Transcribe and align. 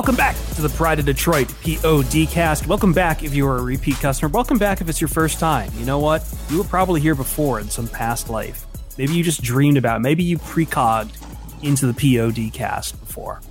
Welcome 0.00 0.16
back 0.16 0.34
to 0.54 0.62
the 0.62 0.70
Pride 0.70 0.98
of 0.98 1.04
Detroit 1.04 1.52
POD 1.62 2.26
cast. 2.30 2.66
Welcome 2.66 2.94
back 2.94 3.22
if 3.22 3.34
you 3.34 3.46
are 3.46 3.58
a 3.58 3.62
repeat 3.62 3.96
customer. 3.96 4.30
Welcome 4.30 4.56
back 4.56 4.80
if 4.80 4.88
it's 4.88 4.98
your 4.98 5.08
first 5.08 5.38
time. 5.38 5.70
You 5.76 5.84
know 5.84 5.98
what? 5.98 6.26
You 6.48 6.56
were 6.56 6.64
probably 6.64 7.02
here 7.02 7.14
before 7.14 7.60
in 7.60 7.68
some 7.68 7.86
past 7.86 8.30
life. 8.30 8.64
Maybe 8.96 9.12
you 9.12 9.22
just 9.22 9.42
dreamed 9.42 9.76
about 9.76 9.96
it. 9.96 10.00
Maybe 10.00 10.22
you 10.22 10.38
precogged 10.38 11.14
into 11.62 11.84
the 11.84 11.92
POD 11.92 12.50
cast 12.50 12.98
before. 12.98 13.42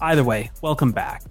Either 0.00 0.22
way, 0.22 0.52
welcome 0.62 0.92
back. 0.92 1.24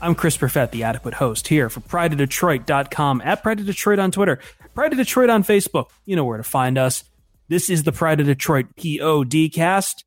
I'm 0.00 0.14
Chris 0.14 0.38
Perfett, 0.38 0.70
the 0.70 0.84
adequate 0.84 1.12
host 1.12 1.48
here 1.48 1.68
for 1.68 1.80
prideofdetroit.com, 1.80 3.20
at 3.22 3.42
Pride 3.42 3.60
of 3.60 3.66
Detroit 3.66 3.98
on 3.98 4.10
Twitter, 4.10 4.38
Pride 4.74 4.92
of 4.92 4.98
Detroit 4.98 5.28
on 5.28 5.44
Facebook. 5.44 5.90
You 6.06 6.16
know 6.16 6.24
where 6.24 6.38
to 6.38 6.44
find 6.44 6.78
us. 6.78 7.04
This 7.48 7.68
is 7.68 7.82
the 7.82 7.92
Pride 7.92 8.20
of 8.20 8.26
Detroit 8.26 8.68
POD 8.74 9.52
cast 9.52 10.06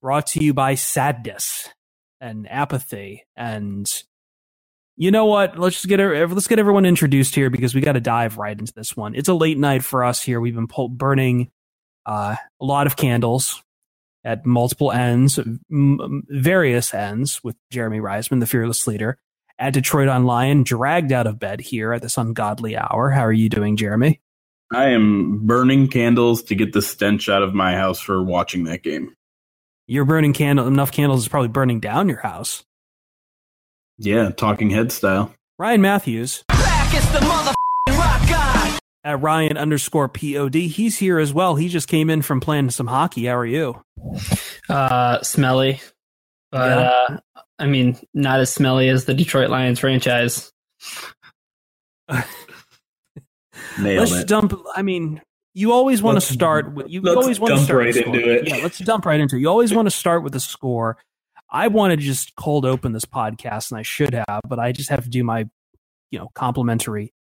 brought 0.00 0.28
to 0.28 0.44
you 0.44 0.54
by 0.54 0.76
Sadness 0.76 1.70
and 2.20 2.50
apathy 2.50 3.24
and 3.36 4.04
you 5.00 5.12
know 5.12 5.26
what? 5.26 5.56
Let's 5.56 5.76
just 5.76 5.86
get 5.86 6.00
let's 6.00 6.48
get 6.48 6.58
everyone 6.58 6.84
introduced 6.84 7.36
here 7.36 7.50
because 7.50 7.72
we 7.72 7.80
got 7.80 7.92
to 7.92 8.00
dive 8.00 8.36
right 8.36 8.58
into 8.58 8.72
this 8.72 8.96
one. 8.96 9.14
It's 9.14 9.28
a 9.28 9.34
late 9.34 9.56
night 9.56 9.84
for 9.84 10.02
us 10.02 10.20
here. 10.20 10.40
We've 10.40 10.56
been 10.56 10.66
burning 10.90 11.52
uh, 12.04 12.34
a 12.60 12.64
lot 12.64 12.88
of 12.88 12.96
candles 12.96 13.62
at 14.24 14.44
multiple 14.44 14.90
ends 14.90 15.38
m- 15.38 16.24
various 16.28 16.92
ends 16.92 17.42
with 17.44 17.54
jeremy 17.70 18.00
reisman 18.00 18.40
the 18.40 18.46
fearless 18.46 18.88
leader 18.88 19.18
at 19.58 19.72
DetroitOnLion 19.74 20.64
dragged 20.64 21.12
out 21.12 21.28
of 21.28 21.38
bed 21.38 21.60
here 21.60 21.92
at 21.92 22.02
this 22.02 22.18
ungodly 22.18 22.76
hour. 22.76 23.10
How 23.10 23.22
are 23.22 23.32
you 23.32 23.48
doing 23.48 23.76
jeremy? 23.76 24.20
I 24.72 24.88
am 24.90 25.46
burning 25.46 25.88
candles 25.88 26.42
to 26.44 26.56
get 26.56 26.72
the 26.72 26.82
stench 26.82 27.28
out 27.28 27.42
of 27.42 27.54
my 27.54 27.74
house 27.74 28.00
for 28.00 28.22
watching 28.22 28.64
that 28.64 28.82
game 28.82 29.14
you're 29.88 30.04
burning 30.04 30.32
candle 30.32 30.66
enough 30.68 30.92
candles 30.92 31.22
is 31.22 31.28
probably 31.28 31.48
burning 31.48 31.80
down 31.80 32.08
your 32.08 32.18
house. 32.18 32.62
Yeah, 33.96 34.30
talking 34.30 34.70
head 34.70 34.92
style. 34.92 35.34
Ryan 35.58 35.80
Matthews. 35.80 36.44
At 39.04 39.22
Ryan 39.22 39.56
underscore 39.56 40.08
POD. 40.08 40.54
He's 40.54 40.98
here 40.98 41.18
as 41.18 41.32
well. 41.32 41.56
He 41.56 41.68
just 41.68 41.88
came 41.88 42.10
in 42.10 42.20
from 42.22 42.40
playing 42.40 42.70
some 42.70 42.86
hockey. 42.86 43.24
How 43.26 43.36
are 43.38 43.46
you? 43.46 43.82
Uh 44.68 45.22
smelly. 45.22 45.80
But 46.52 46.68
yeah. 46.68 47.16
uh 47.16 47.16
I 47.58 47.66
mean, 47.66 47.98
not 48.14 48.38
as 48.40 48.52
smelly 48.52 48.88
as 48.88 49.06
the 49.06 49.14
Detroit 49.14 49.50
Lions 49.50 49.80
franchise. 49.80 50.52
Nailed 53.78 54.10
Let's 54.10 54.12
it. 54.12 54.28
dump 54.28 54.54
I 54.76 54.82
mean, 54.82 55.22
you 55.58 55.72
always 55.72 56.00
want 56.00 56.16
to 56.16 56.20
start 56.20 56.72
with 56.72 56.88
you 56.88 57.02
always 57.08 57.40
want 57.40 57.56
to 57.56 57.60
start 57.60 57.78
right 57.80 57.96
into 57.96 58.30
it. 58.30 58.48
Yeah, 58.48 58.58
let's 58.62 58.78
dump 58.78 59.04
right 59.04 59.18
into 59.18 59.34
it. 59.34 59.40
You 59.40 59.48
always 59.48 59.74
want 59.74 59.86
to 59.86 59.90
start 59.90 60.22
with 60.22 60.34
a 60.36 60.40
score. 60.40 60.98
I 61.50 61.66
want 61.66 61.90
to 61.90 61.96
just 61.96 62.36
cold 62.36 62.64
open 62.64 62.92
this 62.92 63.04
podcast, 63.04 63.72
and 63.72 63.78
I 63.78 63.82
should 63.82 64.14
have, 64.14 64.42
but 64.46 64.60
I 64.60 64.70
just 64.70 64.88
have 64.90 65.02
to 65.02 65.10
do 65.10 65.24
my, 65.24 65.46
you 66.12 66.18
know, 66.20 66.28
complimentary 66.34 67.12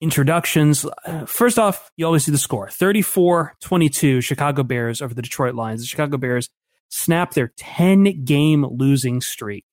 introductions. 0.00 0.86
Uh, 1.04 1.26
first 1.26 1.58
off, 1.58 1.90
you 1.98 2.06
always 2.06 2.24
do 2.24 2.32
the 2.32 2.38
score 2.38 2.70
34 2.70 3.56
22 3.60 4.22
Chicago 4.22 4.62
Bears 4.62 5.02
over 5.02 5.12
the 5.12 5.22
Detroit 5.22 5.54
Lions. 5.54 5.82
The 5.82 5.86
Chicago 5.86 6.16
Bears 6.16 6.48
snap 6.88 7.34
their 7.34 7.52
10 7.58 8.24
game 8.24 8.64
losing 8.64 9.20
streak 9.20 9.66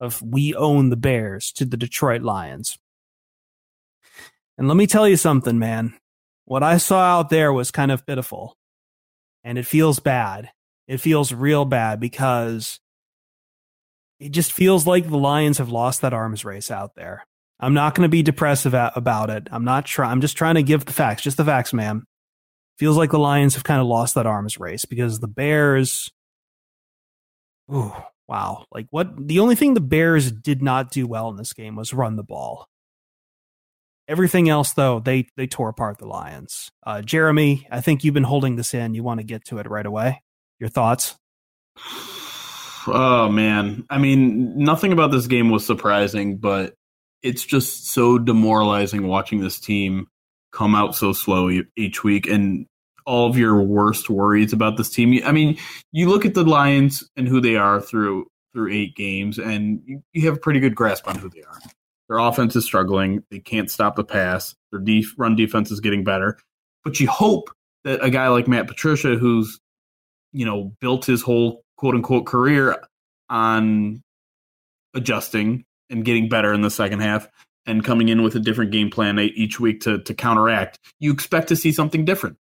of 0.00 0.20
we 0.22 0.54
own 0.56 0.90
the 0.90 0.96
Bears 0.96 1.52
to 1.52 1.64
the 1.64 1.76
Detroit 1.76 2.22
Lions. 2.22 2.78
And 4.58 4.66
let 4.66 4.76
me 4.76 4.88
tell 4.88 5.08
you 5.08 5.16
something, 5.16 5.56
man 5.60 5.94
what 6.52 6.62
I 6.62 6.76
saw 6.76 7.00
out 7.00 7.30
there 7.30 7.50
was 7.50 7.70
kind 7.70 7.90
of 7.90 8.04
pitiful. 8.04 8.58
And 9.42 9.56
it 9.56 9.64
feels 9.64 10.00
bad. 10.00 10.50
It 10.86 10.98
feels 10.98 11.32
real 11.32 11.64
bad 11.64 11.98
because 11.98 12.78
it 14.20 14.32
just 14.32 14.52
feels 14.52 14.86
like 14.86 15.08
the 15.08 15.16
Lions 15.16 15.56
have 15.56 15.70
lost 15.70 16.02
that 16.02 16.12
arms 16.12 16.44
race 16.44 16.70
out 16.70 16.94
there. 16.94 17.24
I'm 17.58 17.72
not 17.72 17.94
going 17.94 18.04
to 18.04 18.10
be 18.10 18.22
depressive 18.22 18.74
about 18.74 19.30
it. 19.30 19.48
I'm 19.50 19.64
not 19.64 19.86
trying. 19.86 20.10
I'm 20.10 20.20
just 20.20 20.36
trying 20.36 20.56
to 20.56 20.62
give 20.62 20.84
the 20.84 20.92
facts, 20.92 21.22
just 21.22 21.38
the 21.38 21.44
facts, 21.46 21.72
ma'am. 21.72 22.04
Feels 22.78 22.98
like 22.98 23.12
the 23.12 23.18
Lions 23.18 23.54
have 23.54 23.64
kind 23.64 23.80
of 23.80 23.86
lost 23.86 24.14
that 24.16 24.26
arms 24.26 24.60
race 24.60 24.84
because 24.84 25.20
the 25.20 25.28
Bears. 25.28 26.10
Ooh, 27.72 27.94
wow! 28.28 28.66
Like 28.70 28.88
what? 28.90 29.26
The 29.26 29.38
only 29.38 29.54
thing 29.54 29.72
the 29.72 29.80
Bears 29.80 30.30
did 30.30 30.60
not 30.60 30.90
do 30.90 31.06
well 31.06 31.30
in 31.30 31.36
this 31.36 31.54
game 31.54 31.76
was 31.76 31.94
run 31.94 32.16
the 32.16 32.22
ball. 32.22 32.68
Everything 34.08 34.48
else, 34.48 34.72
though, 34.72 35.00
they 35.00 35.28
they 35.36 35.46
tore 35.46 35.68
apart 35.68 35.98
the 35.98 36.06
Lions. 36.06 36.70
Uh, 36.84 37.02
Jeremy, 37.02 37.66
I 37.70 37.80
think 37.80 38.04
you've 38.04 38.14
been 38.14 38.24
holding 38.24 38.56
this 38.56 38.74
in. 38.74 38.94
You 38.94 39.02
want 39.02 39.20
to 39.20 39.24
get 39.24 39.44
to 39.46 39.58
it 39.58 39.70
right 39.70 39.86
away. 39.86 40.22
Your 40.58 40.68
thoughts? 40.68 41.16
Oh 42.84 43.28
man, 43.28 43.86
I 43.90 43.98
mean, 43.98 44.58
nothing 44.58 44.92
about 44.92 45.12
this 45.12 45.28
game 45.28 45.50
was 45.50 45.64
surprising, 45.64 46.38
but 46.38 46.74
it's 47.22 47.44
just 47.44 47.86
so 47.92 48.18
demoralizing 48.18 49.06
watching 49.06 49.40
this 49.40 49.60
team 49.60 50.08
come 50.52 50.74
out 50.74 50.96
so 50.96 51.12
slow 51.12 51.48
each 51.76 52.02
week 52.02 52.26
and 52.26 52.66
all 53.06 53.28
of 53.28 53.38
your 53.38 53.62
worst 53.62 54.10
worries 54.10 54.52
about 54.52 54.76
this 54.76 54.90
team. 54.90 55.20
I 55.24 55.32
mean, 55.32 55.58
you 55.92 56.08
look 56.08 56.24
at 56.24 56.34
the 56.34 56.44
Lions 56.44 57.08
and 57.16 57.28
who 57.28 57.40
they 57.40 57.56
are 57.56 57.80
through 57.80 58.26
through 58.52 58.72
eight 58.72 58.94
games, 58.94 59.38
and 59.38 59.80
you, 59.86 60.02
you 60.12 60.26
have 60.26 60.36
a 60.36 60.40
pretty 60.40 60.60
good 60.60 60.74
grasp 60.74 61.08
on 61.08 61.16
who 61.16 61.30
they 61.30 61.42
are. 61.42 61.58
Their 62.12 62.18
offense 62.18 62.54
is 62.56 62.66
struggling. 62.66 63.24
They 63.30 63.38
can't 63.38 63.70
stop 63.70 63.96
the 63.96 64.04
pass. 64.04 64.54
Their 64.70 64.80
def- 64.80 65.14
run 65.16 65.34
defense 65.34 65.70
is 65.70 65.80
getting 65.80 66.04
better. 66.04 66.38
But 66.84 67.00
you 67.00 67.08
hope 67.08 67.48
that 67.84 68.04
a 68.04 68.10
guy 68.10 68.28
like 68.28 68.46
Matt 68.46 68.68
Patricia, 68.68 69.16
who's 69.16 69.58
you 70.30 70.44
know 70.44 70.74
built 70.78 71.06
his 71.06 71.22
whole 71.22 71.62
quote 71.78 71.94
unquote 71.94 72.26
career 72.26 72.76
on 73.30 74.02
adjusting 74.92 75.64
and 75.88 76.04
getting 76.04 76.28
better 76.28 76.52
in 76.52 76.60
the 76.60 76.68
second 76.68 77.00
half 77.00 77.26
and 77.64 77.82
coming 77.82 78.10
in 78.10 78.22
with 78.22 78.34
a 78.34 78.40
different 78.40 78.72
game 78.72 78.90
plan 78.90 79.18
each 79.18 79.58
week 79.58 79.80
to 79.80 80.02
to 80.02 80.12
counteract, 80.12 80.78
you 81.00 81.14
expect 81.14 81.48
to 81.48 81.56
see 81.56 81.72
something 81.72 82.04
different. 82.04 82.36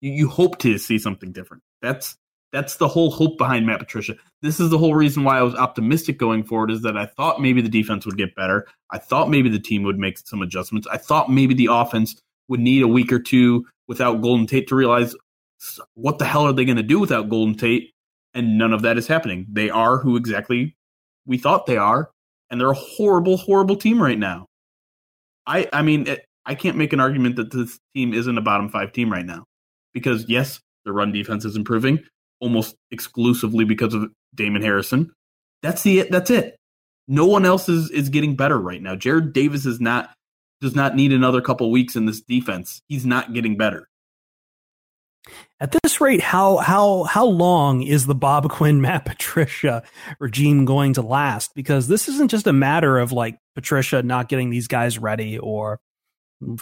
You, 0.00 0.12
you 0.12 0.28
hope 0.30 0.58
to 0.60 0.78
see 0.78 0.98
something 0.98 1.32
different. 1.32 1.62
That's 1.82 2.16
that's 2.52 2.76
the 2.76 2.88
whole 2.88 3.10
hope 3.10 3.38
behind 3.38 3.66
Matt 3.66 3.78
Patricia. 3.78 4.14
This 4.42 4.60
is 4.60 4.70
the 4.70 4.78
whole 4.78 4.94
reason 4.94 5.24
why 5.24 5.38
I 5.38 5.42
was 5.42 5.54
optimistic 5.54 6.18
going 6.18 6.44
forward 6.44 6.70
is 6.70 6.82
that 6.82 6.96
I 6.96 7.06
thought 7.06 7.40
maybe 7.40 7.62
the 7.62 7.68
defense 7.68 8.04
would 8.04 8.18
get 8.18 8.34
better. 8.34 8.66
I 8.90 8.98
thought 8.98 9.30
maybe 9.30 9.48
the 9.48 9.58
team 9.58 9.82
would 9.84 9.98
make 9.98 10.18
some 10.18 10.42
adjustments. 10.42 10.86
I 10.90 10.98
thought 10.98 11.30
maybe 11.30 11.54
the 11.54 11.68
offense 11.70 12.20
would 12.48 12.60
need 12.60 12.82
a 12.82 12.88
week 12.88 13.12
or 13.12 13.18
two 13.18 13.66
without 13.88 14.20
Golden 14.20 14.46
Tate 14.46 14.68
to 14.68 14.74
realize 14.74 15.16
what 15.94 16.18
the 16.18 16.24
hell 16.24 16.42
are 16.42 16.52
they 16.52 16.64
going 16.64 16.76
to 16.76 16.82
do 16.82 16.98
without 16.98 17.28
Golden 17.28 17.56
Tate? 17.56 17.90
And 18.34 18.58
none 18.58 18.72
of 18.72 18.82
that 18.82 18.98
is 18.98 19.06
happening. 19.06 19.46
They 19.50 19.70
are 19.70 19.98
who 19.98 20.16
exactly 20.16 20.76
we 21.26 21.38
thought 21.38 21.66
they 21.66 21.76
are, 21.76 22.10
and 22.50 22.60
they're 22.60 22.70
a 22.70 22.74
horrible, 22.74 23.36
horrible 23.36 23.76
team 23.76 24.02
right 24.02 24.18
now. 24.18 24.46
I, 25.46 25.68
I 25.72 25.82
mean, 25.82 26.06
it, 26.06 26.24
I 26.44 26.54
can't 26.54 26.76
make 26.76 26.92
an 26.92 27.00
argument 27.00 27.36
that 27.36 27.52
this 27.52 27.78
team 27.94 28.12
isn't 28.12 28.36
a 28.36 28.40
bottom 28.40 28.68
five 28.68 28.92
team 28.92 29.10
right 29.10 29.24
now, 29.24 29.44
because 29.94 30.28
yes, 30.28 30.60
the 30.84 30.92
run 30.92 31.12
defense 31.12 31.44
is 31.44 31.56
improving 31.56 32.00
almost 32.42 32.76
exclusively 32.90 33.64
because 33.64 33.94
of 33.94 34.10
Damon 34.34 34.60
Harrison. 34.60 35.12
That's 35.62 35.82
the 35.82 36.02
that's 36.10 36.30
it. 36.30 36.56
No 37.08 37.26
one 37.26 37.46
else 37.46 37.68
is 37.68 37.90
is 37.90 38.08
getting 38.08 38.36
better 38.36 38.58
right 38.58 38.82
now. 38.82 38.96
Jarrad 38.96 39.32
Davis 39.32 39.64
is 39.64 39.80
not 39.80 40.10
does 40.60 40.74
not 40.74 40.94
need 40.94 41.12
another 41.12 41.40
couple 41.40 41.70
weeks 41.70 41.96
in 41.96 42.04
this 42.06 42.20
defense. 42.20 42.82
He's 42.88 43.06
not 43.06 43.32
getting 43.32 43.56
better. 43.56 43.88
At 45.60 45.76
this 45.82 46.00
rate, 46.00 46.20
how 46.20 46.56
how 46.56 47.04
how 47.04 47.24
long 47.24 47.82
is 47.82 48.06
the 48.06 48.14
Bob 48.14 48.50
Quinn 48.50 48.80
Matt 48.82 49.04
Patricia 49.04 49.84
regime 50.18 50.64
going 50.64 50.94
to 50.94 51.02
last? 51.02 51.54
Because 51.54 51.86
this 51.86 52.08
isn't 52.08 52.30
just 52.30 52.48
a 52.48 52.52
matter 52.52 52.98
of 52.98 53.12
like 53.12 53.38
Patricia 53.54 54.02
not 54.02 54.28
getting 54.28 54.50
these 54.50 54.66
guys 54.66 54.98
ready 54.98 55.38
or 55.38 55.78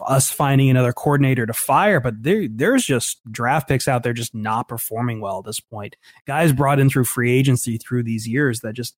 us 0.06 0.30
finding 0.30 0.70
another 0.70 0.92
coordinator 0.92 1.46
to 1.46 1.52
fire, 1.52 2.00
but 2.00 2.22
there 2.22 2.46
there's 2.48 2.84
just 2.84 3.20
draft 3.30 3.68
picks 3.68 3.88
out 3.88 4.02
there 4.02 4.12
just 4.12 4.34
not 4.34 4.68
performing 4.68 5.20
well 5.20 5.38
at 5.38 5.44
this 5.44 5.60
point. 5.60 5.96
Guys 6.26 6.52
brought 6.52 6.78
in 6.78 6.90
through 6.90 7.04
free 7.04 7.32
agency 7.32 7.78
through 7.78 8.02
these 8.02 8.26
years 8.26 8.60
that 8.60 8.74
just 8.74 8.96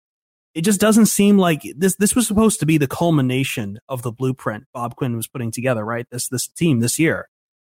it 0.54 0.62
just 0.62 0.82
doesn't 0.82 1.06
seem 1.06 1.38
like 1.38 1.64
this 1.76 1.96
this 1.96 2.16
was 2.16 2.28
supposed 2.28 2.60
to 2.60 2.66
be 2.66 2.78
the 2.78 2.88
culmination 2.88 3.80
of 3.88 4.02
the 4.02 4.12
blueprint 4.12 4.66
Bob 4.74 4.96
Quinn 4.96 5.16
was 5.16 5.28
putting 5.28 5.52
together, 5.52 5.86
right? 5.86 6.08
This 6.10 6.28
this 6.28 6.48
team 6.48 6.80
this 6.80 7.00
year 7.00 7.30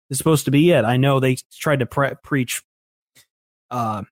is 0.10 0.18
supposed 0.18 0.46
to 0.46 0.52
be 0.52 0.72
it. 0.72 0.86
I 0.86 0.98
know 0.98 1.20
they 1.20 1.38
tried 1.52 1.80
to 1.80 1.86
pre- 1.86 2.16
preach 2.24 2.64
uh, 3.72 4.04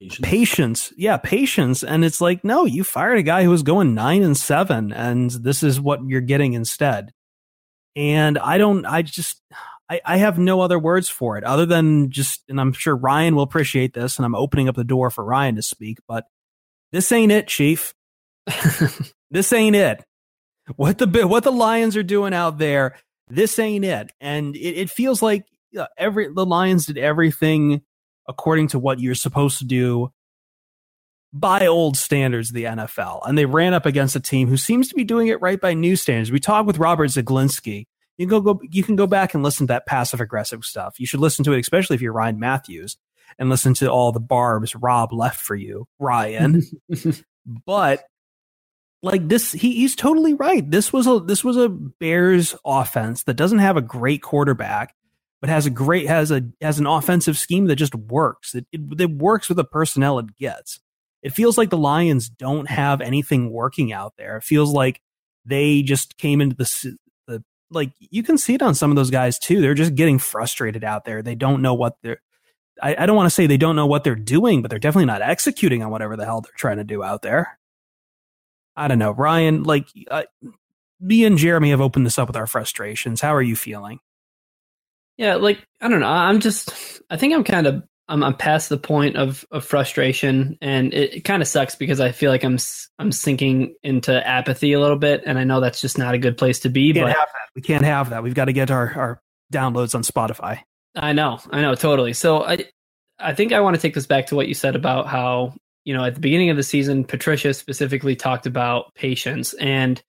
patience. 0.00 0.28
patience. 0.28 0.92
Yeah, 0.96 1.18
patience. 1.18 1.84
And 1.84 2.04
it's 2.04 2.20
like, 2.20 2.44
no, 2.44 2.64
you 2.64 2.84
fired 2.84 3.18
a 3.18 3.22
guy 3.22 3.44
who 3.44 3.50
was 3.50 3.62
going 3.62 3.94
nine 3.94 4.22
and 4.22 4.36
seven, 4.36 4.92
and 4.92 5.30
this 5.30 5.62
is 5.62 5.80
what 5.80 6.00
you're 6.06 6.20
getting 6.20 6.54
instead. 6.54 7.12
And 7.98 8.38
I 8.38 8.58
don't, 8.58 8.86
I 8.86 9.02
just, 9.02 9.42
I, 9.90 10.00
I 10.04 10.16
have 10.18 10.38
no 10.38 10.60
other 10.60 10.78
words 10.78 11.08
for 11.08 11.36
it 11.36 11.42
other 11.42 11.66
than 11.66 12.12
just, 12.12 12.44
and 12.48 12.60
I'm 12.60 12.72
sure 12.72 12.94
Ryan 12.94 13.34
will 13.34 13.42
appreciate 13.42 13.92
this, 13.92 14.18
and 14.18 14.24
I'm 14.24 14.36
opening 14.36 14.68
up 14.68 14.76
the 14.76 14.84
door 14.84 15.10
for 15.10 15.24
Ryan 15.24 15.56
to 15.56 15.62
speak, 15.62 15.98
but 16.06 16.26
this 16.92 17.10
ain't 17.10 17.32
it, 17.32 17.48
Chief. 17.48 17.94
this 19.32 19.52
ain't 19.52 19.74
it. 19.74 20.04
What 20.76 20.98
the 20.98 21.26
what 21.26 21.42
the 21.42 21.50
Lions 21.50 21.96
are 21.96 22.04
doing 22.04 22.32
out 22.32 22.58
there, 22.58 22.96
this 23.28 23.58
ain't 23.58 23.84
it. 23.84 24.12
And 24.20 24.54
it, 24.54 24.76
it 24.76 24.90
feels 24.90 25.20
like 25.20 25.46
uh, 25.76 25.86
every 25.96 26.32
the 26.32 26.46
Lions 26.46 26.86
did 26.86 26.98
everything 26.98 27.82
according 28.28 28.68
to 28.68 28.78
what 28.78 29.00
you're 29.00 29.16
supposed 29.16 29.58
to 29.58 29.64
do 29.64 30.12
by 31.32 31.66
old 31.66 31.96
standards 31.96 32.50
of 32.50 32.54
the 32.54 32.64
NFL. 32.64 33.20
And 33.26 33.36
they 33.36 33.46
ran 33.46 33.74
up 33.74 33.86
against 33.86 34.16
a 34.16 34.20
team 34.20 34.48
who 34.48 34.56
seems 34.56 34.88
to 34.88 34.94
be 34.94 35.04
doing 35.04 35.28
it 35.28 35.40
right 35.40 35.60
by 35.60 35.74
new 35.74 35.96
standards. 35.96 36.32
We 36.32 36.40
talked 36.40 36.66
with 36.66 36.78
Robert 36.78 37.10
Zeglinski. 37.10 37.86
You 38.16 38.26
can 38.26 38.42
go, 38.42 38.54
go 38.54 38.60
you 38.70 38.82
can 38.82 38.96
go 38.96 39.06
back 39.06 39.34
and 39.34 39.42
listen 39.42 39.66
to 39.66 39.72
that 39.72 39.86
passive 39.86 40.20
aggressive 40.20 40.64
stuff. 40.64 40.98
You 40.98 41.06
should 41.06 41.20
listen 41.20 41.44
to 41.44 41.52
it, 41.52 41.60
especially 41.60 41.94
if 41.94 42.02
you're 42.02 42.12
Ryan 42.12 42.40
Matthews, 42.40 42.96
and 43.38 43.48
listen 43.48 43.74
to 43.74 43.90
all 43.90 44.10
the 44.10 44.20
barbs 44.20 44.74
Rob 44.74 45.12
left 45.12 45.40
for 45.40 45.54
you, 45.54 45.86
Ryan. 46.00 46.62
but 47.66 48.04
like 49.02 49.28
this, 49.28 49.52
he, 49.52 49.74
he's 49.74 49.94
totally 49.94 50.34
right. 50.34 50.68
This 50.68 50.92
was 50.92 51.06
a 51.06 51.20
this 51.20 51.44
was 51.44 51.56
a 51.56 51.68
Bears 51.68 52.56
offense 52.64 53.22
that 53.24 53.34
doesn't 53.34 53.60
have 53.60 53.76
a 53.76 53.82
great 53.82 54.22
quarterback, 54.22 54.96
but 55.40 55.50
has 55.50 55.66
a 55.66 55.70
great 55.70 56.08
has 56.08 56.32
a 56.32 56.42
has 56.60 56.80
an 56.80 56.86
offensive 56.86 57.38
scheme 57.38 57.66
that 57.66 57.76
just 57.76 57.94
works. 57.94 58.56
It, 58.56 58.66
it, 58.72 59.00
it 59.00 59.10
works 59.10 59.48
with 59.48 59.56
the 59.56 59.64
personnel 59.64 60.18
it 60.18 60.36
gets 60.36 60.80
it 61.22 61.32
feels 61.32 61.58
like 61.58 61.70
the 61.70 61.78
Lions 61.78 62.28
don't 62.28 62.68
have 62.68 63.00
anything 63.00 63.50
working 63.50 63.92
out 63.92 64.14
there. 64.16 64.36
It 64.36 64.44
feels 64.44 64.72
like 64.72 65.00
they 65.44 65.82
just 65.82 66.16
came 66.18 66.40
into 66.40 66.56
the, 66.56 66.96
the 67.26 67.44
like 67.70 67.92
you 67.98 68.22
can 68.22 68.38
see 68.38 68.54
it 68.54 68.62
on 68.62 68.74
some 68.74 68.90
of 68.90 68.96
those 68.96 69.10
guys 69.10 69.38
too. 69.38 69.60
They're 69.60 69.74
just 69.74 69.94
getting 69.94 70.18
frustrated 70.18 70.84
out 70.84 71.04
there. 71.04 71.22
They 71.22 71.34
don't 71.34 71.62
know 71.62 71.74
what 71.74 71.96
they're. 72.02 72.20
I, 72.80 72.94
I 72.96 73.06
don't 73.06 73.16
want 73.16 73.26
to 73.26 73.34
say 73.34 73.46
they 73.46 73.56
don't 73.56 73.76
know 73.76 73.86
what 73.86 74.04
they're 74.04 74.14
doing, 74.14 74.62
but 74.62 74.70
they're 74.70 74.78
definitely 74.78 75.06
not 75.06 75.22
executing 75.22 75.82
on 75.82 75.90
whatever 75.90 76.16
the 76.16 76.24
hell 76.24 76.40
they're 76.40 76.52
trying 76.56 76.76
to 76.76 76.84
do 76.84 77.02
out 77.02 77.22
there. 77.22 77.58
I 78.76 78.86
don't 78.86 79.00
know, 79.00 79.10
Ryan. 79.10 79.64
Like 79.64 79.88
uh, 80.08 80.22
me 81.00 81.24
and 81.24 81.36
Jeremy 81.36 81.70
have 81.70 81.80
opened 81.80 82.06
this 82.06 82.18
up 82.18 82.28
with 82.28 82.36
our 82.36 82.46
frustrations. 82.46 83.20
How 83.20 83.34
are 83.34 83.42
you 83.42 83.56
feeling? 83.56 83.98
Yeah, 85.16 85.34
like 85.34 85.66
I 85.80 85.88
don't 85.88 86.00
know. 86.00 86.06
I'm 86.06 86.38
just. 86.38 87.02
I 87.10 87.16
think 87.16 87.34
I'm 87.34 87.42
kind 87.42 87.66
of 87.66 87.82
I'm, 88.08 88.22
I'm 88.22 88.34
past 88.34 88.68
the 88.68 88.78
point 88.78 89.16
of, 89.16 89.44
of 89.50 89.64
frustration, 89.64 90.56
and 90.60 90.94
it, 90.94 91.14
it 91.14 91.20
kind 91.20 91.42
of 91.42 91.48
sucks 91.48 91.74
because 91.74 92.00
I 92.00 92.12
feel 92.12 92.30
like 92.30 92.44
I'm 92.44 92.58
I'm 92.98 93.12
sinking 93.12 93.74
into 93.82 94.26
apathy 94.26 94.72
a 94.72 94.80
little 94.80 94.96
bit, 94.96 95.22
and 95.26 95.38
I 95.38 95.44
know 95.44 95.60
that's 95.60 95.80
just 95.80 95.98
not 95.98 96.14
a 96.14 96.18
good 96.18 96.38
place 96.38 96.60
to 96.60 96.68
be. 96.68 96.92
We 96.92 97.00
but. 97.00 97.16
We 97.54 97.62
can't 97.62 97.84
have 97.84 98.10
that. 98.10 98.22
We've 98.22 98.34
got 98.34 98.46
to 98.46 98.52
get 98.52 98.70
our, 98.70 98.92
our 98.94 99.22
downloads 99.52 99.94
on 99.94 100.02
Spotify. 100.02 100.60
I 100.94 101.12
know, 101.12 101.38
I 101.50 101.60
know, 101.60 101.74
totally. 101.74 102.12
So 102.12 102.44
I 102.44 102.64
I 103.18 103.34
think 103.34 103.52
I 103.52 103.60
want 103.60 103.76
to 103.76 103.82
take 103.82 103.94
this 103.94 104.06
back 104.06 104.26
to 104.28 104.36
what 104.36 104.48
you 104.48 104.54
said 104.54 104.76
about 104.76 105.06
how 105.06 105.54
you 105.84 105.94
know 105.94 106.04
at 106.04 106.14
the 106.14 106.20
beginning 106.20 106.50
of 106.50 106.56
the 106.56 106.62
season, 106.62 107.04
Patricia 107.04 107.52
specifically 107.52 108.16
talked 108.16 108.46
about 108.46 108.94
patience, 108.94 109.54
and 109.54 110.02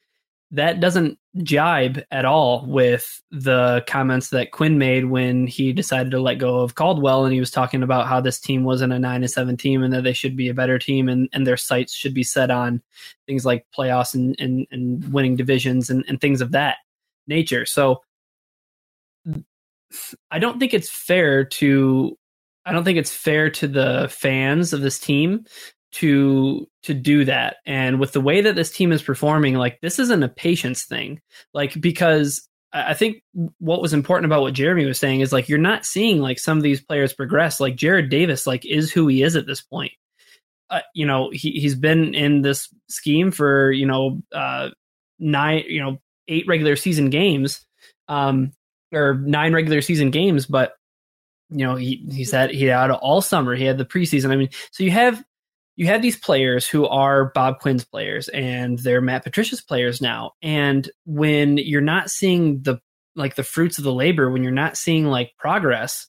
that 0.51 0.79
doesn't 0.79 1.19
jibe 1.43 2.03
at 2.09 2.25
all 2.25 2.65
with 2.65 3.21
the 3.29 3.83
comments 3.87 4.29
that 4.29 4.51
Quinn 4.51 4.79
made 4.79 5.05
when 5.05 5.45
he 5.45 5.71
decided 5.71 6.09
to 6.11 6.19
let 6.19 6.39
go 6.39 6.59
of 6.59 6.73
Caldwell 6.73 7.23
and 7.25 7.33
he 7.33 7.39
was 7.39 7.51
talking 7.51 7.83
about 7.83 8.07
how 8.07 8.19
this 8.19 8.39
team 8.39 8.63
wasn't 8.63 8.93
a 8.93 8.99
nine 8.99 9.21
to 9.21 9.27
seven 9.27 9.55
team 9.55 9.83
and 9.83 9.93
that 9.93 10.03
they 10.03 10.13
should 10.13 10.35
be 10.35 10.49
a 10.49 10.53
better 10.53 10.79
team 10.79 11.07
and, 11.07 11.29
and 11.33 11.45
their 11.45 11.57
sights 11.57 11.93
should 11.93 12.15
be 12.15 12.23
set 12.23 12.49
on 12.49 12.81
things 13.27 13.45
like 13.45 13.65
playoffs 13.77 14.15
and, 14.15 14.35
and, 14.39 14.65
and 14.71 15.13
winning 15.13 15.35
divisions 15.35 15.89
and, 15.89 16.03
and 16.07 16.19
things 16.19 16.41
of 16.41 16.51
that 16.51 16.77
nature. 17.27 17.65
So 17.65 18.01
I 20.31 20.39
don't 20.39 20.59
think 20.59 20.73
it's 20.73 20.89
fair 20.89 21.45
to 21.45 22.17
I 22.65 22.71
don't 22.71 22.83
think 22.83 22.97
it's 22.97 23.13
fair 23.13 23.49
to 23.51 23.67
the 23.67 24.07
fans 24.11 24.73
of 24.73 24.81
this 24.81 24.99
team 24.99 25.45
to 25.91 26.67
to 26.83 26.93
do 26.93 27.25
that. 27.25 27.57
And 27.65 27.99
with 27.99 28.11
the 28.11 28.21
way 28.21 28.41
that 28.41 28.55
this 28.55 28.71
team 28.71 28.91
is 28.91 29.01
performing 29.01 29.55
like 29.55 29.79
this 29.81 29.99
isn't 29.99 30.23
a 30.23 30.29
patience 30.29 30.85
thing. 30.85 31.21
Like 31.53 31.79
because 31.79 32.45
i 32.71 32.93
think 32.93 33.23
what 33.57 33.81
was 33.81 33.93
important 33.93 34.27
about 34.27 34.41
what 34.41 34.53
jeremy 34.53 34.85
was 34.85 34.99
saying 34.99 35.21
is 35.21 35.33
like 35.33 35.49
you're 35.49 35.57
not 35.57 35.87
seeing 35.87 36.19
like 36.19 36.37
some 36.37 36.55
of 36.55 36.63
these 36.63 36.81
players 36.81 37.13
progress. 37.13 37.59
Like 37.59 37.75
jarrad 37.75 38.09
davis 38.09 38.45
like 38.45 38.65
is 38.65 38.91
who 38.91 39.07
he 39.07 39.23
is 39.23 39.35
at 39.35 39.47
this 39.47 39.61
point. 39.61 39.91
Uh, 40.69 40.81
you 40.93 41.05
know 41.05 41.31
he, 41.31 41.51
he's 41.51 41.75
been 41.75 42.13
in 42.13 42.43
this 42.43 42.69
scheme 42.87 43.31
for 43.31 43.71
you 43.71 43.87
know 43.87 44.21
uh 44.31 44.69
nine 45.17 45.63
you 45.67 45.81
know 45.81 45.97
eight 46.27 46.45
regular 46.47 46.75
season 46.75 47.09
games 47.09 47.65
um 48.07 48.51
or 48.91 49.15
nine 49.15 49.51
regular 49.51 49.81
season 49.81 50.11
games 50.11 50.45
but 50.45 50.73
you 51.49 51.65
know 51.65 51.75
he 51.75 52.05
he's 52.11 52.31
had 52.31 52.51
he 52.51 52.65
had 52.65 52.91
all 52.91 53.21
summer. 53.21 53.55
He 53.55 53.65
had 53.65 53.77
the 53.77 53.85
preseason. 53.85 54.31
I 54.31 54.35
mean 54.35 54.49
so 54.71 54.83
you 54.83 54.91
have 54.91 55.23
you 55.79 55.87
have 55.87 56.01
these 56.01 56.17
players 56.17 56.67
who 56.67 56.85
are 56.85 57.31
Bob 57.31 57.59
Quinn's 57.59 57.85
players 57.85 58.27
and 58.27 58.77
they're 58.79 58.99
Matt 58.99 59.23
Patricia's 59.23 59.61
players 59.61 60.01
now. 60.01 60.33
And 60.41 60.89
when 61.05 61.55
you're 61.55 61.79
not 61.79 62.09
seeing 62.09 62.61
the 62.63 62.79
like 63.15 63.35
the 63.35 63.43
fruits 63.43 63.77
of 63.77 63.85
the 63.85 63.93
labor, 63.93 64.29
when 64.29 64.43
you're 64.43 64.51
not 64.51 64.75
seeing 64.75 65.05
like 65.05 65.31
progress, 65.39 66.07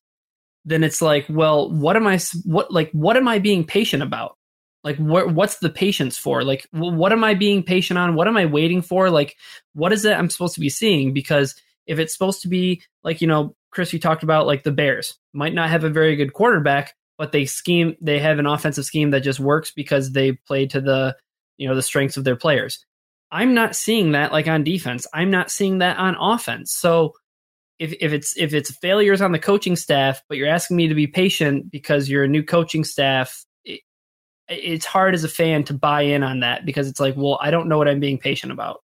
then 0.65 0.83
it's 0.83 1.01
like, 1.01 1.25
well, 1.29 1.71
what 1.71 1.95
am 1.95 2.09
I 2.09 2.19
what 2.45 2.73
like 2.73 2.91
what 2.91 3.17
am 3.17 3.29
I 3.29 3.39
being 3.39 3.63
patient 3.63 4.03
about? 4.03 4.37
Like 4.83 4.97
what 4.97 5.33
what's 5.33 5.59
the 5.59 5.71
patience 5.71 6.19
for? 6.19 6.43
Like 6.43 6.67
what 6.73 7.13
am 7.13 7.23
I 7.23 7.35
being 7.35 7.63
patient 7.63 7.97
on? 7.97 8.17
What 8.17 8.27
am 8.27 8.37
I 8.37 8.47
waiting 8.47 8.83
for? 8.83 9.09
Like 9.09 9.37
what 9.75 9.93
is 9.93 10.05
it 10.05 10.19
I'm 10.19 10.31
supposed 10.31 10.55
to 10.55 10.61
be 10.61 10.69
seeing? 10.69 11.15
Because 11.15 11.55
if 11.87 12.01
it's 12.01 12.13
supposed 12.13 12.43
to 12.43 12.49
be 12.49 12.83
like, 13.05 13.21
you 13.21 13.29
know, 13.29 13.55
Chris, 13.71 13.93
you 13.93 14.01
talked 14.01 14.25
about 14.25 14.49
like 14.49 14.65
the 14.65 14.73
Bears 14.73 15.17
might 15.33 15.55
not 15.55 15.71
have 15.71 15.85
a 15.85 15.91
very 15.91 16.17
good 16.17 16.33
quarterback, 16.33 16.97
but 17.21 17.33
they 17.33 17.45
scheme 17.45 17.95
they 18.01 18.19
have 18.19 18.39
an 18.39 18.47
offensive 18.47 18.87
scheme 18.87 19.11
that 19.11 19.21
just 19.21 19.39
works 19.39 19.71
because 19.71 20.13
they 20.13 20.33
play 20.33 20.65
to 20.67 20.81
the 20.81 21.15
you 21.59 21.69
know 21.69 21.75
the 21.75 21.83
strengths 21.83 22.17
of 22.17 22.25
their 22.25 22.35
players. 22.35 22.83
I'm 23.31 23.53
not 23.53 23.77
seeing 23.77 24.13
that 24.13 24.33
like 24.33 24.49
on 24.49 24.65
defense. 24.65 25.07
I'm 25.13 25.31
not 25.31 25.51
seeing 25.51 25.79
that 25.79 25.99
on 25.99 26.17
offense. 26.19 26.73
So 26.73 27.13
if 27.79 27.93
if 28.01 28.15
it's 28.15 28.35
if 28.39 28.55
it's 28.55 28.75
failures 28.79 29.21
on 29.21 29.33
the 29.33 29.39
coaching 29.39 29.77
staff, 29.77 30.23
but 30.31 30.39
you're 30.39 30.49
asking 30.49 30.79
me 30.79 30.89
to 30.89 30.95
be 30.95 31.07
patient 31.07 31.71
because 31.71 32.09
you're 32.09 32.25
a 32.25 32.29
new 32.29 32.43
coaching 32.43 32.85
staff, 32.85 33.45
it, 33.67 33.83
it's 34.49 34.87
hard 34.87 35.15
as 35.15 35.23
a 35.23 35.29
fan 35.29 35.63
to 35.65 35.75
buy 35.75 36.01
in 36.01 36.23
on 36.23 36.41
that 36.41 36.65
because 36.65 36.89
it's 36.89 37.01
like, 37.01 37.19
well, 37.19 37.39
I 37.43 37.51
don't 37.51 37.69
know 37.69 37.77
what 37.77 37.87
I'm 37.87 38.01
being 38.01 38.17
patient 38.17 38.51
about. 38.51 38.81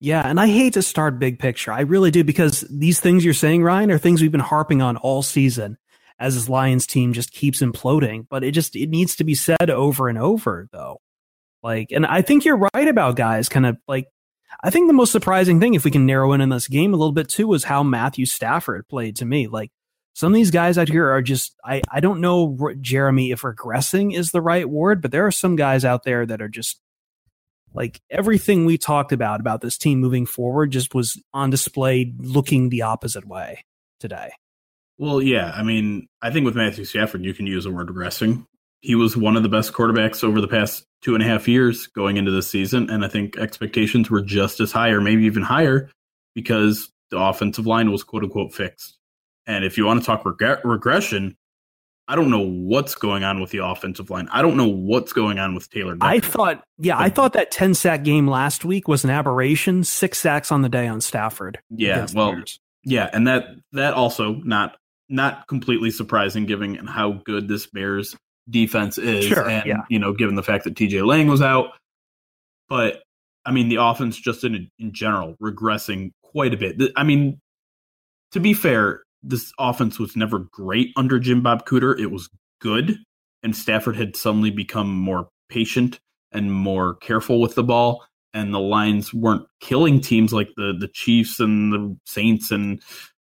Yeah, 0.00 0.28
and 0.28 0.40
I 0.40 0.48
hate 0.48 0.72
to 0.72 0.82
start 0.82 1.20
big 1.20 1.38
picture. 1.38 1.70
I 1.70 1.82
really 1.82 2.10
do 2.10 2.24
because 2.24 2.62
these 2.68 2.98
things 2.98 3.24
you're 3.24 3.32
saying, 3.32 3.62
Ryan, 3.62 3.92
are 3.92 3.98
things 3.98 4.20
we've 4.20 4.32
been 4.32 4.40
harping 4.40 4.82
on 4.82 4.96
all 4.96 5.22
season 5.22 5.78
as 6.18 6.34
this 6.34 6.48
Lions 6.48 6.86
team 6.86 7.12
just 7.12 7.32
keeps 7.32 7.60
imploding. 7.60 8.26
But 8.28 8.44
it 8.44 8.52
just 8.52 8.76
it 8.76 8.88
needs 8.88 9.16
to 9.16 9.24
be 9.24 9.34
said 9.34 9.70
over 9.70 10.08
and 10.08 10.18
over 10.18 10.68
though. 10.72 11.00
Like, 11.62 11.90
and 11.90 12.06
I 12.06 12.22
think 12.22 12.44
you're 12.44 12.68
right 12.74 12.88
about 12.88 13.16
guys 13.16 13.48
kind 13.48 13.66
of 13.66 13.76
like. 13.88 14.06
I 14.62 14.70
think 14.70 14.86
the 14.86 14.94
most 14.94 15.12
surprising 15.12 15.60
thing, 15.60 15.74
if 15.74 15.84
we 15.84 15.90
can 15.90 16.06
narrow 16.06 16.32
in 16.32 16.40
in 16.40 16.48
this 16.48 16.68
game 16.68 16.94
a 16.94 16.96
little 16.96 17.12
bit 17.12 17.28
too, 17.28 17.46
was 17.46 17.64
how 17.64 17.82
Matthew 17.82 18.24
Stafford 18.24 18.88
played 18.88 19.16
to 19.16 19.26
me. 19.26 19.48
Like 19.48 19.70
some 20.14 20.32
of 20.32 20.34
these 20.34 20.50
guys 20.50 20.78
out 20.78 20.88
here 20.88 21.10
are 21.10 21.20
just 21.20 21.54
I 21.62 21.82
I 21.90 22.00
don't 22.00 22.22
know 22.22 22.72
Jeremy 22.80 23.32
if 23.32 23.42
regressing 23.42 24.16
is 24.16 24.30
the 24.30 24.40
right 24.40 24.68
word, 24.68 25.02
but 25.02 25.10
there 25.10 25.26
are 25.26 25.32
some 25.32 25.56
guys 25.56 25.84
out 25.84 26.04
there 26.04 26.24
that 26.24 26.40
are 26.40 26.48
just 26.48 26.80
like 27.74 28.00
everything 28.10 28.64
we 28.64 28.78
talked 28.78 29.12
about 29.12 29.40
about 29.40 29.60
this 29.60 29.76
team 29.76 30.00
moving 30.00 30.24
forward 30.24 30.70
just 30.70 30.94
was 30.94 31.22
on 31.34 31.50
display 31.50 32.14
looking 32.18 32.70
the 32.70 32.80
opposite 32.80 33.26
way 33.26 33.64
today. 34.00 34.30
Well, 34.98 35.20
yeah. 35.20 35.52
I 35.54 35.62
mean, 35.62 36.08
I 36.22 36.30
think 36.30 36.44
with 36.44 36.56
Matthew 36.56 36.84
Stafford, 36.84 37.24
you 37.24 37.34
can 37.34 37.46
use 37.46 37.64
the 37.64 37.70
word 37.70 37.88
regressing. 37.88 38.46
He 38.80 38.94
was 38.94 39.16
one 39.16 39.36
of 39.36 39.42
the 39.42 39.48
best 39.48 39.72
quarterbacks 39.72 40.22
over 40.22 40.40
the 40.40 40.48
past 40.48 40.84
two 41.02 41.14
and 41.14 41.22
a 41.22 41.26
half 41.26 41.48
years 41.48 41.86
going 41.88 42.16
into 42.16 42.30
this 42.30 42.48
season. 42.48 42.88
And 42.90 43.04
I 43.04 43.08
think 43.08 43.36
expectations 43.36 44.10
were 44.10 44.22
just 44.22 44.60
as 44.60 44.72
high 44.72 44.90
or 44.90 45.00
maybe 45.00 45.24
even 45.24 45.42
higher 45.42 45.90
because 46.34 46.90
the 47.10 47.18
offensive 47.18 47.66
line 47.66 47.90
was 47.90 48.02
quote 48.02 48.22
unquote 48.22 48.52
fixed. 48.52 48.96
And 49.46 49.64
if 49.64 49.78
you 49.78 49.86
want 49.86 50.00
to 50.00 50.06
talk 50.06 50.24
reg- 50.24 50.64
regression, 50.64 51.36
I 52.08 52.14
don't 52.14 52.30
know 52.30 52.40
what's 52.40 52.94
going 52.94 53.24
on 53.24 53.40
with 53.40 53.50
the 53.50 53.64
offensive 53.64 54.10
line. 54.10 54.28
I 54.30 54.42
don't 54.42 54.56
know 54.56 54.68
what's 54.68 55.12
going 55.12 55.38
on 55.38 55.54
with 55.54 55.68
Taylor. 55.70 55.94
Decker. 55.94 56.06
I 56.06 56.20
thought, 56.20 56.64
yeah, 56.78 56.98
I 56.98 57.08
thought 57.08 57.32
that 57.32 57.50
10 57.50 57.74
sack 57.74 58.04
game 58.04 58.28
last 58.28 58.64
week 58.64 58.86
was 58.86 59.02
an 59.02 59.10
aberration. 59.10 59.82
Six 59.82 60.18
sacks 60.18 60.52
on 60.52 60.62
the 60.62 60.68
day 60.68 60.86
on 60.86 61.00
Stafford. 61.00 61.58
Yeah, 61.70 62.06
well, 62.14 62.40
yeah, 62.84 63.10
and 63.12 63.26
that 63.26 63.46
that 63.72 63.94
also 63.94 64.34
not 64.34 64.76
not 65.08 65.46
completely 65.48 65.90
surprising 65.90 66.46
given 66.46 66.74
how 66.86 67.12
good 67.24 67.48
this 67.48 67.66
Bears 67.66 68.16
defense 68.48 68.98
is, 68.98 69.24
sure, 69.26 69.48
and 69.48 69.66
yeah. 69.66 69.82
you 69.88 69.98
know, 69.98 70.12
given 70.12 70.34
the 70.34 70.42
fact 70.42 70.64
that 70.64 70.76
T.J. 70.76 71.02
Lang 71.02 71.28
was 71.28 71.42
out. 71.42 71.70
But 72.68 73.02
I 73.44 73.52
mean, 73.52 73.68
the 73.68 73.76
offense 73.76 74.16
just 74.18 74.44
in 74.44 74.68
in 74.78 74.92
general 74.92 75.36
regressing 75.42 76.12
quite 76.22 76.54
a 76.54 76.56
bit. 76.56 76.80
I 76.96 77.02
mean, 77.02 77.40
to 78.32 78.40
be 78.40 78.54
fair, 78.54 79.02
this 79.22 79.52
offense 79.58 79.98
was 79.98 80.16
never 80.16 80.40
great 80.40 80.92
under 80.96 81.18
Jim 81.18 81.42
Bob 81.42 81.66
Cooter. 81.66 81.98
It 81.98 82.10
was 82.10 82.28
good, 82.60 82.98
and 83.42 83.54
Stafford 83.54 83.96
had 83.96 84.16
suddenly 84.16 84.50
become 84.50 84.90
more 84.90 85.28
patient 85.48 86.00
and 86.32 86.52
more 86.52 86.96
careful 86.96 87.40
with 87.40 87.54
the 87.54 87.64
ball. 87.64 88.04
And 88.34 88.52
the 88.52 88.60
lines 88.60 89.14
weren't 89.14 89.46
killing 89.60 90.00
teams 90.00 90.32
like 90.32 90.50
the 90.56 90.74
the 90.78 90.88
Chiefs 90.88 91.40
and 91.40 91.72
the 91.72 91.96
Saints 92.04 92.50
and 92.50 92.82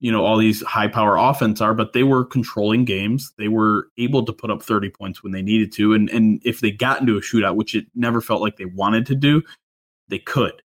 you 0.00 0.10
know 0.10 0.24
all 0.24 0.36
these 0.36 0.62
high 0.62 0.88
power 0.88 1.16
offense 1.16 1.60
are, 1.60 1.74
but 1.74 1.92
they 1.92 2.02
were 2.02 2.24
controlling 2.24 2.84
games. 2.84 3.32
They 3.38 3.48
were 3.48 3.88
able 3.98 4.24
to 4.24 4.32
put 4.32 4.50
up 4.50 4.62
30 4.62 4.90
points 4.90 5.22
when 5.22 5.32
they 5.32 5.42
needed 5.42 5.72
to, 5.74 5.94
and 5.94 6.10
and 6.10 6.40
if 6.44 6.60
they 6.60 6.70
got 6.70 7.00
into 7.00 7.16
a 7.16 7.20
shootout, 7.20 7.56
which 7.56 7.74
it 7.74 7.86
never 7.94 8.20
felt 8.20 8.42
like 8.42 8.56
they 8.56 8.64
wanted 8.64 9.06
to 9.06 9.14
do, 9.14 9.42
they 10.08 10.18
could. 10.18 10.62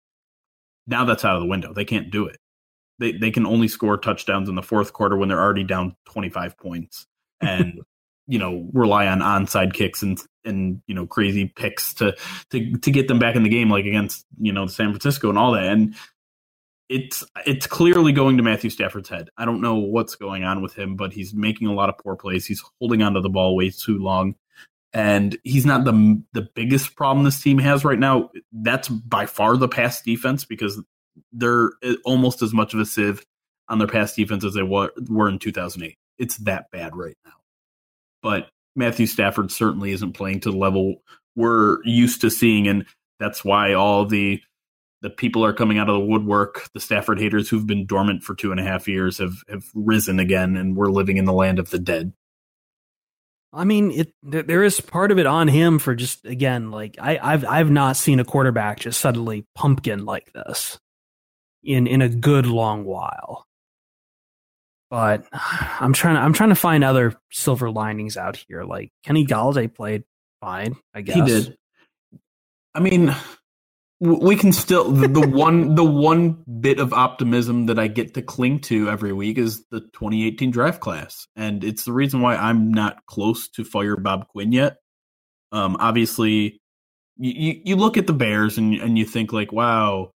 Now 0.87 1.05
that's 1.05 1.25
out 1.25 1.35
of 1.35 1.41
the 1.41 1.47
window. 1.49 1.73
They 1.73 1.85
can't 1.85 2.11
do 2.11 2.27
it 2.27 2.39
they, 2.99 3.11
they 3.13 3.31
can 3.31 3.45
only 3.45 3.67
score 3.67 3.97
touchdowns 3.97 4.49
in 4.49 4.55
the 4.55 4.61
fourth 4.63 4.93
quarter 4.93 5.17
when 5.17 5.29
they're 5.29 5.41
already 5.41 5.63
down 5.63 5.95
25 6.05 6.57
points 6.57 7.07
and 7.41 7.81
you 8.27 8.39
know 8.39 8.67
rely 8.73 9.05
on 9.05 9.19
onside 9.19 9.73
kicks 9.73 10.01
and 10.01 10.19
and 10.43 10.81
you 10.87 10.95
know 10.95 11.05
crazy 11.05 11.45
picks 11.55 11.93
to 11.93 12.15
to 12.49 12.75
to 12.77 12.89
get 12.89 13.07
them 13.07 13.19
back 13.19 13.35
in 13.35 13.43
the 13.43 13.49
game 13.49 13.69
like 13.69 13.85
against 13.85 14.25
you 14.39 14.51
know 14.51 14.65
San 14.65 14.89
Francisco 14.89 15.29
and 15.29 15.37
all 15.37 15.51
that 15.51 15.65
and 15.65 15.95
it's 16.89 17.23
it's 17.45 17.67
clearly 17.67 18.11
going 18.11 18.37
to 18.37 18.43
Matthew 18.43 18.69
Stafford's 18.69 19.09
head. 19.09 19.29
I 19.37 19.45
don't 19.45 19.61
know 19.61 19.75
what's 19.75 20.15
going 20.15 20.43
on 20.43 20.61
with 20.61 20.75
him, 20.75 20.95
but 20.95 21.13
he's 21.13 21.33
making 21.33 21.67
a 21.67 21.73
lot 21.73 21.89
of 21.89 21.97
poor 21.97 22.15
plays. 22.15 22.45
He's 22.45 22.63
holding 22.79 23.01
onto 23.01 23.21
the 23.21 23.29
ball 23.29 23.55
way 23.55 23.71
too 23.71 23.97
long, 23.97 24.35
and 24.93 25.37
he's 25.43 25.65
not 25.65 25.85
the 25.85 26.21
the 26.33 26.47
biggest 26.55 26.95
problem 26.95 27.23
this 27.23 27.41
team 27.41 27.57
has 27.59 27.83
right 27.83 27.99
now. 27.99 28.29
That's 28.51 28.87
by 28.87 29.25
far 29.25 29.57
the 29.57 29.67
pass 29.67 30.01
defense 30.01 30.45
because 30.45 30.81
they're 31.31 31.71
almost 32.03 32.41
as 32.41 32.53
much 32.53 32.73
of 32.73 32.79
a 32.79 32.85
sieve 32.85 33.25
on 33.69 33.79
their 33.79 33.87
pass 33.87 34.15
defense 34.15 34.45
as 34.45 34.53
they 34.53 34.63
were, 34.63 34.91
were 35.09 35.29
in 35.29 35.39
2008. 35.39 35.97
It's 36.17 36.37
that 36.39 36.69
bad 36.71 36.95
right 36.95 37.17
now. 37.25 37.31
But 38.21 38.49
Matthew 38.75 39.07
Stafford 39.07 39.51
certainly 39.51 39.91
isn't 39.91 40.13
playing 40.13 40.41
to 40.41 40.51
the 40.51 40.57
level 40.57 41.01
we're 41.35 41.83
used 41.83 42.21
to 42.21 42.29
seeing, 42.29 42.67
and 42.67 42.85
that's 43.19 43.43
why 43.43 43.73
all 43.73 44.05
the 44.05 44.41
the 45.01 45.09
people 45.09 45.45
are 45.45 45.53
coming 45.53 45.77
out 45.77 45.89
of 45.89 45.95
the 45.95 46.05
woodwork. 46.05 46.69
The 46.73 46.79
Stafford 46.79 47.19
haters 47.19 47.49
who've 47.49 47.67
been 47.67 47.85
dormant 47.85 48.23
for 48.23 48.35
two 48.35 48.51
and 48.51 48.59
a 48.59 48.63
half 48.63 48.87
years 48.87 49.17
have 49.17 49.35
have 49.49 49.65
risen 49.73 50.19
again, 50.19 50.55
and 50.55 50.75
we're 50.75 50.91
living 50.91 51.17
in 51.17 51.25
the 51.25 51.33
land 51.33 51.59
of 51.59 51.69
the 51.69 51.79
dead. 51.79 52.13
I 53.53 53.63
mean, 53.63 53.91
it 53.91 54.13
there 54.21 54.63
is 54.63 54.81
part 54.81 55.11
of 55.11 55.19
it 55.19 55.25
on 55.25 55.47
him 55.47 55.79
for 55.79 55.95
just 55.95 56.25
again, 56.25 56.71
like 56.71 56.97
I, 56.99 57.17
I've 57.21 57.45
I've 57.45 57.71
not 57.71 57.97
seen 57.97 58.19
a 58.19 58.25
quarterback 58.25 58.79
just 58.81 58.99
suddenly 58.99 59.45
pumpkin 59.55 60.05
like 60.05 60.31
this 60.33 60.77
in 61.63 61.87
in 61.87 62.01
a 62.01 62.09
good 62.09 62.47
long 62.47 62.83
while. 62.83 63.45
But 64.89 65.25
I'm 65.31 65.93
trying 65.93 66.15
to 66.15 66.21
I'm 66.21 66.33
trying 66.33 66.49
to 66.49 66.55
find 66.55 66.83
other 66.83 67.15
silver 67.31 67.71
linings 67.71 68.17
out 68.17 68.43
here. 68.47 68.63
Like 68.63 68.91
Kenny 69.03 69.25
Golladay 69.25 69.73
played 69.73 70.03
fine, 70.41 70.75
I 70.93 71.01
guess. 71.01 71.15
He 71.15 71.21
did. 71.21 71.57
I 72.73 72.81
mean, 72.81 73.15
we 73.99 74.35
can 74.35 74.51
still 74.51 74.91
the, 74.91 75.27
one 75.27 75.75
the 75.75 75.83
one 75.83 76.43
bit 76.59 76.79
of 76.79 76.91
optimism 76.91 77.67
that 77.67 77.79
I 77.79 77.87
get 77.87 78.13
to 78.15 78.21
cling 78.21 78.59
to 78.61 78.89
every 78.89 79.13
week 79.13 79.37
is 79.37 79.65
the 79.71 79.79
2018 79.79 80.51
draft 80.51 80.81
class, 80.81 81.27
and 81.35 81.63
it's 81.63 81.85
the 81.85 81.93
reason 81.93 82.21
why 82.21 82.35
I'm 82.35 82.71
not 82.71 83.05
close 83.05 83.47
to 83.49 83.63
fire 83.63 83.95
Bob 83.95 84.27
Quinn 84.27 84.51
yet. 84.51 84.77
Um, 85.53 85.77
obviously, 85.79 86.59
you 87.17 87.61
you 87.63 87.75
look 87.77 87.95
at 87.95 88.05
the 88.05 88.13
Bears 88.13 88.57
and 88.57 88.73
and 88.75 88.97
you 88.97 89.05
think 89.05 89.31
like, 89.31 89.53
wow, 89.53 90.11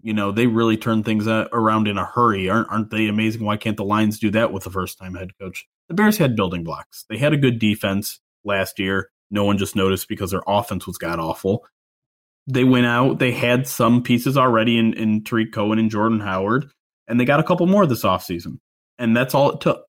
you 0.00 0.14
know 0.14 0.30
they 0.30 0.46
really 0.46 0.76
turn 0.76 1.02
things 1.02 1.26
around 1.26 1.88
in 1.88 1.98
a 1.98 2.04
hurry. 2.04 2.48
Aren't 2.48 2.70
aren't 2.70 2.90
they 2.90 3.08
amazing? 3.08 3.44
Why 3.44 3.56
can't 3.56 3.76
the 3.76 3.84
lions 3.84 4.20
do 4.20 4.30
that 4.30 4.52
with 4.52 4.62
the 4.62 4.70
first 4.70 4.96
time 4.96 5.14
head 5.14 5.36
coach? 5.40 5.66
The 5.88 5.94
bears 5.94 6.18
had 6.18 6.36
building 6.36 6.62
blocks. 6.62 7.04
They 7.10 7.18
had 7.18 7.32
a 7.32 7.38
good 7.38 7.58
defense 7.58 8.20
last 8.44 8.78
year. 8.78 9.10
No 9.30 9.44
one 9.44 9.58
just 9.58 9.74
noticed 9.74 10.08
because 10.08 10.30
their 10.30 10.42
offense 10.46 10.86
was 10.86 10.98
god 10.98 11.18
awful 11.18 11.66
they 12.48 12.64
went 12.64 12.86
out 12.86 13.18
they 13.18 13.32
had 13.32 13.66
some 13.66 14.02
pieces 14.02 14.36
already 14.36 14.78
in, 14.78 14.94
in 14.94 15.22
Tarik 15.22 15.52
Cohen 15.52 15.78
and 15.78 15.90
Jordan 15.90 16.20
Howard 16.20 16.70
and 17.06 17.18
they 17.18 17.24
got 17.24 17.40
a 17.40 17.44
couple 17.44 17.66
more 17.66 17.86
this 17.86 18.04
offseason 18.04 18.58
and 18.98 19.16
that's 19.16 19.34
all 19.34 19.52
it 19.52 19.60
took 19.60 19.84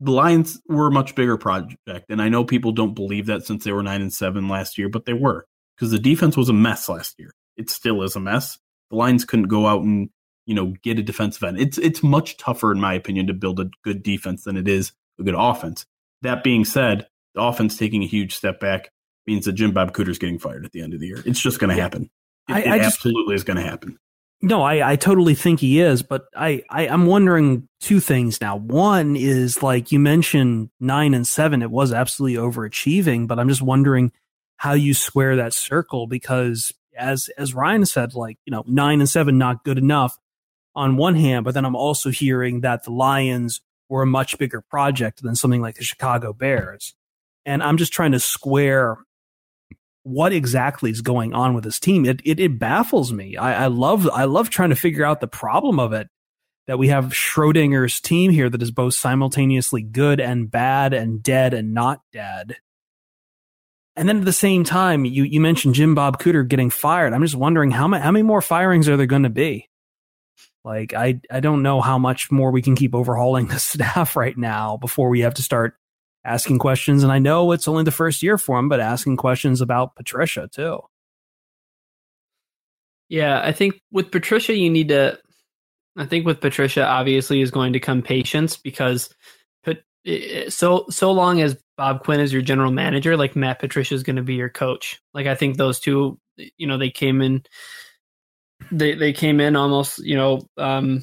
the 0.00 0.10
lions 0.10 0.60
were 0.68 0.88
a 0.88 0.92
much 0.92 1.14
bigger 1.14 1.38
project 1.38 1.78
and 2.08 2.20
i 2.20 2.28
know 2.28 2.44
people 2.44 2.72
don't 2.72 2.94
believe 2.94 3.26
that 3.26 3.46
since 3.46 3.64
they 3.64 3.72
were 3.72 3.82
9 3.82 4.02
and 4.02 4.12
7 4.12 4.48
last 4.48 4.76
year 4.76 4.88
but 4.88 5.06
they 5.06 5.12
were 5.12 5.46
because 5.76 5.92
the 5.92 5.98
defense 5.98 6.36
was 6.36 6.48
a 6.48 6.52
mess 6.52 6.88
last 6.88 7.14
year 7.18 7.30
it 7.56 7.70
still 7.70 8.02
is 8.02 8.16
a 8.16 8.20
mess 8.20 8.58
the 8.90 8.96
Lions 8.96 9.24
couldn't 9.24 9.48
go 9.48 9.66
out 9.66 9.82
and 9.82 10.08
you 10.46 10.54
know 10.54 10.74
get 10.82 10.98
a 10.98 11.02
defensive 11.02 11.42
end. 11.42 11.58
It's 11.58 11.78
it's 11.78 12.02
much 12.02 12.36
tougher, 12.36 12.72
in 12.72 12.80
my 12.80 12.94
opinion, 12.94 13.26
to 13.26 13.34
build 13.34 13.60
a 13.60 13.70
good 13.82 14.02
defense 14.02 14.44
than 14.44 14.56
it 14.56 14.68
is 14.68 14.92
a 15.18 15.22
good 15.22 15.34
offense. 15.36 15.86
That 16.22 16.44
being 16.44 16.64
said, 16.64 17.06
the 17.34 17.42
offense 17.42 17.76
taking 17.76 18.02
a 18.02 18.06
huge 18.06 18.34
step 18.34 18.60
back 18.60 18.90
means 19.26 19.44
that 19.46 19.52
Jim 19.52 19.72
Bob 19.72 19.92
Cooter's 19.92 20.18
getting 20.18 20.38
fired 20.38 20.64
at 20.64 20.72
the 20.72 20.82
end 20.82 20.94
of 20.94 21.00
the 21.00 21.06
year. 21.06 21.22
It's 21.24 21.40
just 21.40 21.58
going 21.58 21.74
to 21.74 21.80
happen. 21.80 22.10
It, 22.48 22.52
I, 22.52 22.56
I 22.56 22.76
it 22.76 22.82
just, 22.82 22.96
absolutely 22.96 23.34
is 23.34 23.44
going 23.44 23.56
to 23.56 23.62
happen. 23.62 23.98
No, 24.42 24.62
I, 24.62 24.92
I 24.92 24.96
totally 24.96 25.34
think 25.34 25.60
he 25.60 25.80
is, 25.80 26.02
but 26.02 26.26
I, 26.36 26.62
I 26.68 26.86
I'm 26.88 27.06
wondering 27.06 27.66
two 27.80 27.98
things 27.98 28.42
now. 28.42 28.56
One 28.56 29.16
is 29.16 29.62
like 29.62 29.90
you 29.90 29.98
mentioned 29.98 30.68
nine 30.78 31.14
and 31.14 31.26
seven, 31.26 31.62
it 31.62 31.70
was 31.70 31.94
absolutely 31.94 32.36
overachieving, 32.36 33.26
but 33.26 33.38
I'm 33.38 33.48
just 33.48 33.62
wondering 33.62 34.12
how 34.56 34.74
you 34.74 34.92
square 34.92 35.36
that 35.36 35.54
circle 35.54 36.06
because 36.06 36.72
as 36.94 37.30
as 37.38 37.54
Ryan 37.54 37.86
said, 37.86 38.14
like 38.14 38.36
you 38.44 38.50
know, 38.50 38.64
nine 38.66 39.00
and 39.00 39.08
seven 39.08 39.38
not 39.38 39.64
good 39.64 39.78
enough 39.78 40.18
on 40.74 40.96
one 40.96 41.14
hand, 41.14 41.46
but 41.46 41.54
then 41.54 41.64
I'm 41.64 41.76
also 41.76 42.10
hearing 42.10 42.60
that 42.60 42.84
the 42.84 42.90
Lions 42.90 43.62
were 43.88 44.02
a 44.02 44.06
much 44.06 44.36
bigger 44.36 44.60
project 44.60 45.22
than 45.22 45.36
something 45.36 45.62
like 45.62 45.76
the 45.76 45.84
Chicago 45.84 46.34
Bears, 46.34 46.94
and 47.46 47.62
I'm 47.62 47.78
just 47.78 47.94
trying 47.94 48.12
to 48.12 48.20
square 48.20 48.98
what 50.04 50.32
exactly 50.32 50.90
is 50.90 51.00
going 51.00 51.34
on 51.34 51.54
with 51.54 51.64
this 51.64 51.80
team. 51.80 52.04
It 52.04 52.20
it, 52.24 52.38
it 52.38 52.58
baffles 52.58 53.12
me. 53.12 53.36
I, 53.36 53.64
I 53.64 53.66
love 53.66 54.08
I 54.08 54.24
love 54.24 54.48
trying 54.50 54.70
to 54.70 54.76
figure 54.76 55.04
out 55.04 55.20
the 55.20 55.26
problem 55.26 55.78
of 55.78 55.92
it. 55.92 56.08
That 56.66 56.78
we 56.78 56.88
have 56.88 57.12
Schrodinger's 57.12 58.00
team 58.00 58.30
here 58.30 58.48
that 58.48 58.62
is 58.62 58.70
both 58.70 58.94
simultaneously 58.94 59.82
good 59.82 60.18
and 60.18 60.50
bad 60.50 60.94
and 60.94 61.22
dead 61.22 61.52
and 61.52 61.74
not 61.74 62.00
dead 62.10 62.56
and 63.96 64.08
then 64.08 64.18
at 64.18 64.24
the 64.24 64.32
same 64.32 64.64
time, 64.64 65.04
you, 65.04 65.22
you 65.22 65.40
mentioned 65.40 65.74
Jim 65.74 65.94
Bob 65.94 66.20
Cooter 66.20 66.46
getting 66.46 66.70
fired. 66.70 67.12
I'm 67.12 67.22
just 67.22 67.36
wondering 67.36 67.70
how 67.70 67.86
many, 67.86 68.02
how 68.02 68.10
many 68.10 68.24
more 68.24 68.42
firings 68.42 68.88
are 68.88 68.96
there 68.96 69.06
going 69.06 69.22
to 69.22 69.30
be? 69.30 69.68
Like, 70.64 70.94
I, 70.94 71.20
I 71.30 71.40
don't 71.40 71.62
know 71.62 71.80
how 71.80 71.98
much 71.98 72.30
more 72.30 72.50
we 72.50 72.62
can 72.62 72.74
keep 72.74 72.94
overhauling 72.94 73.46
the 73.48 73.58
staff 73.58 74.16
right 74.16 74.36
now 74.36 74.76
before 74.76 75.08
we 75.08 75.20
have 75.20 75.34
to 75.34 75.42
start 75.42 75.76
asking 76.24 76.58
questions. 76.58 77.02
And 77.02 77.12
I 77.12 77.18
know 77.18 77.52
it's 77.52 77.68
only 77.68 77.84
the 77.84 77.90
first 77.90 78.22
year 78.22 78.38
for 78.38 78.58
him, 78.58 78.68
but 78.68 78.80
asking 78.80 79.16
questions 79.16 79.60
about 79.60 79.94
Patricia 79.96 80.48
too. 80.50 80.80
Yeah, 83.08 83.40
I 83.44 83.52
think 83.52 83.80
with 83.92 84.10
Patricia, 84.10 84.54
you 84.54 84.70
need 84.70 84.88
to. 84.88 85.18
I 85.96 86.06
think 86.06 86.26
with 86.26 86.40
Patricia, 86.40 86.84
obviously, 86.84 87.40
is 87.40 87.52
going 87.52 87.74
to 87.74 87.80
come 87.80 88.02
patience 88.02 88.56
because 88.56 89.14
so 90.48 90.84
so 90.90 91.12
long 91.12 91.40
as 91.40 91.56
Bob 91.76 92.04
Quinn 92.04 92.20
is 92.20 92.32
your 92.32 92.42
general 92.42 92.70
manager, 92.70 93.16
like 93.16 93.36
Matt 93.36 93.58
Patricia 93.58 93.94
is 93.94 94.02
going 94.02 94.16
to 94.16 94.22
be 94.22 94.34
your 94.34 94.50
coach. 94.50 95.00
Like 95.14 95.26
I 95.26 95.34
think 95.34 95.56
those 95.56 95.80
two, 95.80 96.18
you 96.36 96.66
know, 96.66 96.78
they 96.78 96.90
came 96.90 97.22
in, 97.22 97.42
they 98.70 98.94
they 98.94 99.12
came 99.12 99.40
in 99.40 99.56
almost, 99.56 99.98
you 100.00 100.16
know, 100.16 100.42
um, 100.58 101.02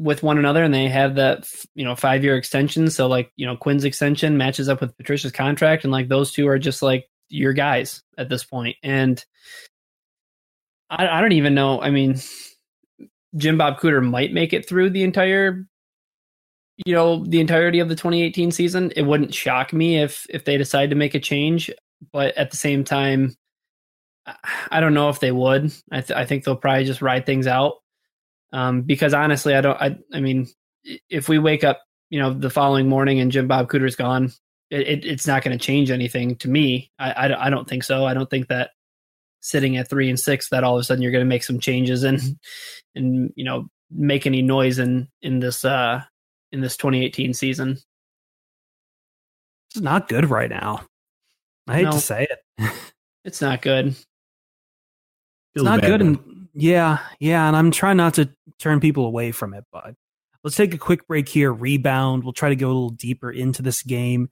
with 0.00 0.22
one 0.22 0.38
another, 0.38 0.64
and 0.64 0.72
they 0.72 0.88
have 0.88 1.16
that, 1.16 1.46
you 1.74 1.84
know, 1.84 1.94
five 1.94 2.24
year 2.24 2.36
extension. 2.36 2.90
So 2.90 3.06
like, 3.06 3.30
you 3.36 3.46
know, 3.46 3.56
Quinn's 3.56 3.84
extension 3.84 4.38
matches 4.38 4.68
up 4.68 4.80
with 4.80 4.96
Patricia's 4.96 5.32
contract, 5.32 5.84
and 5.84 5.92
like 5.92 6.08
those 6.08 6.32
two 6.32 6.48
are 6.48 6.58
just 6.58 6.80
like 6.80 7.06
your 7.28 7.52
guys 7.52 8.02
at 8.16 8.28
this 8.28 8.42
point. 8.42 8.76
And 8.82 9.22
I, 10.88 11.06
I 11.06 11.20
don't 11.20 11.32
even 11.32 11.54
know. 11.54 11.82
I 11.82 11.90
mean, 11.90 12.18
Jim 13.36 13.58
Bob 13.58 13.78
Cooter 13.78 14.02
might 14.02 14.32
make 14.32 14.54
it 14.54 14.66
through 14.66 14.90
the 14.90 15.04
entire 15.04 15.66
you 16.86 16.94
know 16.94 17.22
the 17.26 17.40
entirety 17.40 17.80
of 17.80 17.90
the 17.90 17.94
2018 17.94 18.52
season 18.52 18.90
it 18.96 19.02
wouldn't 19.02 19.34
shock 19.34 19.70
me 19.70 19.98
if 19.98 20.26
if 20.30 20.46
they 20.46 20.56
decide 20.56 20.88
to 20.88 20.96
make 20.96 21.14
a 21.14 21.20
change 21.20 21.70
but 22.10 22.34
at 22.38 22.50
the 22.50 22.56
same 22.56 22.84
time 22.84 23.34
i 24.70 24.80
don't 24.80 24.94
know 24.94 25.10
if 25.10 25.20
they 25.20 25.30
would 25.30 25.70
i, 25.92 26.00
th- 26.00 26.16
I 26.16 26.24
think 26.24 26.44
they'll 26.44 26.56
probably 26.56 26.84
just 26.84 27.02
ride 27.02 27.26
things 27.26 27.46
out 27.46 27.74
um, 28.52 28.82
because 28.82 29.14
honestly 29.14 29.54
i 29.54 29.60
don't 29.60 29.80
I, 29.80 29.96
I 30.12 30.20
mean 30.20 30.46
if 31.08 31.28
we 31.28 31.38
wake 31.38 31.64
up 31.64 31.82
you 32.10 32.18
know 32.18 32.32
the 32.32 32.50
following 32.50 32.88
morning 32.88 33.20
and 33.20 33.30
jim 33.30 33.46
bob 33.48 33.68
cooter's 33.68 33.96
gone 33.96 34.32
it, 34.70 34.86
it, 34.86 35.04
it's 35.04 35.26
not 35.26 35.42
going 35.42 35.56
to 35.58 35.64
change 35.64 35.90
anything 35.90 36.36
to 36.36 36.48
me. 36.48 36.92
I, 36.96 37.10
I, 37.10 37.46
I 37.46 37.50
don't 37.50 37.68
think 37.68 37.82
so. 37.82 38.04
I 38.04 38.14
don't 38.14 38.30
think 38.30 38.46
that 38.48 38.70
sitting 39.40 39.76
at 39.76 39.90
three 39.90 40.08
and 40.08 40.16
six 40.16 40.48
that 40.50 40.62
all 40.62 40.76
of 40.76 40.80
a 40.80 40.84
sudden 40.84 41.02
you're 41.02 41.10
going 41.10 41.24
to 41.24 41.28
make 41.28 41.42
some 41.42 41.58
changes 41.58 42.04
and 42.04 42.20
and 42.94 43.32
you 43.34 43.44
know 43.44 43.66
make 43.90 44.26
any 44.26 44.42
noise 44.42 44.78
in 44.78 45.08
in 45.22 45.40
this 45.40 45.64
uh 45.64 46.02
in 46.52 46.60
this 46.60 46.76
2018 46.76 47.34
season. 47.34 47.78
It's 49.72 49.80
not 49.80 50.08
good 50.08 50.30
right 50.30 50.50
now. 50.50 50.82
I 51.66 51.74
hate 51.76 51.82
No. 51.84 51.90
to 51.92 52.00
say 52.00 52.28
it. 52.30 52.70
It's 53.24 53.40
not 53.42 53.60
good. 53.62 53.88
It's 53.88 55.64
not 55.64 55.80
bad, 55.80 55.88
good 55.88 56.00
though. 56.00 56.06
and 56.06 56.39
yeah 56.54 56.98
yeah 57.18 57.46
and 57.46 57.56
i'm 57.56 57.70
trying 57.70 57.96
not 57.96 58.14
to 58.14 58.28
turn 58.58 58.80
people 58.80 59.06
away 59.06 59.32
from 59.32 59.54
it 59.54 59.64
but 59.72 59.94
let's 60.42 60.56
take 60.56 60.74
a 60.74 60.78
quick 60.78 61.06
break 61.06 61.28
here 61.28 61.52
rebound 61.52 62.24
we'll 62.24 62.32
try 62.32 62.48
to 62.48 62.56
go 62.56 62.66
a 62.66 62.68
little 62.68 62.90
deeper 62.90 63.30
into 63.30 63.62
this 63.62 63.82
game 63.82 64.28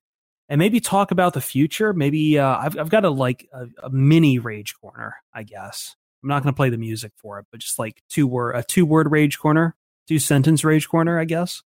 and 0.48 0.58
maybe 0.58 0.80
talk 0.80 1.10
about 1.10 1.34
the 1.34 1.40
future 1.40 1.92
maybe 1.92 2.38
uh, 2.38 2.56
I've, 2.58 2.78
I've 2.78 2.90
got 2.90 3.04
a 3.04 3.10
like 3.10 3.48
a, 3.52 3.66
a 3.84 3.90
mini 3.90 4.38
rage 4.38 4.74
corner 4.80 5.16
i 5.32 5.42
guess. 5.42 5.94
I'm 6.22 6.28
not 6.28 6.42
going 6.42 6.52
to 6.52 6.56
play 6.56 6.70
the 6.70 6.78
music 6.78 7.12
for 7.16 7.38
it 7.38 7.46
but 7.50 7.60
just 7.60 7.78
like 7.78 8.02
two 8.08 8.26
word 8.26 8.56
a 8.56 8.62
two 8.62 8.84
word 8.84 9.10
rage 9.10 9.38
corner 9.38 9.76
two 10.08 10.18
sentence 10.18 10.64
rage 10.64 10.88
corner 10.88 11.18
i 11.18 11.24
guess. 11.24 11.62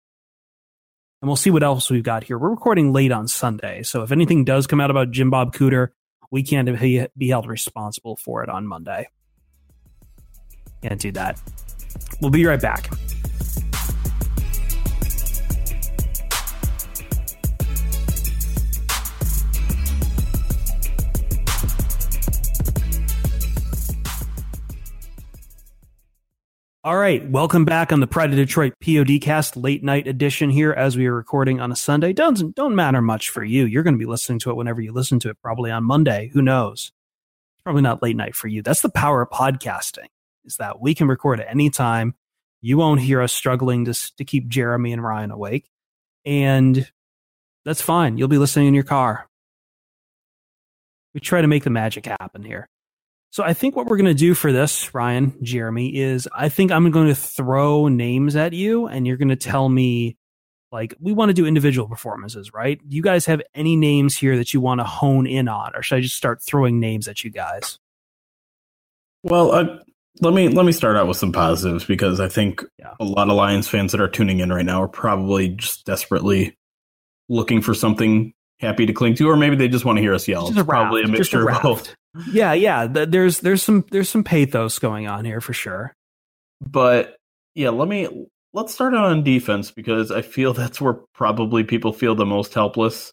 And 1.22 1.28
we'll 1.28 1.36
see 1.36 1.50
what 1.50 1.62
else 1.62 1.90
we've 1.90 2.02
got 2.02 2.24
here. 2.24 2.38
We're 2.38 2.48
recording 2.48 2.92
late 2.92 3.12
on 3.12 3.28
sunday 3.28 3.82
so 3.82 4.02
if 4.02 4.10
anything 4.10 4.44
does 4.44 4.66
come 4.66 4.80
out 4.80 4.90
about 4.90 5.12
jim 5.12 5.30
bob 5.30 5.54
cooter 5.54 5.88
we 6.32 6.42
can't 6.42 6.66
be 6.80 7.06
be 7.16 7.28
held 7.28 7.46
responsible 7.46 8.16
for 8.16 8.42
it 8.42 8.48
on 8.48 8.66
monday 8.66 9.06
can't 10.82 11.00
do 11.00 11.12
that. 11.12 11.40
We'll 12.20 12.30
be 12.30 12.44
right 12.44 12.60
back. 12.60 12.90
All 26.82 26.96
right, 26.96 27.28
welcome 27.30 27.66
back 27.66 27.92
on 27.92 28.00
the 28.00 28.06
Pride 28.06 28.30
of 28.30 28.36
Detroit 28.36 28.72
PODcast 28.82 29.62
late 29.62 29.84
night 29.84 30.06
edition 30.06 30.48
here 30.48 30.72
as 30.72 30.96
we 30.96 31.06
are 31.06 31.14
recording 31.14 31.60
on 31.60 31.70
a 31.70 31.76
Sunday. 31.76 32.14
Doesn't 32.14 32.56
don't 32.56 32.74
matter 32.74 33.02
much 33.02 33.28
for 33.28 33.44
you. 33.44 33.66
You're 33.66 33.82
going 33.82 33.94
to 33.94 33.98
be 33.98 34.06
listening 34.06 34.38
to 34.40 34.50
it 34.50 34.56
whenever 34.56 34.80
you 34.80 34.90
listen 34.90 35.18
to 35.20 35.28
it, 35.28 35.36
probably 35.42 35.70
on 35.70 35.84
Monday. 35.84 36.30
Who 36.32 36.40
knows? 36.40 36.90
Probably 37.64 37.82
not 37.82 38.02
late 38.02 38.16
night 38.16 38.34
for 38.34 38.48
you. 38.48 38.62
That's 38.62 38.80
the 38.80 38.88
power 38.88 39.20
of 39.20 39.28
podcasting 39.28 40.06
is 40.44 40.56
that 40.56 40.80
we 40.80 40.94
can 40.94 41.08
record 41.08 41.40
at 41.40 41.50
any 41.50 41.70
time. 41.70 42.14
You 42.60 42.76
won't 42.76 43.00
hear 43.00 43.22
us 43.22 43.32
struggling 43.32 43.86
to, 43.86 43.94
to 44.16 44.24
keep 44.24 44.48
Jeremy 44.48 44.92
and 44.92 45.02
Ryan 45.02 45.30
awake. 45.30 45.70
And 46.24 46.90
that's 47.64 47.82
fine. 47.82 48.18
You'll 48.18 48.28
be 48.28 48.38
listening 48.38 48.68
in 48.68 48.74
your 48.74 48.84
car. 48.84 49.28
We 51.14 51.20
try 51.20 51.40
to 51.40 51.48
make 51.48 51.64
the 51.64 51.70
magic 51.70 52.06
happen 52.06 52.42
here. 52.42 52.68
So 53.32 53.44
I 53.44 53.54
think 53.54 53.76
what 53.76 53.86
we're 53.86 53.96
going 53.96 54.06
to 54.06 54.14
do 54.14 54.34
for 54.34 54.52
this, 54.52 54.92
Ryan, 54.92 55.36
Jeremy, 55.42 55.96
is 55.96 56.28
I 56.34 56.48
think 56.48 56.72
I'm 56.72 56.90
going 56.90 57.08
to 57.08 57.14
throw 57.14 57.88
names 57.88 58.34
at 58.34 58.52
you 58.52 58.86
and 58.86 59.06
you're 59.06 59.16
going 59.16 59.28
to 59.28 59.36
tell 59.36 59.68
me, 59.68 60.16
like, 60.72 60.94
we 61.00 61.12
want 61.12 61.30
to 61.30 61.34
do 61.34 61.46
individual 61.46 61.88
performances, 61.88 62.52
right? 62.52 62.80
Do 62.88 62.96
you 62.96 63.02
guys 63.02 63.26
have 63.26 63.40
any 63.54 63.76
names 63.76 64.16
here 64.16 64.36
that 64.36 64.52
you 64.52 64.60
want 64.60 64.80
to 64.80 64.84
hone 64.84 65.26
in 65.26 65.48
on? 65.48 65.72
Or 65.74 65.82
should 65.82 65.96
I 65.96 66.00
just 66.00 66.16
start 66.16 66.42
throwing 66.42 66.80
names 66.80 67.08
at 67.08 67.24
you 67.24 67.30
guys? 67.30 67.78
Well, 69.22 69.52
uh, 69.52 69.78
let 70.20 70.34
me 70.34 70.48
let 70.48 70.66
me 70.66 70.72
start 70.72 70.96
out 70.96 71.06
with 71.08 71.16
some 71.16 71.32
positives 71.32 71.84
because 71.84 72.20
I 72.20 72.28
think 72.28 72.64
Yeah. 72.78 72.94
a 73.00 73.04
lot 73.04 73.28
of 73.28 73.36
Lions 73.36 73.68
fans 73.68 73.92
that 73.92 74.00
are 74.00 74.08
tuning 74.08 74.40
in 74.40 74.52
right 74.52 74.64
now 74.64 74.82
are 74.82 74.88
probably 74.88 75.48
just 75.48 75.84
desperately 75.86 76.56
looking 77.28 77.62
for 77.62 77.74
something 77.74 78.32
happy 78.58 78.84
to 78.86 78.92
cling 78.92 79.14
to, 79.14 79.28
or 79.28 79.36
maybe 79.36 79.56
they 79.56 79.68
just 79.68 79.84
want 79.84 79.96
to 79.96 80.02
hear 80.02 80.12
us 80.14 80.28
yell. 80.28 80.46
Just 80.46 80.58
a 80.58 80.60
It's 80.60 80.68
probably 80.68 81.00
a 81.02 81.04
just 81.04 81.32
a 81.32 81.38
mixture 81.38 81.50
of 81.50 81.62
both. 81.62 81.94
Yeah, 82.32 82.52
yeah. 82.52 82.86
There's 82.86 83.40
there's 83.40 83.62
some 83.62 83.84
there's 83.90 84.08
some 84.08 84.24
pathos 84.24 84.78
going 84.78 85.06
on 85.06 85.24
here 85.24 85.40
for 85.40 85.52
sure. 85.52 85.94
But 86.60 87.16
yeah, 87.54 87.70
let 87.70 87.88
me 87.88 88.26
let's 88.52 88.74
start 88.74 88.94
out 88.94 89.06
on 89.06 89.22
defense 89.24 89.70
because 89.70 90.10
I 90.10 90.22
feel 90.22 90.52
that's 90.54 90.80
where 90.80 90.98
probably 91.14 91.64
people 91.64 91.92
feel 91.92 92.14
the 92.14 92.26
most 92.26 92.52
helpless. 92.54 93.12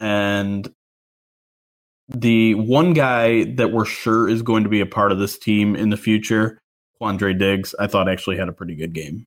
And 0.00 0.70
the 2.08 2.54
one 2.54 2.92
guy 2.92 3.44
that 3.54 3.72
we're 3.72 3.84
sure 3.84 4.28
is 4.28 4.42
going 4.42 4.64
to 4.64 4.68
be 4.68 4.80
a 4.80 4.86
part 4.86 5.12
of 5.12 5.18
this 5.18 5.38
team 5.38 5.74
in 5.74 5.90
the 5.90 5.96
future, 5.96 6.58
Quandre 7.00 7.38
Diggs, 7.38 7.74
I 7.78 7.86
thought 7.86 8.08
actually 8.08 8.36
had 8.36 8.48
a 8.48 8.52
pretty 8.52 8.76
good 8.76 8.92
game. 8.92 9.26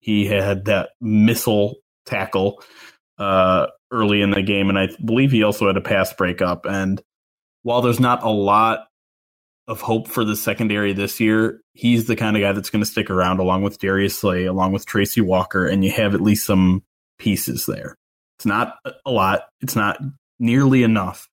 He 0.00 0.26
had 0.26 0.66
that 0.66 0.90
missile 1.00 1.76
tackle 2.04 2.62
uh, 3.18 3.68
early 3.90 4.20
in 4.20 4.30
the 4.30 4.42
game, 4.42 4.68
and 4.68 4.78
I 4.78 4.88
believe 5.04 5.30
he 5.32 5.42
also 5.42 5.66
had 5.66 5.76
a 5.76 5.80
pass 5.80 6.12
breakup. 6.12 6.66
And 6.66 7.00
while 7.62 7.80
there's 7.80 8.00
not 8.00 8.22
a 8.22 8.30
lot 8.30 8.86
of 9.66 9.80
hope 9.80 10.08
for 10.08 10.24
the 10.24 10.36
secondary 10.36 10.92
this 10.92 11.20
year, 11.20 11.62
he's 11.72 12.06
the 12.06 12.16
kind 12.16 12.36
of 12.36 12.42
guy 12.42 12.52
that's 12.52 12.68
going 12.68 12.84
to 12.84 12.90
stick 12.90 13.08
around 13.08 13.40
along 13.40 13.62
with 13.62 13.78
Darius 13.78 14.18
Slay, 14.18 14.44
along 14.44 14.72
with 14.72 14.84
Tracy 14.84 15.22
Walker, 15.22 15.66
and 15.66 15.82
you 15.82 15.90
have 15.90 16.14
at 16.14 16.20
least 16.20 16.44
some 16.44 16.82
pieces 17.18 17.64
there. 17.64 17.94
It's 18.38 18.46
not 18.46 18.76
a 19.06 19.10
lot, 19.10 19.44
it's 19.62 19.76
not 19.76 19.98
nearly 20.38 20.82
enough, 20.82 21.28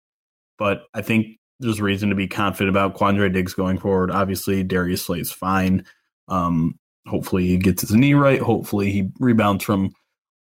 but 0.62 0.84
I 0.94 1.02
think 1.02 1.40
there's 1.60 1.82
reason 1.82 2.10
to 2.10 2.16
be 2.16 2.28
confident 2.28 2.70
about 2.70 2.96
Quandre 2.96 3.34
Diggs 3.34 3.56
going 3.56 3.80
forward. 3.80 4.12
Obviously, 4.12 4.64
Darius 4.64 5.02
Slay 5.02 5.20
is 5.20 5.32
fine. 5.32 5.86
Um, 6.28 6.78
hopefully, 7.08 7.48
he 7.48 7.58
gets 7.58 7.82
his 7.82 7.96
knee 7.96 8.14
right. 8.14 8.40
Hopefully, 8.40 8.92
he 8.92 9.10
rebounds 9.20 9.64
from 9.64 9.92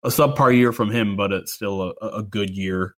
a 0.03 0.09
subpar 0.09 0.53
year 0.53 0.73
from 0.73 0.91
him, 0.91 1.15
but 1.15 1.31
it's 1.31 1.53
still 1.53 1.93
a, 2.01 2.07
a 2.07 2.23
good 2.23 2.49
year. 2.49 2.93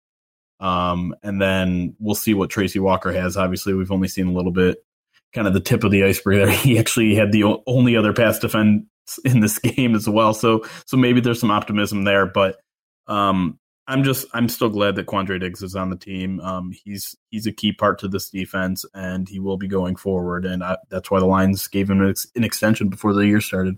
Um, 0.60 1.14
and 1.22 1.40
then 1.40 1.96
we'll 2.00 2.16
see 2.16 2.34
what 2.34 2.50
Tracy 2.50 2.80
Walker 2.80 3.12
has. 3.12 3.38
Obviously, 3.38 3.76
we've 3.76 3.92
only 3.92 4.08
seen 4.08 4.26
a 4.26 4.34
little 4.34 4.52
bit, 4.52 4.80
kind 5.36 5.48
of 5.48 5.54
the 5.54 5.60
tip 5.60 5.84
of 5.84 5.92
the 5.92 6.04
iceberg 6.04 6.38
there. 6.38 6.50
He 6.58 6.80
actually 6.80 7.14
had 7.14 7.32
the 7.32 7.62
only 7.68 7.96
other 7.96 8.14
pass 8.14 8.40
defense 8.40 8.86
in 9.24 9.40
this 9.40 9.60
game 9.60 9.94
as 9.94 10.10
well. 10.10 10.34
So, 10.34 10.66
so 10.88 10.98
maybe 10.98 11.22
there's 11.22 11.40
some 11.40 11.52
optimism 11.52 12.06
there. 12.06 12.26
But 12.26 12.58
um, 13.06 13.60
I'm 13.88 14.04
just, 14.04 14.26
I'm 14.34 14.48
still 14.48 14.70
glad 14.70 14.96
that 14.96 15.08
Quandre 15.08 15.40
Diggs 15.40 15.62
is 15.62 15.76
on 15.76 15.90
the 15.90 15.98
team. 15.98 16.40
Um, 16.40 16.72
he's 16.72 17.18
he's 17.30 17.46
a 17.46 17.52
key 17.52 17.74
part 17.74 18.00
to 18.00 18.08
this 18.08 18.30
defense, 18.30 18.86
and 18.94 19.28
he 19.28 19.40
will 19.40 19.58
be 19.58 19.68
going 19.68 19.98
forward. 19.98 20.46
And 20.46 20.64
I, 20.64 20.78
that's 20.90 21.12
why 21.12 21.20
the 21.20 21.26
Lions 21.26 21.68
gave 21.68 21.90
him 21.90 22.02
an, 22.02 22.10
ex- 22.10 22.28
an 22.36 22.44
extension 22.44 22.88
before 22.88 23.14
the 23.14 23.28
year 23.28 23.42
started. 23.42 23.78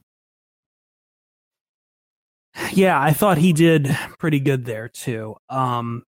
Yeah, 2.71 3.01
I 3.01 3.13
thought 3.13 3.37
he 3.37 3.51
did 3.51 3.97
pretty 4.19 4.39
good 4.39 4.65
there 4.65 4.89
too. 4.89 5.35
Um, 5.49 6.03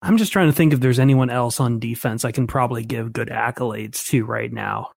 I'm 0.00 0.16
just 0.16 0.32
trying 0.32 0.48
to 0.48 0.52
think 0.52 0.72
if 0.72 0.80
there's 0.80 1.00
anyone 1.00 1.30
else 1.30 1.60
on 1.60 1.80
defense 1.80 2.24
I 2.24 2.32
can 2.32 2.46
probably 2.46 2.84
give 2.84 3.12
good 3.12 3.28
accolades 3.28 4.06
to 4.08 4.24
right 4.24 4.52
now. 4.52 4.92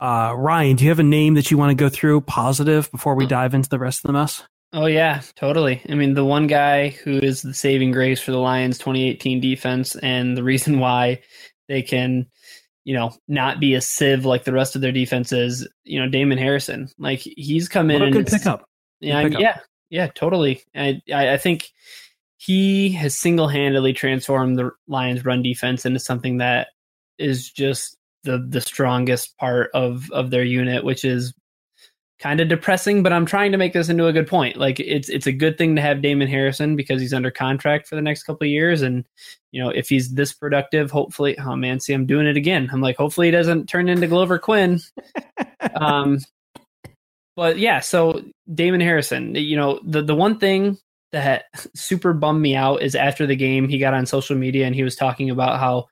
Uh, 0.00 0.34
Ryan, 0.36 0.76
do 0.76 0.84
you 0.84 0.90
have 0.90 0.98
a 0.98 1.04
name 1.04 1.34
that 1.34 1.50
you 1.50 1.58
want 1.58 1.70
to 1.70 1.74
go 1.74 1.88
through 1.88 2.22
positive 2.22 2.90
before 2.90 3.14
we 3.14 3.26
dive 3.26 3.54
into 3.54 3.68
the 3.68 3.78
rest 3.78 4.04
of 4.04 4.08
the 4.08 4.12
mess? 4.12 4.44
Oh 4.76 4.84
yeah, 4.84 5.22
totally. 5.36 5.80
I 5.88 5.94
mean, 5.94 6.12
the 6.12 6.24
one 6.24 6.46
guy 6.46 6.88
who 6.88 7.16
is 7.16 7.40
the 7.40 7.54
saving 7.54 7.92
grace 7.92 8.20
for 8.20 8.30
the 8.30 8.38
Lions 8.38 8.76
2018 8.76 9.40
defense 9.40 9.96
and 9.96 10.36
the 10.36 10.42
reason 10.42 10.78
why 10.80 11.22
they 11.66 11.80
can, 11.80 12.26
you 12.84 12.94
know, 12.94 13.10
not 13.26 13.58
be 13.58 13.72
a 13.72 13.80
sieve 13.80 14.26
like 14.26 14.44
the 14.44 14.52
rest 14.52 14.76
of 14.76 14.82
their 14.82 14.92
defenses, 14.92 15.66
you 15.84 15.98
know, 15.98 16.10
Damon 16.10 16.36
Harrison. 16.36 16.90
Like 16.98 17.20
he's 17.20 17.70
come 17.70 17.90
in 17.90 18.00
What 18.00 18.02
a 18.02 18.04
and 18.04 18.12
good 18.12 18.26
pickup. 18.26 18.68
Yeah, 19.00 19.22
Good 19.22 19.32
mean, 19.32 19.40
yeah, 19.40 19.60
yeah, 19.88 20.08
totally. 20.08 20.62
I, 20.74 21.00
I 21.10 21.38
think 21.38 21.70
he 22.36 22.90
has 22.90 23.16
single 23.16 23.48
handedly 23.48 23.94
transformed 23.94 24.58
the 24.58 24.72
Lions' 24.86 25.24
run 25.24 25.42
defense 25.42 25.86
into 25.86 26.00
something 26.00 26.36
that 26.38 26.68
is 27.18 27.50
just 27.50 27.96
the 28.24 28.46
the 28.46 28.60
strongest 28.60 29.38
part 29.38 29.70
of 29.72 30.10
of 30.12 30.30
their 30.30 30.44
unit, 30.44 30.84
which 30.84 31.02
is 31.02 31.32
kind 32.18 32.40
of 32.40 32.48
depressing. 32.48 33.02
But 33.02 33.12
I'm 33.12 33.26
trying 33.26 33.52
to 33.52 33.58
make 33.58 33.72
this 33.72 33.88
into 33.88 34.06
a 34.06 34.12
good 34.12 34.26
point. 34.26 34.56
Like 34.56 34.80
it's 34.80 35.08
it's 35.08 35.26
a 35.26 35.32
good 35.32 35.58
thing 35.58 35.76
to 35.76 35.82
have 35.82 36.02
Damon 36.02 36.28
Harrison 36.28 36.76
because 36.76 37.00
he's 37.00 37.14
under 37.14 37.30
contract 37.30 37.88
for 37.88 37.96
the 37.96 38.02
next 38.02 38.24
couple 38.24 38.44
of 38.44 38.50
years, 38.50 38.82
and 38.82 39.04
you 39.52 39.62
know 39.62 39.70
if 39.70 39.88
he's 39.88 40.14
this 40.14 40.32
productive, 40.32 40.90
hopefully, 40.90 41.38
oh 41.38 41.56
man, 41.56 41.80
see, 41.80 41.92
I'm 41.92 42.06
doing 42.06 42.26
it 42.26 42.36
again. 42.36 42.68
I'm 42.72 42.80
like, 42.80 42.96
hopefully, 42.96 43.28
he 43.28 43.32
doesn't 43.32 43.68
turn 43.68 43.88
into 43.88 44.06
Glover 44.06 44.38
Quin. 44.38 44.80
um, 45.74 46.20
but 47.36 47.58
yeah, 47.58 47.80
so 47.80 48.22
Damon 48.52 48.80
Harrison, 48.80 49.34
you 49.34 49.56
know, 49.56 49.80
the 49.84 50.02
the 50.02 50.14
one 50.14 50.38
thing 50.38 50.78
that 51.12 51.44
super 51.74 52.12
bummed 52.12 52.42
me 52.42 52.56
out 52.56 52.82
is 52.82 52.94
after 52.94 53.26
the 53.26 53.36
game 53.36 53.68
he 53.68 53.78
got 53.78 53.94
on 53.94 54.06
social 54.06 54.36
media 54.36 54.66
and 54.66 54.74
he 54.74 54.82
was 54.82 54.96
talking 54.96 55.30
about 55.30 55.60
how 55.60 55.86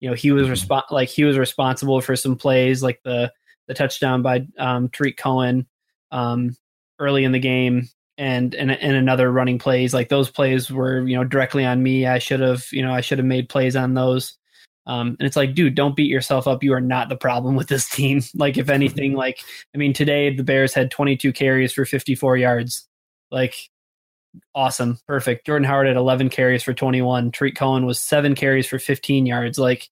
you 0.00 0.08
know 0.08 0.14
he 0.14 0.30
was 0.30 0.46
respon 0.46 0.82
like 0.90 1.08
he 1.08 1.24
was 1.24 1.36
responsible 1.36 2.00
for 2.00 2.16
some 2.16 2.36
plays 2.36 2.82
like 2.82 3.00
the 3.02 3.32
the 3.68 3.74
touchdown 3.74 4.22
by 4.22 4.46
um 4.58 4.88
Tarik 4.88 5.16
Cohen 5.16 5.66
um 6.10 6.56
early 6.98 7.24
in 7.24 7.32
the 7.32 7.38
game 7.38 7.88
and 8.18 8.54
and 8.54 8.70
and 8.70 8.96
another 8.96 9.32
running 9.32 9.58
plays. 9.58 9.94
Like 9.94 10.08
those 10.08 10.30
plays 10.30 10.70
were 10.70 11.06
you 11.06 11.16
know 11.16 11.24
directly 11.24 11.64
on 11.64 11.82
me. 11.82 12.06
I 12.06 12.18
should 12.18 12.40
have 12.40 12.66
you 12.72 12.82
know 12.82 12.92
I 12.92 13.00
should 13.00 13.18
have 13.18 13.26
made 13.26 13.48
plays 13.48 13.76
on 13.76 13.94
those. 13.94 14.36
Um 14.86 15.16
and 15.18 15.26
it's 15.26 15.36
like 15.36 15.54
dude 15.54 15.74
don't 15.74 15.96
beat 15.96 16.10
yourself 16.10 16.46
up. 16.46 16.62
You 16.62 16.74
are 16.74 16.80
not 16.80 17.08
the 17.08 17.16
problem 17.16 17.56
with 17.56 17.68
this 17.68 17.88
team. 17.94 18.22
Like 18.34 18.58
if 18.58 18.68
anything 18.68 19.14
like 19.14 19.40
I 19.74 19.78
mean 19.78 19.92
today 19.92 20.34
the 20.34 20.44
Bears 20.44 20.74
had 20.74 20.90
22 20.90 21.32
carries 21.32 21.72
for 21.72 21.84
54 21.84 22.36
yards. 22.36 22.86
Like 23.30 23.54
awesome, 24.54 24.98
perfect. 25.06 25.46
Jordan 25.46 25.64
Howard 25.64 25.86
had 25.86 25.96
11 25.96 26.30
carries 26.30 26.62
for 26.62 26.74
21. 26.74 27.32
Tarik 27.32 27.56
Cohen 27.56 27.86
was 27.86 28.00
seven 28.00 28.34
carries 28.34 28.66
for 28.66 28.78
15 28.78 29.26
yards. 29.26 29.58
Like 29.58 29.88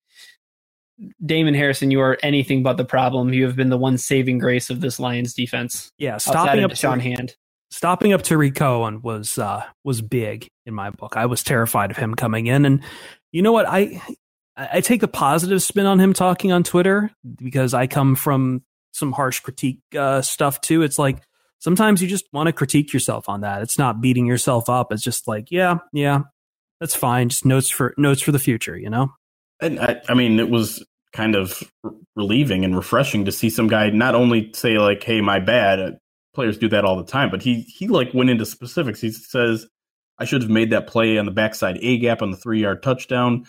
Damon 1.25 1.55
Harrison, 1.55 1.91
you 1.91 2.01
are 2.01 2.19
anything 2.23 2.63
but 2.63 2.77
the 2.77 2.85
problem. 2.85 3.33
You 3.33 3.47
have 3.47 3.57
been 3.57 3.69
the 3.69 3.79
one 3.79 3.99
saving 3.99 4.39
grace 4.39 4.71
of 4.71 4.81
this 4.81 4.99
Lions 4.99 5.35
defense. 5.35 5.93
Yeah, 5.99 6.19
stopping 6.19 6.65
up 6.65 6.77
Sean 6.77 7.01
Hand. 7.01 7.37
Stopping 7.71 8.13
up 8.13 8.23
Tarik 8.23 8.55
Cohen 8.55 9.03
was 9.03 9.39
uh, 9.39 9.63
was 9.85 10.01
big 10.01 10.49
in 10.67 10.75
my 10.75 10.91
book. 10.91 11.17
I 11.17 11.27
was 11.27 11.43
terrified 11.43 11.91
of 11.91 11.97
him 11.97 12.15
coming 12.15 12.47
in, 12.47 12.65
and 12.65 12.83
you 13.31 13.43
know 13.43 13.53
what? 13.53 13.67
I 13.69 14.03
I 14.57 14.81
take 14.81 15.01
the 15.01 15.09
positive 15.09 15.63
spin 15.63 15.87
on 15.87 16.01
him 16.01 16.13
talking 16.13 16.51
on 16.51 16.65
Twitter 16.65 17.11
because 17.37 17.75
I 17.75 17.87
come 17.87 18.17
from 18.17 18.65
some 18.93 19.13
harsh 19.13 19.41
critique 19.41 19.81
uh, 19.97 20.23
stuff 20.23 20.61
too. 20.61 20.83
It's 20.83 20.99
like 20.99 21.23
sometimes 21.61 22.03
you 22.03 22.09
just 22.09 22.27
want 22.33 22.49
to 22.49 22.53
critique 22.53 22.93
yourself 22.93 23.29
on 23.29 23.43
that. 23.43 23.63
It's 23.63 23.79
not 23.79 24.01
beating 24.01 24.27
yourself 24.27 24.69
up. 24.69 24.93
It's 24.93 25.03
just 25.03 25.29
like, 25.29 25.51
yeah, 25.51 25.79
yeah, 25.93 26.23
that's 26.81 26.95
fine. 26.95 27.29
Just 27.29 27.45
notes 27.45 27.71
for 27.71 27.95
notes 27.97 28.21
for 28.21 28.33
the 28.33 28.39
future, 28.39 28.77
you 28.77 28.91
know. 28.91 29.13
And 29.61 29.81
I, 29.81 30.01
I 30.09 30.15
mean, 30.15 30.39
it 30.39 30.51
was 30.51 30.85
kind 31.13 31.35
of 31.35 31.63
relieving 32.17 32.65
and 32.65 32.77
refreshing 32.77 33.25
to 33.25 33.33
see 33.33 33.51
some 33.51 33.69
guy 33.69 33.91
not 33.91 34.15
only 34.15 34.53
say 34.55 34.79
like, 34.79 35.03
"Hey, 35.03 35.21
my 35.21 35.41
bad." 35.41 35.81
Uh, 35.81 35.91
players 36.35 36.59
do 36.59 36.69
that 36.69 36.85
all 36.85 36.97
the 36.97 37.05
time, 37.05 37.31
but 37.31 37.43
he 37.43 37.63
he 37.63 37.89
like 37.89 38.15
went 38.15 38.31
into 38.31 38.47
specifics. 38.47 39.01
He 39.01 39.11
says, 39.11 39.67
"I 40.19 40.25
should 40.25 40.43
have 40.43 40.51
made 40.51 40.71
that 40.71 40.87
play 40.87 41.19
on 41.19 41.27
the 41.27 41.33
backside 41.33 41.79
A 41.83 41.99
gap 41.99 42.23
on 42.23 42.31
the 42.31 42.37
three 42.37 42.61
yard 42.61 42.83
touchdown." 42.83 43.45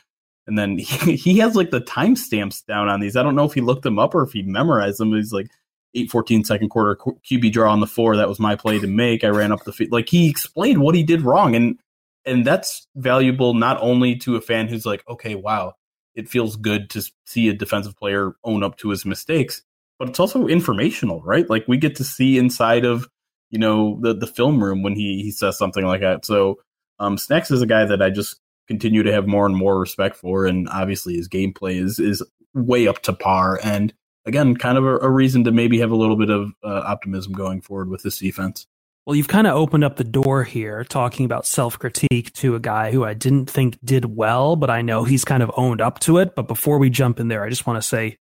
And 0.47 0.57
then 0.57 0.77
he, 0.79 1.15
he 1.15 1.37
has 1.39 1.55
like 1.55 1.69
the 1.69 1.81
timestamps 1.81 2.65
down 2.65 2.89
on 2.89 2.99
these. 2.99 3.15
I 3.15 3.23
don't 3.23 3.35
know 3.35 3.45
if 3.45 3.53
he 3.53 3.61
looked 3.61 3.83
them 3.83 3.99
up 3.99 4.15
or 4.15 4.23
if 4.23 4.31
he 4.33 4.41
memorized 4.41 4.99
them. 4.99 5.13
He's 5.13 5.31
like 5.31 5.47
8 5.95 6.11
second 6.45 6.69
quarter 6.69 6.95
QB 6.95 7.51
draw 7.51 7.71
on 7.71 7.79
the 7.79 7.87
four. 7.87 8.15
That 8.17 8.29
was 8.29 8.39
my 8.39 8.55
play 8.55 8.79
to 8.79 8.87
make. 8.87 9.23
I 9.23 9.29
ran 9.29 9.51
up 9.51 9.63
the 9.63 9.73
field. 9.73 9.91
Like 9.91 10.09
he 10.09 10.29
explained 10.29 10.81
what 10.81 10.95
he 10.95 11.03
did 11.03 11.21
wrong. 11.21 11.55
And 11.55 11.79
and 12.25 12.45
that's 12.45 12.87
valuable 12.95 13.53
not 13.53 13.77
only 13.81 14.15
to 14.17 14.35
a 14.35 14.41
fan 14.41 14.67
who's 14.67 14.85
like, 14.85 15.03
okay, 15.07 15.35
wow, 15.35 15.73
it 16.15 16.29
feels 16.29 16.55
good 16.55 16.89
to 16.91 17.03
see 17.25 17.49
a 17.49 17.53
defensive 17.53 17.95
player 17.97 18.33
own 18.43 18.63
up 18.63 18.77
to 18.77 18.89
his 18.89 19.05
mistakes, 19.05 19.61
but 19.97 20.09
it's 20.09 20.19
also 20.19 20.47
informational, 20.47 21.21
right? 21.23 21.49
Like 21.49 21.67
we 21.67 21.77
get 21.77 21.95
to 21.97 22.03
see 22.03 22.37
inside 22.37 22.85
of, 22.85 23.07
you 23.49 23.59
know, 23.59 23.99
the 24.01 24.13
the 24.13 24.27
film 24.27 24.63
room 24.63 24.83
when 24.83 24.95
he 24.95 25.21
he 25.23 25.31
says 25.31 25.57
something 25.57 25.85
like 25.85 26.01
that. 26.01 26.25
So 26.25 26.59
um 26.99 27.17
Snacks 27.17 27.51
is 27.51 27.61
a 27.61 27.67
guy 27.67 27.85
that 27.85 28.01
I 28.01 28.09
just 28.09 28.39
continue 28.67 29.03
to 29.03 29.11
have 29.11 29.27
more 29.27 29.45
and 29.45 29.55
more 29.55 29.79
respect 29.79 30.15
for, 30.15 30.45
and 30.45 30.67
obviously 30.69 31.15
his 31.15 31.29
gameplay 31.29 31.81
is 31.81 31.99
is 31.99 32.23
way 32.53 32.87
up 32.87 33.01
to 33.03 33.13
par. 33.13 33.59
And 33.63 33.93
again, 34.25 34.55
kind 34.55 34.77
of 34.77 34.85
a, 34.85 34.97
a 34.97 35.09
reason 35.09 35.43
to 35.45 35.51
maybe 35.51 35.79
have 35.79 35.91
a 35.91 35.95
little 35.95 36.15
bit 36.15 36.29
of 36.29 36.51
uh, 36.63 36.83
optimism 36.85 37.33
going 37.33 37.61
forward 37.61 37.89
with 37.89 38.03
this 38.03 38.19
defense. 38.19 38.67
Well, 39.05 39.15
you've 39.15 39.27
kind 39.27 39.47
of 39.47 39.55
opened 39.55 39.83
up 39.83 39.95
the 39.95 40.03
door 40.03 40.43
here 40.43 40.83
talking 40.83 41.25
about 41.25 41.45
self 41.45 41.79
critique 41.79 42.31
to 42.33 42.55
a 42.55 42.59
guy 42.59 42.91
who 42.91 43.03
I 43.03 43.13
didn't 43.13 43.49
think 43.49 43.77
did 43.83 44.05
well, 44.05 44.55
but 44.55 44.69
I 44.69 44.81
know 44.81 45.03
he's 45.03 45.25
kind 45.25 45.41
of 45.41 45.51
owned 45.57 45.81
up 45.81 45.99
to 46.01 46.17
it. 46.17 46.35
But 46.35 46.47
before 46.47 46.77
we 46.77 46.89
jump 46.89 47.19
in 47.19 47.27
there, 47.27 47.43
I 47.43 47.49
just 47.49 47.65
want 47.65 47.81
to 47.81 47.88
say 47.88 48.17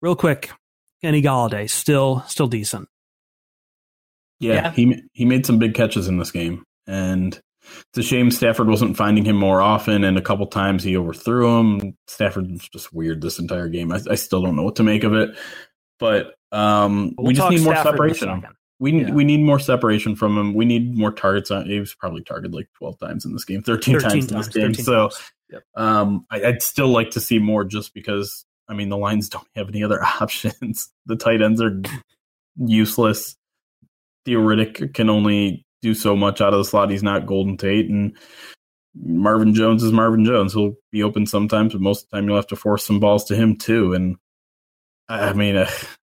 real 0.00 0.14
quick 0.14 0.50
Kenny 1.02 1.22
Golladay, 1.22 1.68
still 1.68 2.22
still 2.28 2.46
decent. 2.46 2.88
Yeah, 4.38 4.54
yeah, 4.54 4.70
he 4.70 5.02
he 5.12 5.24
made 5.24 5.46
some 5.46 5.58
big 5.58 5.74
catches 5.74 6.06
in 6.06 6.18
this 6.18 6.30
game. 6.30 6.64
And 6.86 7.38
it's 7.88 7.98
a 7.98 8.02
shame 8.02 8.30
Stafford 8.30 8.68
wasn't 8.68 8.96
finding 8.96 9.24
him 9.24 9.36
more 9.36 9.60
often, 9.60 10.04
and 10.04 10.18
a 10.18 10.22
couple 10.22 10.46
times 10.46 10.82
he 10.82 10.96
overthrew 10.96 11.58
him. 11.58 11.96
Stafford's 12.06 12.68
just 12.68 12.92
weird 12.92 13.20
this 13.20 13.38
entire 13.38 13.68
game. 13.68 13.92
I, 13.92 14.00
I 14.10 14.14
still 14.14 14.42
don't 14.42 14.56
know 14.56 14.62
what 14.62 14.76
to 14.76 14.82
make 14.82 15.04
of 15.04 15.14
it, 15.14 15.30
but 15.98 16.34
um, 16.52 17.14
we'll 17.16 17.28
we 17.28 17.34
just 17.34 17.50
need 17.50 17.62
more 17.62 17.74
Stafford 17.74 18.16
separation. 18.16 18.42
We 18.80 19.02
yeah. 19.02 19.12
we 19.12 19.24
need 19.24 19.42
more 19.42 19.58
separation 19.58 20.16
from 20.16 20.36
him. 20.38 20.54
We 20.54 20.64
need 20.64 20.96
more 20.96 21.12
targets 21.12 21.50
on. 21.50 21.66
He 21.66 21.78
was 21.78 21.94
probably 21.94 22.22
targeted 22.22 22.54
like 22.54 22.68
twelve 22.74 22.98
times 22.98 23.26
in 23.26 23.32
this 23.32 23.44
game, 23.44 23.62
thirteen, 23.62 24.00
13 24.00 24.10
times, 24.10 24.30
in 24.30 24.38
this 24.38 24.48
game. 24.48 24.74
So, 24.74 25.10
yep. 25.50 25.62
um, 25.76 26.26
I, 26.30 26.44
I'd 26.44 26.62
still 26.62 26.88
like 26.88 27.10
to 27.10 27.20
see 27.20 27.38
more, 27.38 27.62
just 27.62 27.92
because 27.92 28.46
I 28.68 28.74
mean 28.74 28.88
the 28.88 28.96
Lions 28.96 29.28
don't 29.28 29.46
have 29.54 29.68
any 29.68 29.84
other 29.84 30.02
options. 30.20 30.90
the 31.04 31.16
tight 31.16 31.42
ends 31.42 31.60
are 31.60 31.80
useless. 32.56 33.36
Theoretic 34.24 34.94
can 34.94 35.10
only 35.10 35.66
do 35.82 35.94
so 35.94 36.16
much 36.16 36.40
out 36.40 36.54
of 36.54 36.58
the 36.58 36.64
slot. 36.64 36.90
He's 36.90 37.02
not 37.02 37.26
Golden 37.26 37.58
Tate, 37.58 37.90
and 37.90 38.16
Marvin 38.94 39.54
Jones 39.54 39.82
is 39.82 39.92
Marvin 39.92 40.24
Jones. 40.24 40.54
He'll 40.54 40.74
be 40.90 41.02
open 41.02 41.26
sometimes, 41.26 41.74
but 41.74 41.82
most 41.82 42.04
of 42.04 42.10
the 42.10 42.16
time 42.16 42.26
you'll 42.26 42.36
have 42.36 42.46
to 42.46 42.56
force 42.56 42.84
some 42.84 42.98
balls 42.98 43.24
to 43.26 43.36
him 43.36 43.56
too. 43.56 43.92
And 43.92 44.16
I 45.08 45.34
mean, 45.34 45.56
uh, 45.56 45.70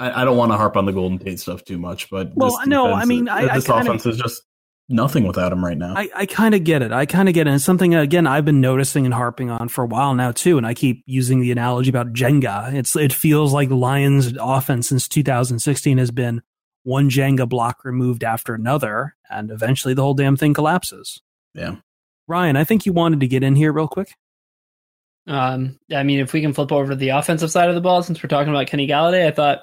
I, 0.00 0.22
I, 0.22 0.24
don't 0.24 0.36
want 0.36 0.50
to 0.50 0.56
harp 0.56 0.76
on 0.76 0.86
the 0.86 0.92
Golden 0.92 1.18
Tate 1.18 1.38
stuff 1.38 1.62
too 1.62 1.78
much, 1.78 2.08
but 2.10 2.32
well, 2.34 2.58
no, 2.66 2.92
I 2.92 3.04
mean, 3.04 3.28
I, 3.28 3.54
this 3.54 3.68
I 3.68 3.76
kinda, 3.76 3.92
offense 3.92 4.06
is 4.06 4.16
just 4.16 4.42
nothing 4.88 5.26
without 5.26 5.52
him 5.52 5.62
right 5.64 5.76
now. 5.76 5.94
I, 5.94 6.08
I 6.14 6.26
kind 6.26 6.54
of 6.54 6.64
get 6.64 6.80
it. 6.82 6.90
I 6.90 7.06
kind 7.06 7.28
of 7.28 7.34
get 7.34 7.46
it. 7.46 7.50
And 7.50 7.56
it's 7.56 7.64
something 7.64 7.94
again 7.94 8.26
I've 8.26 8.46
been 8.46 8.60
noticing 8.60 9.04
and 9.04 9.14
harping 9.14 9.50
on 9.50 9.68
for 9.68 9.84
a 9.84 9.86
while 9.86 10.14
now 10.14 10.32
too. 10.32 10.56
And 10.56 10.66
I 10.66 10.74
keep 10.74 11.04
using 11.06 11.40
the 11.40 11.52
analogy 11.52 11.90
about 11.90 12.12
Jenga. 12.12 12.72
It's 12.74 12.96
it 12.96 13.12
feels 13.12 13.52
like 13.52 13.68
the 13.68 13.76
Lions' 13.76 14.32
offense 14.40 14.88
since 14.88 15.06
2016 15.06 15.98
has 15.98 16.10
been 16.10 16.42
one 16.82 17.10
Jenga 17.10 17.46
block 17.46 17.84
removed 17.84 18.24
after 18.24 18.54
another, 18.54 19.14
and 19.30 19.50
eventually 19.50 19.92
the 19.92 20.02
whole 20.02 20.14
damn 20.14 20.36
thing 20.36 20.54
collapses. 20.54 21.20
Yeah. 21.54 21.76
Ryan, 22.26 22.56
I 22.56 22.64
think 22.64 22.86
you 22.86 22.92
wanted 22.92 23.20
to 23.20 23.28
get 23.28 23.42
in 23.42 23.54
here 23.54 23.72
real 23.72 23.88
quick. 23.88 24.14
Um, 25.26 25.78
I 25.94 26.02
mean, 26.04 26.20
if 26.20 26.32
we 26.32 26.40
can 26.40 26.54
flip 26.54 26.72
over 26.72 26.90
to 26.90 26.96
the 26.96 27.10
offensive 27.10 27.50
side 27.50 27.68
of 27.68 27.74
the 27.74 27.80
ball, 27.80 28.02
since 28.02 28.22
we're 28.22 28.28
talking 28.28 28.52
about 28.52 28.66
Kenny 28.66 28.86
Golladay, 28.86 29.26
I 29.26 29.30
thought, 29.30 29.60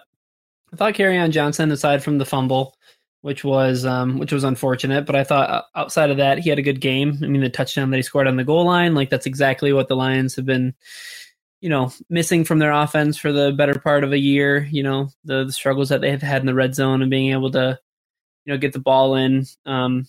I 0.74 0.76
thought 0.76 0.94
Kerryon 0.94 1.32
Johnson, 1.32 1.72
aside 1.72 2.04
from 2.04 2.18
the 2.18 2.26
fumble, 2.26 2.76
which 3.22 3.44
was 3.44 3.86
um, 3.86 4.18
which 4.20 4.32
was 4.32 4.44
unfortunate, 4.44 5.06
but 5.06 5.16
I 5.16 5.24
thought 5.24 5.50
uh, 5.50 5.64
outside 5.76 6.10
of 6.12 6.18
that, 6.18 6.40
he 6.40 6.50
had 6.50 6.60
a 6.60 6.64
good 6.64 6.82
game. 6.82 7.20
I 7.24 7.28
mean, 7.28 7.42
the 7.42 7.50
touchdown 7.50 7.90
that 7.92 7.98
he 7.98 8.04
scored 8.04 8.28
on 8.28 8.38
the 8.38 8.44
goal 8.44 8.66
line, 8.66 8.96
like 8.96 9.10
that's 9.10 9.26
exactly 9.26 9.74
what 9.74 9.88
the 9.88 9.96
Lions 9.96 10.36
have 10.36 10.46
been 10.46 10.74
you 11.62 11.70
know, 11.70 11.92
missing 12.10 12.44
from 12.44 12.60
their 12.60 12.72
offense 12.72 13.18
for 13.18 13.32
the 13.32 13.52
better 13.52 13.80
part 13.80 14.04
of 14.04 14.12
a 14.12 14.20
year. 14.20 14.68
You 14.72 14.84
know, 14.84 15.10
the, 15.24 15.46
the 15.46 15.52
struggles 15.52 15.90
that 15.90 16.02
they 16.02 16.12
have 16.12 16.22
had 16.22 16.42
in 16.42 16.46
the 16.46 16.54
red 16.54 16.76
zone 16.76 17.02
and 17.02 17.10
being 17.10 17.32
able 17.32 17.52
to, 17.52 17.80
you 18.46 18.54
know, 18.54 18.60
get 18.60 18.74
the 18.74 18.80
ball 18.80 19.16
in. 19.16 19.46
Um, 19.66 20.08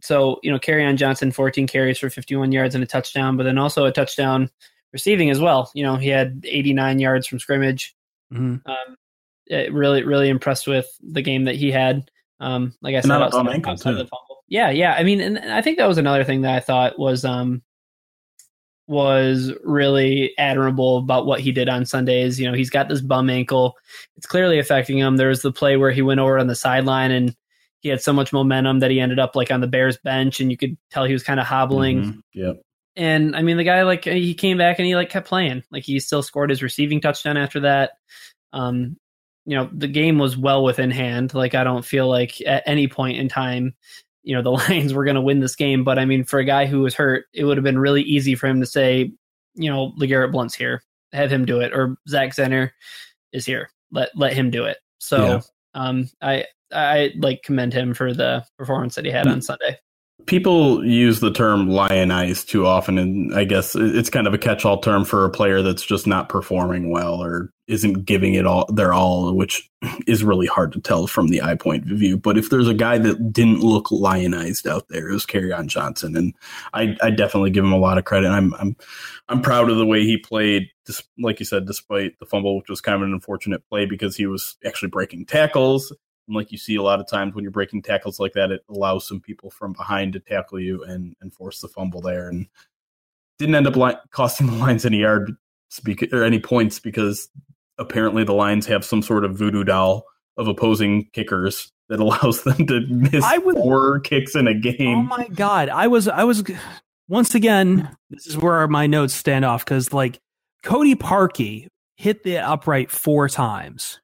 so 0.00 0.40
you 0.42 0.50
know, 0.50 0.58
Kerryon 0.58 0.96
Johnson, 0.96 1.32
14 1.32 1.66
carries 1.66 1.98
for 1.98 2.10
51 2.10 2.52
yards 2.52 2.74
and 2.74 2.82
a 2.82 2.86
touchdown, 2.86 3.36
but 3.36 3.44
then 3.44 3.58
also 3.58 3.84
a 3.84 3.92
touchdown 3.92 4.50
receiving 4.92 5.30
as 5.30 5.40
well. 5.40 5.70
You 5.74 5.84
know, 5.84 5.96
he 5.96 6.08
had 6.08 6.44
89 6.44 6.98
yards 6.98 7.26
from 7.26 7.38
scrimmage. 7.38 7.94
Mm-hmm. 8.32 8.68
Um, 8.68 8.96
really, 9.50 10.04
really 10.04 10.28
impressed 10.28 10.66
with 10.66 10.86
the 11.02 11.22
game 11.22 11.44
that 11.44 11.54
he 11.56 11.70
had. 11.70 12.10
Um, 12.40 12.74
like 12.82 12.94
I 12.94 13.00
said, 13.00 13.10
outside, 13.10 13.66
outside 13.66 13.92
the 13.92 14.06
fumble. 14.06 14.44
Yeah, 14.48 14.70
yeah. 14.70 14.94
I 14.94 15.02
mean, 15.02 15.20
and 15.20 15.38
I 15.38 15.62
think 15.62 15.78
that 15.78 15.88
was 15.88 15.98
another 15.98 16.24
thing 16.24 16.42
that 16.42 16.54
I 16.54 16.60
thought 16.60 16.98
was 16.98 17.24
um, 17.24 17.62
was 18.86 19.52
really 19.64 20.32
admirable 20.38 20.98
about 20.98 21.26
what 21.26 21.40
he 21.40 21.52
did 21.52 21.68
on 21.68 21.84
Sundays. 21.84 22.38
You 22.38 22.48
know, 22.48 22.56
he's 22.56 22.70
got 22.70 22.88
this 22.88 23.00
bum 23.00 23.28
ankle. 23.30 23.74
It's 24.16 24.26
clearly 24.26 24.58
affecting 24.58 24.98
him. 24.98 25.16
There 25.16 25.28
was 25.28 25.42
the 25.42 25.52
play 25.52 25.76
where 25.76 25.90
he 25.90 26.02
went 26.02 26.20
over 26.20 26.38
on 26.38 26.46
the 26.46 26.54
sideline 26.54 27.10
and 27.10 27.34
he 27.80 27.88
had 27.88 28.00
so 28.00 28.12
much 28.12 28.32
momentum 28.32 28.80
that 28.80 28.90
he 28.90 29.00
ended 29.00 29.18
up 29.18 29.34
like 29.34 29.50
on 29.50 29.60
the 29.60 29.66
Bears 29.66 29.98
bench 29.98 30.40
and 30.40 30.50
you 30.50 30.56
could 30.56 30.76
tell 30.90 31.04
he 31.04 31.12
was 31.12 31.24
kind 31.24 31.40
of 31.40 31.46
hobbling. 31.46 32.02
Mm-hmm. 32.02 32.18
Yep. 32.34 32.62
And 32.96 33.36
I 33.36 33.42
mean, 33.42 33.56
the 33.56 33.64
guy 33.64 33.82
like 33.82 34.04
he 34.04 34.34
came 34.34 34.56
back 34.56 34.78
and 34.78 34.86
he 34.86 34.94
like 34.94 35.10
kept 35.10 35.28
playing. 35.28 35.62
Like 35.70 35.84
he 35.84 36.00
still 36.00 36.22
scored 36.22 36.50
his 36.50 36.62
receiving 36.62 37.00
touchdown 37.00 37.36
after 37.36 37.60
that. 37.60 37.92
Um, 38.52 38.96
you 39.46 39.56
know, 39.56 39.70
the 39.72 39.88
game 39.88 40.18
was 40.18 40.36
well 40.36 40.62
within 40.62 40.90
hand. 40.90 41.32
Like 41.32 41.54
I 41.54 41.64
don't 41.64 41.84
feel 41.84 42.08
like 42.08 42.40
at 42.46 42.64
any 42.66 42.88
point 42.88 43.18
in 43.18 43.28
time 43.28 43.74
you 44.26 44.34
know 44.34 44.42
the 44.42 44.50
Lions 44.68 44.92
were 44.92 45.04
going 45.04 45.14
to 45.14 45.22
win 45.22 45.40
this 45.40 45.56
game. 45.56 45.84
But 45.84 45.98
I 45.98 46.04
mean, 46.04 46.24
for 46.24 46.38
a 46.38 46.44
guy 46.44 46.66
who 46.66 46.80
was 46.80 46.94
hurt, 46.94 47.24
it 47.32 47.44
would 47.44 47.56
have 47.56 47.64
been 47.64 47.78
really 47.78 48.02
easy 48.02 48.34
for 48.34 48.46
him 48.46 48.60
to 48.60 48.66
say, 48.66 49.10
you 49.54 49.70
know, 49.70 49.92
LeGarrette 49.98 50.32
Blunt's 50.32 50.54
here, 50.54 50.82
have 51.12 51.32
him 51.32 51.46
do 51.46 51.60
it, 51.60 51.72
or 51.72 51.96
Zach 52.08 52.34
Zenner 52.34 52.72
is 53.32 53.46
here, 53.46 53.70
let 53.90 54.10
let 54.14 54.34
him 54.34 54.50
do 54.50 54.64
it. 54.64 54.78
So 54.98 55.24
yeah. 55.24 55.40
um, 55.74 56.10
I 56.20 56.44
I 56.72 57.12
like 57.16 57.42
commend 57.42 57.72
him 57.72 57.94
for 57.94 58.12
the 58.12 58.44
performance 58.58 58.96
that 58.96 59.06
he 59.06 59.10
had 59.10 59.28
on 59.28 59.40
Sunday 59.40 59.78
people 60.26 60.84
use 60.84 61.20
the 61.20 61.32
term 61.32 61.68
lionized 61.68 62.48
too 62.48 62.66
often 62.66 62.98
and 62.98 63.34
i 63.34 63.44
guess 63.44 63.74
it's 63.74 64.10
kind 64.10 64.26
of 64.26 64.34
a 64.34 64.38
catch-all 64.38 64.78
term 64.78 65.04
for 65.04 65.24
a 65.24 65.30
player 65.30 65.62
that's 65.62 65.84
just 65.84 66.06
not 66.06 66.28
performing 66.28 66.90
well 66.90 67.22
or 67.22 67.50
isn't 67.68 68.04
giving 68.04 68.34
it 68.34 68.46
all 68.46 68.66
their 68.72 68.92
all 68.92 69.34
which 69.34 69.68
is 70.06 70.24
really 70.24 70.46
hard 70.46 70.72
to 70.72 70.80
tell 70.80 71.06
from 71.06 71.28
the 71.28 71.42
eye 71.42 71.56
point 71.56 71.90
of 71.90 71.98
view. 71.98 72.16
But 72.16 72.38
if 72.38 72.48
there's 72.48 72.68
a 72.68 72.74
guy 72.74 72.98
that 72.98 73.32
didn't 73.32 73.60
look 73.60 73.90
lionized 73.90 74.66
out 74.66 74.88
there 74.88 75.08
it 75.08 75.12
was 75.12 75.26
on 75.52 75.68
johnson 75.68 76.16
and 76.16 76.34
I, 76.74 76.96
I 77.02 77.10
definitely 77.10 77.50
give 77.50 77.64
him 77.64 77.72
a 77.72 77.78
lot 77.78 77.98
of 77.98 78.04
credit. 78.04 78.28
I'm 78.28 78.54
i'm 78.54 78.76
i'm 79.28 79.42
proud 79.42 79.70
of 79.70 79.76
the 79.76 79.86
way 79.86 80.02
he 80.02 80.18
played 80.18 80.68
like 81.18 81.40
you 81.40 81.46
said 81.46 81.66
despite 81.66 82.18
the 82.18 82.26
fumble 82.26 82.56
which 82.56 82.68
was 82.68 82.80
kind 82.80 82.96
of 82.96 83.02
an 83.02 83.12
unfortunate 83.12 83.68
play 83.68 83.86
because 83.86 84.16
he 84.16 84.26
was 84.26 84.56
actually 84.64 84.88
breaking 84.88 85.26
tackles 85.26 85.92
and 86.26 86.36
like 86.36 86.52
you 86.52 86.58
see 86.58 86.76
a 86.76 86.82
lot 86.82 87.00
of 87.00 87.08
times 87.08 87.34
when 87.34 87.42
you're 87.42 87.50
breaking 87.50 87.82
tackles 87.82 88.18
like 88.18 88.32
that, 88.34 88.50
it 88.50 88.62
allows 88.68 89.06
some 89.06 89.20
people 89.20 89.50
from 89.50 89.72
behind 89.72 90.12
to 90.14 90.20
tackle 90.20 90.60
you 90.60 90.82
and, 90.84 91.14
and 91.20 91.32
force 91.32 91.60
the 91.60 91.68
fumble 91.68 92.00
there. 92.00 92.28
And 92.28 92.46
didn't 93.38 93.54
end 93.54 93.66
up 93.66 93.76
li- 93.76 93.96
costing 94.10 94.46
the 94.50 94.52
Lions 94.56 94.84
any 94.84 94.98
yard 95.00 95.36
speak 95.70 96.02
or 96.12 96.22
any 96.22 96.38
points 96.38 96.78
because 96.80 97.28
apparently 97.78 98.24
the 98.24 98.32
Lions 98.32 98.66
have 98.66 98.84
some 98.84 99.02
sort 99.02 99.24
of 99.24 99.36
voodoo 99.36 99.64
doll 99.64 100.04
of 100.36 100.48
opposing 100.48 101.08
kickers 101.12 101.70
that 101.88 102.00
allows 102.00 102.42
them 102.42 102.66
to 102.66 102.80
miss 102.88 103.24
I 103.24 103.38
would- 103.38 103.56
four 103.56 104.00
kicks 104.00 104.34
in 104.34 104.46
a 104.48 104.54
game. 104.54 104.98
Oh 104.98 105.02
my 105.02 105.28
god, 105.28 105.68
I 105.68 105.86
was 105.86 106.08
I 106.08 106.24
was 106.24 106.42
once 107.08 107.34
again. 107.34 107.94
This 108.10 108.26
is 108.26 108.36
where 108.36 108.66
my 108.68 108.86
notes 108.86 109.14
stand 109.14 109.44
off 109.44 109.64
because 109.64 109.92
like 109.92 110.18
Cody 110.62 110.94
Parkey 110.96 111.68
hit 111.96 112.22
the 112.22 112.38
upright 112.38 112.90
four 112.90 113.28
times. 113.28 114.00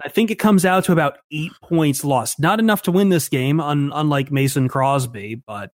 I 0.00 0.08
think 0.08 0.30
it 0.30 0.36
comes 0.36 0.64
out 0.64 0.84
to 0.84 0.92
about 0.92 1.18
eight 1.30 1.52
points 1.62 2.04
lost. 2.04 2.40
Not 2.40 2.58
enough 2.58 2.82
to 2.82 2.92
win 2.92 3.08
this 3.08 3.28
game, 3.28 3.60
un, 3.60 3.90
unlike 3.94 4.30
Mason 4.30 4.68
Crosby, 4.68 5.36
but 5.36 5.70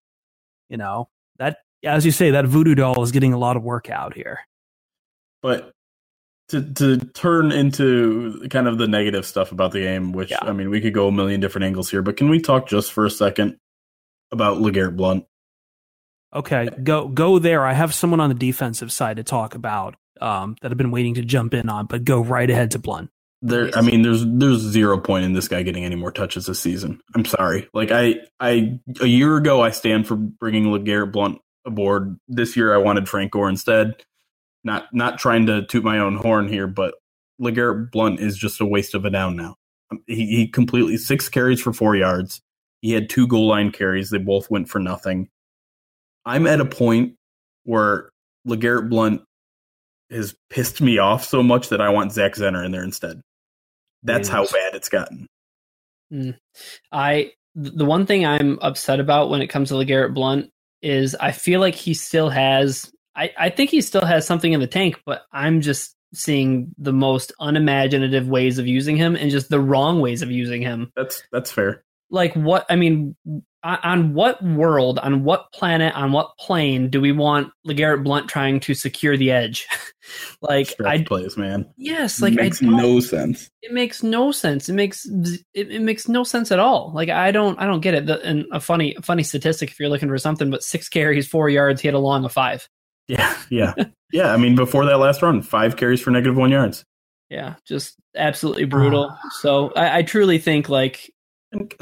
you 0.68 0.76
know 0.76 1.08
that 1.38 1.58
as 1.84 2.04
you 2.04 2.12
say, 2.12 2.30
that 2.32 2.46
voodoo 2.46 2.74
doll 2.74 3.02
is 3.02 3.12
getting 3.12 3.32
a 3.32 3.38
lot 3.38 3.56
of 3.56 3.62
work 3.62 3.90
out 3.90 4.14
here. 4.14 4.40
But 5.42 5.72
to 6.48 6.62
to 6.74 6.98
turn 6.98 7.52
into 7.52 8.46
kind 8.50 8.68
of 8.68 8.78
the 8.78 8.88
negative 8.88 9.26
stuff 9.26 9.52
about 9.52 9.72
the 9.72 9.80
game, 9.80 10.12
which 10.12 10.30
Yeah. 10.30 10.38
I 10.42 10.52
mean, 10.52 10.70
we 10.70 10.80
could 10.80 10.94
go 10.94 11.08
a 11.08 11.12
million 11.12 11.40
different 11.40 11.64
angles 11.64 11.90
here, 11.90 12.02
but 12.02 12.16
can 12.16 12.28
we 12.28 12.40
talk 12.40 12.68
just 12.68 12.92
for 12.92 13.04
a 13.06 13.10
second 13.10 13.58
about 14.30 14.58
Legarrette 14.58 14.96
Blunt? 14.96 15.24
Okay, 16.34 16.68
go 16.82 17.08
go 17.08 17.38
there. 17.38 17.64
I 17.64 17.72
have 17.72 17.94
someone 17.94 18.20
on 18.20 18.28
the 18.28 18.34
defensive 18.34 18.92
side 18.92 19.16
to 19.16 19.22
talk 19.22 19.54
about 19.54 19.96
um, 20.20 20.56
that 20.60 20.70
I've 20.70 20.78
been 20.78 20.90
waiting 20.90 21.14
to 21.14 21.22
jump 21.22 21.54
in 21.54 21.68
on, 21.68 21.86
but 21.86 22.04
go 22.04 22.20
right 22.20 22.48
ahead 22.48 22.70
to 22.72 22.78
Blunt. 22.78 23.10
There, 23.40 23.70
I 23.76 23.82
mean, 23.82 24.02
there's 24.02 24.24
there's 24.26 24.58
zero 24.58 24.98
point 24.98 25.24
in 25.24 25.32
this 25.32 25.46
guy 25.46 25.62
getting 25.62 25.84
any 25.84 25.94
more 25.94 26.10
touches 26.10 26.46
this 26.46 26.58
season. 26.58 27.00
I'm 27.14 27.24
sorry. 27.24 27.68
Like 27.72 27.92
I, 27.92 28.16
I 28.40 28.80
a 29.00 29.06
year 29.06 29.36
ago, 29.36 29.62
I 29.62 29.70
stand 29.70 30.08
for 30.08 30.16
bringing 30.16 30.64
Legarrette 30.64 31.12
Blunt 31.12 31.38
aboard. 31.64 32.18
This 32.26 32.56
year, 32.56 32.74
I 32.74 32.78
wanted 32.78 33.08
Frank 33.08 33.30
Gore 33.32 33.48
instead. 33.48 34.02
Not 34.64 34.92
not 34.92 35.20
trying 35.20 35.46
to 35.46 35.64
toot 35.66 35.84
my 35.84 36.00
own 36.00 36.16
horn 36.16 36.48
here, 36.48 36.66
but 36.66 36.94
Legarrette 37.40 37.92
Blunt 37.92 38.18
is 38.18 38.36
just 38.36 38.60
a 38.60 38.66
waste 38.66 38.94
of 38.94 39.04
a 39.04 39.10
down 39.10 39.36
now. 39.36 39.54
Um, 39.92 40.02
He, 40.08 40.26
he 40.26 40.48
completely 40.48 40.96
six 40.96 41.28
carries 41.28 41.60
for 41.60 41.72
four 41.72 41.94
yards. 41.94 42.40
He 42.80 42.90
had 42.90 43.08
two 43.08 43.28
goal 43.28 43.46
line 43.46 43.70
carries. 43.70 44.10
They 44.10 44.18
both 44.18 44.50
went 44.50 44.68
for 44.68 44.80
nothing. 44.80 45.28
I'm 46.24 46.46
at 46.48 46.60
a 46.60 46.64
point 46.64 47.14
where 47.62 48.10
Legarrette 48.46 48.90
Blunt 48.90 49.22
has 50.10 50.34
pissed 50.50 50.80
me 50.80 50.98
off 50.98 51.24
so 51.24 51.42
much 51.42 51.68
that 51.68 51.80
I 51.80 51.90
want 51.90 52.12
Zach 52.12 52.34
Zenner 52.34 52.64
in 52.64 52.72
there 52.72 52.84
instead. 52.84 53.20
That's 54.02 54.28
how 54.28 54.44
bad 54.44 54.74
it's 54.74 54.88
gotten. 54.88 55.26
Mm. 56.12 56.36
I 56.92 57.32
the 57.54 57.84
one 57.84 58.06
thing 58.06 58.24
I'm 58.24 58.58
upset 58.62 59.00
about 59.00 59.30
when 59.30 59.42
it 59.42 59.48
comes 59.48 59.68
to 59.68 59.74
LeGarrette 59.74 60.14
Blunt 60.14 60.50
is 60.80 61.14
I 61.16 61.32
feel 61.32 61.60
like 61.60 61.74
he 61.74 61.92
still 61.92 62.30
has 62.30 62.90
I, 63.16 63.32
I 63.36 63.50
think 63.50 63.70
he 63.70 63.80
still 63.80 64.04
has 64.04 64.26
something 64.26 64.52
in 64.52 64.60
the 64.60 64.66
tank, 64.66 65.00
but 65.04 65.22
I'm 65.32 65.60
just 65.60 65.96
seeing 66.14 66.72
the 66.78 66.92
most 66.92 67.32
unimaginative 67.40 68.28
ways 68.28 68.58
of 68.58 68.66
using 68.66 68.96
him 68.96 69.16
and 69.16 69.30
just 69.30 69.50
the 69.50 69.60
wrong 69.60 70.00
ways 70.00 70.22
of 70.22 70.30
using 70.30 70.62
him. 70.62 70.92
That's 70.96 71.22
that's 71.32 71.50
fair. 71.50 71.84
Like 72.10 72.34
what 72.34 72.66
I 72.70 72.76
mean 72.76 73.16
on, 73.62 73.78
on 73.82 74.14
what 74.14 74.42
world, 74.42 74.98
on 75.00 75.24
what 75.24 75.52
planet, 75.52 75.94
on 75.94 76.12
what 76.12 76.36
plane 76.38 76.90
do 76.90 77.00
we 77.00 77.12
want 77.12 77.52
LeGarrette 77.66 78.04
Blunt 78.04 78.28
trying 78.28 78.60
to 78.60 78.74
secure 78.74 79.16
the 79.16 79.30
edge? 79.30 79.66
like 80.42 80.68
Stretch 80.68 81.00
I 81.00 81.04
plays, 81.04 81.36
man. 81.36 81.68
yes, 81.76 82.22
like 82.22 82.34
it 82.34 82.36
makes 82.36 82.62
no 82.62 83.00
sense. 83.00 83.50
it 83.62 83.72
makes 83.72 84.02
no 84.02 84.32
sense. 84.32 84.68
It 84.68 84.74
makes 84.74 85.06
it, 85.06 85.42
it 85.54 85.82
makes 85.82 86.08
no 86.08 86.24
sense 86.24 86.52
at 86.52 86.58
all. 86.58 86.92
Like 86.94 87.08
I 87.08 87.30
don't 87.30 87.58
I 87.60 87.66
don't 87.66 87.80
get 87.80 87.94
it. 87.94 88.06
The, 88.06 88.20
and 88.22 88.46
a 88.52 88.60
funny 88.60 88.96
funny 89.02 89.22
statistic 89.22 89.70
if 89.70 89.80
you're 89.80 89.88
looking 89.88 90.08
for 90.08 90.18
something, 90.18 90.50
but 90.50 90.62
six 90.62 90.88
carries, 90.88 91.26
four 91.26 91.48
yards, 91.48 91.80
he 91.80 91.88
had 91.88 91.94
a 91.94 91.98
long 92.00 92.24
of 92.24 92.32
five. 92.32 92.68
Yeah, 93.08 93.36
yeah, 93.50 93.74
yeah. 94.12 94.32
I 94.32 94.36
mean, 94.36 94.54
before 94.54 94.84
that 94.84 94.98
last 94.98 95.22
run, 95.22 95.42
five 95.42 95.76
carries 95.76 96.00
for 96.00 96.10
negative 96.10 96.36
one 96.36 96.50
yards. 96.50 96.84
Yeah, 97.30 97.54
just 97.66 97.96
absolutely 98.16 98.64
brutal. 98.64 99.10
Ah. 99.10 99.28
so 99.40 99.72
I, 99.74 99.98
I 99.98 100.02
truly 100.02 100.38
think 100.38 100.68
like 100.68 101.00
And 101.00 101.12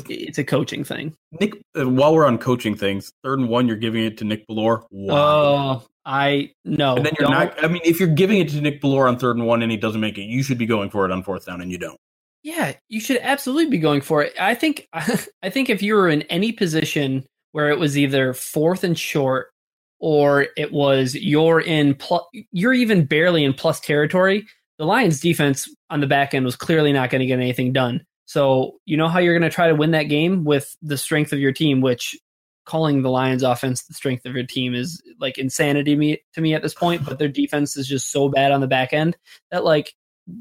it's 0.08 0.38
a 0.38 0.44
coaching 0.44 0.84
thing. 0.84 1.14
Nick, 1.40 1.54
uh, 1.78 1.88
while 1.88 2.14
we're 2.14 2.26
on 2.26 2.38
coaching 2.38 2.76
things, 2.76 3.12
third 3.22 3.38
and 3.38 3.48
one, 3.48 3.66
you're 3.66 3.76
giving 3.76 4.04
it 4.04 4.18
to 4.18 4.24
Nick 4.24 4.46
Bellore. 4.48 4.84
Why? 4.90 5.14
Oh, 5.14 5.82
I 6.04 6.52
no. 6.64 6.96
and 6.96 7.04
then 7.06 7.12
you're 7.18 7.28
don't- 7.28 7.38
not. 7.38 7.64
I 7.64 7.68
mean, 7.68 7.82
if 7.84 7.98
you're 7.98 8.08
giving 8.08 8.38
it 8.38 8.48
to 8.50 8.60
Nick 8.60 8.80
Bellore 8.80 9.08
on 9.08 9.18
third 9.18 9.36
and 9.36 9.46
one 9.46 9.62
and 9.62 9.70
he 9.70 9.76
doesn't 9.76 10.00
make 10.00 10.18
it, 10.18 10.22
you 10.24 10.42
should 10.42 10.58
be 10.58 10.66
going 10.66 10.90
for 10.90 11.04
it 11.04 11.10
on 11.10 11.22
fourth 11.22 11.46
down, 11.46 11.60
and 11.60 11.70
you 11.70 11.78
don't. 11.78 11.98
Yeah, 12.42 12.74
you 12.88 13.00
should 13.00 13.18
absolutely 13.22 13.70
be 13.70 13.78
going 13.78 14.00
for 14.02 14.22
it. 14.22 14.32
I 14.40 14.54
think 14.54 14.86
I 14.92 15.50
think 15.50 15.68
if 15.68 15.82
you 15.82 15.94
were 15.94 16.08
in 16.08 16.22
any 16.22 16.52
position 16.52 17.24
where 17.52 17.70
it 17.70 17.78
was 17.78 17.98
either 17.98 18.34
fourth 18.34 18.84
and 18.84 18.96
short 18.98 19.50
or 19.98 20.46
it 20.56 20.72
was 20.72 21.14
you're 21.14 21.60
in 21.60 21.94
plus, 21.94 22.22
you're 22.52 22.74
even 22.74 23.04
barely 23.04 23.42
in 23.42 23.52
plus 23.54 23.80
territory, 23.80 24.46
the 24.78 24.84
Lions 24.84 25.20
defense 25.20 25.68
on 25.90 26.00
the 26.00 26.06
back 26.06 26.34
end 26.34 26.44
was 26.44 26.54
clearly 26.54 26.92
not 26.92 27.10
going 27.10 27.20
to 27.20 27.26
get 27.26 27.40
anything 27.40 27.72
done. 27.72 28.04
So, 28.26 28.78
you 28.84 28.96
know 28.96 29.08
how 29.08 29.18
you're 29.20 29.38
going 29.38 29.48
to 29.48 29.54
try 29.54 29.68
to 29.68 29.74
win 29.74 29.92
that 29.92 30.04
game 30.04 30.44
with 30.44 30.76
the 30.82 30.98
strength 30.98 31.32
of 31.32 31.38
your 31.38 31.52
team, 31.52 31.80
which 31.80 32.16
calling 32.64 33.02
the 33.02 33.10
Lions 33.10 33.44
offense 33.44 33.84
the 33.84 33.94
strength 33.94 34.26
of 34.26 34.34
your 34.34 34.44
team 34.44 34.74
is 34.74 35.00
like 35.20 35.38
insanity 35.38 35.94
to 35.94 35.96
me, 35.96 36.22
to 36.34 36.40
me 36.40 36.52
at 36.52 36.62
this 36.62 36.74
point, 36.74 37.04
but 37.04 37.18
their 37.18 37.28
defense 37.28 37.76
is 37.76 37.86
just 37.86 38.10
so 38.10 38.28
bad 38.28 38.50
on 38.50 38.60
the 38.60 38.66
back 38.66 38.92
end 38.92 39.16
that 39.52 39.64
like 39.64 39.94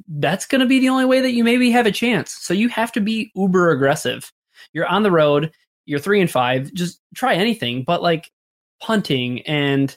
that's 0.08 0.48
going 0.48 0.62
to 0.62 0.66
be 0.66 0.80
the 0.80 0.90
only 0.90 1.06
way 1.06 1.22
that 1.22 1.34
you 1.34 1.44
maybe 1.44 1.70
have 1.70 1.86
a 1.86 1.92
chance. 1.92 2.32
So 2.32 2.56
you 2.56 2.68
have 2.70 2.92
to 2.94 3.00
be 3.02 3.32
uber 3.36 3.70
aggressive. 3.70 4.34
You're 4.74 4.88
on 4.88 5.04
the 5.04 5.12
road, 5.12 5.52
you're 5.86 6.00
3 6.00 6.22
and 6.22 6.32
5, 6.32 6.74
just 6.74 7.00
try 7.14 7.36
anything, 7.36 7.84
but 7.84 8.02
like 8.02 8.32
punting 8.82 9.42
and 9.44 9.96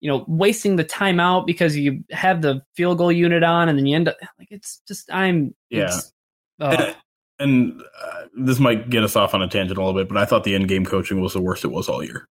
you 0.00 0.10
know, 0.10 0.24
wasting 0.28 0.76
the 0.76 0.84
timeout 0.84 1.46
because 1.46 1.76
you 1.76 2.04
have 2.12 2.42
the 2.42 2.62
field 2.76 2.98
goal 2.98 3.10
unit 3.10 3.42
on 3.42 3.68
and 3.68 3.76
then 3.76 3.86
you 3.86 3.96
end 3.96 4.06
up 4.06 4.16
like 4.38 4.48
it's 4.52 4.80
just 4.86 5.10
I'm 5.12 5.54
Yeah. 5.70 5.86
it's- 5.86 6.12
uh, 6.60 6.94
and 7.38 7.82
uh, 8.02 8.22
this 8.36 8.58
might 8.58 8.90
get 8.90 9.04
us 9.04 9.16
off 9.16 9.34
on 9.34 9.42
a 9.42 9.48
tangent 9.48 9.78
a 9.78 9.80
little 9.84 9.98
bit, 9.98 10.08
but 10.08 10.18
I 10.18 10.24
thought 10.24 10.44
the 10.44 10.54
end 10.54 10.68
game 10.68 10.84
coaching 10.84 11.20
was 11.20 11.32
the 11.32 11.40
worst 11.40 11.64
it 11.64 11.68
was 11.68 11.88
all 11.88 12.04
year. 12.04 12.26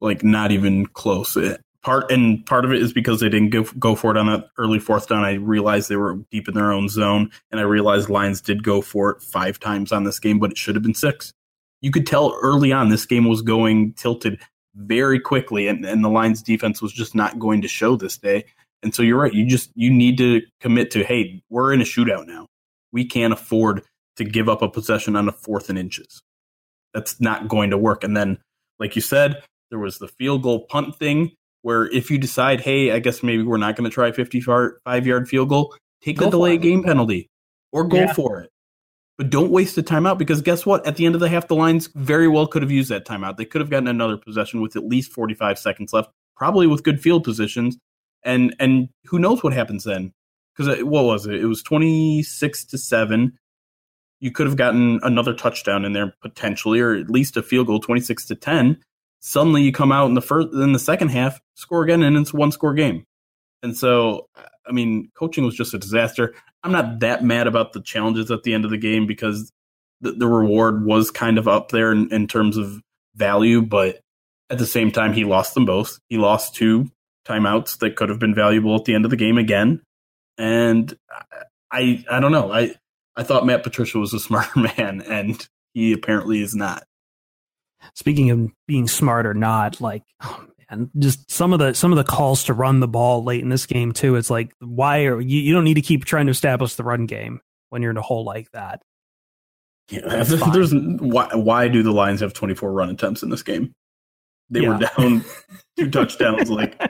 Like 0.00 0.22
not 0.22 0.52
even 0.52 0.86
close. 0.86 1.36
It, 1.36 1.60
part 1.82 2.10
and 2.10 2.44
part 2.46 2.64
of 2.64 2.72
it 2.72 2.82
is 2.82 2.92
because 2.92 3.20
they 3.20 3.28
didn't 3.28 3.50
go, 3.50 3.64
go 3.78 3.94
for 3.94 4.10
it 4.10 4.16
on 4.16 4.26
that 4.26 4.48
early 4.58 4.78
fourth 4.78 5.08
down. 5.08 5.24
I 5.24 5.34
realized 5.34 5.88
they 5.88 5.96
were 5.96 6.16
deep 6.30 6.48
in 6.48 6.54
their 6.54 6.72
own 6.72 6.88
zone, 6.88 7.30
and 7.50 7.60
I 7.60 7.64
realized 7.64 8.08
Lions 8.08 8.40
did 8.40 8.62
go 8.62 8.80
for 8.80 9.10
it 9.10 9.22
five 9.22 9.58
times 9.58 9.92
on 9.92 10.04
this 10.04 10.18
game, 10.18 10.38
but 10.38 10.50
it 10.50 10.58
should 10.58 10.74
have 10.74 10.82
been 10.82 10.94
six. 10.94 11.32
You 11.80 11.90
could 11.90 12.06
tell 12.06 12.36
early 12.42 12.72
on 12.72 12.88
this 12.88 13.06
game 13.06 13.28
was 13.28 13.42
going 13.42 13.92
tilted 13.94 14.40
very 14.74 15.20
quickly, 15.20 15.68
and, 15.68 15.84
and 15.84 16.04
the 16.04 16.08
Lions 16.08 16.42
defense 16.42 16.82
was 16.82 16.92
just 16.92 17.14
not 17.14 17.38
going 17.38 17.62
to 17.62 17.68
show 17.68 17.96
this 17.96 18.18
day. 18.18 18.44
And 18.82 18.94
so 18.94 19.02
you're 19.02 19.18
right. 19.18 19.32
You 19.32 19.46
just 19.46 19.70
you 19.74 19.90
need 19.90 20.18
to 20.18 20.42
commit 20.60 20.90
to 20.92 21.04
hey, 21.04 21.42
we're 21.50 21.72
in 21.72 21.80
a 21.80 21.84
shootout 21.84 22.26
now. 22.26 22.46
We 22.92 23.04
can't 23.04 23.32
afford 23.32 23.82
to 24.18 24.24
give 24.24 24.48
up 24.48 24.62
a 24.62 24.68
possession 24.68 25.16
on 25.16 25.28
a 25.28 25.32
fourth 25.32 25.68
and 25.70 25.78
inches. 25.78 26.20
That's 26.94 27.20
not 27.20 27.48
going 27.48 27.70
to 27.70 27.78
work. 27.78 28.04
And 28.04 28.16
then, 28.16 28.38
like 28.78 28.94
you 28.96 29.02
said, 29.02 29.42
there 29.70 29.78
was 29.78 29.98
the 29.98 30.08
field 30.08 30.42
goal 30.42 30.66
punt 30.66 30.96
thing 30.96 31.32
where 31.62 31.86
if 31.86 32.10
you 32.10 32.18
decide, 32.18 32.60
hey, 32.60 32.92
I 32.92 32.98
guess 32.98 33.22
maybe 33.22 33.42
we're 33.42 33.56
not 33.58 33.76
going 33.76 33.88
to 33.88 33.94
try 33.94 34.08
a 34.08 34.12
55 34.12 35.06
yard 35.06 35.28
field 35.28 35.48
goal, 35.48 35.74
take 36.02 36.18
Go 36.18 36.26
the 36.26 36.30
delay 36.30 36.56
game 36.58 36.82
penalty 36.82 37.28
or 37.72 37.84
go 37.84 37.98
Yeah. 37.98 38.12
for 38.12 38.40
it. 38.40 38.50
But 39.18 39.30
don't 39.30 39.50
waste 39.50 39.74
the 39.74 39.82
timeout 39.82 40.16
because 40.16 40.42
guess 40.42 40.64
what? 40.64 40.86
At 40.86 40.94
the 40.96 41.04
end 41.04 41.16
of 41.16 41.20
the 41.20 41.28
half, 41.28 41.48
the 41.48 41.56
Lions 41.56 41.88
very 41.94 42.28
well 42.28 42.46
could 42.46 42.62
have 42.62 42.70
used 42.70 42.88
that 42.90 43.04
timeout. 43.04 43.36
They 43.36 43.44
could 43.44 43.60
have 43.60 43.68
gotten 43.68 43.88
another 43.88 44.16
possession 44.16 44.60
with 44.60 44.76
at 44.76 44.84
least 44.86 45.12
45 45.12 45.58
seconds 45.58 45.92
left, 45.92 46.10
probably 46.36 46.68
with 46.68 46.84
good 46.84 47.00
field 47.02 47.24
positions. 47.24 47.76
And 48.22 48.54
and 48.60 48.88
who 49.06 49.18
knows 49.18 49.42
what 49.42 49.52
happens 49.52 49.84
then? 49.84 50.12
Because 50.56 50.80
uh, 50.80 50.86
what 50.86 51.04
was 51.04 51.26
it? 51.26 51.34
It 51.34 51.46
was 51.46 51.62
26 51.64 52.64
to 52.66 52.78
7 52.78 53.36
you 54.20 54.30
could 54.30 54.46
have 54.46 54.56
gotten 54.56 55.00
another 55.02 55.34
touchdown 55.34 55.84
in 55.84 55.92
there 55.92 56.14
potentially, 56.20 56.80
or 56.80 56.94
at 56.94 57.10
least 57.10 57.36
a 57.36 57.42
field 57.42 57.66
goal, 57.66 57.80
twenty 57.80 58.00
six 58.00 58.24
to 58.26 58.34
ten. 58.34 58.78
Suddenly, 59.20 59.62
you 59.62 59.72
come 59.72 59.90
out 59.90 60.06
in 60.06 60.14
the 60.14 60.22
first, 60.22 60.48
in 60.52 60.72
the 60.72 60.78
second 60.78 61.08
half, 61.08 61.40
score 61.54 61.82
again, 61.82 62.02
and 62.02 62.16
it's 62.16 62.32
one 62.32 62.52
score 62.52 62.74
game. 62.74 63.04
And 63.62 63.76
so, 63.76 64.28
I 64.66 64.72
mean, 64.72 65.10
coaching 65.14 65.44
was 65.44 65.56
just 65.56 65.74
a 65.74 65.78
disaster. 65.78 66.34
I'm 66.62 66.70
not 66.70 67.00
that 67.00 67.24
mad 67.24 67.48
about 67.48 67.72
the 67.72 67.80
challenges 67.80 68.30
at 68.30 68.44
the 68.44 68.54
end 68.54 68.64
of 68.64 68.70
the 68.70 68.78
game 68.78 69.06
because 69.06 69.50
the, 70.00 70.12
the 70.12 70.28
reward 70.28 70.84
was 70.84 71.10
kind 71.10 71.38
of 71.38 71.48
up 71.48 71.70
there 71.70 71.90
in, 71.90 72.12
in 72.12 72.28
terms 72.28 72.56
of 72.56 72.80
value, 73.16 73.60
but 73.60 74.00
at 74.50 74.58
the 74.58 74.66
same 74.66 74.92
time, 74.92 75.12
he 75.12 75.24
lost 75.24 75.54
them 75.54 75.64
both. 75.64 75.98
He 76.08 76.16
lost 76.16 76.54
two 76.54 76.90
timeouts 77.26 77.78
that 77.78 77.96
could 77.96 78.08
have 78.08 78.20
been 78.20 78.34
valuable 78.34 78.76
at 78.76 78.84
the 78.84 78.94
end 78.94 79.04
of 79.04 79.10
the 79.10 79.16
game 79.16 79.38
again, 79.38 79.82
and 80.38 80.96
I, 81.70 82.04
I 82.08 82.20
don't 82.20 82.32
know. 82.32 82.52
I, 82.52 82.74
I 83.18 83.24
thought 83.24 83.44
Matt 83.44 83.64
Patricia 83.64 83.98
was 83.98 84.14
a 84.14 84.20
smarter 84.20 84.60
man, 84.60 85.02
and 85.02 85.46
he 85.74 85.92
apparently 85.92 86.40
is 86.40 86.54
not. 86.54 86.84
Speaking 87.94 88.30
of 88.30 88.50
being 88.66 88.88
smart 88.88 89.26
or 89.26 89.34
not, 89.34 89.80
like 89.80 90.02
oh 90.22 90.46
man, 90.70 90.90
just 90.98 91.30
some 91.30 91.52
of 91.52 91.58
the 91.58 91.74
some 91.74 91.92
of 91.92 91.98
the 91.98 92.04
calls 92.04 92.44
to 92.44 92.54
run 92.54 92.80
the 92.80 92.88
ball 92.88 93.22
late 93.22 93.42
in 93.42 93.48
this 93.50 93.66
game 93.66 93.92
too. 93.92 94.16
It's 94.16 94.30
like 94.30 94.52
why 94.60 95.04
are 95.04 95.20
you? 95.20 95.40
You 95.40 95.52
don't 95.52 95.64
need 95.64 95.74
to 95.74 95.82
keep 95.82 96.04
trying 96.04 96.26
to 96.26 96.32
establish 96.32 96.74
the 96.74 96.84
run 96.84 97.06
game 97.06 97.40
when 97.70 97.82
you're 97.82 97.90
in 97.90 97.96
a 97.96 98.02
hole 98.02 98.24
like 98.24 98.50
that. 98.52 98.82
Yeah, 99.90 100.22
there's 100.52 100.74
why, 100.74 101.28
why 101.34 101.68
do 101.68 101.82
the 101.82 101.92
Lions 101.92 102.20
have 102.20 102.34
24 102.34 102.72
run 102.72 102.90
attempts 102.90 103.22
in 103.22 103.30
this 103.30 103.42
game? 103.42 103.74
They 104.50 104.66
were 104.66 104.78
down 104.78 105.24
two 105.78 105.90
touchdowns 105.90 106.50
like 106.50 106.80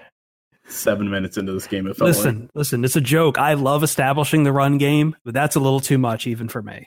seven 0.68 1.11
minutes 1.11 1.37
into 1.37 1.52
this 1.52 1.66
game. 1.66 1.87
It 1.87 1.96
felt 1.96 2.09
Listen, 2.09 2.40
like. 2.42 2.50
listen, 2.54 2.85
it's 2.85 2.96
a 2.96 3.00
joke. 3.00 3.38
I 3.38 3.54
love 3.54 3.83
establishing 3.83 4.44
the 4.44 4.52
run 4.52 4.78
game, 4.78 5.16
but 5.24 5.35
that's 5.35 5.57
a 5.57 5.61
little 5.61 5.81
too 5.81 5.98
much 5.98 6.26
even 6.26 6.48
for 6.48 6.62
me. 6.62 6.87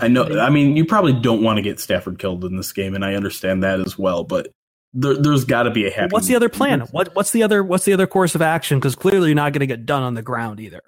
I 0.00 0.08
know. 0.08 0.38
I 0.40 0.50
mean, 0.50 0.76
you 0.76 0.84
probably 0.84 1.12
don't 1.12 1.42
want 1.42 1.58
to 1.58 1.62
get 1.62 1.80
Stafford 1.80 2.18
killed 2.18 2.44
in 2.44 2.56
this 2.56 2.72
game, 2.72 2.94
and 2.94 3.04
I 3.04 3.14
understand 3.14 3.62
that 3.62 3.80
as 3.80 3.98
well. 3.98 4.24
But 4.24 4.48
there, 4.92 5.32
has 5.32 5.44
got 5.44 5.64
to 5.64 5.70
be 5.70 5.86
a 5.86 5.90
happy. 5.90 6.12
What's 6.12 6.26
the 6.26 6.36
other 6.36 6.48
plan? 6.48 6.80
What 6.90 7.14
What's 7.14 7.30
the 7.30 7.42
other 7.42 7.62
What's 7.62 7.84
the 7.84 7.92
other 7.92 8.06
course 8.06 8.34
of 8.34 8.42
action? 8.42 8.78
Because 8.78 8.94
clearly, 8.94 9.28
you're 9.28 9.36
not 9.36 9.52
going 9.52 9.60
to 9.60 9.66
get 9.66 9.86
done 9.86 10.02
on 10.02 10.14
the 10.14 10.22
ground 10.22 10.60
either. 10.60 10.80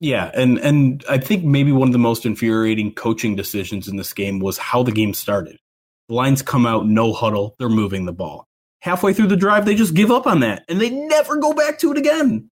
Yeah, 0.00 0.30
and 0.34 0.58
and 0.58 1.04
I 1.08 1.18
think 1.18 1.44
maybe 1.44 1.72
one 1.72 1.88
of 1.88 1.92
the 1.92 1.98
most 1.98 2.26
infuriating 2.26 2.92
coaching 2.94 3.36
decisions 3.36 3.88
in 3.88 3.96
this 3.96 4.12
game 4.12 4.40
was 4.40 4.58
how 4.58 4.82
the 4.82 4.92
game 4.92 5.14
started. 5.14 5.58
The 6.08 6.14
lines 6.14 6.42
come 6.42 6.66
out, 6.66 6.86
no 6.86 7.12
huddle, 7.12 7.54
they're 7.58 7.68
moving 7.68 8.04
the 8.04 8.12
ball. 8.12 8.46
Halfway 8.86 9.12
through 9.14 9.26
the 9.26 9.36
drive, 9.36 9.64
they 9.66 9.74
just 9.74 9.94
give 9.94 10.12
up 10.12 10.28
on 10.28 10.38
that, 10.40 10.64
and 10.68 10.80
they 10.80 10.90
never 10.90 11.38
go 11.38 11.52
back 11.52 11.80
to 11.80 11.90
it 11.90 11.98
again. 11.98 12.48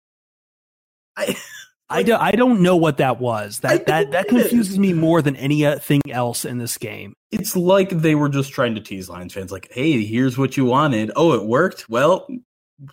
I. 1.18 1.36
I, 1.92 2.04
do, 2.04 2.16
I 2.16 2.34
don't 2.34 2.62
know 2.62 2.76
what 2.76 2.98
that 2.98 3.20
was. 3.20 3.62
That 3.62 3.88
that 3.88 4.12
that 4.12 4.28
confuses 4.28 4.78
me 4.78 4.94
more 4.94 5.24
than 5.24 5.36
anything 5.36 6.02
uh, 6.08 6.12
else 6.12 6.46
in 6.46 6.60
this 6.60 6.78
game. 6.78 7.16
It's 7.32 7.56
like 7.56 7.90
they 7.90 8.14
were 8.14 8.30
just 8.30 8.52
trying 8.52 8.76
to 8.76 8.82
tease 8.82 9.10
Lions 9.10 9.34
fans, 9.34 9.52
like, 9.52 9.70
"Hey, 9.72 10.06
here's 10.06 10.38
what 10.38 10.56
you 10.56 10.66
wanted. 10.66 11.10
Oh, 11.16 11.34
it 11.34 11.46
worked. 11.46 11.90
Well, 11.90 12.28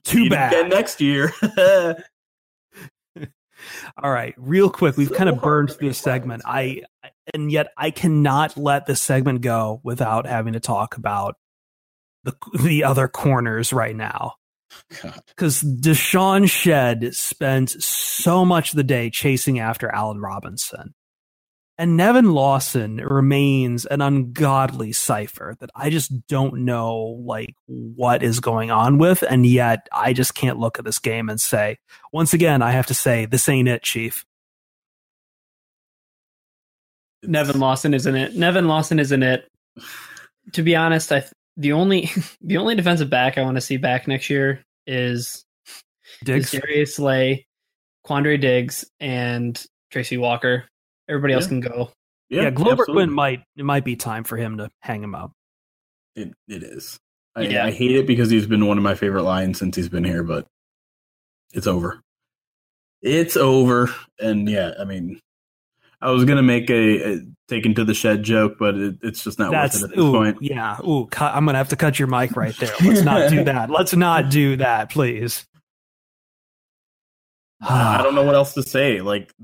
too 0.05 0.31
bad. 0.31 0.55
Again 0.55 0.71
next 0.71 1.03
year." 1.03 1.31
All 4.03 4.11
right, 4.11 4.35
real 4.39 4.71
quick, 4.71 4.97
we've 4.97 5.09
so 5.09 5.15
kind 5.15 5.29
of 5.29 5.43
burned 5.43 5.73
through 5.73 5.89
this 5.89 5.99
segment. 5.99 6.43
I 6.47 6.81
and 7.35 7.53
yet 7.53 7.69
I 7.77 7.91
cannot 7.91 8.57
let 8.57 8.87
this 8.87 9.03
segment 9.03 9.43
go 9.43 9.83
without 9.83 10.25
having 10.25 10.55
to 10.55 10.61
talk 10.61 10.97
about 10.97 11.37
the 12.27 12.37
the 12.63 12.85
other 12.85 13.09
corners 13.09 13.73
right 13.73 13.97
now. 13.97 14.35
Because 15.29 15.63
DeShawn 15.63 16.51
Shead 16.51 17.15
spent 17.15 17.71
so 17.83 18.45
much 18.45 18.71
of 18.71 18.77
the 18.77 18.85
day 18.85 19.09
chasing 19.09 19.59
after 19.59 19.89
Allen 19.89 20.21
Robinson. 20.21 20.95
And 21.79 21.97
Nevin 21.97 22.33
Lawson 22.33 22.97
remains 22.97 23.85
an 23.85 24.01
ungodly 24.01 24.93
cipher 24.93 25.57
that 25.61 25.71
I 25.75 25.91
just 25.91 26.27
don't 26.27 26.65
know 26.65 27.23
like 27.25 27.55
what 27.67 28.23
is 28.23 28.41
going 28.41 28.71
on 28.71 28.97
with. 28.97 29.23
And 29.23 29.45
yet 29.45 29.87
I 29.93 30.15
just 30.15 30.35
can't 30.35 30.59
look 30.59 30.79
at 30.79 30.87
this 30.87 30.99
game 30.99 31.29
and 31.29 31.41
say, 31.41 31.79
once 32.13 32.33
again, 32.33 32.63
I 32.63 32.71
have 32.71 32.87
to 32.87 32.95
say, 32.95 33.27
this 33.27 33.49
ain't 33.49 33.69
it, 33.69 33.83
Chief. 33.83 34.25
Nevin 37.23 37.61
Lawson 37.61 37.93
isn't 37.93 38.17
it. 38.17 38.35
Nevin 38.35 38.69
Lawson 38.69 38.99
isn't 38.99 39.23
it. 39.23 39.51
To 40.53 40.63
be 40.63 40.77
honest, 40.77 41.13
I 41.13 41.25
the 41.57 41.73
only 41.73 42.11
the 42.41 42.57
only 42.57 42.75
defensive 42.75 43.11
back 43.11 43.39
I 43.39 43.43
want 43.43 43.57
to 43.57 43.61
see 43.61 43.77
back 43.77 44.09
next 44.09 44.31
year 44.31 44.65
is 44.87 45.45
Diggs, 46.25 46.51
Darius 46.51 46.97
Slay, 46.97 47.47
Quandre 48.07 48.41
Diggs, 48.41 48.85
and 49.01 49.63
Tracy 49.91 50.17
Walker. 50.17 50.65
Everybody 51.09 51.35
else 51.35 51.47
can 51.47 51.61
go. 51.61 51.91
Yeah, 52.29 52.43
yeah 52.43 52.51
Glover 52.51 52.85
Quin 52.85 53.11
might 53.11 53.43
it 53.57 53.65
might 53.65 53.85
be 53.85 53.97
time 53.97 54.25
for 54.25 54.37
him 54.37 54.59
to 54.59 54.71
hang 54.81 55.03
him 55.03 55.15
up. 55.15 55.33
It 56.15 56.33
it 56.49 56.63
is. 56.63 56.99
I, 57.35 57.43
yeah. 57.43 57.67
I 57.67 57.71
hate 57.71 57.93
it 57.93 58.07
because 58.07 58.31
he's 58.31 58.47
been 58.47 58.67
one 58.67 58.79
of 58.79 58.85
my 58.85 58.95
favorite 58.95 59.25
lions 59.25 59.59
since 59.59 59.77
he's 59.77 59.91
been 59.91 60.05
here, 60.05 60.23
but 60.23 60.47
it's 61.53 61.67
over. 61.67 62.01
It's 63.03 63.37
over, 63.37 63.95
and 64.19 64.49
yeah, 64.49 64.73
I 64.81 64.85
mean, 64.85 65.21
I 66.07 66.11
was 66.11 66.25
gonna 66.25 66.41
make 66.41 66.71
a, 66.71 67.15
a 67.15 67.21
taken 67.49 67.75
to 67.75 67.85
the 67.85 67.93
shed 67.93 68.23
joke, 68.23 68.59
but 68.61 68.77
it, 68.77 68.95
it's 69.03 69.25
just 69.25 69.41
not 69.41 69.51
That's, 69.51 69.83
worth 69.83 69.91
it 69.91 69.93
at 69.93 69.97
this 69.97 70.05
ooh, 70.05 70.13
point. 70.13 70.39
Yeah, 70.41 70.79
ooh, 70.87 71.07
cut, 71.07 71.35
I'm 71.35 71.45
gonna 71.45 71.59
have 71.59 71.71
to 71.71 71.77
cut 71.77 71.99
your 71.99 72.07
mic 72.07 72.37
right 72.37 72.57
there. 72.57 72.71
Let's 72.81 73.03
not 73.03 73.29
do 73.29 73.43
that. 73.45 73.71
Let's 73.71 73.93
not 73.93 74.31
do 74.31 74.55
that, 74.59 74.93
please. 74.93 75.45
I 77.61 78.03
don't 78.05 78.15
know 78.15 78.23
what 78.23 78.37
else 78.37 78.55
to 78.55 78.63
say. 78.63 79.01
Like 79.01 79.35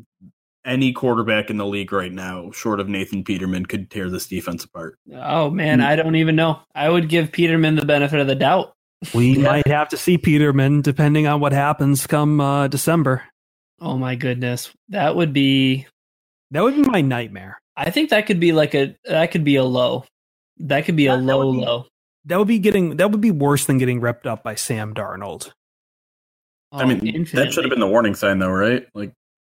any 0.65 0.93
quarterback 0.93 1.51
in 1.51 1.57
the 1.57 1.67
league 1.67 1.93
right 1.93 2.13
now, 2.13 2.53
short 2.53 2.79
of 2.79 2.89
Nathan 2.89 3.25
Peterman, 3.25 3.67
could 3.67 3.91
tear 3.91 4.09
this 4.09 4.29
defense 4.29 4.63
apart. 4.63 5.01
Oh 5.13 5.51
man, 5.51 5.81
I 5.81 5.97
don't 5.97 6.15
even 6.15 6.37
know. 6.37 6.61
I 6.77 6.89
would 6.89 7.09
give 7.09 7.33
Peterman 7.33 7.75
the 7.75 7.85
benefit 7.85 8.21
of 8.21 8.29
the 8.29 8.37
doubt. 8.37 8.77
We 9.13 9.33
yeah. 9.33 9.43
might 9.43 9.67
have 9.67 9.89
to 9.89 9.97
see 9.97 10.17
Peterman 10.17 10.83
depending 10.83 11.27
on 11.27 11.41
what 11.41 11.51
happens 11.51 12.07
come 12.07 12.41
uh, 12.41 12.69
December. 12.69 13.25
Oh 13.81 13.99
my 13.99 14.15
goodness, 14.15 14.73
that 14.91 15.17
would 15.17 15.33
be 15.33 15.89
that 16.53 16.63
would 16.63 16.77
be 16.77 16.83
my 16.83 17.01
nightmare. 17.01 17.59
I 17.77 17.91
think 17.91 18.11
that 18.11 18.27
could 18.27 18.39
be 18.39 18.53
like 18.53 18.75
a 18.75 18.95
that 19.07 19.33
could 19.33 19.45
be 19.45 19.57
a 19.57 19.65
low. 19.65 20.05
That 20.59 20.85
could 20.85 20.97
be 20.97 21.07
a 21.07 21.17
low 21.17 21.53
be, 21.53 21.59
low. 21.59 21.87
That 22.27 22.39
would 22.39 22.49
be 22.49 22.59
getting 22.59 22.97
that 22.99 23.11
would 23.11 23.21
be 23.21 23.31
worse 23.31 23.65
than 23.65 23.79
getting 23.79 24.01
ripped 24.01 24.27
up 24.27 24.45
by 24.45 24.55
Sam 24.55 24.95
Darnold. 24.95 25.51
Oh, 26.71 26.79
I 26.79 26.85
mean, 26.85 27.07
infinitely. 27.07 27.45
that 27.45 27.53
should 27.53 27.65
have 27.65 27.71
been 27.71 27.81
the 27.81 27.87
warning 27.87 28.15
sign, 28.15 28.39
though, 28.39 28.51
right? 28.51 28.87
Like, 28.95 29.13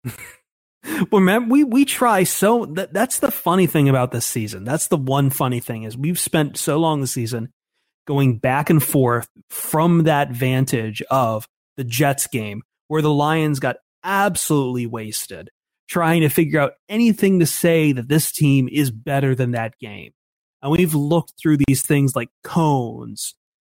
well, 1.10 1.20
man, 1.20 1.48
we 1.48 1.64
we 1.64 1.84
try 1.84 2.22
so 2.22 2.64
that 2.66 2.92
that's 2.92 3.18
the 3.18 3.30
funny 3.30 3.66
thing 3.66 3.88
about 3.88 4.12
this 4.12 4.26
season. 4.26 4.64
That's 4.64 4.86
the 4.86 4.96
one 4.96 5.30
funny 5.30 5.60
thing 5.60 5.82
is 5.82 5.96
we've 5.96 6.18
spent 6.18 6.56
so 6.56 6.78
long 6.78 7.00
this 7.00 7.12
season 7.12 7.50
going 8.06 8.38
back 8.38 8.70
and 8.70 8.82
forth 8.82 9.28
from 9.50 10.04
that 10.04 10.30
vantage 10.30 11.02
of 11.10 11.46
the 11.76 11.84
Jets 11.84 12.28
game 12.28 12.62
where 12.86 13.02
the 13.02 13.12
Lions 13.12 13.60
got 13.60 13.76
absolutely 14.04 14.86
wasted 14.86 15.50
trying 15.88 16.22
to 16.22 16.28
figure 16.28 16.60
out 16.60 16.72
anything 16.88 17.40
to 17.40 17.46
say 17.46 17.92
that 17.92 18.08
this 18.08 18.32
team 18.32 18.68
is 18.70 18.90
better 18.90 19.34
than 19.34 19.52
that 19.52 19.78
game. 19.78 20.12
And 20.62 20.72
we've 20.72 20.94
looked 20.94 21.34
through 21.40 21.58
these 21.68 21.82
things 21.82 22.16
like 22.16 22.30
cones, 22.42 23.34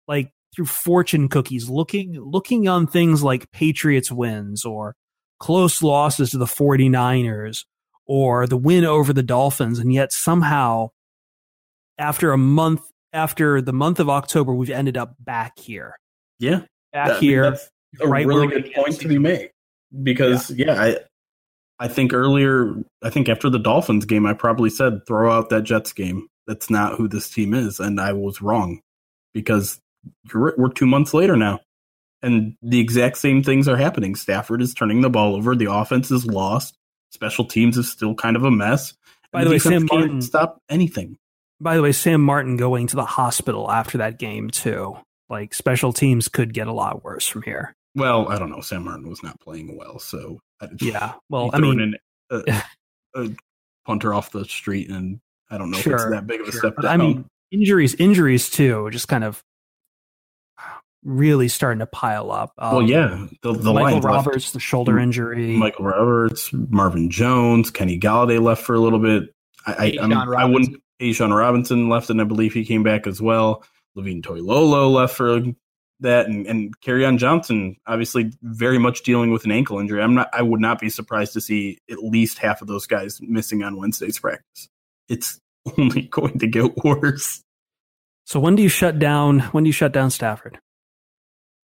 like 0.08 0.32
through 0.56 0.65
fortune 0.65 1.28
cookies, 1.28 1.70
looking 1.70 2.20
looking 2.20 2.67
on 2.67 2.88
things 2.88 3.24
like 3.24 3.52
Patriots 3.52 4.12
wins 4.12 4.63
or 4.63 4.96
close 5.39 5.84
losses 5.84 6.32
to 6.32 6.38
the 6.38 6.46
49ers 6.46 7.65
or 8.06 8.48
the 8.48 8.58
win 8.58 8.86
over 8.86 9.12
the 9.13 9.24
Dolphins. 9.24 9.80
And 9.80 9.93
yet 9.93 10.13
somehow, 10.13 10.89
after 11.98 12.32
a 12.32 12.38
month, 12.38 12.82
after 13.12 13.62
the 13.62 13.74
month 13.74 14.00
of 14.00 14.10
October, 14.10 14.54
we've 14.54 14.70
ended 14.70 14.98
up 14.98 15.15
back 15.20 15.60
here. 15.60 15.98
Yeah. 16.39 16.62
Back 16.93 17.10
I 17.10 17.20
here. 17.20 17.43
That's 17.52 17.70
a 18.02 18.08
right 18.08 18.26
really 18.26 18.48
good 18.48 18.72
point 18.74 19.00
to 19.02 19.08
be 19.08 19.20
made. 19.20 19.52
Because, 20.04 20.50
yeah, 20.52 20.74
yeah 20.74 20.82
I, 20.82 20.98
I 21.80 21.88
think 21.88 22.13
earlier, 22.13 22.74
I 23.04 23.10
think 23.10 23.30
after 23.30 23.50
the 23.50 23.60
Dolphins 23.60 24.06
game, 24.06 24.26
I 24.26 24.34
probably 24.34 24.70
said, 24.70 25.06
throw 25.06 25.32
out 25.32 25.50
that 25.50 25.63
Jets 25.63 25.94
game. 25.94 26.28
That's 26.48 26.70
not 26.70 26.96
who 26.96 27.08
this 27.08 27.30
team 27.30 27.54
is. 27.54 27.80
And 27.80 28.00
I 28.00 28.13
was 28.13 28.42
wrong 28.42 28.82
because 29.34 29.80
we're 30.34 30.70
two 30.70 30.86
months 30.86 31.13
later 31.13 31.36
now 31.36 31.60
and 32.22 32.56
the 32.62 32.80
exact 32.80 33.18
same 33.18 33.44
things 33.44 33.68
are 33.68 33.78
happening. 33.78 34.16
Stafford 34.16 34.62
is 34.62 34.74
turning 34.74 35.02
the 35.02 35.10
ball 35.10 35.36
over. 35.36 35.56
The 35.56 35.72
offense 35.72 36.12
is 36.12 36.26
lost. 36.26 36.76
Special 37.12 37.46
teams 37.46 37.78
is 37.78 37.92
still 37.92 38.16
kind 38.16 38.36
of 38.36 38.44
a 38.44 38.52
mess. 38.52 38.94
By 39.32 39.44
the, 39.44 39.50
way, 39.50 39.60
Sam 39.60 39.88
Martin 39.92 40.22
stop 40.22 40.62
anything. 40.70 41.18
By 41.60 41.76
the 41.76 41.82
way, 41.82 41.92
Sam 41.92 42.22
Martin 42.22 42.58
going 42.58 42.88
to 42.88 42.96
the 42.96 43.06
hospital 43.06 43.70
after 43.70 44.00
that 44.00 44.20
game 44.20 44.50
too. 44.50 44.98
Like 45.30 45.54
special 45.54 45.94
teams 45.94 46.28
could 46.28 46.54
get 46.54 46.68
a 46.68 46.74
lot 46.74 47.04
worse 47.04 47.28
from 47.28 47.44
here. 47.44 47.74
Well, 47.96 48.30
I 48.30 48.40
don't 48.40 48.50
know. 48.50 48.62
Sam 48.62 48.86
Martin 48.86 49.10
was 49.10 49.24
not 49.24 49.40
playing 49.40 49.78
well, 49.78 50.00
so 50.00 50.40
yeah. 50.80 51.13
Well, 51.30 51.50
I 51.54 51.60
mean, 51.60 51.96
a, 52.30 52.63
a, 53.15 53.30
punter 53.86 54.13
off 54.13 54.32
the 54.32 54.46
street, 54.46 54.89
and 54.89 55.20
I 55.50 55.58
don't 55.58 55.72
know 55.72 55.78
sure, 55.78 55.96
if 55.96 56.02
it's 56.02 56.12
that 56.12 56.28
big 56.28 56.41
of 56.41 56.48
a 56.48 56.52
sure. 56.52 56.60
step. 56.60 56.76
Down. 56.82 56.91
I 56.91 56.98
mean, 56.98 57.26
injuries, 57.52 57.96
injuries 57.96 58.50
too, 58.50 58.89
just 58.91 59.08
kind 59.08 59.24
of 59.24 59.43
really 61.04 61.48
starting 61.48 61.80
to 61.80 61.86
pile 61.86 62.32
up. 62.32 62.54
Um, 62.58 62.76
well, 62.76 62.84
yeah, 62.84 63.28
the, 63.41 63.54
the 63.54 63.74
Michael 63.74 64.02
Roberts, 64.02 64.48
left. 64.48 64.54
the 64.54 64.60
shoulder 64.60 65.00
injury, 65.00 65.56
Michael 65.56 65.86
Roberts, 65.86 66.52
Marvin 66.54 67.10
Jones, 67.10 67.72
Kenny 67.72 68.00
Golladay 68.00 68.41
left 68.41 68.63
for 68.63 68.76
a 68.76 68.80
little 68.80 69.00
bit. 69.00 69.34
I, 69.65 69.98
I, 70.00 70.13
I 70.38 70.46
wouldn't. 70.46 70.82
A'Shawn 71.00 71.36
Robinson 71.36 71.89
left, 71.89 72.10
and 72.10 72.20
I 72.20 72.24
believe 72.24 72.54
he 72.54 72.65
came 72.65 72.82
back 72.82 73.06
as 73.06 73.22
well. 73.22 73.63
Levine 73.96 74.22
Toilolo 74.22 74.91
left 74.91 75.15
for 75.15 75.41
that, 76.02 76.28
and 76.28 76.46
and 76.48 76.76
on 76.88 77.18
Johnson 77.18 77.78
obviously 77.86 78.32
very 78.42 78.78
much 78.78 79.04
dealing 79.04 79.32
with 79.32 79.46
an 79.46 79.52
ankle 79.52 79.80
injury. 79.80 80.02
I'm 80.02 80.16
not. 80.16 80.30
I 80.34 80.42
would 80.42 80.62
not 80.62 80.80
be 80.80 80.90
surprised 80.90 81.34
to 81.34 81.42
see 81.42 81.80
at 81.90 82.00
least 82.00 82.38
half 82.38 82.62
of 82.62 82.68
those 82.68 82.88
guys 82.88 83.20
missing 83.22 83.64
on 83.64 83.78
Wednesday's 83.78 84.20
practice. 84.20 84.70
It's 85.10 85.40
only 85.78 86.04
going 86.04 86.40
to 86.40 86.48
get 86.48 86.78
worse. 86.84 87.44
So 88.26 88.39
when 88.39 88.56
do 88.56 88.64
you 88.64 88.70
shut 88.70 89.00
down? 89.00 89.39
When 89.39 89.64
do 89.64 89.70
you 89.70 89.74
shut 89.74 89.93
down 89.93 90.12
Stafford? 90.12 90.60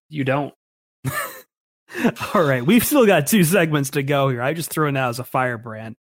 You 0.09 0.25
don't. 0.25 0.55
All 2.35 2.43
right, 2.43 2.65
we've 2.65 2.85
still 2.85 3.07
got 3.07 3.27
two 3.27 3.45
segments 3.45 3.91
to 3.91 4.03
go 4.03 4.29
here. 4.29 4.43
I 4.43 4.55
just 4.55 4.71
threw 4.71 4.89
it 4.89 4.97
out 4.97 5.11
as 5.11 5.19
a 5.19 5.25
firebrand. 5.25 5.97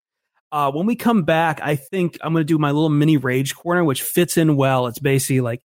Uh, 0.52 0.72
when 0.72 0.86
we 0.86 0.96
come 0.96 1.22
back, 1.22 1.60
I 1.62 1.76
think 1.76 2.18
I'm 2.20 2.32
going 2.32 2.40
to 2.40 2.44
do 2.44 2.58
my 2.58 2.72
little 2.72 2.88
mini 2.88 3.16
rage 3.16 3.54
corner, 3.54 3.84
which 3.84 4.02
fits 4.02 4.36
in 4.36 4.56
well. 4.56 4.88
It's 4.88 4.98
basically 4.98 5.40
like 5.40 5.62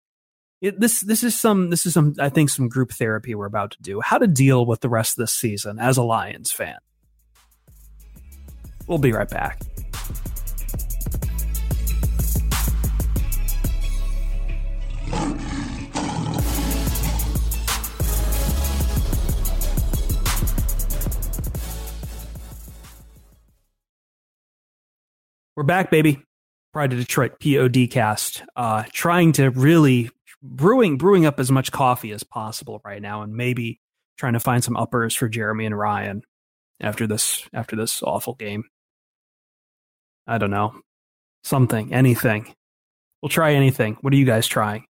it, 0.63 0.79
this. 0.79 1.01
This 1.01 1.25
is 1.25 1.39
some. 1.39 1.71
This 1.71 1.85
is 1.85 1.93
some. 1.93 2.15
I 2.21 2.29
think 2.29 2.49
some 2.49 2.69
group 2.69 2.93
therapy 2.93 3.35
we're 3.35 3.47
about 3.47 3.73
to 3.73 3.83
do. 3.83 4.01
How 4.01 4.17
to 4.19 4.29
deal 4.29 4.65
with 4.65 4.81
the 4.81 4.89
rest 4.89 5.19
of 5.19 5.23
this 5.25 5.35
season 5.35 5.79
as 5.81 5.97
a 5.97 6.03
Lions 6.05 6.53
fan. 6.53 6.79
We'll 8.87 8.99
be 8.99 9.13
right 9.13 9.29
back. 9.29 9.61
We're 25.57 25.65
back, 25.65 25.91
baby. 25.91 26.23
Pride 26.73 26.93
of 26.93 26.99
Detroit 26.99 27.39
PODcast, 27.39 28.43
uh, 28.57 28.85
trying 28.93 29.33
to 29.33 29.51
really 29.51 30.11
brewing 30.43 30.99
brewing 30.99 31.27
up 31.27 31.39
as 31.39 31.51
much 31.51 31.73
coffee 31.73 32.13
as 32.13 32.23
possible 32.23 32.81
right 32.85 33.01
now, 33.01 33.23
and 33.23 33.35
maybe 33.35 33.81
trying 34.19 34.33
to 34.35 34.41
find 34.41 34.63
some 34.63 34.77
uppers 34.77 35.15
for 35.15 35.29
Jeremy 35.29 35.67
and 35.67 35.79
Ryan 35.79 36.23
after 36.81 37.07
this 37.07 37.49
after 37.53 37.77
this 37.77 38.03
awful 38.03 38.35
game. 38.35 38.65
I 40.27 40.39
don't 40.39 40.51
know, 40.51 40.75
something, 41.45 41.93
anything. 41.93 42.55
We'll 43.21 43.29
try 43.31 43.55
anything. 43.55 43.97
What 44.01 44.13
are 44.13 44.17
you 44.17 44.25
guys 44.25 44.47
trying? 44.47 44.85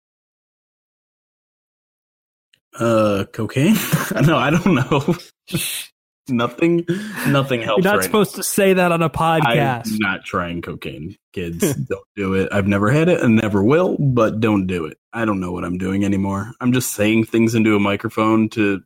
Uh, 2.78 3.24
cocaine? 3.32 3.74
no, 4.22 4.36
I 4.36 4.50
don't 4.50 4.74
know. 4.74 5.16
nothing, 6.30 6.86
nothing 7.28 7.62
helps. 7.62 7.84
You're 7.84 7.92
not 7.92 7.98
right 7.98 8.04
supposed 8.04 8.34
to 8.36 8.42
say 8.42 8.72
that 8.74 8.92
on 8.92 9.02
a 9.02 9.10
podcast. 9.10 9.86
I'm 9.86 9.98
not 9.98 10.24
trying 10.24 10.62
cocaine, 10.62 11.16
kids. 11.32 11.74
don't 11.88 12.06
do 12.16 12.34
it. 12.34 12.48
I've 12.52 12.66
never 12.66 12.90
had 12.90 13.08
it 13.08 13.20
and 13.20 13.36
never 13.36 13.62
will, 13.62 13.96
but 13.98 14.40
don't 14.40 14.66
do 14.66 14.86
it. 14.86 14.98
I 15.12 15.24
don't 15.24 15.40
know 15.40 15.52
what 15.52 15.64
I'm 15.64 15.78
doing 15.78 16.04
anymore. 16.04 16.52
I'm 16.60 16.72
just 16.72 16.92
saying 16.92 17.24
things 17.24 17.54
into 17.54 17.76
a 17.76 17.80
microphone 17.80 18.48
to 18.50 18.82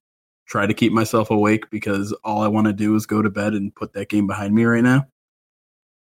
try 0.46 0.66
to 0.66 0.74
keep 0.74 0.92
myself 0.92 1.30
awake 1.30 1.70
because 1.70 2.12
all 2.24 2.42
I 2.42 2.48
want 2.48 2.66
to 2.66 2.72
do 2.72 2.94
is 2.94 3.06
go 3.06 3.22
to 3.22 3.30
bed 3.30 3.54
and 3.54 3.74
put 3.74 3.92
that 3.94 4.08
game 4.08 4.26
behind 4.26 4.54
me 4.54 4.64
right 4.64 4.82
now. 4.82 5.06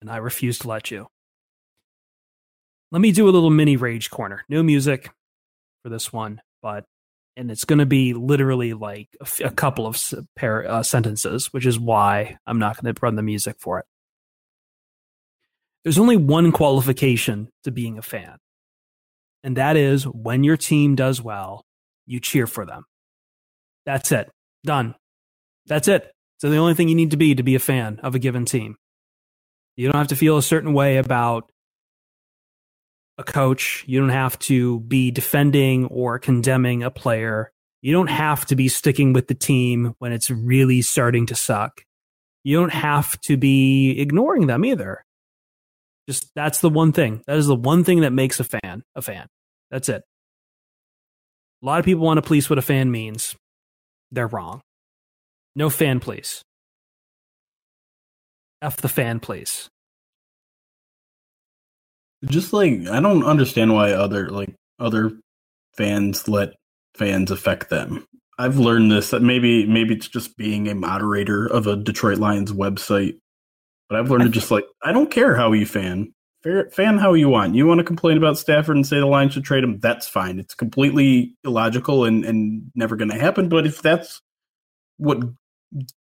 And 0.01 0.09
I 0.09 0.17
refuse 0.17 0.59
to 0.59 0.67
let 0.67 0.91
you. 0.91 1.07
Let 2.91 3.01
me 3.01 3.11
do 3.11 3.27
a 3.27 3.31
little 3.31 3.49
mini 3.49 3.75
rage 3.75 4.09
corner. 4.09 4.43
No 4.47 4.63
music 4.63 5.09
for 5.83 5.89
this 5.89 6.13
one, 6.13 6.41
but 6.61 6.85
and 7.37 7.51
it's 7.51 7.63
going 7.63 7.79
to 7.79 7.85
be 7.85 8.13
literally 8.13 8.73
like 8.73 9.07
a, 9.21 9.23
f- 9.23 9.41
a 9.41 9.51
couple 9.51 9.85
of 9.85 9.95
s- 9.95 10.15
pair, 10.35 10.69
uh, 10.69 10.83
sentences, 10.83 11.53
which 11.53 11.65
is 11.65 11.79
why 11.79 12.37
I'm 12.45 12.59
not 12.59 12.81
going 12.81 12.93
to 12.93 12.99
run 13.01 13.15
the 13.15 13.23
music 13.23 13.55
for 13.59 13.79
it. 13.79 13.85
There's 15.83 15.99
only 15.99 16.17
one 16.17 16.51
qualification 16.51 17.49
to 17.63 17.71
being 17.71 17.97
a 17.97 18.01
fan, 18.01 18.37
and 19.43 19.55
that 19.55 19.77
is 19.77 20.03
when 20.03 20.43
your 20.43 20.57
team 20.57 20.95
does 20.95 21.21
well, 21.21 21.63
you 22.05 22.19
cheer 22.19 22.47
for 22.47 22.65
them. 22.65 22.83
That's 23.85 24.11
it. 24.11 24.29
Done. 24.65 24.95
That's 25.67 25.87
it. 25.87 26.11
So 26.39 26.49
the 26.49 26.57
only 26.57 26.73
thing 26.73 26.89
you 26.89 26.95
need 26.95 27.11
to 27.11 27.17
be 27.17 27.35
to 27.35 27.43
be 27.43 27.55
a 27.55 27.59
fan 27.59 27.99
of 28.03 28.15
a 28.15 28.19
given 28.19 28.45
team. 28.45 28.75
You 29.77 29.87
don't 29.87 29.97
have 29.97 30.09
to 30.09 30.15
feel 30.15 30.37
a 30.37 30.43
certain 30.43 30.73
way 30.73 30.97
about 30.97 31.49
a 33.17 33.23
coach. 33.23 33.83
You 33.87 33.99
don't 33.99 34.09
have 34.09 34.37
to 34.39 34.79
be 34.81 35.11
defending 35.11 35.85
or 35.85 36.19
condemning 36.19 36.83
a 36.83 36.91
player. 36.91 37.51
You 37.81 37.93
don't 37.93 38.09
have 38.09 38.45
to 38.47 38.55
be 38.55 38.67
sticking 38.67 39.13
with 39.13 39.27
the 39.27 39.35
team 39.35 39.95
when 39.99 40.11
it's 40.11 40.29
really 40.29 40.81
starting 40.81 41.25
to 41.27 41.35
suck. 41.35 41.83
You 42.43 42.57
don't 42.57 42.73
have 42.73 43.19
to 43.21 43.37
be 43.37 43.99
ignoring 43.99 44.47
them 44.47 44.65
either. 44.65 45.03
Just 46.07 46.29
that's 46.35 46.61
the 46.61 46.69
one 46.69 46.93
thing. 46.93 47.21
That 47.27 47.37
is 47.37 47.47
the 47.47 47.55
one 47.55 47.83
thing 47.83 48.01
that 48.01 48.13
makes 48.13 48.39
a 48.39 48.45
fan 48.45 48.83
a 48.95 49.01
fan. 49.01 49.27
That's 49.69 49.89
it. 49.89 50.03
A 51.61 51.65
lot 51.65 51.79
of 51.79 51.85
people 51.85 52.05
want 52.05 52.17
to 52.17 52.21
police 52.21 52.49
what 52.49 52.59
a 52.59 52.61
fan 52.61 52.91
means. 52.91 53.35
They're 54.11 54.27
wrong. 54.27 54.61
No 55.55 55.69
fan 55.69 55.99
police. 55.99 56.43
F 58.61 58.77
the 58.77 58.89
fan 58.89 59.19
police. 59.19 59.69
Just 62.25 62.53
like 62.53 62.87
I 62.87 62.99
don't 62.99 63.23
understand 63.23 63.73
why 63.73 63.91
other 63.91 64.29
like 64.29 64.55
other 64.79 65.11
fans 65.75 66.27
let 66.27 66.53
fans 66.95 67.31
affect 67.31 67.69
them. 67.69 68.05
I've 68.39 68.57
learned 68.57 68.91
this 68.91 69.11
that 69.11 69.21
maybe 69.21 69.65
maybe 69.65 69.95
it's 69.95 70.07
just 70.07 70.37
being 70.37 70.67
a 70.67 70.75
moderator 70.75 71.45
of 71.47 71.67
a 71.67 71.75
Detroit 71.75 72.17
Lions 72.17 72.51
website, 72.51 73.19
but 73.89 73.99
I've 73.99 74.09
learned 74.09 74.23
to 74.23 74.29
just 74.29 74.51
like 74.51 74.65
I 74.83 74.91
don't 74.91 75.11
care 75.11 75.35
how 75.35 75.51
you 75.53 75.65
fan. 75.65 76.13
Fan 76.71 76.97
how 76.97 77.13
you 77.13 77.27
want. 77.27 77.55
You 77.55 77.67
want 77.67 77.79
to 77.79 77.83
complain 77.83 78.15
about 78.15 78.37
Stafford 78.37 78.77
and 78.77 78.87
say 78.87 78.99
the 78.99 79.05
Lions 79.05 79.33
should 79.33 79.43
trade 79.43 79.65
him? 79.65 79.79
That's 79.79 80.07
fine. 80.07 80.39
It's 80.39 80.53
completely 80.53 81.35
illogical 81.43 82.05
and 82.05 82.23
and 82.23 82.71
never 82.73 82.95
going 82.95 83.09
to 83.11 83.19
happen. 83.19 83.49
But 83.49 83.65
if 83.65 83.81
that's 83.81 84.21
what 84.97 85.19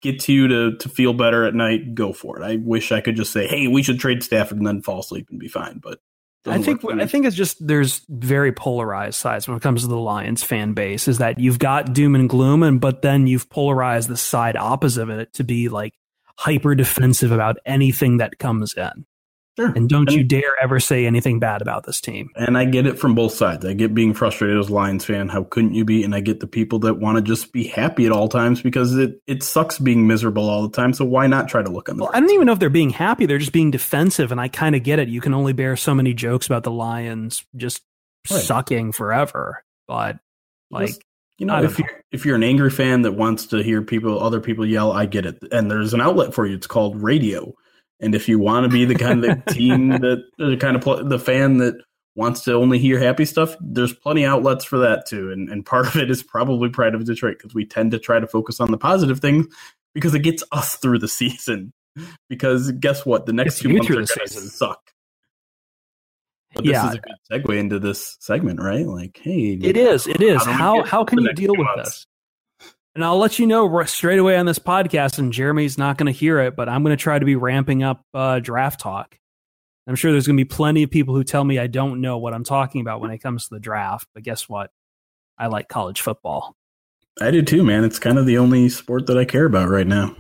gets 0.03 0.29
you 0.29 0.49
to 0.49 0.77
to 0.77 0.89
feel 0.89 1.13
better 1.13 1.45
at 1.45 1.55
night, 1.55 1.95
go 1.95 2.13
for 2.13 2.41
it. 2.41 2.45
I 2.45 2.57
wish 2.57 2.93
I 2.93 3.01
could 3.01 3.17
just 3.17 3.33
say, 3.33 3.47
"Hey, 3.47 3.67
we 3.67 3.83
should 3.83 3.99
trade 3.99 4.23
Stafford," 4.23 4.59
and 4.59 4.67
then 4.67 4.83
fall 4.83 5.01
asleep 5.01 5.29
and 5.31 5.39
be 5.39 5.49
fine. 5.49 5.79
But 5.83 6.01
I 6.47 6.61
think 6.61 6.85
I 6.85 7.07
think 7.07 7.25
it's 7.25 7.37
just 7.37 7.67
there's 7.67 8.03
very 8.09 8.53
polarized 8.53 9.19
sides 9.19 9.49
when 9.49 9.57
it 9.57 9.63
comes 9.63 9.83
to 9.83 9.89
the 9.89 9.97
Lions 9.97 10.43
fan 10.43 10.75
base. 10.75 11.09
Is 11.09 11.19
that 11.19 11.39
you've 11.39 11.59
got 11.59 11.95
doom 11.95 12.15
and 12.15 12.29
gloom, 12.29 12.63
and 12.63 12.81
but 12.81 13.03
then 13.03 13.27
you've 13.27 13.49
polarized 13.49 14.09
the 14.09 14.17
side 14.17 14.57
opposite 14.57 15.03
of 15.03 15.11
it 15.11 15.33
to 15.35 15.45
be 15.45 15.69
like 15.69 15.95
hyper 16.37 16.75
defensive 16.75 17.33
about 17.33 17.57
anything 17.65 18.19
that 18.19 18.39
comes 18.39 18.75
in. 18.75 19.07
Sure. 19.57 19.73
And 19.77 19.89
don't 19.89 20.09
and, 20.09 20.17
you 20.17 20.25
dare 20.25 20.61
ever 20.61 20.81
say 20.81 21.07
anything 21.07 21.39
bad 21.39 21.63
about 21.63 21.85
this 21.85 22.01
team. 22.01 22.31
And 22.35 22.59
I 22.59 22.65
get 22.65 22.87
it 22.87 22.99
from 22.99 23.15
both 23.15 23.35
sides. 23.35 23.65
I 23.65 23.73
get 23.73 23.95
being 23.95 24.13
frustrated 24.13 24.59
as 24.59 24.69
a 24.69 24.75
Lions 24.75 25.05
fan. 25.05 25.29
How 25.29 25.45
couldn't 25.45 25.75
you 25.75 25.85
be? 25.85 26.03
And 26.03 26.13
I 26.13 26.21
get 26.21 26.41
the 26.41 26.49
people 26.49 26.81
that 26.81 26.95
want 26.95 27.19
to 27.19 27.23
just 27.23 27.53
be 27.53 27.69
happy 27.69 28.05
at 28.07 28.13
all 28.13 28.29
times 28.29 28.63
because 28.63 28.97
it, 28.97 29.21
it 29.29 29.45
sucks 29.45 29.79
being 29.79 30.09
miserable 30.09 30.49
all 30.49 30.63
the 30.67 30.75
time. 30.77 30.93
So 30.93 31.05
why 31.05 31.29
not 31.29 31.49
try 31.49 31.63
to 31.63 31.71
look 31.71 31.89
on 31.89 31.97
the 31.97 32.03
Well, 32.03 32.11
I 32.13 32.19
don't 32.19 32.33
even 32.33 32.47
know 32.47 32.53
if 32.53 32.59
they're 32.59 32.69
being 32.69 32.91
happy. 32.91 33.27
They're 33.27 33.39
just 33.39 33.53
being 33.53 33.71
defensive. 33.71 34.33
And 34.33 34.41
I 34.41 34.49
kind 34.49 34.75
of 34.75 34.83
get 34.83 34.99
it. 34.99 35.09
You 35.09 35.21
can 35.21 35.35
only 35.35 35.53
bear 35.53 35.77
so 35.77 35.95
many 35.95 36.15
jokes 36.15 36.47
about 36.47 36.65
the 36.65 36.73
Lions 36.73 37.45
just 37.55 37.83
right. 38.31 38.43
sucking 38.43 38.91
forever. 38.93 39.63
But 39.87 40.19
like, 40.71 40.89
just, 40.89 41.03
you 41.39 41.47
know, 41.47 41.63
if 41.63 41.79
know. 41.79 41.87
you're 41.89 42.03
if 42.11 42.27
you're 42.27 42.37
an 42.37 42.43
angry 42.43 42.71
fan 42.71 43.03
that 43.03 43.13
wants 43.13 43.47
to 43.47 43.63
hear 43.63 43.83
people, 43.83 44.21
other 44.21 44.41
people 44.41 44.67
yell, 44.67 44.91
I 44.91 45.07
get 45.07 45.27
it. 45.27 45.39
And 45.53 45.71
there's 45.71 45.95
an 45.95 46.01
outlet 46.01 46.35
for 46.35 46.45
you. 46.45 46.57
It's 46.57 46.67
called 46.67 47.01
radio. 47.01 47.55
And 48.01 48.15
if 48.15 48.29
you 48.29 48.39
want 48.39 48.65
to 48.65 48.71
be 48.71 48.85
the 48.85 48.95
kind 48.95 49.25
of 49.25 49.45
team 49.47 49.89
that 49.89 50.25
the 50.39 50.57
kind 50.57 50.77
of 50.77 51.09
the 51.09 51.19
fan 51.19 51.59
that 51.59 51.75
wants 52.17 52.43
to 52.43 52.55
only 52.55 52.79
hear 52.79 52.99
happy 52.99 53.25
stuff, 53.25 53.57
there's 53.61 53.93
plenty 53.93 54.25
outlets 54.25 54.65
for 54.65 54.79
that 54.79 55.07
too. 55.07 55.31
And 55.31 55.49
and 55.49 55.65
part 55.65 55.87
of 55.87 55.97
it 55.97 56.11
is 56.11 56.23
probably 56.23 56.69
Pride 56.69 56.95
of 56.95 57.05
Detroit 57.05 57.39
because 57.39 57.55
we 57.55 57.65
tend 57.65 57.93
to 57.93 57.99
try 57.99 58.21
to 58.21 58.27
focus 58.27 58.61
on 58.61 58.71
the 58.71 58.79
positive 58.79 59.21
things 59.21 59.47
because 59.95 60.15
it 60.15 60.21
gets 60.21 60.43
us 60.53 60.77
through 60.77 60.99
the 60.99 61.09
season. 61.09 61.73
Because 62.29 62.73
guess 62.73 63.07
what? 63.07 63.27
The 63.27 63.33
next 63.33 63.61
two 63.61 63.69
months 63.69 63.89
are 63.89 63.95
going 63.95 64.07
to 64.07 64.29
suck. 64.29 64.81
But 66.55 66.65
this 66.65 66.73
yeah. 66.73 66.89
is 66.89 66.95
a 66.95 66.99
good 66.99 67.15
segue 67.31 67.59
into 67.59 67.79
this 67.79 68.17
segment, 68.21 68.61
right? 68.61 68.87
Like, 68.87 69.21
hey, 69.23 69.59
it 69.61 69.77
is. 69.77 70.07
It 70.07 70.21
is. 70.21 70.45
How 70.45 70.53
how, 70.53 70.83
how 70.85 71.05
can 71.05 71.21
you 71.21 71.33
deal 71.33 71.53
with 71.53 71.67
months? 71.67 71.91
this? 71.91 72.07
And 72.95 73.05
I'll 73.05 73.19
let 73.19 73.39
you 73.41 73.47
know 73.47 73.83
straight 73.85 74.21
away 74.21 74.37
on 74.37 74.47
this 74.47 74.61
podcast, 74.61 75.19
and 75.19 75.33
Jeremy's 75.33 75.77
not 75.77 75.99
going 75.99 76.07
to 76.07 76.17
hear 76.17 76.39
it, 76.41 76.55
but 76.55 76.69
I'm 76.69 76.85
going 76.85 76.97
to 76.97 77.03
try 77.03 77.19
to 77.19 77.25
be 77.25 77.35
ramping 77.35 77.83
up 77.83 78.05
uh, 78.15 78.39
draft 78.39 78.81
talk. 78.81 79.19
I'm 79.87 79.97
sure 79.97 80.13
there's 80.13 80.27
going 80.27 80.39
to 80.39 80.45
be 80.45 80.49
plenty 80.49 80.83
of 80.85 80.91
people 80.91 81.15
who 81.15 81.25
tell 81.25 81.45
me 81.45 81.59
I 81.59 81.67
don't 81.67 82.01
know 82.01 82.19
what 82.19 82.33
I'm 82.33 82.45
talking 82.45 82.81
about 82.81 83.01
when 83.01 83.11
it 83.11 83.19
comes 83.19 83.49
to 83.49 83.55
the 83.55 83.61
draft. 83.61 84.09
But 84.15 84.23
guess 84.23 84.49
what? 84.49 84.71
I 85.37 85.49
like 85.49 85.69
college 85.69 86.01
football. 86.01 86.57
I 87.21 87.31
do 87.31 87.43
too, 87.43 87.65
man. 87.65 87.85
It's 87.85 87.99
kind 87.99 88.19
of 88.19 88.27
the 88.27 88.39
only 88.39 88.69
sport 88.69 89.07
that 89.07 89.19
I 89.19 89.25
care 89.25 89.45
about 89.45 89.69
right 89.69 89.87
now. 89.87 90.17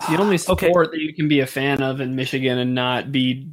It's 0.00 0.10
the 0.10 0.18
only 0.18 0.38
sport 0.38 0.62
okay. 0.62 0.72
that 0.72 1.00
you 1.00 1.12
can 1.14 1.28
be 1.28 1.40
a 1.40 1.46
fan 1.46 1.82
of 1.82 2.00
in 2.00 2.16
Michigan 2.16 2.58
and 2.58 2.74
not 2.74 3.12
be 3.12 3.50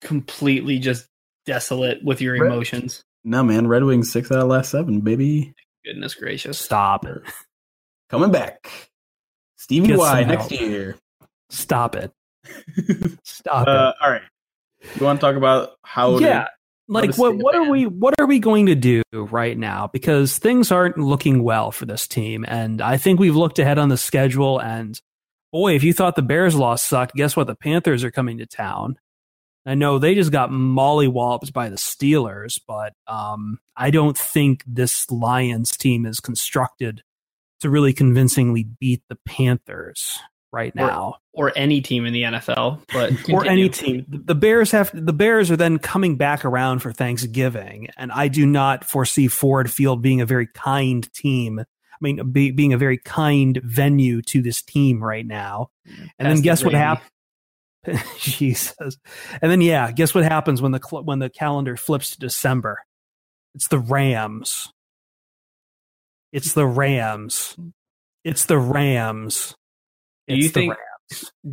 completely 0.00 0.78
just 0.78 1.06
desolate 1.44 2.02
with 2.02 2.20
your 2.20 2.40
Red, 2.40 2.52
emotions. 2.52 3.02
No, 3.24 3.42
man. 3.42 3.66
Red 3.66 3.84
Wings 3.84 4.10
six 4.10 4.32
out 4.32 4.38
of 4.38 4.48
last 4.48 4.70
seven, 4.70 5.00
baby. 5.00 5.54
Goodness 5.84 6.14
gracious. 6.14 6.58
Stop. 6.58 7.06
it. 7.06 7.22
Coming 8.10 8.30
back. 8.30 8.90
Stevie 9.56 9.88
Get 9.88 9.98
Y 9.98 10.24
next 10.24 10.50
help. 10.50 10.60
year. 10.60 10.96
Stop 11.50 11.96
it. 11.96 12.12
Stop 13.24 13.68
Uh, 13.68 13.92
all 14.02 14.10
right. 14.10 14.22
You 14.98 15.04
want 15.04 15.20
to 15.20 15.26
talk 15.26 15.36
about 15.36 15.70
how? 15.82 16.18
Yeah. 16.18 16.44
To, 16.44 16.48
Like 16.88 17.12
to 17.12 17.20
what 17.20 17.36
what 17.36 17.54
are 17.54 17.68
we 17.70 17.86
what 17.86 18.14
are 18.18 18.26
we 18.26 18.38
going 18.38 18.66
to 18.66 18.74
do 18.74 19.02
right 19.12 19.56
now? 19.56 19.88
Because 19.92 20.38
things 20.38 20.72
aren't 20.72 20.98
looking 20.98 21.42
well 21.42 21.70
for 21.70 21.86
this 21.86 22.08
team. 22.08 22.44
And 22.48 22.80
I 22.80 22.96
think 22.96 23.20
we've 23.20 23.36
looked 23.36 23.58
ahead 23.58 23.78
on 23.78 23.90
the 23.90 23.96
schedule 23.98 24.58
and 24.58 24.98
boy, 25.52 25.74
if 25.74 25.82
you 25.84 25.92
thought 25.92 26.16
the 26.16 26.22
Bears 26.22 26.54
loss 26.54 26.82
sucked, 26.82 27.14
guess 27.14 27.36
what? 27.36 27.46
The 27.46 27.54
Panthers 27.56 28.02
are 28.04 28.10
coming 28.10 28.38
to 28.38 28.46
town. 28.46 28.96
I 29.66 29.74
know 29.74 29.98
they 29.98 30.14
just 30.14 30.32
got 30.32 30.50
mollywalloped 30.50 31.52
by 31.52 31.68
the 31.68 31.76
Steelers, 31.76 32.58
but 32.66 32.94
um, 33.06 33.58
I 33.76 33.90
don't 33.90 34.16
think 34.16 34.64
this 34.66 35.10
Lions 35.10 35.76
team 35.76 36.06
is 36.06 36.18
constructed 36.20 37.02
to 37.60 37.68
really 37.68 37.92
convincingly 37.92 38.64
beat 38.64 39.02
the 39.08 39.18
Panthers 39.26 40.18
right 40.52 40.74
now, 40.74 41.16
or, 41.32 41.48
or 41.48 41.52
any 41.56 41.80
team 41.80 42.06
in 42.06 42.12
the 42.12 42.22
NFL, 42.22 42.80
but 42.92 43.12
or 43.30 43.44
any 43.46 43.68
team. 43.68 44.06
The 44.08 44.34
Bears 44.34 44.70
have 44.70 44.90
the 44.94 45.12
Bears 45.12 45.50
are 45.50 45.56
then 45.56 45.78
coming 45.78 46.16
back 46.16 46.44
around 46.44 46.80
for 46.80 46.92
Thanksgiving, 46.92 47.88
and 47.96 48.10
I 48.12 48.28
do 48.28 48.46
not 48.46 48.84
foresee 48.84 49.28
Ford 49.28 49.70
Field 49.70 50.00
being 50.00 50.20
a 50.20 50.26
very 50.26 50.46
kind 50.46 51.10
team. 51.12 51.60
I 51.60 51.96
mean, 52.00 52.32
be, 52.32 52.50
being 52.50 52.72
a 52.72 52.78
very 52.78 52.96
kind 52.96 53.60
venue 53.62 54.22
to 54.22 54.40
this 54.40 54.62
team 54.62 55.04
right 55.04 55.26
now. 55.26 55.68
And 55.84 55.96
Pass 56.18 56.28
then 56.28 56.36
the 56.36 56.42
guess 56.42 56.64
what 56.64 56.70
gravy. 56.70 57.00
Jesus. 58.18 58.98
And 59.40 59.50
then 59.50 59.60
yeah, 59.60 59.90
guess 59.92 60.14
what 60.14 60.24
happens 60.24 60.60
when 60.60 60.72
the 60.72 60.80
cl- 60.82 61.04
when 61.04 61.18
the 61.18 61.30
calendar 61.30 61.76
flips 61.76 62.10
to 62.12 62.18
December? 62.18 62.82
It's 63.54 63.68
the 63.68 63.78
Rams. 63.78 64.72
It's 66.32 66.52
the 66.52 66.66
Rams. 66.66 67.56
It's 68.24 68.44
the 68.44 68.58
Rams. 68.58 69.54
Do 70.28 70.36
you 70.36 70.42
the 70.44 70.48
think- 70.48 70.70
Rams. 70.74 70.86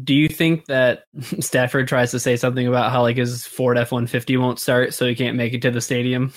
Do 0.03 0.13
you 0.13 0.28
think 0.30 0.65
that 0.65 1.05
Stafford 1.39 1.88
tries 1.88 2.11
to 2.11 2.19
say 2.19 2.36
something 2.38 2.67
about 2.67 2.91
how 2.91 3.01
like 3.01 3.17
his 3.17 3.47
Ford 3.47 3.78
F 3.78 3.91
one 3.91 4.05
fifty 4.05 4.38
won't 4.38 4.59
start, 4.59 4.93
so 4.93 5.07
he 5.07 5.15
can't 5.15 5.36
make 5.36 5.53
it 5.53 5.63
to 5.63 5.71
the 5.71 5.82
stadium? 5.82 6.32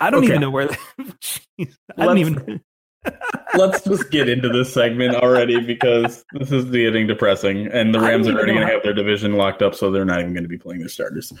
I 0.00 0.10
don't 0.10 0.24
Okay. 0.24 0.28
even 0.28 0.40
know 0.40 0.50
where. 0.50 0.68
I 1.96 2.04
don't 2.06 2.18
even. 2.18 2.60
Let's 3.56 3.82
just 3.82 4.10
get 4.10 4.28
into 4.28 4.48
this 4.48 4.72
segment 4.72 5.14
already 5.16 5.60
because 5.60 6.24
this 6.32 6.52
is 6.52 6.64
getting 6.66 7.06
depressing, 7.06 7.66
and 7.66 7.94
the 7.94 8.00
Rams 8.00 8.28
are 8.28 8.32
already 8.34 8.52
going 8.54 8.66
to 8.66 8.72
have 8.72 8.82
their 8.82 8.94
division 8.94 9.34
locked 9.34 9.62
up, 9.62 9.74
so 9.74 9.90
they're 9.90 10.04
not 10.04 10.20
even 10.20 10.32
going 10.34 10.44
to 10.44 10.48
be 10.48 10.58
playing 10.58 10.80
their 10.80 10.88
starters. 10.88 11.32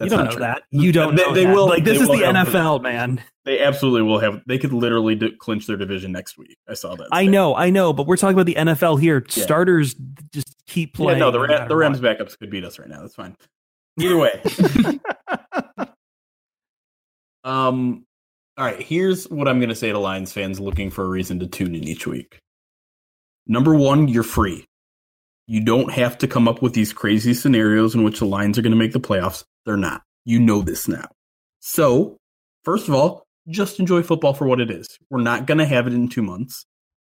You 0.00 0.08
don't 0.08 0.24
know 0.24 0.30
true. 0.32 0.40
that. 0.40 0.62
You 0.70 0.90
don't 0.90 1.14
They- 1.14 1.22
know 1.22 1.32
they 1.34 1.44
that. 1.44 1.54
will- 1.54 1.68
Like 1.68 1.84
this 1.84 2.00
is 2.00 2.08
the 2.08 2.16
have- 2.16 2.48
NFL, 2.48 2.82
man. 2.82 3.22
They 3.44 3.60
absolutely 3.60 4.02
will 4.02 4.18
have. 4.18 4.40
They 4.46 4.58
could 4.58 4.72
literally 4.72 5.14
do, 5.14 5.30
clinch 5.36 5.66
their 5.68 5.76
division 5.76 6.10
next 6.12 6.36
week. 6.38 6.56
I 6.68 6.74
saw 6.74 6.94
that. 6.96 7.08
I 7.12 7.26
know, 7.26 7.54
I 7.54 7.70
know, 7.70 7.92
but 7.92 8.06
we're 8.08 8.16
talking 8.16 8.34
about 8.34 8.46
the 8.46 8.54
NFL 8.56 9.00
here. 9.00 9.24
Yeah. 9.34 9.44
Starters 9.44 9.94
just 10.32 10.56
keep 10.66 10.96
Yeah, 10.98 11.04
playing. 11.04 11.18
no, 11.20 11.30
the, 11.30 11.38
no 11.46 11.54
Ra- 11.58 11.66
the 11.68 11.76
Rams 11.76 12.00
what. 12.00 12.18
backups 12.18 12.36
could 12.38 12.50
beat 12.50 12.64
us 12.64 12.78
right 12.80 12.88
now. 12.88 13.00
That's 13.02 13.14
fine. 13.14 13.36
Either 14.00 14.16
way. 14.16 14.40
um. 17.44 18.04
All 18.58 18.66
right. 18.66 18.82
Here's 18.82 19.24
what 19.24 19.48
I'm 19.48 19.58
going 19.58 19.70
to 19.70 19.74
say 19.74 19.90
to 19.92 19.98
Lions 19.98 20.32
fans 20.32 20.60
looking 20.60 20.90
for 20.90 21.04
a 21.04 21.08
reason 21.08 21.38
to 21.40 21.46
tune 21.46 21.74
in 21.74 21.84
each 21.84 22.06
week. 22.06 22.38
Number 23.46 23.74
one, 23.74 24.08
you're 24.08 24.22
free. 24.22 24.66
You 25.46 25.64
don't 25.64 25.90
have 25.90 26.18
to 26.18 26.28
come 26.28 26.46
up 26.46 26.62
with 26.62 26.74
these 26.74 26.92
crazy 26.92 27.34
scenarios 27.34 27.94
in 27.94 28.04
which 28.04 28.18
the 28.18 28.26
Lions 28.26 28.58
are 28.58 28.62
going 28.62 28.72
to 28.72 28.78
make 28.78 28.92
the 28.92 29.00
playoffs. 29.00 29.44
They're 29.64 29.76
not. 29.76 30.02
You 30.24 30.38
know 30.38 30.62
this 30.62 30.86
now. 30.86 31.08
So, 31.60 32.18
first 32.62 32.88
of 32.88 32.94
all, 32.94 33.24
just 33.48 33.80
enjoy 33.80 34.02
football 34.02 34.34
for 34.34 34.46
what 34.46 34.60
it 34.60 34.70
is. 34.70 34.86
We're 35.10 35.22
not 35.22 35.46
going 35.46 35.58
to 35.58 35.66
have 35.66 35.86
it 35.86 35.94
in 35.94 36.08
two 36.08 36.22
months. 36.22 36.64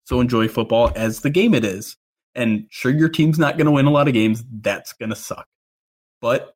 So, 0.04 0.20
enjoy 0.20 0.46
football 0.48 0.92
as 0.94 1.20
the 1.20 1.30
game 1.30 1.54
it 1.54 1.64
is. 1.64 1.96
And 2.34 2.66
sure, 2.70 2.92
your 2.92 3.08
team's 3.08 3.38
not 3.38 3.56
going 3.56 3.66
to 3.66 3.72
win 3.72 3.86
a 3.86 3.90
lot 3.90 4.08
of 4.08 4.14
games. 4.14 4.44
That's 4.50 4.92
going 4.92 5.10
to 5.10 5.16
suck. 5.16 5.46
But 6.20 6.54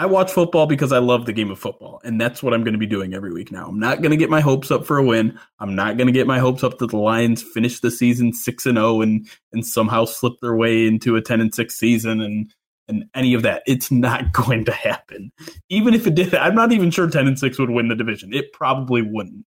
I 0.00 0.06
watch 0.06 0.32
football 0.32 0.64
because 0.64 0.92
I 0.92 0.98
love 0.98 1.26
the 1.26 1.32
game 1.34 1.50
of 1.50 1.58
football. 1.58 2.00
And 2.04 2.18
that's 2.18 2.42
what 2.42 2.54
I'm 2.54 2.64
going 2.64 2.72
to 2.72 2.78
be 2.78 2.86
doing 2.86 3.12
every 3.12 3.34
week 3.34 3.52
now. 3.52 3.66
I'm 3.66 3.78
not 3.78 4.00
going 4.00 4.12
to 4.12 4.16
get 4.16 4.30
my 4.30 4.40
hopes 4.40 4.70
up 4.70 4.86
for 4.86 4.96
a 4.96 5.04
win. 5.04 5.38
I'm 5.58 5.74
not 5.74 5.98
going 5.98 6.06
to 6.06 6.12
get 6.12 6.26
my 6.26 6.38
hopes 6.38 6.64
up 6.64 6.78
that 6.78 6.88
the 6.88 6.96
Lions 6.96 7.42
finish 7.42 7.80
the 7.80 7.90
season 7.90 8.32
6 8.32 8.64
and 8.64 8.78
0 8.78 9.02
and 9.02 9.28
and 9.52 9.66
somehow 9.66 10.06
slip 10.06 10.40
their 10.40 10.56
way 10.56 10.86
into 10.86 11.16
a 11.16 11.20
10 11.20 11.42
and 11.42 11.54
6 11.54 11.74
season 11.74 12.22
and 12.22 12.50
and 12.88 13.04
any 13.14 13.34
of 13.34 13.42
that. 13.42 13.62
It's 13.66 13.90
not 13.90 14.32
going 14.32 14.64
to 14.64 14.72
happen. 14.72 15.32
Even 15.68 15.92
if 15.92 16.06
it 16.06 16.14
did, 16.14 16.34
I'm 16.34 16.54
not 16.54 16.72
even 16.72 16.90
sure 16.90 17.06
10 17.06 17.26
and 17.26 17.38
6 17.38 17.58
would 17.58 17.68
win 17.68 17.88
the 17.88 17.94
division. 17.94 18.32
It 18.32 18.54
probably 18.54 19.02
wouldn't. 19.02 19.44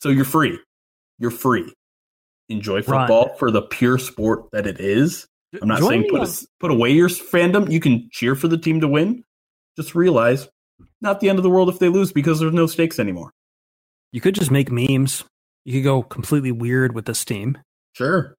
So 0.00 0.08
you're 0.08 0.24
free. 0.24 0.58
You're 1.20 1.30
free. 1.30 1.72
Enjoy 2.48 2.80
Run. 2.80 2.84
football 2.84 3.36
for 3.36 3.52
the 3.52 3.62
pure 3.62 3.98
sport 3.98 4.50
that 4.50 4.66
it 4.66 4.80
is. 4.80 5.28
I'm 5.62 5.68
not 5.68 5.78
Join 5.78 5.88
saying 5.88 6.06
put, 6.10 6.22
a, 6.22 6.46
put 6.58 6.72
away 6.72 6.90
your 6.90 7.08
fandom. 7.08 7.70
You 7.70 7.78
can 7.78 8.08
cheer 8.10 8.34
for 8.34 8.48
the 8.48 8.58
team 8.58 8.80
to 8.80 8.88
win. 8.88 9.22
Just 9.76 9.94
realize, 9.94 10.48
not 11.00 11.20
the 11.20 11.28
end 11.28 11.38
of 11.38 11.42
the 11.42 11.50
world 11.50 11.68
if 11.68 11.78
they 11.78 11.88
lose 11.88 12.12
because 12.12 12.40
there's 12.40 12.52
no 12.52 12.66
stakes 12.66 12.98
anymore. 12.98 13.32
You 14.12 14.20
could 14.20 14.34
just 14.34 14.50
make 14.50 14.70
memes. 14.70 15.24
You 15.64 15.74
could 15.74 15.84
go 15.84 16.02
completely 16.02 16.52
weird 16.52 16.94
with 16.94 17.06
this 17.06 17.24
team. 17.24 17.58
Sure. 17.94 18.34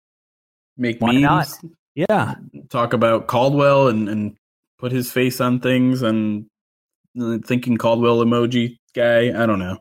Make 0.78 1.00
Why 1.00 1.14
memes, 1.14 1.24
not? 1.24 1.48
Yeah, 1.96 2.36
talk 2.70 2.94
about 2.94 3.28
Caldwell 3.28 3.88
and, 3.88 4.10
and 4.10 4.36
put 4.80 4.92
his 4.92 5.12
face 5.12 5.40
on 5.40 5.60
things 5.60 6.02
and 6.02 6.48
uh, 7.20 7.38
thinking 7.46 7.78
Caldwell 7.78 8.18
emoji 8.24 8.78
guy. 8.96 9.28
I 9.30 9.46
don't 9.46 9.60
know. 9.60 9.78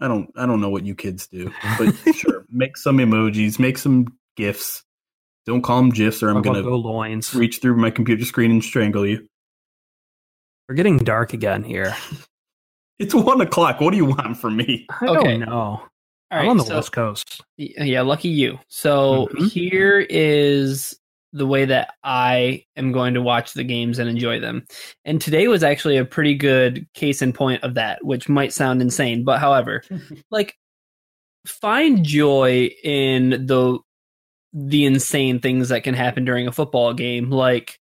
I 0.00 0.08
don't 0.08 0.30
I 0.36 0.46
don't 0.46 0.60
know 0.60 0.70
what 0.70 0.84
you 0.84 0.94
kids 0.94 1.28
do. 1.28 1.52
But 1.78 1.94
sure, 2.14 2.44
make 2.50 2.76
some 2.76 2.98
emojis, 2.98 3.58
make 3.58 3.78
some 3.78 4.06
gifs. 4.36 4.82
Don't 5.46 5.62
call 5.62 5.78
them 5.78 5.90
gifs 5.90 6.22
or 6.22 6.30
I'm 6.30 6.42
gonna 6.42 6.62
go 6.62 6.76
loins. 6.76 7.34
reach 7.34 7.60
through 7.60 7.76
my 7.76 7.90
computer 7.90 8.24
screen 8.24 8.50
and 8.50 8.64
strangle 8.64 9.06
you. 9.06 9.26
We're 10.68 10.74
getting 10.76 10.98
dark 10.98 11.32
again 11.32 11.62
here. 11.62 11.94
It's 13.00 13.12
one 13.12 13.40
o'clock. 13.40 13.80
What 13.80 13.90
do 13.90 13.96
you 13.96 14.04
want 14.04 14.36
from 14.36 14.56
me? 14.56 14.86
I 15.00 15.06
Okay. 15.06 15.38
don't 15.38 15.40
know. 15.48 15.52
All 15.52 15.88
I'm 16.30 16.38
right, 16.42 16.48
on 16.48 16.58
the 16.58 16.62
so- 16.64 16.76
West 16.76 16.92
Coast. 16.92 17.40
Yeah, 17.56 18.02
lucky 18.02 18.28
you. 18.28 18.60
So 18.68 19.28
Mhm. 19.34 19.50
here 19.50 20.06
is 20.08 20.96
the 21.32 21.44
way 21.44 21.64
that 21.64 21.94
I 22.04 22.64
am 22.76 22.92
going 22.92 23.14
to 23.14 23.20
watch 23.20 23.52
the 23.52 23.64
games 23.64 23.98
and 23.98 24.08
enjoy 24.08 24.38
them. 24.38 24.64
And 25.04 25.20
today 25.20 25.48
was 25.48 25.64
actually 25.64 25.96
a 25.96 26.04
pretty 26.04 26.36
good 26.36 26.86
case 26.94 27.20
in 27.20 27.32
point 27.32 27.64
of 27.64 27.74
that, 27.74 28.04
which 28.04 28.28
might 28.28 28.52
sound 28.52 28.80
insane, 28.80 29.24
but 29.24 29.40
however, 29.40 29.82
like 30.30 30.56
find 31.48 32.04
joy 32.04 32.70
in 32.84 33.44
the 33.46 33.80
the 34.52 34.84
insane 34.84 35.40
things 35.40 35.70
that 35.70 35.82
can 35.82 35.94
happen 35.94 36.24
during 36.24 36.46
a 36.46 36.52
football 36.52 36.94
game 36.94 37.28
like 37.28 37.80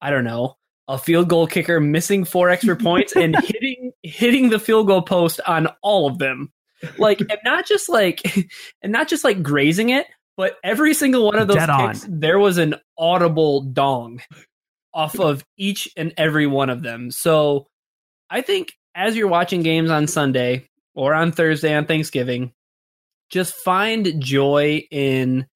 I 0.00 0.08
don't 0.08 0.24
know, 0.24 0.56
a 0.88 0.98
field 0.98 1.28
goal 1.28 1.46
kicker 1.46 1.80
missing 1.80 2.24
four 2.24 2.50
extra 2.50 2.76
points 2.76 3.16
and 3.16 3.36
hitting 3.44 3.92
hitting 4.02 4.50
the 4.50 4.58
field 4.58 4.86
goal 4.86 5.02
post 5.02 5.40
on 5.46 5.68
all 5.82 6.06
of 6.06 6.18
them. 6.18 6.52
Like 6.98 7.20
and 7.20 7.38
not 7.44 7.66
just 7.66 7.88
like 7.88 8.22
and 8.82 8.92
not 8.92 9.08
just 9.08 9.24
like 9.24 9.42
grazing 9.42 9.90
it, 9.90 10.06
but 10.36 10.56
every 10.62 10.94
single 10.94 11.24
one 11.24 11.38
of 11.38 11.48
those 11.48 11.56
Dead 11.56 11.70
on. 11.70 11.88
kicks 11.92 12.06
there 12.08 12.38
was 12.38 12.58
an 12.58 12.74
audible 12.98 13.62
dong 13.62 14.20
off 14.92 15.18
of 15.18 15.44
each 15.56 15.88
and 15.96 16.12
every 16.16 16.46
one 16.46 16.70
of 16.70 16.82
them. 16.82 17.10
So 17.10 17.66
I 18.30 18.42
think 18.42 18.74
as 18.94 19.16
you're 19.16 19.28
watching 19.28 19.62
games 19.62 19.90
on 19.90 20.06
Sunday 20.06 20.68
or 20.94 21.14
on 21.14 21.32
Thursday 21.32 21.74
on 21.74 21.86
Thanksgiving, 21.86 22.52
just 23.30 23.54
find 23.54 24.20
joy 24.20 24.86
in 24.90 25.46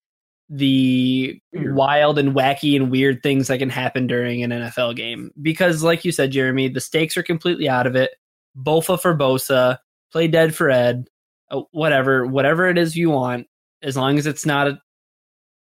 the 0.48 1.40
Weird. 1.52 1.74
wild 1.74 2.18
and 2.18 2.34
wacky 2.34 2.74
and 2.76 2.90
weird 2.90 3.22
things 3.22 3.48
that 3.48 3.58
can 3.58 3.70
happen 3.70 4.06
during 4.06 4.42
an 4.42 4.50
NFL 4.50 4.96
game. 4.96 5.30
Because, 5.40 5.82
like 5.82 6.04
you 6.04 6.12
said, 6.12 6.30
Jeremy, 6.30 6.68
the 6.68 6.80
stakes 6.80 7.16
are 7.16 7.22
completely 7.22 7.68
out 7.68 7.86
of 7.86 7.96
it. 7.96 8.12
Bofa 8.56 9.00
for 9.00 9.16
Bosa, 9.16 9.78
play 10.10 10.26
dead 10.28 10.54
for 10.54 10.70
Ed, 10.70 11.08
uh, 11.50 11.62
whatever, 11.72 12.26
whatever 12.26 12.68
it 12.68 12.78
is 12.78 12.96
you 12.96 13.10
want, 13.10 13.46
as 13.82 13.96
long 13.96 14.18
as 14.18 14.26
it's 14.26 14.46
not 14.46 14.68
a. 14.68 14.80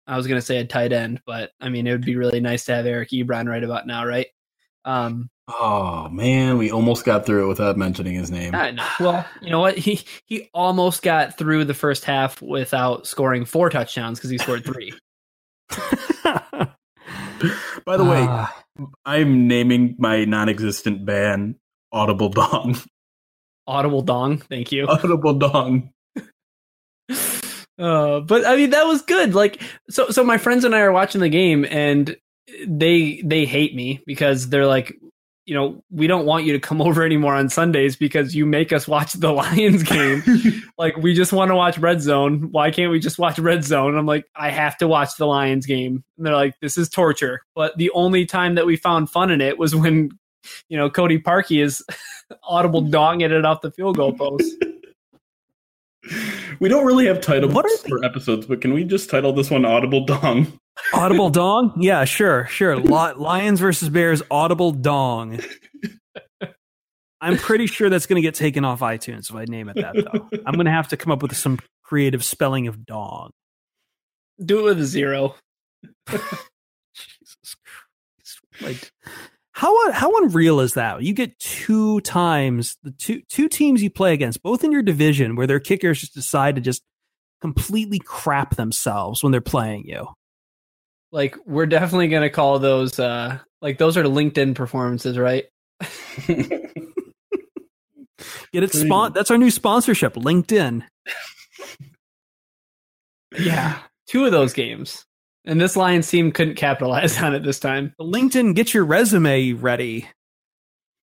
I 0.06 0.16
was 0.16 0.28
gonna 0.28 0.40
say 0.40 0.58
a 0.58 0.64
tight 0.64 0.92
end, 0.92 1.20
but 1.26 1.50
I 1.60 1.68
mean 1.68 1.86
it 1.86 1.90
would 1.90 2.04
be 2.04 2.14
really 2.14 2.38
nice 2.40 2.64
to 2.66 2.74
have 2.76 2.86
Eric 2.86 3.10
Ebron 3.10 3.48
right 3.48 3.64
about 3.64 3.88
now, 3.88 4.06
right? 4.06 4.28
Um, 4.84 5.28
Oh 5.48 6.08
man, 6.08 6.58
we 6.58 6.72
almost 6.72 7.04
got 7.04 7.24
through 7.24 7.44
it 7.44 7.48
without 7.48 7.76
mentioning 7.76 8.14
his 8.14 8.30
name. 8.32 8.54
I 8.54 8.72
know. 8.72 8.86
Well, 8.98 9.26
you 9.40 9.50
know 9.50 9.60
what? 9.60 9.78
He 9.78 10.00
he 10.26 10.48
almost 10.52 11.02
got 11.02 11.38
through 11.38 11.66
the 11.66 11.74
first 11.74 12.04
half 12.04 12.42
without 12.42 13.06
scoring 13.06 13.44
four 13.44 13.70
touchdowns 13.70 14.18
because 14.18 14.30
he 14.30 14.38
scored 14.38 14.64
three. 14.64 14.92
By 17.84 17.96
the 17.96 18.04
way, 18.04 18.26
Ah, 18.28 18.64
I'm 19.04 19.46
naming 19.46 19.94
my 19.98 20.24
non-existent 20.24 21.04
band 21.06 21.56
Audible 21.92 22.28
Dong. 22.30 22.76
Audible 23.68 24.02
dong. 24.02 24.38
Thank 24.38 24.72
you. 24.72 24.86
Audible 24.88 25.34
Dong. 25.34 25.90
Uh, 27.78 28.20
but 28.20 28.46
I 28.46 28.56
mean 28.56 28.70
that 28.70 28.86
was 28.86 29.02
good. 29.02 29.34
Like 29.34 29.60
so 29.90 30.08
so 30.08 30.24
my 30.24 30.38
friends 30.38 30.64
and 30.64 30.74
I 30.74 30.80
are 30.80 30.92
watching 30.92 31.20
the 31.20 31.28
game 31.28 31.66
and 31.68 32.16
they 32.66 33.20
they 33.22 33.44
hate 33.44 33.74
me 33.74 34.02
because 34.06 34.48
they're 34.48 34.66
like 34.66 34.98
you 35.46 35.54
know, 35.54 35.82
we 35.90 36.06
don't 36.08 36.26
want 36.26 36.44
you 36.44 36.52
to 36.52 36.58
come 36.58 36.82
over 36.86 37.02
anymore 37.04 37.34
on 37.34 37.48
Sundays 37.48 37.96
because 37.96 38.34
you 38.34 38.44
make 38.44 38.72
us 38.72 38.86
watch 38.86 39.12
the 39.14 39.32
Lions 39.32 39.82
game. 39.84 40.22
like 40.78 40.96
we 40.98 41.14
just 41.14 41.32
want 41.32 41.50
to 41.50 41.54
watch 41.54 41.78
Red 41.78 42.02
Zone. 42.02 42.50
Why 42.50 42.70
can't 42.70 42.90
we 42.92 42.98
just 42.98 43.18
watch 43.18 43.38
Red 43.38 43.64
Zone? 43.64 43.90
And 43.90 43.98
I'm 43.98 44.06
like, 44.06 44.26
I 44.34 44.50
have 44.50 44.76
to 44.78 44.88
watch 44.88 45.10
the 45.18 45.26
Lions 45.26 45.64
game. 45.64 46.04
And 46.16 46.26
they're 46.26 46.34
like, 46.34 46.54
this 46.60 46.76
is 46.76 46.88
torture. 46.88 47.40
But 47.54 47.76
the 47.78 47.90
only 47.92 48.26
time 48.26 48.56
that 48.56 48.66
we 48.66 48.76
found 48.76 49.08
fun 49.08 49.30
in 49.30 49.40
it 49.40 49.56
was 49.58 49.74
when, 49.74 50.10
you 50.68 50.76
know, 50.76 50.90
Cody 50.90 51.18
Parkey 51.18 51.62
is 51.62 51.82
audible 52.42 52.82
donging 52.82 53.30
it 53.30 53.44
off 53.44 53.60
the 53.60 53.70
field 53.70 53.96
goal 53.96 54.12
post. 54.12 54.52
we 56.60 56.68
don't 56.68 56.86
really 56.86 57.06
have 57.06 57.20
titles 57.20 57.52
What 57.52 57.64
are 57.66 57.76
the- 57.82 57.88
for 57.88 58.04
episodes, 58.04 58.46
but 58.46 58.60
can 58.60 58.72
we 58.74 58.84
just 58.84 59.10
title 59.10 59.32
this 59.32 59.50
one 59.50 59.64
Audible 59.64 60.04
Dong? 60.04 60.58
Audible 60.92 61.30
dong? 61.30 61.74
Yeah, 61.78 62.04
sure, 62.04 62.46
sure. 62.46 62.76
Lions 62.78 63.60
versus 63.60 63.88
Bears, 63.88 64.22
audible 64.30 64.72
dong. 64.72 65.40
I'm 67.20 67.38
pretty 67.38 67.66
sure 67.66 67.88
that's 67.88 68.06
going 68.06 68.20
to 68.20 68.26
get 68.26 68.34
taken 68.34 68.64
off 68.64 68.80
iTunes 68.80 69.30
if 69.30 69.36
I 69.36 69.46
name 69.46 69.68
it 69.68 69.76
that, 69.76 69.94
though. 69.94 70.28
I'm 70.44 70.54
going 70.54 70.66
to 70.66 70.72
have 70.72 70.88
to 70.88 70.96
come 70.96 71.12
up 71.12 71.22
with 71.22 71.34
some 71.36 71.58
creative 71.82 72.24
spelling 72.24 72.66
of 72.66 72.84
dong. 72.84 73.30
Do 74.44 74.60
it 74.60 74.62
with 74.64 74.80
a 74.80 74.84
zero. 74.84 75.34
Jesus 76.08 77.56
Christ. 77.64 78.40
Like 78.60 78.92
how 79.56 79.90
how 79.90 80.14
unreal 80.18 80.60
is 80.60 80.74
that? 80.74 81.02
You 81.02 81.14
get 81.14 81.38
two 81.38 82.02
times 82.02 82.76
the 82.82 82.90
two 82.90 83.22
two 83.30 83.48
teams 83.48 83.82
you 83.82 83.88
play 83.88 84.12
against, 84.12 84.42
both 84.42 84.62
in 84.62 84.70
your 84.70 84.82
division, 84.82 85.34
where 85.34 85.46
their 85.46 85.60
kickers 85.60 86.00
just 86.00 86.12
decide 86.12 86.56
to 86.56 86.60
just 86.60 86.82
completely 87.40 87.98
crap 87.98 88.56
themselves 88.56 89.22
when 89.22 89.32
they're 89.32 89.40
playing 89.40 89.86
you. 89.86 90.08
Like 91.12 91.36
we're 91.46 91.66
definitely 91.66 92.08
gonna 92.08 92.30
call 92.30 92.58
those 92.58 92.98
uh 92.98 93.38
like 93.62 93.78
those 93.78 93.96
are 93.96 94.04
LinkedIn 94.04 94.54
performances, 94.54 95.18
right? 95.18 95.44
Get 98.52 98.62
it 98.62 98.72
spon- 98.72 99.12
that's 99.12 99.30
our 99.30 99.38
new 99.38 99.50
sponsorship, 99.50 100.14
LinkedIn. 100.14 100.82
Yeah. 103.38 103.78
two 104.06 104.24
of 104.24 104.32
those 104.32 104.52
games, 104.54 105.04
and 105.44 105.60
this 105.60 105.76
Lions 105.76 106.08
team 106.08 106.32
couldn't 106.32 106.54
capitalize 106.54 107.20
on 107.22 107.34
it 107.34 107.42
this 107.42 107.60
time. 107.60 107.94
LinkedIn, 108.00 108.54
get 108.54 108.72
your 108.72 108.84
resume 108.84 109.52
ready. 109.52 110.08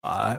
Uh, 0.03 0.37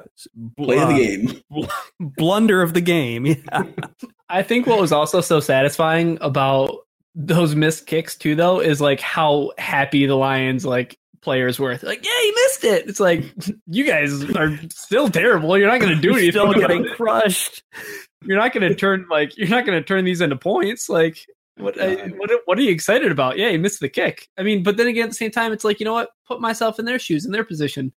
Play 0.57 0.79
uh, 0.79 0.87
the 0.87 0.95
game. 0.95 1.43
Blunder 2.01 2.63
of 2.63 2.75
the 2.75 2.81
game. 2.81 3.27
Yeah. 3.27 3.65
I 4.29 4.43
think 4.43 4.67
what 4.67 4.81
was 4.81 4.93
also 4.93 5.21
so 5.21 5.41
satisfying 5.41 6.19
about 6.21 6.87
those 7.15 7.55
missed 7.55 7.87
kicks 7.87 8.17
too, 8.17 8.35
though, 8.35 8.61
is 8.61 8.81
like 8.81 9.01
how 9.01 9.53
happy 9.59 10.07
the 10.07 10.17
Lions 10.17 10.65
like 10.65 10.99
players 11.23 11.59
were. 11.59 11.79
Like, 11.83 12.05
yeah, 12.05 12.23
he 12.23 12.33
missed 12.33 12.65
it. 12.65 12.89
It's 12.89 13.01
like 13.01 13.25
you 13.67 13.85
guys 13.85 14.25
are 14.37 14.59
still 14.71 15.09
terrible. 15.09 15.57
You're 15.57 15.71
not 15.71 15.81
going 15.81 15.95
to 15.95 16.01
do 16.01 16.17
anything. 16.17 16.25
You're 16.25 16.33
still 16.33 16.51
about 16.51 16.61
getting 16.61 16.85
it. 16.85 16.97
crushed. 16.97 17.63
You're 18.23 18.39
not 18.39 18.53
going 18.53 18.69
to 18.69 18.75
turn 18.75 19.07
like 19.09 19.35
you're 19.39 19.49
not 19.49 19.65
going 19.65 19.79
to 19.79 19.83
turn 19.83 20.05
these 20.05 20.21
into 20.21 20.37
points. 20.37 20.91
Like, 20.91 21.25
what, 21.57 21.81
I, 21.81 22.09
what 22.19 22.31
what 22.45 22.59
are 22.59 22.61
you 22.61 22.71
excited 22.71 23.11
about? 23.11 23.39
Yeah, 23.39 23.49
he 23.49 23.57
missed 23.57 23.81
the 23.81 23.89
kick. 23.89 24.29
I 24.37 24.43
mean, 24.43 24.63
but 24.63 24.77
then 24.77 24.89
again, 24.89 25.05
at 25.05 25.11
the 25.11 25.15
same 25.15 25.31
time, 25.31 25.55
it's 25.55 25.65
like 25.65 25.81
you 25.81 25.85
know 25.87 25.95
what? 25.95 26.11
Put 26.29 26.39
myself 26.39 26.79
in 26.79 26.85
their 26.85 26.99
shoes, 26.99 27.25
in 27.25 27.33
their 27.33 27.45
position. 27.45 27.95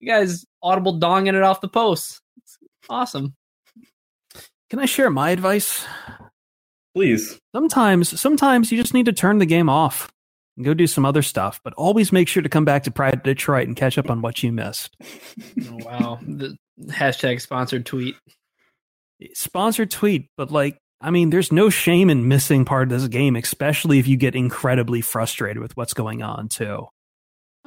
You 0.00 0.08
guys 0.08 0.46
audible 0.62 0.98
donging 0.98 1.34
it 1.34 1.42
off 1.42 1.60
the 1.60 1.68
post. 1.68 2.22
It's 2.38 2.56
awesome. 2.88 3.34
Can 4.70 4.78
I 4.78 4.86
share 4.86 5.10
my 5.10 5.28
advice? 5.28 5.84
Please. 6.96 7.38
Sometimes, 7.54 8.18
sometimes 8.18 8.72
you 8.72 8.80
just 8.80 8.94
need 8.94 9.04
to 9.04 9.12
turn 9.12 9.36
the 9.36 9.44
game 9.44 9.68
off 9.68 10.10
and 10.56 10.64
go 10.64 10.72
do 10.72 10.86
some 10.86 11.04
other 11.04 11.20
stuff. 11.20 11.60
But 11.62 11.74
always 11.74 12.10
make 12.10 12.26
sure 12.26 12.42
to 12.42 12.48
come 12.48 12.64
back 12.64 12.84
to 12.84 12.90
Pride 12.90 13.22
Detroit 13.22 13.68
and 13.68 13.76
catch 13.76 13.98
up 13.98 14.08
on 14.08 14.22
what 14.22 14.42
you 14.42 14.50
missed. 14.50 14.96
Oh 15.68 15.76
wow! 15.84 16.18
the 16.26 16.56
hashtag 16.88 17.42
sponsored 17.42 17.84
tweet. 17.84 18.16
Sponsored 19.34 19.90
tweet, 19.90 20.30
but 20.38 20.50
like, 20.50 20.78
I 20.98 21.10
mean, 21.10 21.28
there's 21.28 21.52
no 21.52 21.68
shame 21.68 22.08
in 22.08 22.28
missing 22.28 22.64
part 22.64 22.84
of 22.84 22.88
this 22.88 23.08
game, 23.08 23.36
especially 23.36 23.98
if 23.98 24.08
you 24.08 24.16
get 24.16 24.34
incredibly 24.34 25.02
frustrated 25.02 25.60
with 25.60 25.76
what's 25.76 25.92
going 25.92 26.22
on 26.22 26.48
too. 26.48 26.86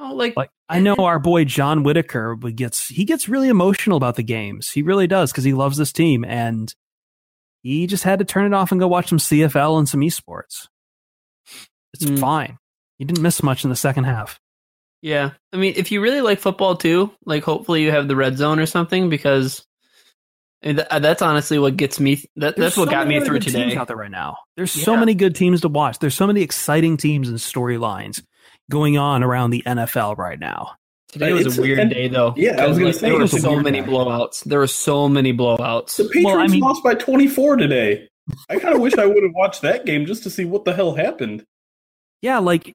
Oh, 0.00 0.14
like 0.14 0.36
Like, 0.36 0.50
I 0.68 0.78
eh, 0.78 0.80
know 0.80 0.94
eh. 0.94 1.02
our 1.02 1.20
boy 1.20 1.44
John 1.44 1.84
Whitaker 1.84 2.34
would 2.34 2.56
gets 2.56 2.88
he 2.88 3.04
gets 3.04 3.28
really 3.28 3.48
emotional 3.48 3.96
about 3.96 4.16
the 4.16 4.24
games. 4.24 4.70
He 4.70 4.82
really 4.82 5.06
does 5.06 5.30
because 5.30 5.44
he 5.44 5.52
loves 5.52 5.76
this 5.76 5.92
team, 5.92 6.24
and 6.24 6.74
he 7.62 7.86
just 7.86 8.04
had 8.04 8.18
to 8.20 8.24
turn 8.24 8.46
it 8.46 8.54
off 8.54 8.70
and 8.72 8.80
go 8.80 8.88
watch 8.88 9.08
some 9.08 9.18
CFL 9.18 9.78
and 9.78 9.88
some 9.88 10.00
esports. 10.00 10.68
It's 11.94 12.04
Hmm. 12.08 12.16
fine. 12.16 12.58
He 12.98 13.04
didn't 13.04 13.22
miss 13.22 13.42
much 13.42 13.64
in 13.64 13.70
the 13.70 13.76
second 13.76 14.04
half. 14.04 14.38
Yeah. 15.02 15.30
I 15.52 15.56
mean, 15.56 15.74
if 15.76 15.90
you 15.90 16.00
really 16.00 16.20
like 16.20 16.40
football 16.40 16.76
too, 16.76 17.10
like 17.24 17.42
hopefully 17.42 17.82
you 17.82 17.90
have 17.90 18.06
the 18.08 18.16
red 18.16 18.36
zone 18.36 18.58
or 18.58 18.66
something 18.66 19.08
because 19.08 19.64
th- 20.62 20.86
that's 21.00 21.22
honestly 21.22 21.58
what 21.58 21.76
gets 21.76 21.98
me 21.98 22.16
that, 22.36 22.54
There's 22.56 22.56
that's 22.56 22.76
what 22.76 22.86
so 22.86 22.90
got 22.90 23.06
many 23.08 23.20
me 23.20 23.24
through 23.26 23.38
good 23.38 23.44
teams 23.52 23.54
today. 23.70 23.76
out 23.76 23.88
there 23.88 23.96
right 23.96 24.10
now. 24.10 24.36
There's 24.56 24.72
so 24.72 24.96
many 24.96 25.14
good 25.14 25.34
teams 25.34 25.62
to 25.62 25.68
watch. 25.68 25.98
There's 25.98 26.14
so 26.14 26.26
many 26.26 26.42
exciting 26.42 26.98
teams 26.98 27.28
and 27.30 27.38
storylines 27.38 28.22
going 28.70 28.98
on 28.98 29.22
around 29.22 29.50
the 29.50 29.62
NFL 29.66 30.18
right 30.18 30.38
now. 30.38 30.72
Today 31.12 31.32
was 31.32 31.42
It's- 31.42 31.58
a 31.58 31.62
weird 31.62 31.78
and- 31.80 31.90
day 31.90 32.08
though. 32.08 32.34
yeah, 32.36 32.62
I 32.62 32.66
was 32.66 32.78
gonna 32.78 32.92
say, 32.92 33.10
there 33.10 33.18
were 33.18 33.26
so 33.26 33.58
many 33.60 33.80
day. 33.80 33.86
blowouts. 33.86 34.44
There 34.44 34.58
were 34.60 34.66
so 34.66 35.08
many 35.08 35.32
blowouts. 35.32 35.96
The 35.96 36.04
Patriots 36.04 36.24
Well, 36.26 36.38
I 36.38 36.46
mean- 36.46 36.60
lost 36.60 36.82
by 36.84 36.94
24 36.94 37.56
today. 37.56 38.08
I 38.48 38.58
kind 38.60 38.74
of 38.74 38.80
wish 38.80 38.94
I 38.94 39.06
would 39.06 39.22
have 39.24 39.32
watched 39.34 39.62
that 39.62 39.84
game 39.86 40.06
just 40.06 40.22
to 40.22 40.30
see 40.30 40.44
what 40.44 40.64
the 40.64 40.72
hell 40.72 40.94
happened. 40.94 41.44
Yeah, 42.22 42.38
like 42.38 42.74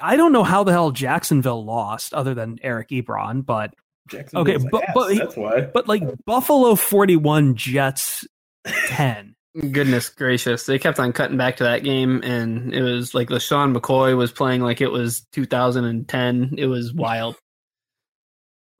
I 0.00 0.16
don't 0.16 0.32
know 0.32 0.44
how 0.44 0.64
the 0.64 0.72
hell 0.72 0.90
Jacksonville 0.92 1.62
lost 1.64 2.14
other 2.14 2.32
than 2.34 2.58
Eric 2.62 2.88
Ebron, 2.88 3.44
but 3.44 3.74
Okay, 4.14 4.56
but- 4.56 4.82
ass, 4.84 4.92
but 4.94 5.14
that's 5.16 5.36
why. 5.36 5.60
but 5.60 5.86
like 5.88 6.02
Buffalo 6.24 6.74
41 6.74 7.54
Jets 7.56 8.24
10. 8.86 9.34
Goodness 9.72 10.08
gracious. 10.08 10.64
They 10.64 10.78
kept 10.78 11.00
on 11.00 11.12
cutting 11.12 11.36
back 11.36 11.56
to 11.56 11.64
that 11.64 11.82
game 11.82 12.22
and 12.22 12.72
it 12.72 12.82
was 12.82 13.14
like 13.14 13.28
LeSean 13.28 13.76
McCoy 13.76 14.16
was 14.16 14.30
playing 14.32 14.62
like 14.62 14.80
it 14.80 14.92
was 14.92 15.26
2010. 15.32 16.54
It 16.56 16.66
was 16.66 16.94
wild. 16.94 17.36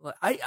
I, 0.04 0.12
I 0.32 0.38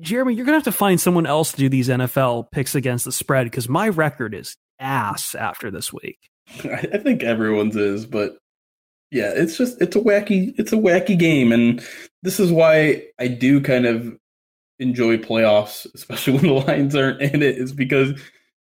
Jeremy, 0.00 0.34
you're 0.34 0.46
gonna 0.46 0.56
have 0.56 0.64
to 0.64 0.72
find 0.72 1.00
someone 1.00 1.26
else 1.26 1.52
to 1.52 1.58
do 1.58 1.68
these 1.68 1.88
NFL 1.88 2.50
picks 2.50 2.74
against 2.74 3.04
the 3.04 3.12
spread 3.12 3.44
because 3.44 3.68
my 3.68 3.88
record 3.88 4.34
is 4.34 4.56
ass 4.78 5.34
after 5.34 5.70
this 5.70 5.92
week. 5.92 6.18
I, 6.64 6.98
think 6.98 7.22
everyone's 7.22 7.76
is, 7.76 8.06
but 8.06 8.36
yeah, 9.10 9.32
it's 9.34 9.56
just 9.56 9.80
it's 9.80 9.96
a 9.96 10.00
wacky 10.00 10.54
it's 10.58 10.72
a 10.72 10.76
wacky 10.76 11.18
game, 11.18 11.52
and 11.52 11.84
this 12.22 12.40
is 12.40 12.50
why 12.50 13.04
I 13.18 13.28
do 13.28 13.60
kind 13.60 13.86
of 13.86 14.16
enjoy 14.78 15.18
playoffs, 15.18 15.86
especially 15.94 16.34
when 16.34 16.46
the 16.46 16.66
lines 16.66 16.96
aren't 16.96 17.20
in 17.20 17.42
it, 17.42 17.58
is 17.58 17.72
because 17.72 18.18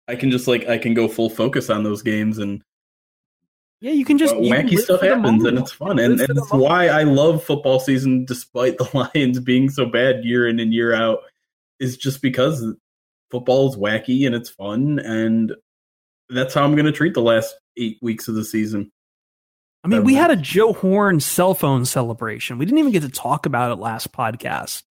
I 0.07 0.15
can 0.15 0.29
just 0.29 0.47
like 0.47 0.67
I 0.67 0.77
can 0.77 0.93
go 0.93 1.07
full 1.07 1.29
focus 1.29 1.69
on 1.69 1.83
those 1.83 2.01
games 2.01 2.37
and 2.37 2.61
Yeah, 3.85 3.91
you 3.91 4.03
can 4.03 4.17
just 4.17 4.35
well, 4.35 4.49
wacky 4.49 4.79
stuff 4.79 5.01
happens 5.01 5.43
and 5.43 5.59
it's 5.59 5.71
fun, 5.71 5.99
and, 5.99 6.19
and 6.19 6.39
it's 6.39 6.51
why 6.51 6.87
I 6.87 7.03
love 7.03 7.43
football 7.43 7.79
season, 7.79 8.25
despite 8.25 8.77
the 8.79 8.89
Lions 8.95 9.39
being 9.39 9.69
so 9.69 9.85
bad 9.85 10.25
year 10.25 10.47
in 10.47 10.59
and 10.59 10.73
year 10.73 10.95
out, 10.95 11.19
is 11.79 11.95
just 11.95 12.19
because 12.23 12.65
football 13.29 13.69
is 13.69 13.75
wacky 13.75 14.25
and 14.25 14.33
it's 14.33 14.49
fun, 14.49 14.97
and 14.97 15.53
that's 16.29 16.55
how 16.55 16.63
I'm 16.63 16.73
going 16.73 16.87
to 16.87 16.91
treat 16.91 17.13
the 17.13 17.21
last 17.21 17.53
eight 17.77 17.99
weeks 18.01 18.27
of 18.27 18.33
the 18.33 18.43
season. 18.43 18.91
I 19.83 19.87
mean, 19.87 20.03
we 20.03 20.15
had 20.15 20.31
a 20.31 20.35
Joe 20.35 20.73
Horn 20.73 21.19
cell 21.19 21.53
phone 21.53 21.85
celebration. 21.85 22.57
We 22.57 22.65
didn't 22.65 22.79
even 22.79 22.91
get 22.91 23.03
to 23.03 23.09
talk 23.09 23.45
about 23.45 23.71
it 23.71 23.75
last 23.75 24.11
podcast. 24.11 24.81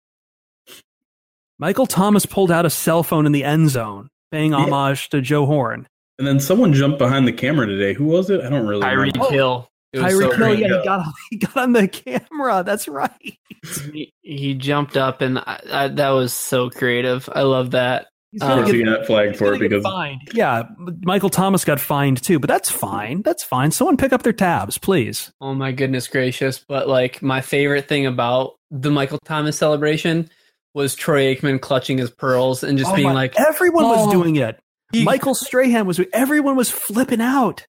Michael 1.59 1.89
Thomas 1.89 2.27
pulled 2.27 2.53
out 2.53 2.65
a 2.65 2.71
cell 2.71 3.03
phone 3.03 3.27
in 3.27 3.33
the 3.33 3.43
end 3.43 3.71
zone, 3.71 4.11
paying 4.31 4.53
Yeah. 4.53 4.59
homage 4.59 5.09
to 5.09 5.21
Joe 5.21 5.47
Horn. 5.47 5.89
And 6.19 6.27
then 6.27 6.39
someone 6.41 6.73
jumped 6.73 6.99
behind 6.99 7.27
the 7.27 7.33
camera 7.33 7.67
today. 7.67 7.93
Who 7.95 8.05
was 8.05 8.31
it? 8.31 8.41
I 8.41 8.49
don't 8.49 8.67
really 8.67 8.83
Tyreek 8.83 9.15
remember. 9.15 9.33
Hill. 9.35 9.71
It 9.93 10.01
was 10.03 10.13
Tyreek 10.13 10.31
so 10.31 10.37
Hill, 10.37 10.55
yeah, 10.59 10.67
Yeah. 10.69 10.79
he 10.81 10.85
got 10.85 11.07
he 11.31 11.37
got 11.39 11.57
on 11.57 11.73
the 11.73 11.89
camera. 11.89 12.63
That's 12.65 12.89
right. 12.89 13.39
He, 13.93 14.13
he 14.23 14.55
jumped 14.55 14.97
up 14.97 15.21
and 15.23 15.39
I, 15.39 15.61
I, 15.73 15.89
that 15.89 16.11
was 16.11 16.33
so 16.35 16.69
creative. 16.71 17.29
I 17.33 17.43
love 17.43 17.71
that. 17.73 18.07
He's 18.31 18.43
Um, 18.43 18.49
gonna 18.49 18.61
Of 18.63 18.67
get- 18.67 18.75
he 18.75 18.83
got 18.85 19.07
flagged 19.07 19.37
for 19.37 19.55
it 19.55 19.61
because 19.61 19.83
fined. 19.85 20.21
Yeah, 20.35 20.65
Michael 21.03 21.31
Thomas 21.31 21.65
got 21.65 21.79
fined 21.81 22.23
too, 22.23 22.39
but 22.41 22.49
that's 22.49 22.69
fine. 22.71 23.23
That's 23.23 23.43
fine. 23.45 23.71
Someone 23.71 23.97
pick 23.97 24.13
up 24.13 24.23
their 24.25 24.33
tabs, 24.33 24.77
please. 24.77 25.33
Oh 25.41 25.55
my 25.55 25.71
goodness 25.73 26.09
gracious. 26.09 26.65
But 26.69 26.89
like 26.89 27.23
my 27.23 27.41
favorite 27.41 27.87
thing 27.89 28.07
about 28.07 28.55
the 28.73 28.91
Michael 28.91 29.19
Thomas 29.25 29.57
celebration 29.57 30.29
was 30.75 30.97
Troy 30.97 31.33
Aikman 31.35 31.61
clutching 31.61 31.99
his 31.99 32.11
pearls 32.11 32.65
and 32.65 32.77
just 32.77 32.91
Oh 32.91 32.97
being 32.97 33.07
my- 33.09 33.15
like, 33.15 33.39
everyone 33.39 33.85
was 33.85 34.09
"Oh." 34.09 34.11
doing 34.11 34.35
it. 34.37 34.59
He- 34.95 35.05
Michael 35.05 35.35
Strahan 35.35 35.87
was. 35.87 36.01
Everyone 36.13 36.57
was 36.57 36.71
flipping 36.71 37.21
out. 37.21 37.67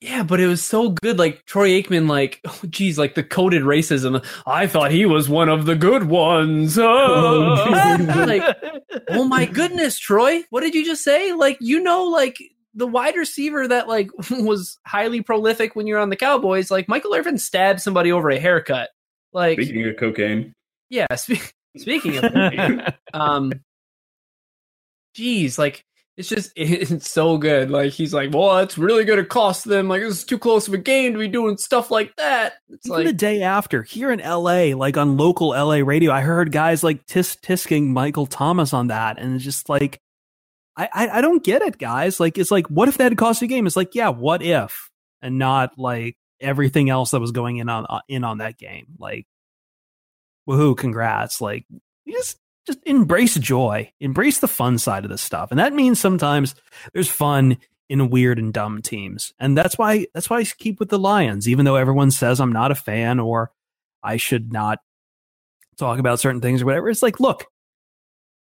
Yeah, 0.00 0.22
but 0.22 0.40
it 0.40 0.46
was 0.46 0.64
so 0.64 0.90
good. 0.90 1.18
Like 1.18 1.44
Troy 1.44 1.70
Aikman, 1.70 2.08
like, 2.08 2.40
oh, 2.46 2.60
geez, 2.68 2.98
like 2.98 3.14
the 3.14 3.22
coded 3.22 3.62
racism. 3.62 4.24
I 4.46 4.66
thought 4.66 4.90
he 4.90 5.04
was 5.04 5.28
one 5.28 5.48
of 5.50 5.66
the 5.66 5.76
good 5.76 6.04
ones. 6.04 6.78
Oh, 6.78 7.66
like, 8.26 8.42
oh 9.10 9.24
my 9.24 9.44
goodness, 9.44 9.98
Troy, 9.98 10.42
what 10.48 10.62
did 10.62 10.74
you 10.74 10.84
just 10.86 11.04
say? 11.04 11.32
Like, 11.34 11.58
you 11.60 11.80
know, 11.80 12.04
like 12.04 12.38
the 12.72 12.86
wide 12.86 13.16
receiver 13.16 13.68
that 13.68 13.88
like 13.88 14.08
was 14.30 14.78
highly 14.86 15.20
prolific 15.20 15.76
when 15.76 15.86
you're 15.86 15.98
on 15.98 16.08
the 16.08 16.16
Cowboys. 16.16 16.70
Like 16.70 16.88
Michael 16.88 17.14
Irvin 17.14 17.36
stabbed 17.36 17.80
somebody 17.80 18.10
over 18.10 18.30
a 18.30 18.38
haircut. 18.38 18.88
Like, 19.34 19.60
speaking 19.60 19.86
of 19.86 19.96
cocaine, 19.98 20.54
yeah. 20.88 21.14
Spe- 21.14 21.52
speaking 21.76 22.16
of, 22.16 22.94
um, 23.12 23.52
geez, 25.14 25.58
like 25.58 25.84
it's 26.20 26.28
just 26.28 26.52
it's 26.56 27.10
so 27.10 27.38
good. 27.38 27.70
Like 27.70 27.92
he's 27.92 28.14
like, 28.14 28.32
well, 28.32 28.58
it's 28.58 28.78
really 28.78 29.04
gonna 29.04 29.24
cost 29.24 29.64
them. 29.64 29.88
Like 29.88 30.02
it's 30.02 30.22
too 30.22 30.38
close 30.38 30.68
of 30.68 30.74
a 30.74 30.78
game 30.78 31.14
to 31.14 31.18
be 31.18 31.28
doing 31.28 31.56
stuff 31.56 31.90
like 31.90 32.14
that. 32.16 32.54
It's 32.68 32.86
Even 32.86 32.98
like 32.98 33.06
the 33.06 33.12
day 33.12 33.42
after, 33.42 33.82
here 33.82 34.12
in 34.12 34.20
LA, 34.20 34.76
like 34.76 34.96
on 34.96 35.16
local 35.16 35.48
LA 35.48 35.76
radio, 35.76 36.12
I 36.12 36.20
heard 36.20 36.52
guys 36.52 36.84
like 36.84 37.06
tis 37.06 37.36
tisking 37.36 37.88
Michael 37.88 38.26
Thomas 38.26 38.72
on 38.72 38.88
that, 38.88 39.18
and 39.18 39.34
it's 39.34 39.44
just 39.44 39.68
like, 39.68 40.00
I, 40.76 40.88
I 40.92 41.08
I 41.18 41.20
don't 41.20 41.42
get 41.42 41.62
it, 41.62 41.78
guys. 41.78 42.20
Like, 42.20 42.38
it's 42.38 42.50
like, 42.50 42.66
what 42.68 42.88
if 42.88 42.98
that 42.98 43.04
had 43.04 43.18
cost 43.18 43.40
you 43.42 43.46
a 43.46 43.48
game? 43.48 43.66
It's 43.66 43.76
like, 43.76 43.94
yeah, 43.94 44.10
what 44.10 44.42
if, 44.42 44.90
and 45.22 45.38
not 45.38 45.78
like 45.78 46.16
everything 46.40 46.90
else 46.90 47.10
that 47.10 47.20
was 47.20 47.32
going 47.32 47.56
in 47.56 47.68
on 47.68 47.86
uh, 47.88 48.00
in 48.08 48.24
on 48.24 48.38
that 48.38 48.58
game. 48.58 48.86
Like, 48.98 49.26
woohoo, 50.48 50.76
congrats! 50.76 51.40
Like, 51.40 51.64
you 52.04 52.12
just 52.12 52.38
just 52.70 52.86
embrace 52.86 53.34
joy, 53.34 53.92
embrace 54.00 54.38
the 54.38 54.48
fun 54.48 54.78
side 54.78 55.04
of 55.04 55.10
this 55.10 55.22
stuff, 55.22 55.50
and 55.50 55.58
that 55.58 55.72
means 55.72 56.00
sometimes 56.00 56.54
there's 56.92 57.08
fun 57.08 57.58
in 57.88 58.08
weird 58.08 58.38
and 58.38 58.52
dumb 58.52 58.80
teams. 58.80 59.32
And 59.38 59.58
that's 59.58 59.76
why 59.76 60.06
that's 60.14 60.30
why 60.30 60.38
I 60.38 60.44
keep 60.44 60.78
with 60.78 60.88
the 60.88 60.98
Lions, 60.98 61.48
even 61.48 61.64
though 61.64 61.76
everyone 61.76 62.12
says 62.12 62.40
I'm 62.40 62.52
not 62.52 62.70
a 62.70 62.76
fan 62.76 63.18
or 63.18 63.50
I 64.02 64.16
should 64.16 64.52
not 64.52 64.78
talk 65.76 65.98
about 65.98 66.20
certain 66.20 66.40
things 66.40 66.62
or 66.62 66.66
whatever. 66.66 66.88
It's 66.88 67.02
like, 67.02 67.18
look, 67.18 67.46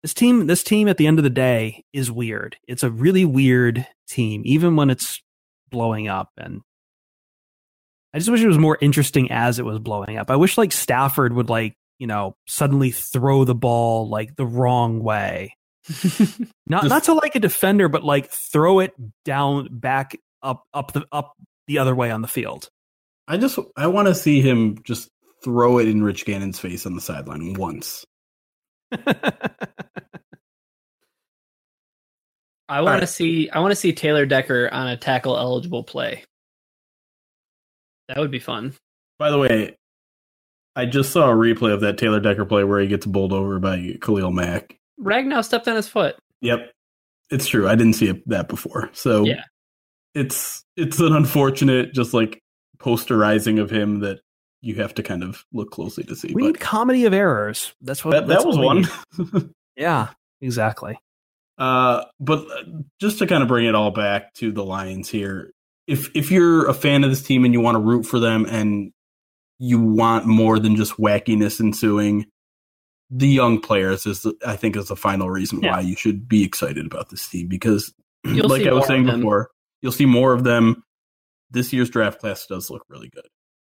this 0.03 0.13
team, 0.13 0.47
this 0.47 0.63
team 0.63 0.87
at 0.87 0.97
the 0.97 1.07
end 1.07 1.17
of 1.17 1.23
the 1.23 1.29
day 1.29 1.83
is 1.91 2.11
weird. 2.11 2.57
It's 2.67 2.83
a 2.83 2.91
really 2.91 3.25
weird 3.25 3.87
team, 4.07 4.43
even 4.45 4.75
when 4.75 4.89
it's 4.89 5.21
blowing 5.71 6.07
up. 6.07 6.29
And 6.37 6.61
I 8.13 8.19
just 8.19 8.29
wish 8.29 8.41
it 8.41 8.47
was 8.47 8.57
more 8.57 8.77
interesting 8.81 9.31
as 9.31 9.57
it 9.57 9.65
was 9.65 9.79
blowing 9.79 10.17
up. 10.17 10.29
I 10.29 10.35
wish 10.35 10.57
like 10.57 10.71
Stafford 10.71 11.33
would 11.33 11.49
like, 11.49 11.75
you 11.99 12.07
know, 12.07 12.35
suddenly 12.47 12.91
throw 12.91 13.43
the 13.43 13.55
ball 13.55 14.09
like 14.09 14.35
the 14.35 14.45
wrong 14.45 15.03
way 15.03 15.53
not 16.67 16.85
not 16.85 17.03
to 17.05 17.13
like 17.13 17.35
a 17.35 17.39
defender, 17.39 17.89
but 17.89 18.03
like 18.03 18.29
throw 18.29 18.79
it 18.79 18.93
down 19.23 19.67
back 19.71 20.17
up 20.41 20.65
up 20.73 20.93
the 20.93 21.05
up 21.11 21.33
the 21.67 21.79
other 21.79 21.95
way 21.95 22.11
on 22.11 22.21
the 22.21 22.27
field. 22.27 22.69
I 23.27 23.37
just 23.37 23.57
I 23.75 23.87
want 23.87 24.07
to 24.07 24.15
see 24.15 24.41
him 24.41 24.79
just 24.83 25.09
throw 25.43 25.79
it 25.79 25.87
in 25.87 26.03
Rich 26.03 26.25
Gannon's 26.25 26.59
face 26.59 26.85
on 26.85 26.95
the 26.95 27.01
sideline 27.01 27.53
once. 27.53 28.05
I 28.91 28.97
want 32.81 32.95
right. 32.95 32.99
to 32.99 33.07
see 33.07 33.49
I 33.49 33.59
want 33.59 33.71
to 33.71 33.75
see 33.75 33.93
Taylor 33.93 34.25
Decker 34.25 34.69
on 34.71 34.87
a 34.87 34.97
tackle 34.97 35.37
eligible 35.37 35.83
play. 35.83 36.23
That 38.07 38.17
would 38.17 38.31
be 38.31 38.39
fun. 38.39 38.73
By 39.17 39.31
the 39.31 39.37
way, 39.37 39.77
I 40.79 40.85
just 40.85 41.11
saw 41.11 41.29
a 41.29 41.35
replay 41.35 41.73
of 41.73 41.81
that 41.81 41.97
Taylor 41.97 42.19
Decker 42.19 42.45
play 42.45 42.63
where 42.63 42.79
he 42.79 42.87
gets 42.87 43.05
bowled 43.05 43.33
over 43.33 43.59
by 43.59 43.97
Khalil 44.01 44.31
Mack. 44.31 44.77
Ragnow 44.99 45.43
stepped 45.43 45.67
on 45.67 45.75
his 45.75 45.87
foot. 45.87 46.15
Yep, 46.41 46.71
it's 47.29 47.47
true. 47.47 47.67
I 47.67 47.75
didn't 47.75 47.93
see 47.93 48.07
it, 48.07 48.27
that 48.29 48.47
before, 48.47 48.89
so 48.93 49.25
Yeah. 49.25 49.43
it's 50.13 50.63
it's 50.77 50.99
an 50.99 51.13
unfortunate, 51.13 51.93
just 51.93 52.13
like 52.13 52.41
posterizing 52.79 53.59
of 53.61 53.69
him 53.69 53.99
that 53.99 54.21
you 54.61 54.75
have 54.75 54.93
to 54.95 55.03
kind 55.03 55.23
of 55.23 55.43
look 55.53 55.71
closely 55.71 56.03
to 56.05 56.15
see. 56.15 56.29
we 56.33 56.41
but 56.41 56.47
need 56.47 56.59
comedy 56.59 57.05
of 57.05 57.13
errors. 57.13 57.73
That's 57.81 58.03
what 58.03 58.11
that, 58.11 58.27
that's 58.27 58.43
that 58.43 58.47
was 58.47 58.57
what 58.57 58.65
one. 59.27 59.53
Yeah, 59.75 60.09
exactly. 60.41 60.97
Uh, 61.57 62.03
but 62.19 62.45
just 63.01 63.19
to 63.19 63.27
kind 63.27 63.41
of 63.43 63.47
bring 63.49 63.65
it 63.65 63.75
all 63.75 63.91
back 63.91 64.33
to 64.35 64.51
the 64.51 64.63
Lions 64.63 65.09
here, 65.09 65.51
if 65.87 66.09
if 66.15 66.31
you're 66.31 66.67
a 66.67 66.73
fan 66.73 67.03
of 67.03 67.09
this 67.09 67.21
team 67.23 67.43
and 67.45 67.53
you 67.53 67.59
want 67.61 67.75
to 67.75 67.79
root 67.79 68.03
for 68.05 68.19
them 68.19 68.45
and 68.45 68.91
you 69.59 69.79
want 69.79 70.25
more 70.25 70.57
than 70.57 70.75
just 70.75 70.97
wackiness 70.97 71.59
ensuing, 71.59 72.25
the 73.11 73.27
young 73.27 73.59
players 73.59 74.05
is 74.05 74.25
I 74.45 74.55
think 74.55 74.75
is 74.75 74.87
the 74.87 74.95
final 74.95 75.29
reason 75.29 75.61
Yeah. 75.61 75.73
why 75.73 75.81
you 75.81 75.95
should 75.95 76.27
be 76.27 76.43
excited 76.43 76.85
about 76.85 77.09
this 77.09 77.27
team 77.27 77.47
because, 77.47 77.93
You'll 78.25 78.49
like 78.49 78.65
I 78.67 78.73
was 78.73 78.87
saying 78.87 79.05
before, 79.05 79.49
you'll 79.81 79.91
see 79.91 80.05
more 80.05 80.33
of 80.33 80.43
them. 80.43 80.83
This 81.51 81.71
year's 81.73 81.89
draft 81.89 82.19
class 82.19 82.45
does 82.45 82.69
look 82.69 82.83
really 82.89 83.09
good, 83.09 83.25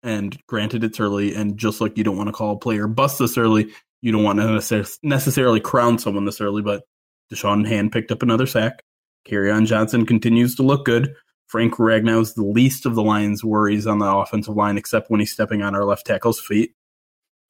and 0.02 0.36
granted, 0.46 0.84
it's 0.84 1.00
early, 1.00 1.34
and 1.34 1.58
just 1.58 1.80
like 1.80 1.98
you 1.98 2.04
don't 2.04 2.16
want 2.16 2.28
to 2.28 2.32
call 2.32 2.52
a 2.54 2.58
player 2.58 2.86
bust 2.86 3.18
this 3.18 3.36
early, 3.36 3.70
you 4.02 4.12
don't 4.12 4.22
want 4.22 4.38
to 4.38 4.84
necessarily 5.02 5.60
crown 5.60 5.98
someone 5.98 6.24
this 6.24 6.40
early, 6.40 6.62
but 6.62 6.84
Da'Shawn 7.32 7.66
Hand 7.66 7.92
picked 7.92 8.10
up 8.12 8.22
another 8.22 8.46
sack. 8.46 8.82
Kerryon 9.28 9.66
Johnson 9.66 10.06
continues 10.06 10.54
to 10.54 10.62
look 10.62 10.84
good. 10.84 11.12
Frank 11.46 11.74
Ragnow 11.74 12.20
is 12.22 12.34
the 12.34 12.44
least 12.44 12.86
of 12.86 12.94
the 12.94 13.02
Lions' 13.02 13.44
worries 13.44 13.86
on 13.86 13.98
the 13.98 14.06
offensive 14.06 14.56
line, 14.56 14.76
except 14.76 15.10
when 15.10 15.20
he's 15.20 15.32
stepping 15.32 15.62
on 15.62 15.74
our 15.74 15.84
left 15.84 16.06
tackle's 16.06 16.40
feet. 16.40 16.72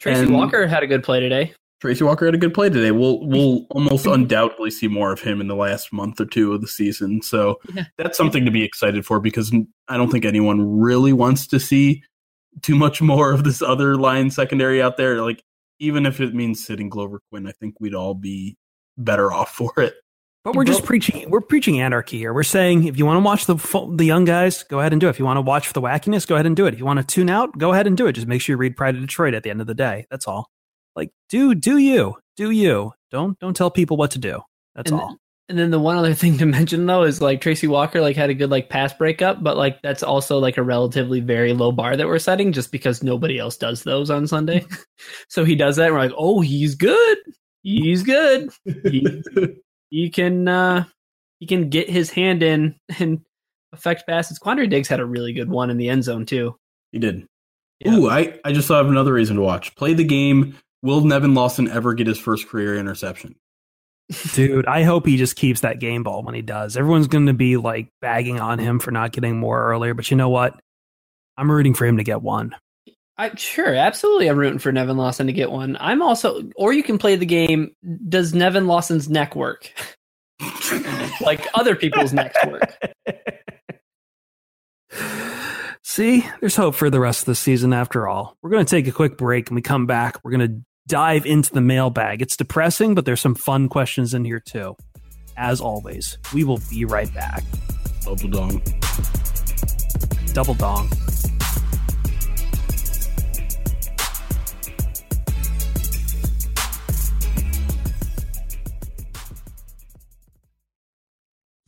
Tracy 0.01 0.23
And- 0.23 0.35
Walker 0.35 0.67
had 0.67 0.83
a 0.83 0.87
good 0.87 1.03
play 1.03 1.21
today. 1.21 1.53
Tracy 1.81 2.05
Walker 2.05 2.25
had 2.25 2.35
a 2.35 2.39
good 2.39 2.55
play 2.55 2.71
today. 2.71 2.91
We'll 2.91 3.21
we'll 3.27 3.67
almost 3.71 4.07
undoubtedly 4.07 4.71
see 4.71 4.89
more 4.89 5.13
of 5.13 5.21
him 5.21 5.41
in 5.43 5.49
the 5.49 5.55
last 5.55 5.93
month 5.93 6.21
or 6.21 6.25
two 6.25 6.53
of 6.55 6.61
the 6.63 6.69
season. 6.69 7.21
So 7.23 7.61
Yeah. 7.75 7.85
that's 7.99 8.17
something 8.17 8.45
to 8.47 8.51
be 8.51 8.63
excited 8.65 9.05
for 9.05 9.21
because 9.21 9.53
I 9.89 9.97
don't 9.99 10.11
think 10.11 10.25
anyone 10.25 10.79
really 10.81 11.13
wants 11.13 11.47
to 11.49 11.61
see 11.61 12.03
too 12.63 12.77
much 12.77 13.03
more 13.03 13.33
of 13.33 13.45
this 13.45 13.61
other 13.61 13.97
line 13.97 14.31
secondary 14.31 14.81
out 14.81 14.97
there. 14.97 15.21
Like 15.21 15.43
even 15.79 16.07
if 16.07 16.19
it 16.21 16.35
means 16.35 16.65
sitting 16.65 16.89
Glover 16.89 17.21
Quin, 17.31 17.47
I 17.47 17.53
think 17.53 17.75
we'd 17.79 17.95
all 17.95 18.15
be 18.15 18.57
better 18.97 19.31
off 19.31 19.51
for 19.55 19.73
it. 19.77 19.95
But 20.47 20.55
we're 20.55 20.65
just 20.65 20.85
preaching. 20.85 21.29
We're 21.29 21.41
preaching 21.41 21.81
anarchy 21.81 22.19
here. 22.19 22.33
We're 22.33 22.45
saying 22.45 22.85
if 22.85 22.97
you 22.97 23.05
want 23.05 23.17
to 23.17 23.25
watch 23.25 23.47
the 23.47 23.57
the 23.97 24.05
young 24.05 24.25
guys, 24.25 24.63
go 24.63 24.79
ahead 24.79 24.93
and 24.93 25.01
do 25.01 25.09
it. 25.09 25.11
If 25.11 25.19
you 25.19 25.25
want 25.25 25.39
to 25.39 25.43
watch 25.43 25.67
for 25.67 25.73
the 25.73 25.81
wackiness, 25.83 26.25
go 26.25 26.37
ahead 26.37 26.47
and 26.47 26.55
do 26.55 26.67
it. 26.67 26.73
If 26.73 26.79
you 26.79 26.87
want 26.87 27.01
to 27.01 27.05
tune 27.05 27.29
out, 27.29 27.59
go 27.59 27.73
ahead 27.73 27.89
and 27.89 27.97
do 27.97 28.07
it. 28.07 28.13
Just 28.13 28.29
make 28.29 28.41
sure 28.41 28.53
you 28.55 28.57
read 28.59 28.77
Pride 28.77 28.95
of 28.95 29.01
Detroit 29.01 29.35
at 29.35 29.43
the 29.43 29.51
end 29.51 29.61
of 29.61 29.67
the 29.67 29.75
day. 29.75 30.07
That's 30.09 30.29
all. 30.29 30.49
Like 30.95 31.11
do 31.29 31.55
do 31.57 31.79
you 31.79 32.15
do 32.37 32.51
you 32.53 32.93
don't 33.11 33.37
don't 33.41 33.57
tell 33.57 33.73
people 33.73 33.97
what 33.97 34.13
to 34.13 34.19
do. 34.21 34.41
That's 34.77 34.91
And- 34.93 35.01
all. 35.01 35.17
And 35.49 35.57
then 35.57 35.71
the 35.71 35.79
one 35.79 35.97
other 35.97 36.15
thing 36.23 36.39
to 36.39 36.47
mention 36.47 36.87
though 36.87 37.03
is 37.03 37.21
like 37.21 37.41
Tracy 37.41 37.67
Walker 37.67 38.01
like 38.01 38.15
had 38.17 38.31
a 38.31 38.35
good 38.35 38.51
like 38.51 38.69
pass 38.69 38.93
breakup, 38.93 39.43
but 39.43 39.57
like 39.57 39.83
that's 39.83 40.03
also 40.05 40.39
like 40.39 40.59
a 40.59 40.63
relatively 40.63 41.21
very 41.21 41.55
low 41.55 41.73
bar 41.73 41.97
that 41.97 42.07
we're 42.07 42.19
setting 42.21 42.53
just 42.53 42.71
because 42.71 43.03
nobody 43.03 43.39
else 43.39 43.57
does 43.57 43.83
those 43.83 44.11
on 44.11 44.27
Sunday. 44.29 44.65
so 45.29 45.45
he 45.45 45.57
does 45.57 45.75
that 45.77 45.87
and 45.87 45.95
we're 45.95 46.01
like, 46.01 46.13
oh, 46.17 46.41
he's 46.41 46.75
good. 46.77 47.19
He's 47.63 48.03
good. 48.05 48.51
He, 48.85 49.07
he 49.91 50.11
can 50.11 50.49
uh 50.49 50.85
he 51.41 51.47
can 51.47 51.69
get 51.69 51.89
his 51.89 52.11
hand 52.11 52.43
in 52.43 52.75
and 52.99 53.21
affect 53.73 54.07
passes. 54.07 54.39
Quandre 54.39 54.69
Diggs 54.69 54.89
had 54.89 55.01
a 55.01 55.07
really 55.07 55.33
good 55.33 55.49
one 55.49 55.71
in 55.71 55.77
the 55.77 55.89
end 55.89 56.05
zone 56.05 56.27
too. 56.27 56.57
He 56.93 56.99
did. 56.99 57.27
Yeah. 57.81 57.95
Ooh, 57.95 58.09
I, 58.09 58.39
I 58.45 58.53
just 58.53 58.69
thought 58.69 58.85
of 58.85 58.91
another 58.91 59.13
reason 59.13 59.37
to 59.37 59.43
watch. 59.43 59.75
Play 59.77 59.93
the 59.93 60.05
game. 60.05 60.57
Will 60.83 61.03
Nevin 61.03 61.35
Lawson 61.35 61.69
ever 61.69 61.95
get 61.95 62.07
his 62.07 62.19
first 62.19 62.49
career 62.49 62.77
interception? 62.77 63.35
Dude, 64.33 64.67
I 64.67 64.83
hope 64.85 65.05
he 65.05 65.17
just 65.17 65.37
keeps 65.37 65.61
that 65.61 65.81
game 65.81 66.03
ball 66.03 66.23
when 66.23 66.35
he 66.35 66.43
does. 66.43 66.77
Everyone's 66.77 67.09
going 67.09 67.27
to 67.27 67.35
be 67.35 67.57
like 67.57 67.89
bagging 68.01 68.41
on 68.41 68.59
him 68.59 68.79
for 68.79 68.93
not 68.93 69.13
getting 69.13 69.37
more 69.37 69.63
earlier, 69.69 69.95
but 69.95 70.11
you 70.11 70.17
know 70.17 70.29
what? 70.29 70.59
I'm 71.37 71.51
rooting 71.51 71.75
for 71.75 71.85
him 71.85 71.99
to 71.99 72.05
get 72.05 72.23
one. 72.23 72.55
I 73.19 73.35
sure, 73.35 73.75
absolutely. 73.75 74.29
I'm 74.29 74.37
rooting 74.37 74.59
for 74.59 74.73
Nevin 74.73 74.97
Lawson 74.97 75.27
to 75.27 75.33
get 75.33 75.51
one. 75.51 75.77
I'm 75.81 76.03
also, 76.03 76.43
or 76.55 76.73
you 76.73 76.83
can 76.83 76.99
play 76.99 77.17
the 77.17 77.27
game. 77.27 77.75
Does 78.09 78.35
Nevin 78.35 78.67
Lawson's 78.67 79.09
neck 79.09 79.35
work? 79.35 79.73
like 81.21 81.47
other 81.55 81.75
people's 81.75 82.13
necks 82.13 82.37
work. 82.47 82.79
See, 85.83 86.27
there's 86.41 86.57
hope 86.57 86.75
for 86.75 86.91
the 86.91 87.01
rest 87.01 87.21
of 87.21 87.27
the 87.27 87.35
season 87.35 87.73
after 87.73 88.07
all. 88.07 88.37
We're 88.43 88.51
going 88.51 88.67
to 88.67 88.71
take 88.71 88.87
a 88.87 88.93
quick 88.93 89.17
break 89.17 89.49
and 89.49 89.55
we 89.55 89.63
come 89.63 89.87
back. 89.87 90.23
We're 90.23 90.33
going 90.33 90.49
to 90.49 90.61
dive 90.87 91.25
into 91.25 91.55
the 91.55 91.63
mailbag. 91.63 92.21
It's 92.21 92.37
depressing, 92.37 92.95
but 92.95 93.07
there's 93.07 93.21
some 93.21 93.35
fun 93.35 93.71
questions 93.71 94.13
in 94.13 94.27
here 94.27 94.41
too. 94.41 94.77
As 95.39 95.61
always, 95.61 96.19
we 96.35 96.45
will 96.45 96.61
be 96.69 96.85
right 96.85 97.13
back. 97.15 97.45
Double 98.03 98.29
dong. 98.29 98.63
Double 100.35 100.55
dong. 100.55 100.91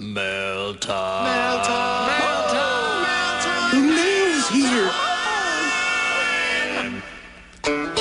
Mail 0.01 0.77
time. 0.77 1.27
The 3.73 3.81
mail's 3.81 4.49
here. 4.49 4.91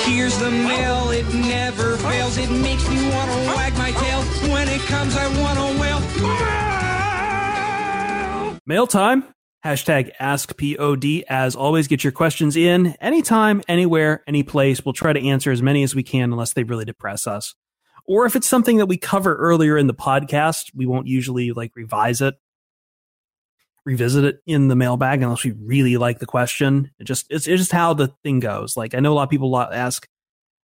Here's 0.06 0.38
the 0.38 0.48
mail, 0.48 1.10
it 1.10 1.26
never 1.34 1.96
fails. 1.96 2.38
It 2.38 2.50
makes 2.50 2.88
me 2.88 3.10
want 3.10 3.32
to 3.32 3.38
wag 3.48 3.76
my 3.76 3.90
tail. 3.90 4.22
When 4.52 4.68
it 4.68 4.80
comes, 4.82 5.16
I 5.16 5.26
want 5.42 5.58
to 5.58 5.80
wail. 5.80 5.98
Mail 8.64 8.86
time. 8.86 9.24
Hashtag 9.64 10.12
AskPOD. 10.20 11.24
As 11.28 11.56
always, 11.56 11.88
get 11.88 12.04
your 12.04 12.12
questions 12.12 12.56
in 12.56 12.94
anytime, 13.00 13.60
anywhere, 13.66 14.22
any 14.28 14.44
place. 14.44 14.84
We'll 14.84 14.92
try 14.92 15.12
to 15.12 15.20
answer 15.26 15.50
as 15.50 15.62
many 15.62 15.82
as 15.82 15.96
we 15.96 16.04
can 16.04 16.30
unless 16.30 16.52
they 16.52 16.62
really 16.62 16.84
depress 16.84 17.26
us. 17.26 17.56
Or 18.08 18.24
if 18.24 18.34
it's 18.34 18.48
something 18.48 18.78
that 18.78 18.86
we 18.86 18.96
cover 18.96 19.36
earlier 19.36 19.76
in 19.76 19.86
the 19.86 19.94
podcast, 19.94 20.70
we 20.74 20.86
won't 20.86 21.06
usually 21.06 21.52
like 21.52 21.72
revise 21.76 22.22
it, 22.22 22.34
revisit 23.84 24.24
it 24.24 24.40
in 24.46 24.68
the 24.68 24.76
mailbag 24.76 25.22
unless 25.22 25.44
we 25.44 25.52
really 25.52 25.98
like 25.98 26.18
the 26.18 26.26
question. 26.26 26.90
It 26.98 27.04
just 27.04 27.26
it's, 27.28 27.46
it's 27.46 27.60
just 27.60 27.72
how 27.72 27.92
the 27.92 28.08
thing 28.24 28.40
goes. 28.40 28.78
Like 28.78 28.94
I 28.94 29.00
know 29.00 29.12
a 29.12 29.14
lot 29.14 29.24
of 29.24 29.30
people 29.30 29.56
ask 29.58 30.08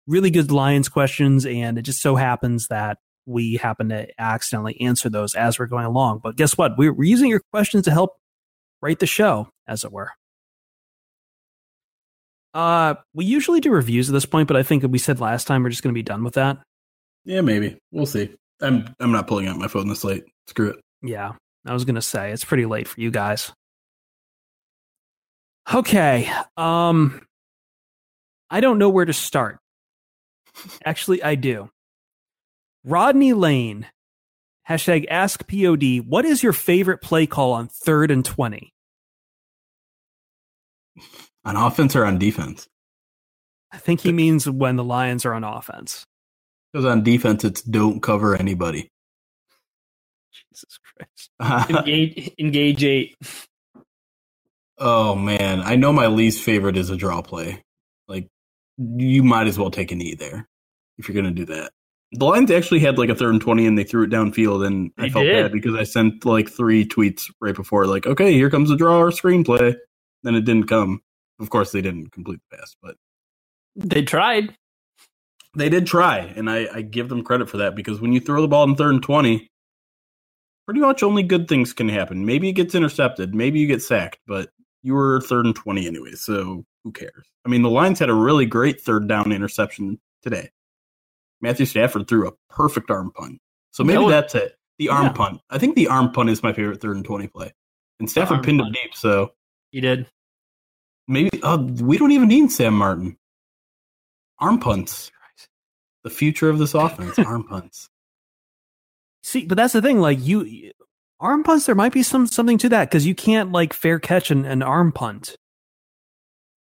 really 0.08 0.32
good 0.32 0.52
Lions 0.52 0.88
questions, 0.88 1.46
and 1.46 1.78
it 1.78 1.82
just 1.82 2.02
so 2.02 2.16
happens 2.16 2.68
that 2.70 2.98
we 3.26 3.56
happen 3.56 3.90
to 3.90 4.08
accidentally 4.20 4.80
answer 4.80 5.10
those 5.10 5.36
as 5.36 5.60
we're 5.60 5.68
going 5.68 5.86
along. 5.86 6.22
But 6.24 6.38
guess 6.38 6.58
what? 6.58 6.78
We're, 6.78 6.94
we're 6.94 7.04
using 7.04 7.30
your 7.30 7.42
questions 7.52 7.84
to 7.86 7.92
help 7.92 8.16
write 8.82 9.00
the 9.00 9.06
show, 9.06 9.50
as 9.68 9.84
it 9.84 9.92
were. 9.92 10.12
Uh, 12.54 12.96
we 13.14 13.26
usually 13.26 13.60
do 13.60 13.72
reviews 13.72 14.10
at 14.10 14.14
this 14.14 14.26
point, 14.26 14.48
but 14.48 14.58
I 14.58 14.64
think 14.64 14.84
we 14.84 15.00
said 15.00 15.20
last 15.20 15.46
time 15.48 15.64
we're 15.64 15.70
just 15.70 15.84
going 15.84 15.94
to 15.94 15.98
be 15.98 16.04
done 16.04 16.24
with 16.24 16.36
that. 16.36 16.60
Yeah, 17.26 17.42
maybe. 17.42 17.78
We'll 17.92 18.06
see. 18.06 18.36
I'm 18.62 18.94
I'm 19.00 19.12
not 19.12 19.28
pulling 19.28 19.48
out 19.48 19.58
my 19.58 19.68
phone 19.68 19.88
this 19.88 20.04
late. 20.04 20.24
Screw 20.48 20.70
it. 20.70 20.80
Yeah, 21.02 21.34
I 21.66 21.74
was 21.74 21.86
going 21.86 21.96
to 21.96 22.02
say 22.02 22.32
it's 22.32 22.46
pretty 22.46 22.66
late 22.66 22.88
for 22.88 23.00
you 23.00 23.12
guys. 23.12 23.52
Okay. 25.74 26.32
Um 26.58 27.22
I 28.50 28.60
don't 28.60 28.78
know 28.78 28.90
where 28.90 29.06
to 29.06 29.14
start. 29.14 29.60
Actually, 30.86 31.24
I 31.24 31.36
do. 31.36 31.70
Rodney 32.84 33.34
Lane. 33.34 33.88
Hashtag 34.70 35.06
ask 35.10 35.46
POD. 35.48 36.06
What 36.08 36.26
is 36.26 36.44
your 36.44 36.54
favorite 36.54 37.02
play 37.02 37.26
call 37.26 37.54
on 37.54 37.68
third 37.68 38.12
and 38.12 38.24
20? 38.24 38.74
On 41.46 41.56
offense 41.56 41.96
or 41.96 42.06
on 42.06 42.18
defense? 42.18 42.68
I 43.72 43.78
think 43.78 44.02
he 44.02 44.14
means 44.14 44.48
when 44.50 44.76
the 44.76 44.84
Lions 44.84 45.26
are 45.26 45.34
on 45.34 45.44
offense. 45.44 46.06
Because 46.74 46.86
on 46.86 47.04
defense, 47.04 47.44
it's 47.46 47.62
don't 47.62 48.02
cover 48.02 48.36
anybody. 48.36 48.90
Jesus 50.34 50.80
Christ. 51.40 51.70
Engage, 51.70 52.32
engage 52.40 52.84
eight. 52.84 53.16
oh 54.80 55.16
man, 55.16 55.62
I 55.62 55.76
know 55.76 55.94
my 55.94 56.08
least 56.08 56.44
favorite 56.44 56.78
is 56.78 56.90
a 56.90 56.98
draw 56.98 57.22
play. 57.22 57.64
Like 58.08 58.28
you 58.78 59.24
might 59.24 59.48
as 59.48 59.60
well 59.60 59.72
take 59.72 59.92
a 59.92 59.96
knee 59.96 60.16
there 60.16 60.48
if 60.98 61.08
you're 61.08 61.22
going 61.22 61.34
to 61.36 61.46
do 61.46 61.54
that. 61.54 61.72
The 62.14 62.26
Lions 62.26 62.52
actually 62.52 62.80
had 62.80 62.98
like 62.98 63.10
a 63.10 63.16
third 63.16 63.32
and 63.34 63.42
twenty, 63.42 63.68
and 63.68 63.78
they 63.78 63.84
threw 63.84 64.04
it 64.04 64.12
downfield, 64.12 64.66
and 64.66 64.92
I 64.98 65.10
felt 65.10 65.26
did. 65.26 65.44
bad 65.44 65.52
because 65.52 65.76
I 65.76 65.84
sent 65.84 66.26
like 66.26 66.50
three 66.50 66.86
tweets 66.88 67.32
right 67.42 67.56
before, 67.56 67.88
like, 67.88 68.08
"Okay, 68.08 68.34
here 68.34 68.50
comes 68.52 68.70
the 68.70 68.78
draw 68.78 69.00
or 69.00 69.12
screenplay." 69.12 69.76
Then 70.24 70.36
it 70.36 70.46
didn't 70.46 70.68
come. 70.68 71.02
Of 71.40 71.50
course, 71.50 71.72
they 71.72 71.82
didn't 71.82 72.12
complete 72.12 72.40
the 72.50 72.58
pass, 72.58 72.76
but 72.82 72.96
They 73.76 74.04
tried. 74.04 74.56
They 75.56 75.70
did 75.70 75.86
try, 75.88 76.20
and 76.20 76.50
I, 76.50 76.68
I 76.74 76.82
give 76.82 77.10
them 77.10 77.24
credit 77.24 77.50
for 77.50 77.58
that 77.58 77.76
because 77.76 78.02
when 78.02 78.14
you 78.14 78.20
throw 78.20 78.42
the 78.42 78.48
ball 78.48 78.64
in 78.64 78.76
third 78.76 78.94
and 78.94 79.04
twenty, 79.04 79.50
pretty 80.66 80.80
much 80.82 81.04
only 81.04 81.24
good 81.24 81.48
things 81.48 81.74
can 81.74 81.90
happen. 81.90 82.26
Maybe 82.26 82.50
it 82.50 82.54
gets 82.54 82.76
intercepted, 82.76 83.36
maybe 83.36 83.60
you 83.60 83.68
get 83.68 83.82
sacked, 83.82 84.20
but 84.28 84.50
you 84.82 84.94
were 84.94 85.22
third 85.22 85.46
and 85.46 85.56
twenty 85.56 85.88
anyway, 85.88 86.12
so 86.14 86.66
who 86.84 86.92
cares? 86.92 87.26
I 87.46 87.50
mean, 87.50 87.62
the 87.62 87.70
Lions 87.70 88.00
had 88.00 88.10
a 88.10 88.14
really 88.14 88.46
great 88.46 88.82
third 88.82 89.08
down 89.08 89.32
interception 89.32 90.00
today. 90.22 90.50
Matthew 91.42 91.66
Stafford 91.66 92.08
threw 92.08 92.28
a 92.28 92.32
perfect 92.50 92.90
arm 92.90 93.12
punt, 93.12 93.40
so 93.72 93.84
maybe 93.84 94.04
That 94.06 94.10
that's 94.32 94.36
it. 94.36 94.58
The 94.80 94.90
arm 94.90 95.06
Yeah. 95.08 95.12
punt. 95.12 95.42
I 95.50 95.58
think 95.60 95.76
the 95.76 95.88
arm 95.88 96.12
punt 96.12 96.30
is 96.30 96.42
my 96.42 96.52
favorite 96.54 96.82
third 96.82 96.96
and 96.96 97.06
twenty 97.06 97.28
play, 97.28 97.52
and 98.00 98.10
Stafford 98.10 98.44
pinned 98.44 98.60
him 98.62 98.72
deep, 98.72 98.96
so 98.96 99.34
He 99.72 99.82
did. 99.82 100.08
maybe 101.08 101.30
uh, 101.44 101.58
we 101.58 101.98
don't 101.98 102.12
even 102.12 102.28
need 102.30 102.50
Sam 102.52 102.74
Martin. 102.74 103.18
Arm 104.40 104.60
punts. 104.60 105.12
The 106.04 106.10
future 106.10 106.50
of 106.50 106.60
this 106.60 106.74
offense, 106.74 107.18
arm 107.20 107.44
punts. 107.46 107.88
See, 109.24 109.46
but 109.46 109.56
that's 109.56 109.74
the 109.74 109.82
thing. 109.82 110.00
Like 110.00 110.20
you, 110.22 110.72
arm 111.20 111.44
punts, 111.44 111.66
there 111.66 111.76
might 111.76 111.94
be 111.94 112.04
some 112.04 112.28
something 112.28 112.58
to 112.60 112.70
that 112.70 112.90
because 112.90 113.06
you 113.06 113.16
can't 113.16 113.52
like 113.52 113.74
fair 113.74 114.00
catch 114.00 114.32
an, 114.32 114.46
an 114.46 114.62
arm 114.62 114.92
punt. 114.92 115.36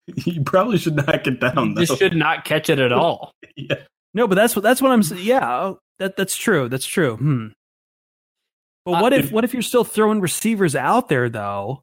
You 0.26 0.44
probably 0.44 0.78
should 0.78 0.96
knock 0.98 1.26
it 1.26 1.40
down. 1.40 1.72
You 1.72 1.86
just 1.88 1.98
should 1.98 2.16
not 2.16 2.46
catch 2.46 2.70
it 2.70 2.78
at 2.80 2.92
all. 2.94 3.32
Yeah. 3.56 3.78
No, 4.14 4.28
but 4.28 4.36
that's 4.36 4.56
what 4.56 4.62
that's 4.62 4.80
what 4.82 4.92
I'm. 4.92 5.00
s- 5.00 5.12
Yeah, 5.14 5.50
oh, 5.52 5.80
that 5.98 6.16
that's 6.16 6.38
true. 6.38 6.70
That's 6.70 6.86
true. 6.86 7.18
Hmm. 7.18 7.48
But 8.86 8.92
Uh, 8.92 9.02
what 9.02 9.14
if 9.14 9.26
if- 9.26 9.32
what 9.32 9.44
if 9.44 9.54
you're 9.54 9.64
still 9.64 9.84
throwing 9.84 10.22
receivers 10.22 10.76
out 10.76 11.10
there 11.10 11.28
though, 11.28 11.82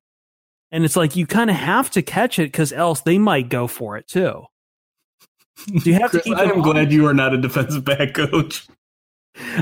and 0.70 0.84
it's 0.84 0.94
like 0.94 1.16
you 1.16 1.26
kind 1.26 1.50
of 1.50 1.56
have 1.56 1.90
to 1.90 2.00
catch 2.02 2.38
it 2.38 2.44
because 2.52 2.72
else 2.72 3.00
they 3.00 3.18
might 3.18 3.48
go 3.48 3.66
for 3.66 3.96
it 3.96 4.06
too. 4.06 4.44
Do 5.66 5.90
you 5.90 5.94
have 5.94 6.10
to 6.12 6.20
keep 6.20 6.36
I'm 6.36 6.62
glad 6.62 6.92
you 6.92 7.06
are 7.06 7.14
not 7.14 7.34
a 7.34 7.38
defensive 7.38 7.84
back 7.86 8.14
coach. 8.14 8.66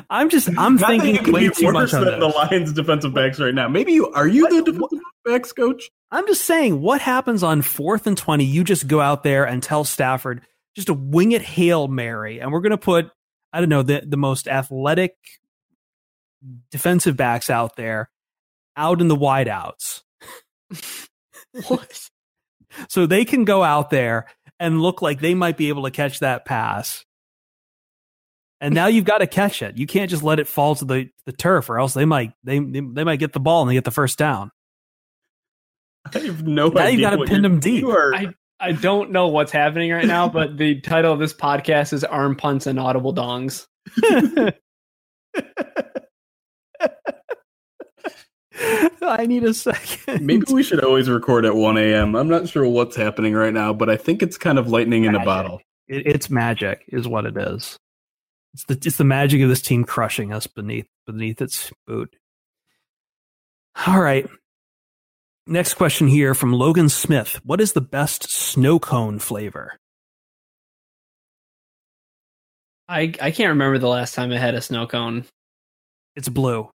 I'm 0.08 0.28
just 0.28 0.48
I'm 0.58 0.76
Not 0.76 0.88
thinking 0.88 1.32
way 1.32 1.48
too 1.48 1.70
much 1.70 1.94
on 1.94 2.04
the. 2.04 2.16
Lions 2.28 2.72
defensive 2.72 3.14
backs 3.14 3.38
right 3.38 3.54
now. 3.54 3.68
Maybe 3.68 3.92
you 3.92 4.08
are 4.12 4.26
you 4.26 4.44
What- 4.44 4.64
the 4.64 4.72
defensive 4.72 4.98
backs 5.24 5.52
coach? 5.52 5.90
I'm 6.10 6.26
just 6.26 6.44
saying, 6.44 6.80
what 6.80 7.00
happens 7.00 7.44
on 7.44 7.62
fourth 7.62 8.08
and 8.08 8.18
20? 8.18 8.44
You 8.44 8.64
just 8.64 8.88
go 8.88 9.00
out 9.00 9.22
there 9.22 9.44
and 9.46 9.62
tell 9.62 9.84
Stafford 9.84 10.42
just 10.74 10.88
to 10.88 10.94
wing 10.94 11.30
it 11.32 11.42
Hail 11.42 11.86
Mary. 11.86 12.40
And 12.40 12.50
we're 12.52 12.62
going 12.62 12.70
to 12.70 12.78
put, 12.78 13.12
I 13.52 13.60
don't 13.60 13.68
know, 13.68 13.82
the, 13.84 14.02
the 14.04 14.16
most 14.16 14.48
athletic 14.48 15.14
defensive 16.72 17.16
backs 17.16 17.48
out 17.48 17.76
there 17.76 18.10
out 18.76 19.00
in 19.00 19.06
the 19.08 19.16
wideouts. 19.16 20.02
What? 21.68 22.08
So 22.88 23.06
they 23.06 23.24
can 23.24 23.44
go 23.44 23.64
out 23.64 23.90
there 23.90 24.26
and 24.60 24.80
look 24.80 25.02
like 25.02 25.20
they 25.20 25.34
might 25.34 25.56
be 25.56 25.70
able 25.70 25.82
to 25.84 25.90
catch 25.90 26.20
that 26.20 26.44
pass. 26.44 27.04
And 28.60 28.74
now 28.74 28.86
you've 28.88 29.06
got 29.06 29.18
to 29.18 29.26
catch 29.26 29.62
it. 29.62 29.78
You 29.78 29.86
can't 29.86 30.10
just 30.10 30.22
let 30.22 30.38
it 30.38 30.46
fall 30.46 30.74
to 30.76 30.84
the, 30.84 31.08
the 31.24 31.32
turf 31.32 31.70
or 31.70 31.80
else 31.80 31.94
they 31.94 32.04
might 32.04 32.32
they, 32.44 32.58
they 32.58 32.80
they 32.80 33.04
might 33.04 33.18
get 33.18 33.32
the 33.32 33.40
ball 33.40 33.62
and 33.62 33.70
they 33.70 33.74
get 33.74 33.84
the 33.84 33.90
first 33.90 34.18
down. 34.18 34.52
I 36.04 36.18
have 36.18 36.46
no 36.46 36.68
Now 36.68 36.82
idea. 36.82 36.92
you've 36.92 37.18
gotta 37.18 37.24
pin 37.24 37.42
them 37.42 37.58
deep. 37.58 37.86
Are, 37.86 38.14
I 38.14 38.34
I 38.60 38.72
don't 38.72 39.12
know 39.12 39.28
what's 39.28 39.50
happening 39.52 39.90
right 39.90 40.06
now, 40.06 40.28
but 40.28 40.58
the 40.58 40.80
title 40.82 41.12
of 41.14 41.18
this 41.18 41.32
podcast 41.32 41.94
is 41.94 42.04
Arm 42.04 42.36
Punts 42.36 42.66
and 42.66 42.78
Audible 42.78 43.14
Dongs. 43.14 43.66
I 49.02 49.26
need 49.26 49.44
a 49.44 49.54
second. 49.54 50.26
maybe 50.26 50.44
we 50.52 50.62
should 50.62 50.84
always 50.84 51.08
record 51.08 51.44
at 51.44 51.54
1 51.54 51.78
a.m. 51.78 52.14
I'm 52.14 52.28
not 52.28 52.48
sure 52.48 52.66
what's 52.66 52.96
happening 52.96 53.34
right 53.34 53.54
now, 53.54 53.72
but 53.72 53.88
I 53.88 53.96
think 53.96 54.22
it's 54.22 54.36
kind 54.36 54.58
of 54.58 54.68
lightning 54.68 55.04
in 55.04 55.14
a 55.14 55.24
bottle. 55.24 55.62
It, 55.88 56.06
it's 56.06 56.30
magic, 56.30 56.84
is 56.88 57.08
what 57.08 57.24
it 57.24 57.36
is. 57.36 57.78
It's 58.52 58.64
the 58.64 58.74
it's 58.74 58.96
the 58.96 59.04
magic 59.04 59.40
of 59.42 59.48
this 59.48 59.62
team 59.62 59.84
crushing 59.84 60.32
us 60.32 60.46
beneath 60.46 60.88
beneath 61.06 61.40
its 61.40 61.72
boot. 61.86 62.14
All 63.86 64.00
right. 64.00 64.28
Next 65.46 65.74
question 65.74 66.08
here 66.08 66.34
from 66.34 66.52
Logan 66.52 66.88
Smith. 66.88 67.40
What 67.44 67.60
is 67.60 67.72
the 67.72 67.80
best 67.80 68.30
snow 68.30 68.78
cone 68.78 69.18
flavor? 69.18 69.78
I 72.88 73.14
I 73.22 73.30
can't 73.30 73.50
remember 73.50 73.78
the 73.78 73.88
last 73.88 74.14
time 74.14 74.32
I 74.32 74.38
had 74.38 74.54
a 74.54 74.60
snow 74.60 74.86
cone. 74.86 75.24
It's 76.16 76.28
blue. 76.28 76.70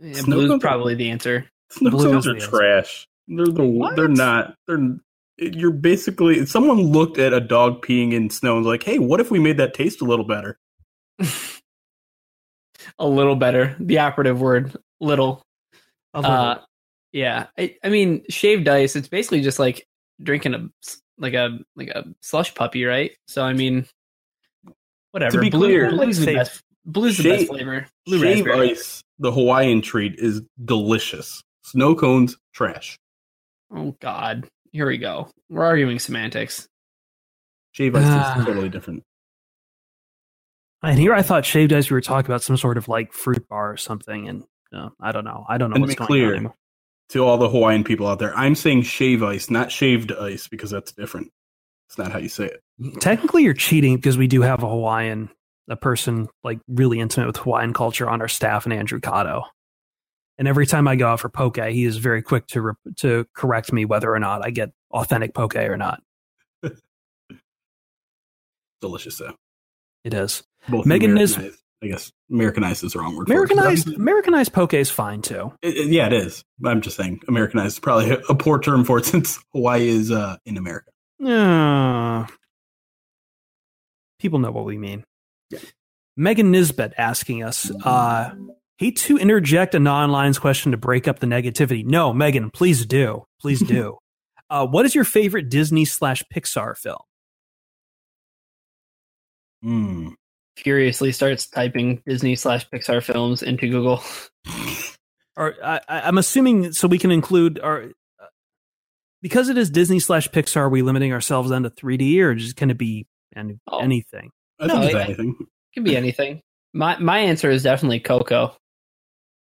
Yeah, 0.00 0.14
Snow 0.14 0.36
blue's 0.36 0.50
cones 0.50 0.62
probably 0.62 0.94
the 0.94 1.10
answer. 1.10 1.48
Snow 1.70 1.90
Blue 1.90 2.10
cones 2.10 2.26
is 2.26 2.28
are 2.28 2.34
the 2.34 2.40
answer. 2.44 2.50
trash. 2.58 3.06
They're 3.28 3.46
the 3.46 3.64
What? 3.64 3.96
they're 3.96 4.08
not. 4.08 4.54
They're 4.66 4.96
you're 5.38 5.70
basically 5.72 6.46
someone 6.46 6.78
looked 6.80 7.18
at 7.18 7.32
a 7.32 7.40
dog 7.40 7.84
peeing 7.84 8.12
in 8.12 8.30
snow 8.30 8.56
and 8.56 8.64
was 8.64 8.70
like, 8.72 8.82
"Hey, 8.82 8.98
what 8.98 9.20
if 9.20 9.30
we 9.30 9.38
made 9.40 9.56
that 9.56 9.74
taste 9.74 10.00
a 10.00 10.04
little 10.04 10.24
better?" 10.26 10.58
a 12.98 13.06
little 13.06 13.36
better. 13.36 13.76
The 13.80 13.98
operative 13.98 14.40
word, 14.40 14.76
little. 15.00 15.42
A 16.12 16.20
little. 16.20 16.36
Uh, 16.36 16.58
yeah. 17.12 17.46
I, 17.58 17.76
I 17.82 17.88
mean, 17.88 18.24
shaved 18.28 18.68
ice. 18.68 18.96
It's 18.96 19.08
basically 19.08 19.40
just 19.40 19.58
like 19.58 19.86
drinking 20.22 20.54
a 20.54 20.68
like 21.18 21.34
a 21.34 21.58
like 21.76 21.88
a 21.88 22.04
slush 22.20 22.54
puppy, 22.54 22.84
right? 22.84 23.12
So 23.28 23.42
I 23.42 23.52
mean, 23.52 23.86
whatever. 25.12 25.32
To 25.32 25.40
be 25.40 25.50
Blue, 25.50 25.66
clear- 25.68 25.90
blue's 25.90 26.18
the 26.18 26.24
Say- 26.26 26.34
best. 26.34 26.62
Blue's 26.86 27.16
the 27.16 27.30
best 27.30 27.46
flavor. 27.46 27.86
Blue 28.04 28.20
Shave 28.20 28.44
raspberry. 28.44 28.70
ice, 28.72 29.02
the 29.18 29.32
Hawaiian 29.32 29.80
treat, 29.82 30.14
is 30.18 30.42
delicious. 30.64 31.42
Snow 31.62 31.94
cones, 31.94 32.36
trash. 32.52 32.98
Oh 33.74 33.96
God. 34.00 34.46
Here 34.72 34.86
we 34.86 34.98
go. 34.98 35.30
We're 35.48 35.64
arguing 35.64 35.98
semantics. 35.98 36.66
Shave 37.72 37.94
ice 37.96 38.02
Ah. 38.06 38.38
is 38.40 38.44
totally 38.44 38.68
different. 38.68 39.02
and 40.82 40.98
here 40.98 41.14
I 41.14 41.22
thought 41.22 41.44
shaved 41.46 41.72
ice 41.72 41.90
we 41.90 41.94
were 41.94 42.00
talking 42.00 42.26
about 42.30 42.42
some 42.42 42.56
sort 42.56 42.76
of 42.76 42.88
like 42.88 43.12
fruit 43.12 43.48
bar 43.48 43.72
or 43.72 43.76
something, 43.76 44.28
and 44.28 44.44
uh, 44.72 44.90
I 45.00 45.12
don't 45.12 45.24
know. 45.24 45.44
I 45.48 45.58
don't 45.58 45.70
know 45.70 45.76
And 45.76 45.82
to 45.84 45.86
what's 45.88 45.94
be 45.94 45.98
going 45.98 46.06
clear, 46.08 46.36
on. 46.36 46.52
To 47.10 47.24
all 47.24 47.36
the 47.38 47.48
Hawaiian 47.48 47.84
people 47.84 48.06
out 48.06 48.18
there, 48.18 48.36
I'm 48.36 48.54
saying 48.54 48.82
shave 48.82 49.22
ice, 49.22 49.48
not 49.50 49.70
shaved 49.70 50.12
ice, 50.12 50.48
because 50.48 50.70
that's 50.70 50.92
different. 50.92 51.30
It's 51.88 51.98
not 51.98 52.12
how 52.12 52.18
you 52.18 52.28
say 52.28 52.46
it. 52.46 53.00
Technically, 53.00 53.42
you're 53.44 53.54
cheating 53.54 53.96
because 53.96 54.16
we 54.18 54.26
do 54.26 54.40
have 54.42 54.62
a 54.62 54.68
Hawaiian, 54.68 55.30
a 55.68 55.76
person 55.76 56.28
like 56.42 56.58
really 56.68 57.00
intimate 57.00 57.26
with 57.26 57.36
Hawaiian 57.38 57.72
culture 57.72 58.08
on 58.08 58.20
our 58.20 58.28
staff, 58.28 58.64
and 58.66 58.72
Andrew 58.72 59.00
Cotto. 59.00 59.44
And 60.36 60.48
every 60.48 60.66
time 60.66 60.88
I 60.88 60.96
go 60.96 61.06
out 61.08 61.20
for 61.20 61.28
poke, 61.28 61.58
he 61.58 61.84
is 61.84 61.96
very 61.98 62.20
quick 62.22 62.46
to 62.48 62.60
re- 62.60 62.72
to 62.96 63.24
correct 63.34 63.72
me 63.72 63.84
whether 63.84 64.12
or 64.12 64.18
not 64.18 64.44
I 64.44 64.50
get 64.50 64.72
authentic 64.90 65.32
poke 65.34 65.54
or 65.56 65.76
not. 65.76 66.02
Delicious 68.80 69.16
though. 69.18 69.34
It 70.04 70.12
is 70.14 70.42
Both 70.68 70.86
Megan 70.86 71.12
Americanized. 71.12 71.60
I 71.82 71.86
guess 71.88 72.12
Americanized 72.30 72.82
is 72.84 72.92
the 72.94 72.98
wrong 73.00 73.14
word. 73.16 73.28
it, 73.28 73.32
Americanized. 73.32 73.66
obviously- 73.68 73.94
Americanized 74.02 74.52
poke 74.52 74.74
is 74.74 74.90
fine 74.90 75.22
too. 75.22 75.52
It, 75.62 75.76
it- 75.76 75.88
yeah, 75.90 76.06
it 76.06 76.12
is. 76.14 76.44
I'm 76.64 76.80
just 76.80 76.96
saying, 76.96 77.20
Americanized 77.28 77.74
is 77.76 77.80
probably 77.80 78.10
a, 78.10 78.18
a 78.28 78.34
poor 78.34 78.58
term 78.60 78.84
for 78.84 78.98
it 78.98 79.04
since 79.06 79.38
Hawaii 79.52 79.88
is 79.88 80.10
uh, 80.10 80.36
in 80.46 80.56
America. 80.56 80.90
Uh, 81.24 82.26
people 84.18 84.38
know 84.38 84.50
what 84.50 84.64
we 84.64 84.78
mean. 84.78 85.04
Yeah. 85.54 85.68
Megan 86.16 86.50
Nisbet 86.52 86.92
asking 86.96 87.42
us, 87.42 87.70
uh, 87.84 88.34
hate 88.78 88.96
to 88.98 89.18
interject 89.18 89.74
a 89.74 89.80
non-lines 89.80 90.38
question 90.38 90.72
to 90.72 90.78
break 90.78 91.08
up 91.08 91.18
the 91.18 91.26
negativity. 91.26 91.84
No, 91.84 92.12
Megan, 92.12 92.50
please 92.50 92.86
do. 92.86 93.24
Please 93.40 93.60
do. 93.60 93.98
uh, 94.50 94.66
what 94.66 94.84
is 94.86 94.94
your 94.94 95.04
favorite 95.04 95.48
Disney 95.48 95.84
slash 95.84 96.22
Pixar 96.34 96.76
film? 96.76 96.98
Hmm. 99.62 100.08
Furiously 100.56 101.10
starts 101.12 101.46
typing 101.48 102.02
Disney 102.06 102.36
slash 102.36 102.68
Pixar 102.70 103.02
films 103.02 103.42
into 103.42 103.68
Google. 103.68 104.02
Or 105.36 105.52
I, 105.64 105.80
I- 105.88 106.00
I'm 106.02 106.16
assuming 106.16 106.72
so 106.72 106.86
we 106.86 106.96
can 106.96 107.10
include 107.10 107.58
our 107.58 107.86
uh, 108.20 108.26
because 109.20 109.48
it 109.48 109.58
is 109.58 109.68
Disney 109.68 109.98
slash 109.98 110.28
Pixar. 110.28 110.58
Are 110.58 110.68
we 110.68 110.80
limiting 110.82 111.12
ourselves 111.12 111.50
then 111.50 111.64
to 111.64 111.70
3D 111.70 112.20
or 112.20 112.36
just 112.36 112.54
can 112.54 112.70
it 112.70 112.78
be 112.78 113.08
any, 113.34 113.58
Oh. 113.68 113.80
anything? 113.80 114.30
I 114.60 114.66
No, 114.66 114.74
think 114.74 114.84
it's 114.86 114.94
yeah. 114.94 115.00
anything. 115.04 115.36
Could 115.74 115.84
be 115.84 115.96
anything. 115.96 116.40
My 116.72 116.96
my 116.98 117.18
answer 117.18 117.50
is 117.50 117.62
definitely 117.62 118.00
Coco. 118.00 118.56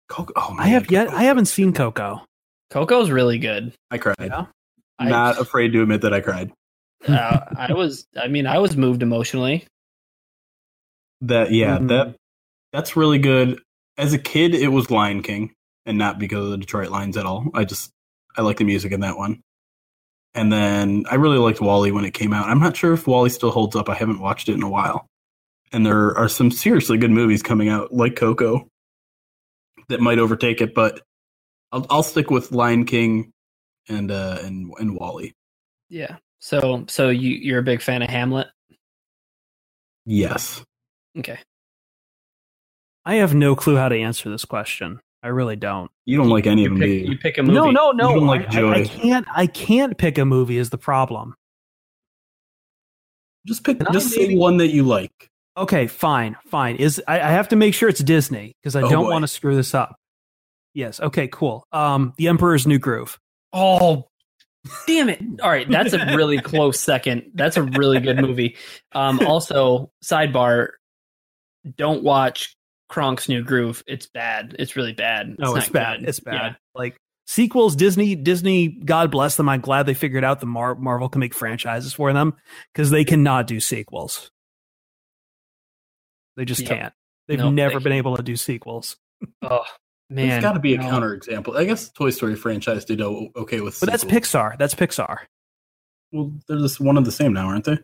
Coco. 0.08 0.32
Oh, 0.36 0.50
man, 0.54 0.60
I 0.60 0.68
have 0.68 0.82
man, 0.90 0.92
yet. 0.92 1.06
Coco. 1.08 1.18
I 1.18 1.22
haven't 1.24 1.46
seen 1.46 1.72
Coco. 1.72 2.20
Coco's 2.70 3.10
really 3.10 3.38
good. 3.38 3.72
I 3.90 3.98
cried. 3.98 4.16
Yeah. 4.20 4.46
I- 4.98 5.08
Not 5.08 5.38
afraid 5.40 5.72
to 5.72 5.82
admit 5.82 6.02
that 6.02 6.12
I 6.14 6.20
cried. 6.20 6.52
uh, 7.08 7.40
I 7.56 7.72
was. 7.72 8.06
I 8.16 8.28
mean, 8.28 8.46
I 8.46 8.58
was 8.58 8.76
moved 8.76 9.02
emotionally. 9.02 9.66
That 11.22 11.52
yeah, 11.52 11.78
Mhm. 11.78 11.88
that 11.88 12.16
that's 12.72 12.96
really 12.96 13.18
good. 13.18 13.60
As 13.98 14.12
a 14.12 14.18
kid, 14.18 14.54
it 14.54 14.68
was 14.68 14.90
Lion 14.90 15.22
King, 15.22 15.52
and 15.86 15.98
not 15.98 16.18
because 16.18 16.44
of 16.46 16.50
the 16.50 16.56
Detroit 16.58 16.90
Lions 16.90 17.16
at 17.16 17.26
all. 17.26 17.50
I 17.54 17.64
just 17.64 17.90
I 18.36 18.42
like 18.42 18.56
the 18.56 18.64
music 18.64 18.92
in 18.92 19.00
that 19.00 19.16
one. 19.18 19.40
And 20.35 20.53
then 20.53 21.05
I 21.11 21.16
really 21.16 21.39
liked 21.39 21.61
WALL-E 21.61 21.93
when 21.93 22.05
it 22.05 22.14
came 22.14 22.33
out. 22.33 22.49
I'm 22.49 22.61
not 22.61 22.76
sure 22.76 22.95
if 22.95 23.07
WALL-E 23.07 23.30
still 23.30 23.51
holds 23.51 23.76
up. 23.76 23.89
I 23.89 23.95
haven't 23.95 24.20
watched 24.20 24.49
it 24.49 24.55
in 24.55 24.62
a 24.62 24.68
while. 24.68 25.07
And 25.72 25.85
there 25.85 26.16
are 26.16 26.28
some 26.28 26.51
seriously 26.51 26.99
good 26.99 27.11
movies 27.11 27.43
coming 27.43 27.68
out, 27.68 27.93
like 27.93 28.16
Coco, 28.16 28.66
that 29.89 30.01
might 30.01 30.18
overtake 30.18 30.61
it. 30.61 30.74
But 30.74 31.01
I'll, 31.70 31.87
I'll 31.91 32.03
stick 32.03 32.30
with 32.30 32.53
Lion 32.53 32.85
King, 32.85 33.33
and 33.89 34.11
uh 34.11 34.39
and 34.43 34.72
and 34.78 34.95
WALL-E. 34.95 35.33
Yeah. 35.89 36.16
So 36.41 36.85
so 36.89 37.09
you 37.09 37.30
you're 37.30 37.59
a 37.59 37.64
big 37.64 37.83
fan 37.83 38.03
of 38.03 38.11
Hamlet? 38.11 38.49
Yes. 40.05 40.64
Okay. 41.18 41.39
I 43.05 43.14
have 43.16 43.35
no 43.35 43.57
clue 43.57 43.76
how 43.76 43.89
to 43.89 43.99
answer 43.99 44.30
this 44.30 44.45
question. 44.45 45.01
I 45.23 45.29
really 45.29 45.57
don't. 45.57 45.91
You 46.05 46.16
don't 46.18 46.29
like 46.31 46.47
any 46.47 46.62
you 46.62 46.68
of 46.68 46.73
them, 46.75 46.81
pick, 46.81 46.89
you? 46.91 47.12
you 47.12 47.18
pick 47.18 47.39
a 47.39 47.43
movie. 47.43 47.55
No, 47.55 47.70
no, 47.70 47.93
no. 47.93 48.09
You 48.11 48.14
don't 48.16 48.27
like 48.27 48.53
I- 48.55 48.61
I, 48.62 48.75
I 48.81 48.85
can't. 48.85 49.27
I 49.33 49.47
can't 49.47 49.97
pick 49.97 50.18
a 50.18 50.25
movie. 50.25 50.59
Is 50.59 50.70
the 50.70 50.79
problem? 50.79 51.35
Just 53.47 53.64
pick. 53.64 53.79
Can 53.79 53.89
I 53.89 53.93
Just 53.93 54.11
say 54.11 54.23
maybe- 54.29 54.37
one 54.39 54.59
that 54.59 54.68
you 54.68 54.83
like. 54.85 55.29
Okay, 55.57 55.87
fine, 55.87 56.37
fine. 56.47 56.77
Is 56.77 57.03
I, 57.07 57.16
I 57.20 57.29
have 57.29 57.49
to 57.49 57.57
make 57.57 57.75
sure 57.75 57.89
it's 57.89 58.03
Disney 58.03 58.55
because 58.62 58.75
I 58.75 58.83
Oh, 58.83 58.89
don't 58.89 59.11
want 59.11 59.23
to 59.23 59.29
screw 59.29 59.55
this 59.55 59.75
up. 59.75 59.97
Yes. 60.75 60.99
Okay. 60.99 61.29
Cool. 61.29 61.66
Um, 61.73 62.14
The 62.16 62.29
Emperor's 62.29 62.66
New 62.66 62.79
Groove. 62.79 63.18
Oh, 63.53 64.09
damn 64.87 65.11
it! 65.11 65.20
All 65.43 65.51
right, 65.51 65.68
that's 65.68 65.93
a 65.93 65.99
really 66.16 66.39
close 66.39 66.81
second. 66.81 67.33
That's 67.35 67.59
a 67.59 67.62
really 67.64 68.01
good 68.01 68.18
movie. 68.18 68.57
Um, 68.93 69.20
also, 69.27 69.91
sidebar: 70.03 70.68
don't 71.77 72.03
watch 72.03 72.57
Kronk's 72.93 73.28
New 73.28 73.43
Groove. 73.43 73.82
It's 73.86 74.07
bad. 74.07 74.55
It's 74.59 74.76
really 74.76 74.93
bad. 74.93 75.36
No, 75.38 75.57
it's, 75.57 75.66
not 75.68 75.72
bad. 75.72 76.01
good. 76.01 76.09
It's 76.11 76.20
bad. 76.20 76.34
Yeah. 76.34 76.55
Like 76.74 76.97
sequels, 77.26 77.74
Disney, 77.74 78.14
Disney. 78.14 78.68
God 78.68 79.11
bless 79.11 79.36
them. 79.36 79.49
I'm 79.49 79.61
glad 79.62 79.86
they 79.86 79.95
figured 79.95 80.24
out 80.24 80.40
the 80.40 80.47
Mar- 80.47 80.74
Marvel 80.74 81.09
can 81.09 81.20
make 81.20 81.34
franchises 81.34 81.95
for 81.95 82.12
them 82.12 82.34
because 82.72 82.90
they 82.90 83.05
cannot 83.05 83.47
do 83.47 83.61
sequels. 83.61 84.30
They 86.36 86.45
just 86.45 86.62
Yep. 86.62 86.68
can't. 86.70 86.95
They've 87.28 87.38
Nope, 87.38 87.55
never 87.55 87.78
they 87.78 87.84
been 87.84 87.93
can't. 87.93 87.99
able 87.99 88.16
to 88.16 88.22
do 88.22 88.36
sequels. 88.36 88.97
Oh 89.43 89.64
man, 90.11 90.28
There's 90.28 90.43
got 90.43 90.53
to 90.55 90.61
be 90.61 90.74
a 90.74 90.78
no. 90.78 90.84
counterexample. 90.84 91.57
I 91.57 91.64
guess 91.64 91.86
the 91.88 91.93
Toy 91.95 92.11
Story 92.11 92.34
franchise 92.34 92.84
did 92.84 93.01
okay 93.01 93.61
with. 93.61 93.78
But 93.80 93.88
that's. 93.90 94.05
Pixar. 94.05 94.59
That's 94.59 94.74
Pixar. 94.74 95.18
Well, 96.11 96.32
they're 96.49 96.59
just 96.59 96.80
one 96.80 96.99
of 96.99 97.05
the 97.05 97.12
same 97.12 97.32
now, 97.32 97.47
aren't 97.47 97.64
they? 97.64 97.78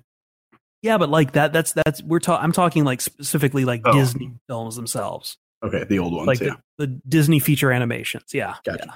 Yeah, 0.83 0.97
but 0.99 1.09
like 1.09 1.33
that. 1.33 1.53
That's 1.53 1.73
that's 1.73 2.03
we're 2.03 2.21
talking. 2.21 2.45
I'm 2.45 2.53
talking 2.53 2.85
like 2.85 3.01
specifically 3.01 3.65
like 3.65 3.83
Oh. 3.85 3.93
Disney 3.93 4.33
films 4.47 4.77
themselves, 4.77 5.37
Okay, 5.65 5.85
the 5.85 5.99
old 5.99 6.13
ones. 6.15 6.27
like 6.27 6.41
yeah, 6.41 6.55
the, 6.79 6.87
the 6.87 7.01
Disney 7.09 7.41
feature 7.41 7.73
animations. 7.73 8.33
Yeah, 8.33 8.55
Gotcha. 8.65 8.85
yeah. 8.87 8.95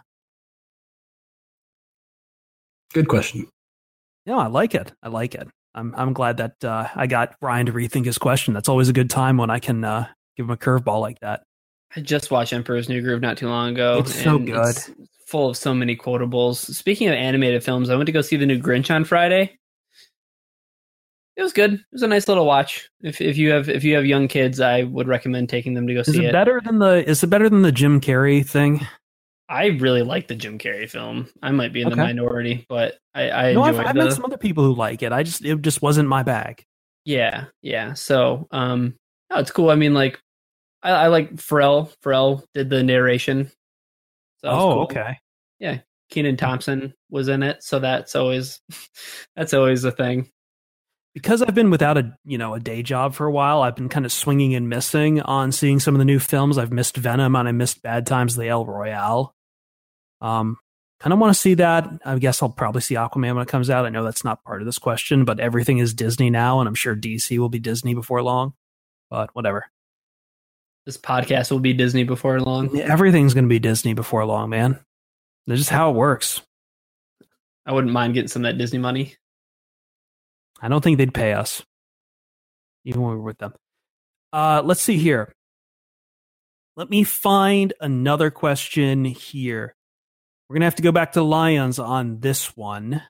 good 2.94 3.08
question. 3.08 3.48
No, 4.26 4.38
I 4.38 4.46
like 4.46 4.74
it. 4.74 4.92
I 5.02 5.08
like 5.08 5.34
it. 5.34 5.48
I'm 5.74 5.94
I'm 5.96 6.12
glad 6.12 6.36
that 6.36 6.62
uh, 6.64 6.88
I 6.94 7.06
got 7.06 7.34
Brian 7.40 7.66
to 7.66 7.72
rethink 7.72 8.04
his 8.04 8.18
question. 8.18 8.54
That's 8.54 8.68
always 8.68 8.88
a 8.88 8.92
good 8.92 9.10
time 9.10 9.36
when 9.36 9.50
I 9.50 9.58
can 9.58 9.82
uh, 9.84 10.06
give 10.36 10.46
him 10.46 10.50
a 10.50 10.56
curveball 10.56 11.00
like 11.00 11.18
that. 11.20 11.42
I 11.96 12.00
just 12.00 12.30
watched 12.30 12.52
Emperor's 12.52 12.88
New 12.88 13.02
Groove 13.02 13.20
not 13.20 13.36
too 13.38 13.48
long 13.48 13.70
ago. 13.70 13.98
It's 13.98 14.14
so 14.14 14.38
good. 14.38 14.54
it's 14.68 14.90
full 15.26 15.50
of 15.50 15.56
so 15.56 15.74
many 15.74 15.96
quotables. 15.96 16.56
Speaking 16.74 17.08
of 17.08 17.14
animated 17.14 17.64
films, 17.64 17.90
I 17.90 17.96
went 17.96 18.06
to 18.06 18.12
go 18.12 18.20
see 18.22 18.36
the 18.36 18.46
new 18.46 18.58
Grinch 18.60 18.94
on 18.94 19.04
Friday. 19.04 19.58
It 21.36 21.42
was 21.42 21.52
good. 21.52 21.74
It 21.74 21.80
was 21.92 22.02
a 22.02 22.08
nice 22.08 22.28
little 22.28 22.44
watch. 22.44 22.90
If 23.02 23.20
if 23.20 23.38
you 23.38 23.50
have 23.50 23.68
if 23.68 23.84
you 23.84 23.94
have 23.94 24.04
young 24.04 24.28
kids, 24.28 24.60
I 24.60 24.82
would 24.82 25.08
recommend 25.08 25.48
taking 25.48 25.74
them 25.74 25.86
to 25.86 25.94
go 25.94 26.00
Is 26.00 26.08
see 26.08 26.24
it 26.24 26.28
it. 26.28 26.32
better 26.32 26.60
than 26.62 26.78
the? 26.78 27.08
Is 27.08 27.22
it 27.22 27.28
better 27.28 27.48
than 27.48 27.62
the 27.62 27.72
Jim 27.72 28.00
Carrey 28.00 28.46
thing? 28.46 28.86
I 29.48 29.66
really 29.66 30.02
like 30.02 30.28
the 30.28 30.34
Jim 30.34 30.58
Carrey 30.58 30.88
film. 30.88 31.28
I 31.42 31.50
might 31.50 31.72
be 31.72 31.82
in 31.82 31.90
the 31.90 31.96
minority, 31.96 32.64
but 32.68 32.98
I, 33.14 33.30
I 33.30 33.52
no, 33.52 33.62
I've, 33.62 33.74
enjoyed 33.74 33.86
I've 33.86 33.94
the 33.94 34.04
met 34.04 34.12
some 34.12 34.24
other 34.24 34.38
people 34.38 34.64
who 34.64 34.74
like 34.74 35.02
it. 35.02 35.12
I 35.12 35.22
just 35.22 35.44
it 35.44 35.60
just 35.62 35.82
wasn't 35.82 36.08
my 36.08 36.22
bag. 36.22 36.64
yeah 37.04 37.46
yeah. 37.62 37.94
So 37.94 38.46
um, 38.50 38.94
no, 39.30 39.38
it's 39.38 39.50
cool. 39.50 39.70
I 39.70 39.74
mean, 39.74 39.94
like 39.94 40.20
I, 40.82 40.90
I 40.90 41.06
like 41.08 41.34
Pharrell. 41.34 41.92
Pharrell 42.04 42.44
did 42.54 42.70
the 42.70 42.82
narration. 42.82 43.50
So 44.40 44.48
oh, 44.48 44.72
cool. 44.72 44.82
okay. 44.84 45.18
Yeah, 45.60 45.78
Kenan 46.10 46.36
Thompson 46.36 46.94
was 47.10 47.28
in 47.28 47.42
it, 47.42 47.62
so 47.62 47.78
that's 47.78 48.16
always 48.16 48.60
that's 49.36 49.54
always 49.54 49.84
a 49.84 49.92
thing. 49.92 50.30
Because 51.14 51.42
I've 51.42 51.54
been 51.54 51.70
without 51.70 51.98
a 51.98 52.16
you 52.24 52.38
know 52.38 52.54
a 52.54 52.60
day 52.60 52.82
job 52.82 53.14
for 53.14 53.26
a 53.26 53.32
while, 53.32 53.62
I've 53.62 53.76
been 53.76 53.88
kind 53.88 54.06
of 54.06 54.12
swinging 54.12 54.54
and 54.54 54.68
missing 54.68 55.20
on 55.20 55.52
seeing 55.52 55.78
some 55.80 55.94
of 55.94 55.98
the 55.98 56.04
new 56.04 56.18
films. 56.18 56.58
I've 56.58 56.72
missed 56.72 56.96
Venom 56.96 57.36
and 57.36 57.48
I 57.48 57.52
missed 57.52 57.82
Bad 57.82 58.06
Times 58.06 58.36
the 58.36 58.46
El 58.48 58.64
Royale. 58.66 59.34
Um, 60.20 60.56
kind 61.00 61.12
of 61.12 61.18
want 61.18 61.34
to 61.34 61.38
see 61.40 61.54
that. 61.54 61.88
I 62.04 62.18
guess 62.18 62.42
I'll 62.42 62.48
probably 62.48 62.80
see 62.80 62.94
Aquaman 62.94 63.34
when 63.34 63.42
it 63.42 63.48
comes 63.48 63.70
out. 63.70 63.84
I 63.84 63.88
know 63.88 64.04
that's 64.04 64.24
not 64.24 64.44
part 64.44 64.62
of 64.62 64.66
this 64.66 64.78
question, 64.78 65.24
but 65.24 65.40
everything 65.40 65.78
is 65.78 65.94
Disney 65.94 66.30
now, 66.30 66.60
and 66.60 66.68
I'm 66.68 66.74
sure 66.76 66.94
DC 66.94 67.36
will 67.38 67.48
be 67.48 67.58
Disney 67.58 67.94
before 67.94 68.22
long. 68.22 68.54
But 69.10 69.34
whatever, 69.34 69.66
This 70.86 70.96
podcast 70.96 71.50
will 71.50 71.58
be 71.58 71.72
Disney 71.74 72.04
before 72.04 72.40
long. 72.40 72.78
everything's 72.80 73.34
going 73.34 73.44
to 73.44 73.48
be 73.48 73.58
Disney 73.58 73.92
before 73.94 74.24
long, 74.24 74.48
man. 74.48 74.78
That's 75.46 75.60
just 75.60 75.70
how 75.70 75.90
it 75.90 75.94
works. 75.96 76.40
I 77.66 77.72
wouldn't 77.72 77.92
mind 77.92 78.14
getting 78.14 78.28
some 78.28 78.44
of 78.44 78.50
that 78.52 78.58
Disney 78.58 78.78
money. 78.78 79.16
I 80.62 80.68
don't 80.68 80.82
think 80.82 80.96
they'd 80.98 81.12
pay 81.12 81.32
us, 81.32 81.62
even 82.84 83.02
when 83.02 83.10
we 83.10 83.16
were 83.16 83.22
with 83.24 83.38
them. 83.38 83.52
Uh, 84.32 84.62
let's 84.64 84.80
see 84.80 84.96
here. 84.96 85.32
Let 86.76 86.88
me 86.88 87.04
find 87.04 87.74
another 87.80 88.30
question 88.30 89.04
here. 89.04 89.74
We're 90.48 90.54
gonna 90.54 90.66
have 90.66 90.76
to 90.76 90.82
go 90.82 90.92
back 90.92 91.12
to 91.12 91.22
Lions 91.22 91.78
on 91.78 92.20
this 92.20 92.56
one. 92.56 93.02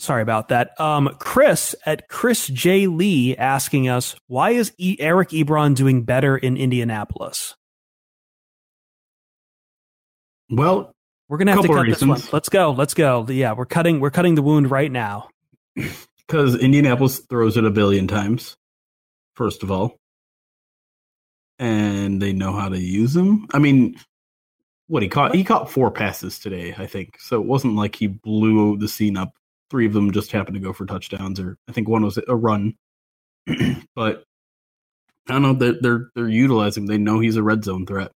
Sorry 0.00 0.22
about 0.22 0.48
that. 0.50 0.78
Um, 0.80 1.16
Chris 1.18 1.74
at 1.84 2.08
Chris 2.08 2.46
J 2.46 2.86
Lee 2.86 3.36
asking 3.36 3.88
us 3.88 4.14
why 4.28 4.50
is 4.50 4.72
e- 4.78 4.96
Eric 5.00 5.30
Ebron 5.30 5.74
doing 5.74 6.04
better 6.04 6.36
in 6.36 6.56
Indianapolis? 6.56 7.56
Well, 10.50 10.92
We're 11.28 11.38
gonna 11.38 11.52
have 11.52 11.62
to 11.62 11.68
cut 11.68 11.86
this 11.86 12.02
one. 12.02 12.20
Let's 12.32 12.48
go. 12.48 12.70
Let's 12.70 12.94
go. 12.94 13.26
Yeah, 13.28 13.52
we're 13.54 13.66
cutting. 13.66 13.98
We're 14.00 14.10
cutting 14.10 14.34
the 14.36 14.42
wound 14.42 14.70
right 14.70 14.90
now. 14.90 15.28
Because 16.26 16.56
Indianapolis 16.56 17.20
throws 17.20 17.56
it 17.56 17.64
a 17.64 17.70
billion 17.70 18.06
times, 18.06 18.56
first 19.34 19.62
of 19.62 19.70
all, 19.70 19.96
and 21.58 22.20
they 22.20 22.32
know 22.32 22.52
how 22.52 22.68
to 22.68 22.78
use 22.78 23.14
them. 23.14 23.46
I 23.52 23.58
mean, 23.58 23.96
what 24.88 25.02
he 25.02 25.08
caught? 25.08 25.34
He 25.34 25.44
caught 25.44 25.70
four 25.70 25.90
passes 25.90 26.38
today, 26.38 26.74
I 26.76 26.86
think. 26.86 27.20
So 27.20 27.40
it 27.40 27.46
wasn't 27.46 27.76
like 27.76 27.94
he 27.94 28.06
blew 28.06 28.76
the 28.78 28.88
scene 28.88 29.16
up. 29.16 29.32
Three 29.70 29.86
of 29.86 29.92
them 29.92 30.12
just 30.12 30.32
happened 30.32 30.54
to 30.54 30.60
go 30.60 30.72
for 30.72 30.86
touchdowns, 30.86 31.38
or 31.38 31.58
I 31.68 31.72
think 31.72 31.88
one 31.88 32.04
was 32.04 32.18
a 32.26 32.34
run. 32.36 32.74
but 33.94 34.24
I 35.28 35.32
don't 35.32 35.42
know. 35.42 35.52
They're 35.54 35.76
they're 35.80 36.10
they're 36.14 36.28
utilizing. 36.28 36.86
They 36.86 36.98
know 36.98 37.20
he's 37.20 37.36
a 37.36 37.42
red 37.42 37.64
zone 37.64 37.86
threat, 37.86 38.12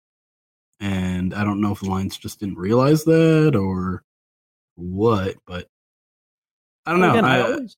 and 0.80 1.34
I 1.34 1.44
don't 1.44 1.62
know 1.62 1.72
if 1.72 1.80
the 1.80 1.90
Lions 1.90 2.18
just 2.18 2.40
didn't 2.40 2.58
realize 2.60 3.04
that 3.06 3.56
or 3.56 4.04
what. 4.76 5.36
But 5.48 5.68
I 6.86 6.92
don't 6.92 7.02
know. 7.02 7.12
Again, 7.12 7.26
I, 7.26 7.38
I- 7.38 7.42
always, 7.42 7.78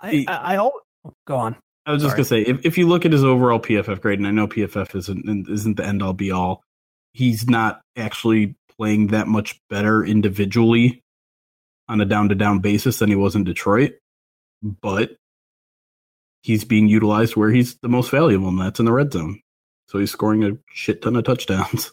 I, 0.00 0.10
he- 0.10 0.26
I, 0.28 0.36
I 0.36 0.54
al- 0.56 0.72
oh, 1.04 1.12
go 1.26 1.36
on. 1.36 1.56
I 1.84 1.92
was 1.92 2.02
just 2.02 2.10
Sorry. 2.16 2.18
gonna 2.18 2.24
say, 2.46 2.50
if, 2.50 2.64
if 2.64 2.78
you 2.78 2.86
look 2.86 3.04
at 3.04 3.12
his 3.12 3.24
overall 3.24 3.58
PFF 3.58 4.00
grade, 4.00 4.18
and 4.20 4.28
I 4.28 4.30
know 4.30 4.46
PFF 4.46 4.94
isn't 4.94 5.48
isn't 5.48 5.76
the 5.76 5.84
end 5.84 6.02
all 6.02 6.12
be 6.12 6.30
all, 6.30 6.62
he's 7.12 7.48
not 7.48 7.80
actually 7.96 8.54
playing 8.78 9.08
that 9.08 9.26
much 9.26 9.58
better 9.68 10.04
individually 10.04 11.02
on 11.88 12.00
a 12.00 12.04
down 12.04 12.28
to 12.28 12.34
down 12.36 12.60
basis 12.60 13.00
than 13.00 13.08
he 13.08 13.16
was 13.16 13.34
in 13.34 13.42
Detroit, 13.42 13.94
but 14.62 15.16
he's 16.44 16.64
being 16.64 16.86
utilized 16.88 17.34
where 17.34 17.50
he's 17.50 17.76
the 17.82 17.88
most 17.88 18.10
valuable, 18.10 18.48
and 18.48 18.60
that's 18.60 18.78
in 18.78 18.86
the 18.86 18.92
red 18.92 19.12
zone. 19.12 19.40
So 19.88 19.98
he's 19.98 20.12
scoring 20.12 20.44
a 20.44 20.52
shit 20.72 21.02
ton 21.02 21.16
of 21.16 21.24
touchdowns. 21.24 21.90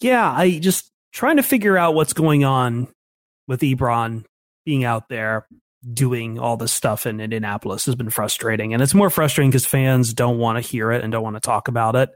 Yeah, 0.00 0.30
I 0.30 0.58
just 0.58 0.90
trying 1.12 1.36
to 1.36 1.42
figure 1.42 1.76
out 1.76 1.94
what's 1.94 2.12
going 2.12 2.44
on 2.44 2.88
with 3.46 3.60
Ebron 3.60 4.24
being 4.64 4.84
out 4.84 5.08
there 5.08 5.46
doing 5.92 6.38
all 6.38 6.56
this 6.56 6.72
stuff 6.72 7.06
in 7.06 7.20
Indianapolis 7.20 7.86
has 7.86 7.94
been 7.94 8.10
frustrating. 8.10 8.74
And 8.74 8.82
it's 8.82 8.94
more 8.94 9.10
frustrating 9.10 9.50
because 9.50 9.66
fans 9.66 10.14
don't 10.14 10.38
want 10.38 10.56
to 10.56 10.68
hear 10.68 10.90
it 10.90 11.02
and 11.02 11.12
don't 11.12 11.22
want 11.22 11.36
to 11.36 11.40
talk 11.40 11.68
about 11.68 11.94
it. 11.94 12.10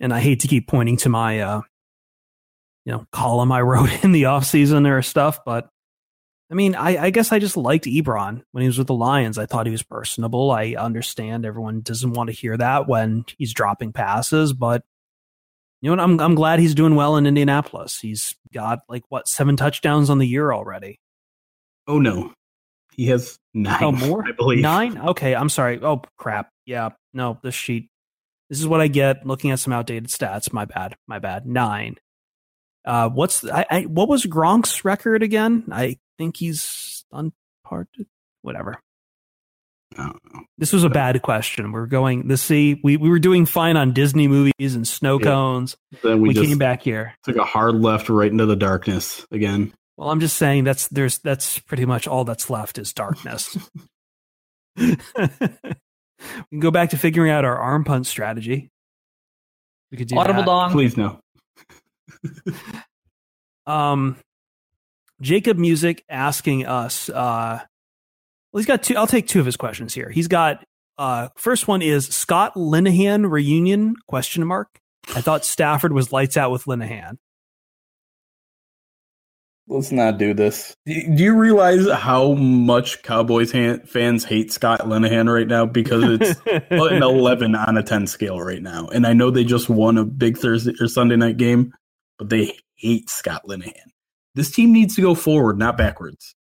And 0.00 0.12
I 0.12 0.20
hate 0.20 0.40
to 0.40 0.48
keep 0.48 0.68
pointing 0.68 0.98
to 0.98 1.08
my 1.08 1.40
uh 1.40 1.60
you 2.84 2.92
know 2.92 3.06
column 3.10 3.50
I 3.50 3.60
wrote 3.62 4.04
in 4.04 4.12
the 4.12 4.26
off 4.26 4.44
season 4.44 4.86
or 4.86 5.02
stuff, 5.02 5.40
but 5.44 5.68
I 6.50 6.54
mean, 6.54 6.74
I, 6.74 7.04
I 7.04 7.10
guess 7.10 7.32
I 7.32 7.38
just 7.38 7.56
liked 7.56 7.86
Ebron 7.86 8.42
when 8.52 8.60
he 8.60 8.68
was 8.68 8.78
with 8.78 8.86
the 8.86 8.94
Lions. 8.94 9.38
I 9.38 9.46
thought 9.46 9.66
he 9.66 9.72
was 9.72 9.82
personable. 9.82 10.50
I 10.50 10.74
understand 10.78 11.46
everyone 11.46 11.80
doesn't 11.80 12.12
want 12.12 12.28
to 12.28 12.36
hear 12.36 12.56
that 12.56 12.86
when 12.86 13.24
he's 13.38 13.54
dropping 13.54 13.92
passes, 13.92 14.52
but 14.52 14.84
you 15.84 15.90
know 15.90 15.96
what? 15.96 16.00
I'm 16.02 16.18
I'm 16.18 16.34
glad 16.34 16.60
he's 16.60 16.74
doing 16.74 16.94
well 16.94 17.18
in 17.18 17.26
Indianapolis. 17.26 17.98
He's 18.00 18.34
got 18.54 18.78
like 18.88 19.02
what 19.10 19.28
seven 19.28 19.54
touchdowns 19.54 20.08
on 20.08 20.16
the 20.16 20.26
year 20.26 20.50
already. 20.50 20.98
Oh 21.86 21.98
no, 21.98 22.32
he 22.94 23.08
has 23.08 23.38
nine. 23.52 23.82
Oh, 23.82 23.92
more? 23.92 24.24
I 24.26 24.32
believe 24.32 24.60
Nine? 24.60 24.96
Okay, 24.96 25.34
I'm 25.34 25.50
sorry. 25.50 25.80
Oh 25.82 26.00
crap. 26.16 26.48
Yeah, 26.64 26.90
no, 27.12 27.38
this 27.42 27.54
sheet. 27.54 27.90
This 28.48 28.60
is 28.60 28.66
what 28.66 28.80
I 28.80 28.88
get 28.88 29.26
looking 29.26 29.50
at 29.50 29.58
some 29.58 29.74
outdated 29.74 30.08
stats. 30.08 30.54
My 30.54 30.64
bad. 30.64 30.96
My 31.06 31.18
bad. 31.18 31.46
Nine. 31.46 31.96
Uh, 32.86 33.10
what's 33.10 33.44
I, 33.44 33.66
I 33.70 33.80
what 33.82 34.08
was 34.08 34.24
Gronk's 34.24 34.86
record 34.86 35.22
again? 35.22 35.64
I 35.70 35.98
think 36.16 36.38
he's 36.38 37.04
unparted. 37.12 38.06
Whatever. 38.40 38.80
I 39.96 40.02
don't 40.04 40.34
know. 40.34 40.40
This 40.58 40.72
was 40.72 40.84
a 40.84 40.88
bad 40.90 41.20
question. 41.22 41.72
We're 41.72 41.86
going 41.86 42.26
the 42.28 42.36
see 42.36 42.80
we, 42.82 42.96
we 42.96 43.08
were 43.08 43.18
doing 43.18 43.46
fine 43.46 43.76
on 43.76 43.92
Disney 43.92 44.26
movies 44.28 44.74
and 44.74 44.86
snow 44.86 45.18
Yeah. 45.18 45.24
cones. 45.26 45.76
Then 46.02 46.20
We, 46.20 46.28
we, 46.30 46.34
came 46.34 46.58
back 46.58 46.82
here. 46.82 47.14
took 47.24 47.36
a 47.36 47.44
hard 47.44 47.76
left 47.76 48.08
right 48.08 48.30
into 48.30 48.46
the 48.46 48.56
darkness 48.56 49.26
again. 49.30 49.72
Well, 49.96 50.10
I'm 50.10 50.20
just 50.20 50.36
saying 50.36 50.64
that's 50.64 50.88
there's 50.88 51.18
that's 51.18 51.58
pretty 51.60 51.84
much 51.86 52.08
all 52.08 52.24
that's 52.24 52.50
left 52.50 52.78
is 52.78 52.92
darkness. 52.92 53.56
we 54.76 54.96
can 56.50 56.60
go 56.60 56.70
back 56.72 56.90
to 56.90 56.98
figuring 56.98 57.30
out 57.30 57.44
our 57.44 57.56
arm 57.56 57.84
punt 57.84 58.06
strategy. 58.06 58.70
We 59.92 59.98
could 59.98 60.08
do 60.08 60.18
Audible 60.18 60.40
that. 60.40 60.46
dong. 60.46 60.72
Please 60.72 60.96
no. 60.96 61.20
Um, 63.66 64.16
Jacob 65.22 65.56
Music 65.56 66.04
asking 66.10 66.66
us. 66.66 67.08
Uh, 67.08 67.60
well, 68.54 68.60
he's 68.60 68.66
got 68.66 68.84
two. 68.84 68.96
I'll 68.96 69.08
take 69.08 69.26
two 69.26 69.40
of 69.40 69.46
his 69.46 69.56
questions 69.56 69.92
here. 69.92 70.08
He's 70.10 70.28
got. 70.28 70.64
Uh, 70.96 71.28
first 71.34 71.66
one 71.66 71.82
is 71.82 72.06
Scott 72.06 72.54
Linehan 72.54 73.28
reunion? 73.28 73.96
Question 74.06 74.46
mark. 74.46 74.78
I 75.08 75.20
thought 75.20 75.44
Stafford 75.44 75.92
was 75.92 76.12
lights 76.12 76.36
out 76.36 76.52
with 76.52 76.64
Linehan. 76.66 77.16
Let's 79.66 79.90
not 79.90 80.18
do 80.18 80.34
this. 80.34 80.76
Do 80.86 80.94
do 81.16 81.24
you 81.24 81.34
realize 81.34 81.90
how 81.90 82.34
much 82.34 83.02
Cowboys 83.02 83.50
han- 83.50 83.84
fans 83.86 84.24
hate 84.24 84.52
Scott 84.52 84.82
Linehan 84.82 85.32
right 85.32 85.48
now? 85.48 85.66
Because 85.66 86.04
it's 86.04 86.40
an 86.70 87.02
11 87.02 87.56
on 87.56 87.76
a 87.76 87.82
10 87.82 88.06
scale 88.06 88.40
right 88.40 88.62
now. 88.62 88.86
And 88.86 89.04
I 89.04 89.14
know 89.14 89.32
they 89.32 89.42
just 89.42 89.68
won 89.68 89.98
a 89.98 90.04
big 90.04 90.38
Thursday 90.38 90.74
or 90.80 90.86
Sunday 90.86 91.16
night 91.16 91.38
game, 91.38 91.72
but 92.18 92.28
they 92.28 92.56
hate 92.76 93.10
Scott 93.10 93.42
Linehan. 93.48 93.90
This 94.36 94.52
team 94.52 94.72
needs 94.72 94.94
to 94.94 95.02
go 95.02 95.16
forward, 95.16 95.58
not 95.58 95.76
backwards. 95.76 96.36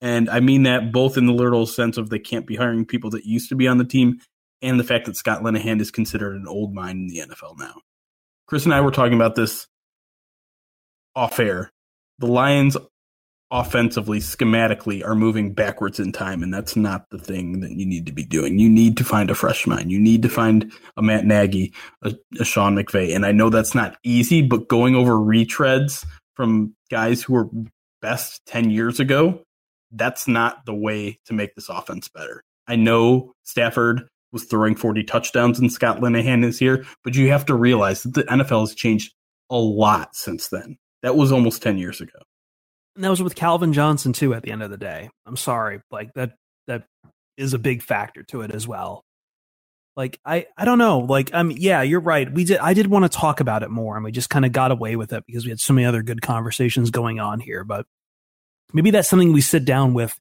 And 0.00 0.30
I 0.30 0.40
mean 0.40 0.62
that 0.62 0.92
both 0.92 1.16
in 1.16 1.26
the 1.26 1.32
literal 1.32 1.66
sense 1.66 1.96
of 1.96 2.10
they 2.10 2.18
can't 2.18 2.46
be 2.46 2.56
hiring 2.56 2.86
people 2.86 3.10
that 3.10 3.24
used 3.24 3.48
to 3.48 3.56
be 3.56 3.66
on 3.66 3.78
the 3.78 3.84
team 3.84 4.20
and 4.62 4.78
the 4.78 4.84
fact 4.84 5.06
that 5.06 5.16
Scott 5.16 5.42
Linehan 5.42 5.80
is 5.80 5.90
considered 5.90 6.36
an 6.36 6.46
old 6.46 6.74
mind 6.74 6.98
in 6.98 7.06
the 7.08 7.34
NFL 7.34 7.58
now. 7.58 7.80
Chris 8.46 8.64
and 8.64 8.74
I 8.74 8.80
were 8.80 8.90
talking 8.90 9.14
about 9.14 9.34
this 9.34 9.66
off 11.14 11.38
air. 11.38 11.72
The 12.18 12.26
Lions 12.26 12.76
offensively, 13.50 14.18
schematically, 14.18 15.04
are 15.04 15.14
moving 15.14 15.52
backwards 15.52 15.98
in 16.00 16.12
time, 16.12 16.42
and 16.42 16.52
that's 16.52 16.76
not 16.76 17.08
the 17.10 17.18
thing 17.18 17.60
that 17.60 17.72
you 17.72 17.86
need 17.86 18.06
to 18.06 18.12
be 18.12 18.24
doing. 18.24 18.58
You 18.58 18.68
need 18.68 18.96
to 18.98 19.04
find 19.04 19.30
a 19.30 19.34
fresh 19.34 19.66
mind. 19.66 19.90
You 19.90 19.98
need 19.98 20.22
to 20.22 20.28
find 20.28 20.72
a 20.96 21.02
Matt 21.02 21.24
Nagy, 21.24 21.72
a, 22.02 22.14
a 22.40 22.44
Sean 22.44 22.76
McVay. 22.76 23.14
And 23.14 23.24
I 23.24 23.32
know 23.32 23.50
that's 23.50 23.74
not 23.74 23.96
easy, 24.02 24.42
but 24.42 24.68
going 24.68 24.94
over 24.94 25.12
retreads 25.12 26.04
from 26.34 26.74
guys 26.90 27.22
who 27.22 27.34
were 27.34 27.48
best 28.00 28.42
10 28.46 28.70
years 28.70 29.00
ago, 29.00 29.42
that's 29.92 30.28
not 30.28 30.66
the 30.66 30.74
way 30.74 31.18
to 31.26 31.34
make 31.34 31.54
this 31.54 31.68
offense 31.68 32.08
better. 32.08 32.42
I 32.66 32.76
know 32.76 33.32
Stafford 33.44 34.08
was 34.32 34.44
throwing 34.44 34.74
40 34.74 35.04
touchdowns 35.04 35.58
and 35.58 35.72
Scott 35.72 36.00
Linehan 36.00 36.44
is 36.44 36.58
here, 36.58 36.84
but 37.02 37.14
you 37.14 37.30
have 37.30 37.46
to 37.46 37.54
realize 37.54 38.02
that 38.02 38.14
the 38.14 38.24
NFL 38.24 38.60
has 38.60 38.74
changed 38.74 39.14
a 39.50 39.56
lot 39.56 40.14
since 40.14 40.48
then. 40.48 40.76
That 41.02 41.16
was 41.16 41.32
almost 41.32 41.62
10 41.62 41.78
years 41.78 42.00
ago. 42.00 42.18
And 42.94 43.04
that 43.04 43.10
was 43.10 43.22
with 43.22 43.36
Calvin 43.36 43.72
Johnson 43.72 44.12
too. 44.12 44.34
At 44.34 44.42
the 44.42 44.50
end 44.50 44.62
of 44.62 44.70
the 44.70 44.76
day, 44.76 45.08
I'm 45.24 45.36
sorry, 45.36 45.80
like 45.90 46.12
that 46.14 46.32
that 46.66 46.82
is 47.36 47.54
a 47.54 47.58
big 47.58 47.80
factor 47.80 48.24
to 48.24 48.40
it 48.40 48.50
as 48.50 48.66
well. 48.66 49.04
Like 49.96 50.18
I 50.24 50.46
I 50.56 50.64
don't 50.64 50.78
know, 50.78 50.98
like 50.98 51.32
um 51.32 51.52
yeah, 51.52 51.82
you're 51.82 52.00
right. 52.00 52.30
We 52.32 52.42
did 52.42 52.58
I 52.58 52.74
did 52.74 52.88
want 52.88 53.04
to 53.04 53.08
talk 53.08 53.38
about 53.38 53.62
it 53.62 53.70
more, 53.70 53.94
and 53.94 54.04
we 54.04 54.10
just 54.10 54.30
kind 54.30 54.44
of 54.44 54.50
got 54.50 54.72
away 54.72 54.96
with 54.96 55.12
it 55.12 55.22
because 55.28 55.44
we 55.44 55.50
had 55.50 55.60
so 55.60 55.72
many 55.72 55.86
other 55.86 56.02
good 56.02 56.22
conversations 56.22 56.90
going 56.90 57.20
on 57.20 57.38
here. 57.38 57.62
But 57.62 57.86
maybe 58.72 58.90
that's 58.90 59.08
something 59.08 59.32
we 59.32 59.40
sit 59.40 59.64
down 59.64 59.94
with 59.94 60.18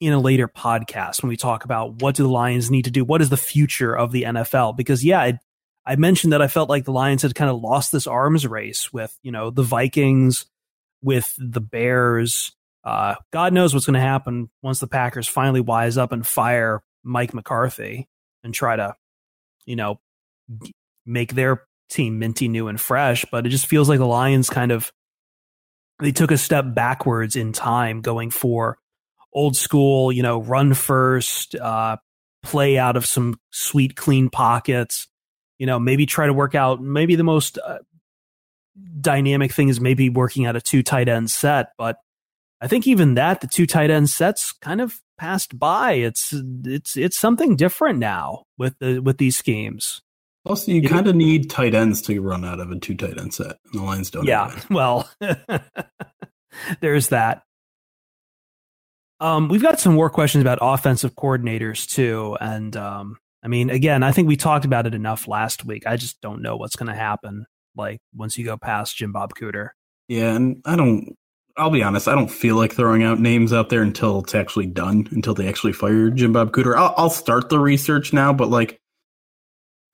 in 0.00 0.12
a 0.12 0.20
later 0.20 0.46
podcast 0.46 1.22
when 1.22 1.28
we 1.28 1.36
talk 1.36 1.64
about 1.64 2.00
what 2.00 2.14
do 2.14 2.22
the 2.22 2.28
Lions 2.28 2.70
need 2.70 2.84
to 2.84 2.90
do, 2.90 3.04
what 3.04 3.20
is 3.20 3.30
the 3.30 3.36
future 3.36 3.96
of 3.96 4.12
the 4.12 4.22
NFL? 4.22 4.76
Because 4.76 5.04
yeah, 5.04 5.20
I, 5.20 5.38
I 5.84 5.96
mentioned 5.96 6.32
that 6.32 6.42
I 6.42 6.48
felt 6.48 6.68
like 6.68 6.84
the 6.84 6.92
Lions 6.92 7.22
had 7.22 7.34
kind 7.34 7.50
of 7.50 7.60
lost 7.60 7.90
this 7.90 8.06
arms 8.06 8.46
race 8.46 8.92
with 8.92 9.16
you 9.22 9.32
know 9.32 9.50
the 9.50 9.62
Vikings 9.62 10.46
with 11.02 11.34
the 11.38 11.60
Bears. 11.60 12.52
Uh, 12.84 13.16
God 13.32 13.52
knows 13.52 13.74
what's 13.74 13.86
going 13.86 13.94
to 13.94 14.00
happen 14.00 14.50
once 14.62 14.80
the 14.80 14.86
Packers 14.86 15.28
finally 15.28 15.60
wise 15.60 15.98
up 15.98 16.12
and 16.12 16.26
fire 16.26 16.82
Mike 17.02 17.34
McCarthy 17.34 18.08
and 18.44 18.54
try 18.54 18.76
to, 18.76 18.94
you 19.66 19.76
know, 19.76 20.00
make 21.04 21.34
their 21.34 21.64
team 21.90 22.18
minty 22.18 22.48
new 22.48 22.68
and 22.68 22.80
fresh. 22.80 23.24
But 23.30 23.46
it 23.46 23.50
just 23.50 23.66
feels 23.66 23.88
like 23.88 23.98
the 23.98 24.06
Lions 24.06 24.48
kind 24.48 24.72
of 24.72 24.92
they 26.00 26.12
took 26.12 26.30
a 26.30 26.38
step 26.38 26.74
backwards 26.74 27.36
in 27.36 27.52
time, 27.52 28.00
going 28.00 28.30
for 28.30 28.78
old 29.32 29.56
school, 29.56 30.12
you 30.12 30.22
know, 30.22 30.40
run 30.40 30.74
first, 30.74 31.54
uh, 31.54 31.96
play 32.42 32.78
out 32.78 32.96
of 32.96 33.04
some 33.04 33.38
sweet, 33.50 33.96
clean 33.96 34.30
pockets. 34.30 35.08
You 35.58 35.66
know, 35.66 35.78
maybe 35.78 36.06
try 36.06 36.26
to 36.26 36.32
work 36.32 36.54
out 36.54 36.80
maybe 36.80 37.16
the 37.16 37.24
most 37.24 37.58
uh, 37.58 37.78
dynamic 39.00 39.52
thing 39.52 39.68
is 39.68 39.80
maybe 39.80 40.08
working 40.08 40.46
out 40.46 40.56
a 40.56 40.60
two 40.60 40.82
tight 40.82 41.08
end 41.08 41.30
set, 41.30 41.72
but 41.76 41.98
I 42.60 42.66
think 42.66 42.86
even 42.86 43.14
that 43.14 43.40
the 43.40 43.46
two 43.46 43.66
tight 43.66 43.90
end 43.90 44.10
sets 44.10 44.52
kind 44.52 44.80
of 44.80 45.00
passed 45.16 45.58
by. 45.58 45.92
It's 45.92 46.34
it's 46.64 46.96
it's 46.96 47.18
something 47.18 47.56
different 47.56 47.98
now 47.98 48.44
with 48.56 48.78
the 48.78 49.00
with 49.00 49.18
these 49.18 49.36
schemes. 49.36 50.02
Also, 50.44 50.72
you 50.72 50.88
kind 50.88 51.06
of 51.06 51.14
need 51.14 51.50
tight 51.50 51.74
ends 51.74 52.00
to 52.02 52.20
run 52.20 52.44
out 52.44 52.60
of 52.60 52.70
a 52.70 52.78
two 52.78 52.94
tight 52.94 53.18
end 53.18 53.34
set. 53.34 53.58
And 53.72 53.80
the 53.80 53.82
Lions 53.82 54.10
don't. 54.10 54.24
yeah, 54.24 54.58
well, 54.70 55.08
there's 56.80 57.08
that. 57.08 57.42
Um, 59.20 59.48
we've 59.48 59.62
got 59.62 59.80
some 59.80 59.94
more 59.94 60.10
questions 60.10 60.42
about 60.42 60.58
offensive 60.62 61.14
coordinators 61.14 61.86
too, 61.88 62.36
and 62.40 62.76
um, 62.76 63.18
I 63.42 63.48
mean, 63.48 63.70
again, 63.70 64.02
I 64.02 64.12
think 64.12 64.28
we 64.28 64.36
talked 64.36 64.64
about 64.64 64.86
it 64.86 64.94
enough 64.94 65.28
last 65.28 65.64
week. 65.64 65.86
I 65.86 65.96
just 65.96 66.20
don't 66.20 66.42
know 66.42 66.56
what's 66.56 66.76
going 66.76 66.88
to 66.88 66.98
happen. 66.98 67.46
Like 67.76 68.00
once 68.14 68.36
you 68.38 68.44
go 68.44 68.56
past 68.56 68.96
Jim 68.96 69.12
Bob 69.12 69.34
Cooter. 69.34 69.70
Yeah, 70.08 70.34
and 70.34 70.62
I 70.64 70.76
don't. 70.76 71.16
I'll 71.56 71.70
be 71.70 71.82
honest. 71.82 72.06
I 72.06 72.14
don't 72.14 72.30
feel 72.30 72.54
like 72.56 72.72
throwing 72.72 73.02
out 73.02 73.18
names 73.20 73.52
out 73.52 73.68
there 73.68 73.82
until 73.82 74.20
it's 74.20 74.34
actually 74.34 74.66
done. 74.66 75.08
Until 75.10 75.34
they 75.34 75.48
actually 75.48 75.72
fire 75.72 76.10
Jim 76.10 76.32
Bob 76.32 76.52
Cooter. 76.52 76.76
I'll, 76.76 76.94
I'll 76.96 77.10
start 77.10 77.48
the 77.48 77.58
research 77.58 78.12
now, 78.12 78.32
but 78.32 78.48
like. 78.48 78.80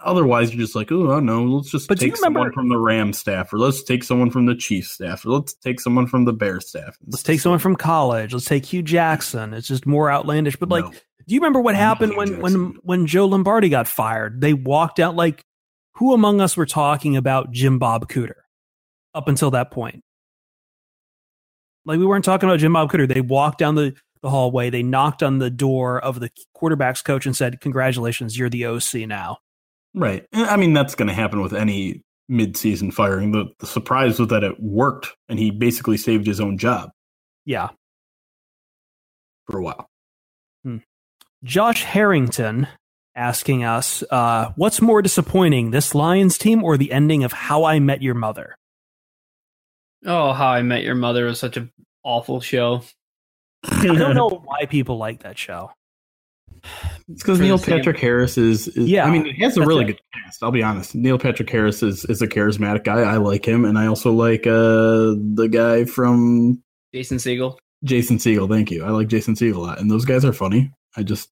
Otherwise, 0.04 0.52
you're 0.52 0.60
just 0.62 0.74
like, 0.76 0.92
oh, 0.92 1.10
I 1.10 1.14
don't 1.14 1.26
know. 1.26 1.42
Let's 1.44 1.70
just 1.70 1.88
But 1.88 1.98
take 1.98 2.16
someone 2.16 2.52
from 2.52 2.68
the 2.68 2.78
Ram 2.78 3.12
staff, 3.12 3.52
or 3.52 3.58
let's 3.58 3.82
take 3.82 4.04
someone 4.04 4.30
from 4.30 4.46
the 4.46 4.54
Chiefs 4.54 4.90
staff, 4.92 5.24
or 5.24 5.30
let's 5.30 5.54
take 5.54 5.80
someone 5.80 6.06
from 6.06 6.24
the 6.26 6.32
Bears 6.32 6.68
staff. 6.68 6.96
Let's 7.06 7.22
take 7.22 7.40
someone 7.40 7.58
from 7.58 7.74
college. 7.76 8.32
Let's 8.32 8.44
take 8.44 8.66
Hue 8.66 8.82
Jackson. 8.82 9.54
It's 9.54 9.68
just 9.68 9.86
more 9.86 10.10
outlandish. 10.10 10.56
But 10.56 10.68
like, 10.68 10.84
No. 10.84 10.90
do 10.90 11.34
you 11.34 11.40
remember 11.40 11.60
what 11.60 11.74
happened 11.74 12.16
when 12.16 12.40
when 12.40 12.76
when 12.82 13.06
Joe 13.06 13.26
Lombardi 13.26 13.68
got 13.68 13.88
fired? 13.88 14.40
They 14.40 14.52
walked 14.54 15.00
out 15.00 15.16
like 15.16 15.42
who 15.96 16.12
among 16.12 16.40
us 16.40 16.56
were 16.56 16.66
talking 16.66 17.16
about 17.16 17.50
Jim 17.52 17.78
Bob 17.78 18.08
Cooter 18.08 18.42
up 19.14 19.28
until 19.28 19.52
that 19.52 19.70
point? 19.70 20.02
Like 21.86 21.98
we 21.98 22.06
weren't 22.06 22.24
talking 22.24 22.48
about 22.48 22.60
Jim 22.60 22.72
Bob 22.72 22.90
Cooter. 22.90 23.08
They 23.08 23.20
walked 23.20 23.58
down 23.58 23.74
the, 23.74 23.94
the 24.22 24.30
hallway. 24.30 24.70
They 24.70 24.82
knocked 24.82 25.22
on 25.22 25.38
the 25.38 25.50
door 25.50 26.00
of 26.00 26.18
the 26.20 26.30
quarterbacks 26.56 27.04
coach 27.04 27.26
and 27.26 27.36
said, 27.36 27.60
"Congratulations, 27.60 28.38
you're 28.38 28.48
the 28.50 28.66
OC 28.66 29.06
now." 29.06 29.38
Right. 29.94 30.26
I 30.32 30.56
mean, 30.56 30.72
that's 30.72 30.94
going 30.96 31.08
to 31.08 31.14
happen 31.14 31.40
with 31.40 31.52
any 31.52 32.02
mid-season 32.28 32.90
firing. 32.90 33.30
The, 33.32 33.46
the 33.60 33.66
surprise 33.66 34.18
was 34.18 34.28
that 34.28 34.42
it 34.42 34.60
worked, 34.60 35.14
and 35.28 35.38
he 35.38 35.50
basically 35.50 35.96
saved 35.96 36.26
his 36.26 36.40
own 36.40 36.58
job 36.58 36.90
Yeah. 37.44 37.68
for 39.46 39.58
a 39.58 39.62
while. 39.62 39.88
Josh 41.44 41.82
Harrington 41.84 42.66
asking 43.14 43.64
us, 43.64 44.02
uh, 44.10 44.52
what's 44.56 44.80
more 44.80 45.02
disappointing, 45.02 45.70
this 45.72 45.94
Lions 45.94 46.38
team 46.38 46.64
or 46.64 46.78
the 46.78 46.90
ending 46.90 47.22
of 47.22 47.32
How 47.32 47.64
I 47.64 47.78
Met 47.80 48.00
Your 48.00 48.14
Mother? 48.14 48.56
Oh, 50.06 50.32
How 50.32 50.48
I 50.48 50.62
Met 50.62 50.82
Your 50.84 50.94
Mother 50.94 51.26
was 51.26 51.38
such 51.38 51.58
an 51.58 51.70
awful 52.02 52.40
show. 52.40 52.82
I 53.62 53.84
don't 53.86 54.14
know 54.16 54.30
why 54.30 54.64
people 54.64 54.96
like 54.96 55.22
that 55.22 55.36
show. 55.36 55.70
It's 57.08 57.22
because 57.22 57.40
Neil 57.40 57.58
Patrick 57.58 57.98
Harris 57.98 58.38
is, 58.38 58.68
is. 58.68 58.88
Yeah, 58.88 59.04
I 59.04 59.10
mean, 59.10 59.26
he 59.26 59.42
has 59.42 59.56
a 59.56 59.66
really 59.66 59.84
it. 59.84 59.86
good 59.88 60.00
cast. 60.14 60.42
I'll 60.42 60.50
be 60.50 60.62
honest. 60.62 60.94
Neil 60.94 61.18
Patrick 61.18 61.50
Harris 61.50 61.82
is, 61.82 62.04
is 62.06 62.22
a 62.22 62.28
charismatic 62.28 62.84
guy. 62.84 63.00
I 63.00 63.18
like 63.18 63.46
him, 63.46 63.64
and 63.64 63.78
I 63.78 63.86
also 63.86 64.12
like 64.12 64.46
uh, 64.46 65.14
the 65.34 65.48
guy 65.50 65.84
from 65.84 66.62
Jason 66.94 67.18
Segel. 67.18 67.58
Jason 67.84 68.16
Segel. 68.16 68.48
Thank 68.48 68.70
you. 68.70 68.84
I 68.84 68.90
like 68.90 69.08
Jason 69.08 69.34
Segel 69.34 69.56
a 69.56 69.60
lot, 69.60 69.80
and 69.80 69.90
those 69.90 70.04
guys 70.04 70.24
are 70.24 70.32
funny. 70.32 70.72
I 70.96 71.02
just, 71.02 71.28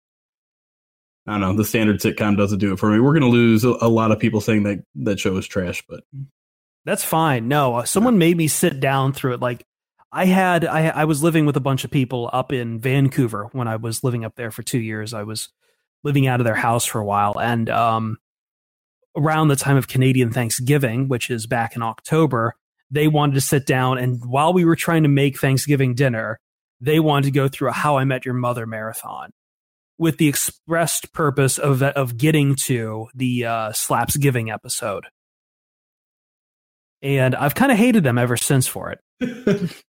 I 1.27 1.33
don't 1.33 1.41
know. 1.41 1.57
The 1.57 1.65
standard 1.65 2.01
sitcom 2.01 2.37
doesn't 2.37 2.59
do 2.59 2.73
it 2.73 2.79
for 2.79 2.91
me. 2.91 3.01
We're 3.01 3.15
gonna 3.15 3.29
lose 3.29 3.65
a, 3.65 3.71
a 3.81 3.89
lot 3.89 4.13
of 4.13 4.19
people 4.19 4.41
saying 4.41 4.65
that 4.65 4.85
that 4.97 5.19
show 5.21 5.37
is 5.37 5.47
trash, 5.47 5.83
but 5.89 6.05
That's 6.85 7.05
fine. 7.05 7.49
No, 7.49 7.77
uh, 7.77 7.85
someone 7.85 8.19
made 8.19 8.37
me 8.37 8.49
sit 8.49 8.81
down 8.81 9.13
through 9.13 9.35
it. 9.35 9.41
Like 9.41 9.65
I 10.13 10.27
had, 10.27 10.67
I, 10.67 10.89
I 10.89 11.05
was 11.07 11.23
living 11.23 11.47
with 11.47 11.57
a 11.57 11.61
bunch 11.61 11.85
of 11.85 11.91
people 11.91 12.29
up 12.33 12.53
in 12.53 12.81
Vancouver 12.81 13.49
when 13.53 13.67
I 13.67 13.77
was 13.77 14.05
living 14.05 14.25
up 14.25 14.37
there 14.37 14.51
for 14.51 14.63
two 14.63 14.79
years. 14.81 15.15
I 15.15 15.23
was 15.23 15.49
living 16.05 16.27
out 16.27 16.41
of 16.41 16.45
their 16.45 16.55
house 16.55 16.85
for 16.85 16.99
a 17.01 17.05
while, 17.05 17.41
and 17.41 17.71
um, 17.71 18.19
around 19.17 19.49
the 19.49 19.57
time 19.57 19.77
of 19.77 19.89
Canadian 19.89 20.31
Thanksgiving, 20.31 21.09
which 21.09 21.31
is 21.31 21.47
back 21.47 21.77
in 21.77 21.83
October, 21.83 22.55
they 22.91 23.09
wanted 23.09 23.35
to 23.35 23.41
sit 23.41 23.65
down, 23.67 23.97
and 23.99 24.23
while 24.25 24.53
we 24.53 24.65
were 24.67 24.77
trying 24.77 25.05
to 25.05 25.09
make 25.09 25.39
Thanksgiving 25.39 25.95
dinner, 25.95 26.39
they 26.81 27.01
wanted 27.01 27.27
to 27.27 27.31
go 27.33 27.49
through 27.49 27.69
a 27.71 27.73
How 27.73 27.97
I 27.97 28.05
Met 28.05 28.25
Your 28.27 28.35
Mother 28.35 28.67
marathon. 28.67 29.31
with 29.99 30.19
the 30.19 30.29
expressed 30.29 31.13
purpose 31.13 31.59
of 31.59 31.83
of 31.83 32.17
getting 32.19 32.57
to 32.57 33.09
the 33.15 33.47
uh, 33.47 33.73
slaps 33.73 34.17
giving 34.17 34.51
episode. 34.51 35.07
And 37.03 37.35
I've 37.35 37.55
kind 37.55 37.73
of 37.73 37.79
hated 37.79 38.05
them 38.05 38.19
ever 38.19 38.37
since 38.37 38.67
for 38.67 38.91
it. 38.93 39.01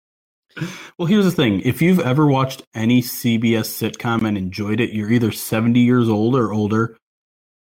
well, 0.98 1.06
here's 1.06 1.24
the 1.24 1.30
thing: 1.30 1.60
if 1.60 1.82
you've 1.82 2.00
ever 2.00 2.26
watched 2.26 2.62
any 2.74 3.02
CBS 3.02 3.68
sitcom 3.68 4.26
and 4.26 4.36
enjoyed 4.36 4.80
it, 4.80 4.92
you're 4.92 5.10
either 5.10 5.32
70 5.32 5.80
years 5.80 6.08
old 6.08 6.34
or 6.34 6.52
older, 6.52 6.96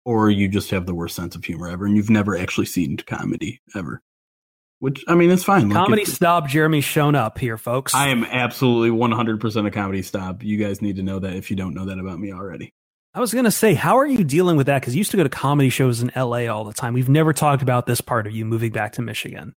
or 0.06 0.30
you 0.30 0.48
just 0.48 0.72
have 0.72 0.86
the 0.86 0.94
worst 0.94 1.16
sense 1.16 1.36
of 1.36 1.44
humor 1.44 1.70
ever, 1.70 1.86
and 1.86 1.96
you've 1.98 2.10
never 2.10 2.38
actually 2.38 2.68
seen 2.68 2.98
comedy 2.98 3.62
ever. 3.76 4.02
Which 4.80 5.04
I 5.08 5.16
mean, 5.16 5.32
it's 5.32 5.44
fine. 5.44 5.72
Comedy 5.72 6.04
if- 6.04 6.10
snob 6.10 6.50
Jeremy's 6.50 6.84
shown 6.84 7.16
up 7.16 7.38
here, 7.38 7.58
folks. 7.58 7.96
I 7.96 8.10
am 8.10 8.24
absolutely 8.26 8.90
100% 8.98 9.68
a 9.68 9.72
comedy 9.72 10.02
snob. 10.02 10.44
You 10.44 10.58
guys 10.58 10.82
need 10.82 10.98
to 10.98 11.04
know 11.04 11.20
that 11.20 11.36
if 11.36 11.50
you 11.50 11.56
don't 11.56 11.74
know 11.74 11.86
that 11.86 11.98
about 11.98 12.20
me 12.20 12.34
already. 12.34 12.74
I 13.14 13.22
was 13.22 13.32
going 13.32 13.46
to 13.46 13.52
say, 13.52 13.74
how 13.74 13.98
are 13.98 14.06
you 14.06 14.26
dealing 14.26 14.58
with 14.58 14.68
that? 14.68 14.82
Because 14.82 14.94
you 14.94 14.98
used 14.98 15.12
to 15.12 15.18
go 15.18 15.24
to 15.24 15.30
comedy 15.30 15.70
shows 15.70 16.02
in 16.02 16.12
LA 16.18 16.48
all 16.48 16.66
the 16.66 16.74
time. 16.74 16.94
We've 16.94 17.08
never 17.08 17.32
talked 17.32 17.62
about 17.62 17.86
this 17.86 18.02
part 18.02 18.28
of 18.28 18.34
you 18.34 18.44
moving 18.44 18.74
back 18.74 18.92
to 18.94 19.02
Michigan. 19.02 19.56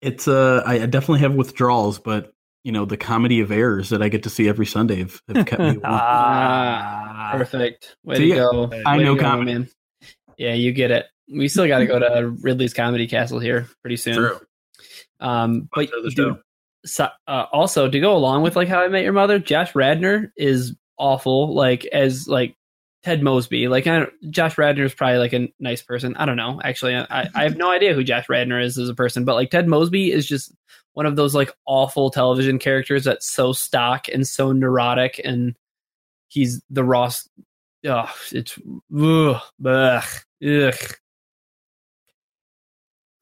It's 0.00 0.28
uh, 0.28 0.62
I 0.64 0.80
I 0.82 0.86
definitely 0.86 1.20
have 1.20 1.34
withdrawals, 1.34 1.98
but 1.98 2.32
you 2.64 2.72
know, 2.72 2.84
the 2.84 2.96
comedy 2.96 3.40
of 3.40 3.50
errors 3.50 3.90
that 3.90 4.02
I 4.02 4.08
get 4.08 4.24
to 4.24 4.30
see 4.30 4.48
every 4.48 4.66
Sunday 4.66 4.96
have, 4.96 5.20
have 5.34 5.46
kept 5.46 5.60
me. 5.60 5.66
warm. 5.78 5.80
Ah, 5.84 7.30
perfect. 7.32 7.96
Way 8.04 8.14
So, 8.16 8.20
to 8.20 8.26
yeah, 8.26 8.34
go. 8.36 8.70
I 8.86 8.98
Way 8.98 9.04
know 9.04 9.14
to 9.14 9.20
go, 9.20 9.26
comedy. 9.26 9.52
man. 9.52 9.68
Yeah, 10.36 10.54
you 10.54 10.72
get 10.72 10.90
it. 10.90 11.06
We 11.32 11.48
still 11.48 11.66
got 11.66 11.78
to 11.80 11.86
go 11.86 11.98
to 11.98 12.28
Ridley's 12.40 12.74
Comedy 12.74 13.06
Castle 13.06 13.38
here 13.38 13.68
pretty 13.82 13.96
soon. 13.96 14.14
True. 14.16 14.40
Um, 15.20 15.68
but 15.74 15.88
dude, 16.14 16.38
so, 16.84 17.08
uh, 17.26 17.46
also 17.52 17.88
to 17.90 18.00
go 18.00 18.16
along 18.16 18.42
with 18.42 18.54
like 18.56 18.68
How 18.68 18.80
I 18.82 18.88
Met 18.88 19.02
Your 19.02 19.12
Mother, 19.12 19.38
Josh 19.38 19.74
Radnor 19.74 20.32
is 20.36 20.76
awful. 20.96 21.54
Like 21.54 21.84
as 21.86 22.28
like 22.28 22.54
Ted 23.08 23.22
Mosby. 23.22 23.68
Like 23.68 23.86
I 23.86 24.06
Josh 24.28 24.58
Radnor 24.58 24.84
is 24.84 24.92
probably 24.92 25.16
like 25.16 25.32
a 25.32 25.48
nice 25.58 25.80
person. 25.80 26.14
I 26.16 26.26
don't 26.26 26.36
know. 26.36 26.60
Actually, 26.62 26.94
I, 26.94 27.30
I 27.34 27.44
have 27.44 27.56
no 27.56 27.70
idea 27.70 27.94
who 27.94 28.04
Josh 28.04 28.28
Radnor 28.28 28.60
is 28.60 28.76
as 28.76 28.90
a 28.90 28.94
person. 28.94 29.24
But 29.24 29.32
like 29.32 29.48
Ted 29.48 29.66
Mosby 29.66 30.12
is 30.12 30.28
just 30.28 30.54
one 30.92 31.06
of 31.06 31.16
those 31.16 31.34
like 31.34 31.50
awful 31.64 32.10
television 32.10 32.58
characters 32.58 33.04
that's 33.04 33.26
so 33.26 33.54
stock 33.54 34.08
and 34.12 34.28
so 34.28 34.52
neurotic, 34.52 35.22
and 35.24 35.56
he's 36.26 36.60
the 36.68 36.84
Ross. 36.84 37.26
Oh, 37.86 38.12
it's 38.30 38.58
ugh, 38.94 39.40
ugh, 39.64 40.04
ugh. 40.46 40.74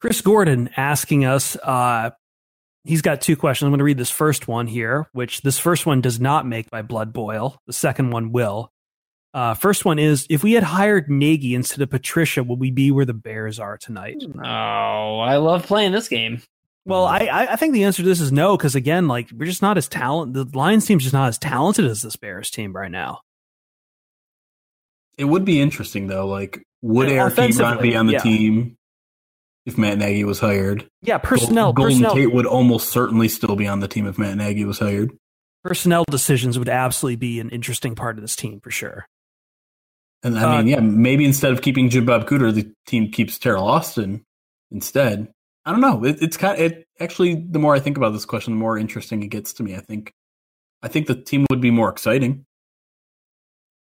Chris 0.01 0.19
Gordon 0.19 0.69
asking 0.75 1.23
us, 1.23 1.55
uh, 1.63 2.09
he's 2.83 3.01
got 3.01 3.21
two 3.21 3.37
questions. 3.37 3.67
I'm 3.67 3.71
going 3.71 3.77
to 3.77 3.85
read 3.85 3.97
this 3.97 4.11
first 4.11 4.49
one 4.49 4.67
here, 4.67 5.07
which 5.13 5.43
this 5.43 5.59
first 5.59 5.85
one 5.85 6.01
does 6.01 6.19
not 6.19 6.45
make 6.45 6.69
my 6.73 6.81
blood 6.81 7.13
boil. 7.13 7.61
The 7.67 7.73
second 7.73 8.09
one 8.09 8.33
will. 8.33 8.69
Uh, 9.37 9.53
first 9.53 9.85
one 9.85 9.99
is 9.99 10.25
if 10.31 10.41
we 10.41 10.53
had 10.53 10.63
hired 10.63 11.11
Nagy 11.11 11.53
instead 11.53 11.79
of 11.83 11.91
Patricia, 11.91 12.41
would 12.43 12.59
we 12.59 12.71
be 12.71 12.89
where 12.89 13.05
the 13.05 13.13
Bears 13.13 13.59
are 13.59 13.77
tonight? 13.77 14.23
Oh, 14.35 15.19
I 15.19 15.37
love 15.37 15.63
playing 15.63 15.91
this 15.91 16.07
game. 16.07 16.41
Well, 16.85 17.05
I 17.05 17.19
I 17.19 17.53
I 17.53 17.55
think 17.55 17.73
the 17.73 17.83
answer 17.83 18.01
to 18.01 18.09
this 18.09 18.19
is 18.19 18.31
no 18.31 18.57
because 18.57 18.73
again, 18.73 19.07
like 19.07 19.29
we're 19.31 19.45
just 19.45 19.61
not 19.61 19.77
as 19.77 19.87
talent. 19.87 20.33
The 20.33 20.49
Lions 20.55 20.87
team's 20.87 21.03
just 21.03 21.13
not 21.13 21.27
as 21.27 21.37
talented 21.37 21.85
as 21.85 22.01
this 22.01 22.15
Bears 22.15 22.49
team 22.49 22.75
right 22.75 22.89
now. 22.89 23.21
It 25.19 25.25
would 25.25 25.45
be 25.45 25.61
interesting 25.61 26.07
though. 26.07 26.25
Like, 26.25 26.63
would 26.81 27.07
Yeah, 27.07 27.17
Eric 27.21 27.35
Ebron 27.35 27.79
be 27.79 27.95
on 27.95 28.07
the 28.07 28.13
yeah. 28.13 28.19
team 28.21 28.75
if 29.67 29.77
Matt 29.77 29.99
Nagy 29.99 30.23
was 30.23 30.39
hired? 30.39 30.87
Yeah, 31.03 31.19
personnel 31.19 31.73
Golden 31.73 31.93
personnel 31.93 32.15
Tate 32.15 32.33
would 32.33 32.47
almost 32.47 32.89
certainly 32.89 33.27
still 33.27 33.55
be 33.55 33.67
on 33.67 33.81
the 33.81 33.87
team 33.87 34.07
if 34.07 34.17
Matt 34.17 34.35
Nagy 34.35 34.65
was 34.65 34.79
hired. 34.79 35.11
personnel 35.63 36.05
decisions 36.09 36.57
would 36.57 36.69
absolutely 36.69 37.17
be 37.17 37.39
an 37.39 37.51
interesting 37.51 37.93
part 37.93 38.17
of 38.17 38.23
this 38.23 38.35
team 38.35 38.59
for 38.59 38.71
sure. 38.71 39.05
And 40.23 40.37
I 40.37 40.43
Uh, 40.43 40.57
mean, 40.57 40.67
yeah, 40.67 40.79
maybe 40.79 41.25
instead 41.25 41.51
of 41.51 41.61
keeping 41.61 41.89
Jim 41.89 42.05
Bob 42.05 42.27
Cooter, 42.27 42.53
the 42.53 42.71
team 42.87 43.11
keeps 43.11 43.37
Teryl 43.37 43.61
Austin 43.61 44.23
instead. 44.71 45.31
I 45.65 45.71
don't 45.71 45.81
know. 45.81 46.03
It, 46.03 46.21
it's 46.21 46.37
kind. 46.37 46.59
Of, 46.59 46.71
it 46.71 46.87
actually, 46.99 47.35
the 47.35 47.59
more 47.59 47.75
I 47.75 47.79
think 47.79 47.97
about 47.97 48.13
this 48.13 48.25
question, 48.25 48.53
the 48.53 48.59
more 48.59 48.77
interesting 48.77 49.21
it 49.21 49.27
gets 49.27 49.53
to 49.53 49.63
me. 49.63 49.75
I 49.75 49.79
think, 49.79 50.13
I 50.81 50.87
think 50.87 51.07
the 51.07 51.15
team 51.15 51.45
would 51.49 51.61
be 51.61 51.71
more 51.71 51.89
exciting 51.89 52.45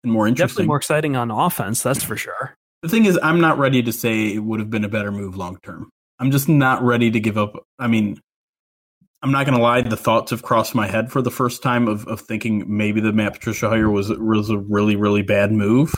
and 0.02 0.12
more 0.12 0.26
interesting. 0.26 0.48
Definitely 0.48 0.66
more 0.68 0.76
exciting 0.76 1.16
on 1.16 1.30
offense, 1.30 1.82
that's 1.82 2.02
for 2.02 2.16
sure. 2.16 2.54
The 2.82 2.88
thing 2.88 3.06
is, 3.06 3.18
I'm 3.22 3.40
not 3.40 3.58
ready 3.58 3.82
to 3.82 3.92
say 3.92 4.34
it 4.34 4.40
would 4.40 4.60
have 4.60 4.70
been 4.70 4.84
a 4.84 4.88
better 4.88 5.10
move 5.10 5.36
long 5.36 5.58
term. 5.62 5.90
I'm 6.18 6.30
just 6.30 6.48
not 6.48 6.82
ready 6.82 7.10
to 7.10 7.20
give 7.20 7.38
up. 7.38 7.64
I 7.78 7.86
mean, 7.86 8.20
I'm 9.22 9.32
not 9.32 9.46
going 9.46 9.56
to 9.56 9.62
lie. 9.62 9.80
The 9.82 9.96
thoughts 9.96 10.30
have 10.30 10.42
crossed 10.42 10.74
my 10.74 10.86
head 10.86 11.10
for 11.10 11.22
the 11.22 11.30
first 11.30 11.62
time 11.62 11.88
of, 11.88 12.06
of 12.06 12.20
thinking 12.20 12.64
maybe 12.68 13.00
the 13.00 13.12
Matt 13.12 13.34
Patricia 13.34 13.68
hire 13.68 13.90
was 13.90 14.10
was 14.10 14.50
a 14.50 14.58
really 14.58 14.96
really 14.96 15.22
bad 15.22 15.52
move, 15.52 15.94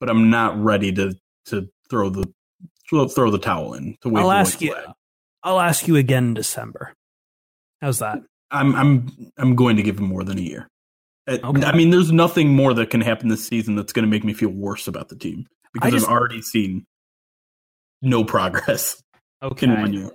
but 0.00 0.08
I'm 0.10 0.30
not 0.30 0.62
ready 0.62 0.92
to 0.92 1.14
to 1.46 1.68
throw 1.90 2.10
the 2.10 2.32
throw, 2.88 3.08
throw 3.08 3.30
the 3.30 3.38
towel 3.38 3.74
in. 3.74 3.96
To 4.02 4.08
wave 4.08 4.24
I'll 4.24 4.32
ask 4.32 4.60
you. 4.60 4.72
flag. 4.72 4.86
I'll 5.42 5.60
ask 5.60 5.86
you 5.88 5.96
again 5.96 6.28
in 6.28 6.34
December. 6.34 6.92
How's 7.80 7.98
that? 8.00 8.18
I'm 8.50 8.74
I'm 8.74 9.30
I'm 9.36 9.54
going 9.56 9.76
to 9.76 9.82
give 9.82 9.98
him 9.98 10.06
more 10.06 10.24
than 10.24 10.38
a 10.38 10.42
year. 10.42 10.68
Uh, 11.28 11.38
Okay. 11.44 11.64
I 11.64 11.76
mean, 11.76 11.90
there's 11.90 12.10
nothing 12.10 12.48
more 12.54 12.72
that 12.74 12.90
can 12.90 13.00
happen 13.02 13.28
this 13.28 13.46
season 13.46 13.76
that's 13.76 13.92
going 13.92 14.04
to 14.04 14.10
make 14.10 14.24
me 14.24 14.32
feel 14.32 14.48
worse 14.50 14.88
about 14.88 15.08
the 15.10 15.16
team 15.16 15.46
because 15.72 15.92
just- 15.92 16.06
I've 16.06 16.12
already 16.12 16.42
seen 16.42 16.86
no 18.02 18.24
progress 18.24 19.02
Okay. 19.42 19.66
in 19.66 19.80
one 19.80 19.92
year. 19.92 20.10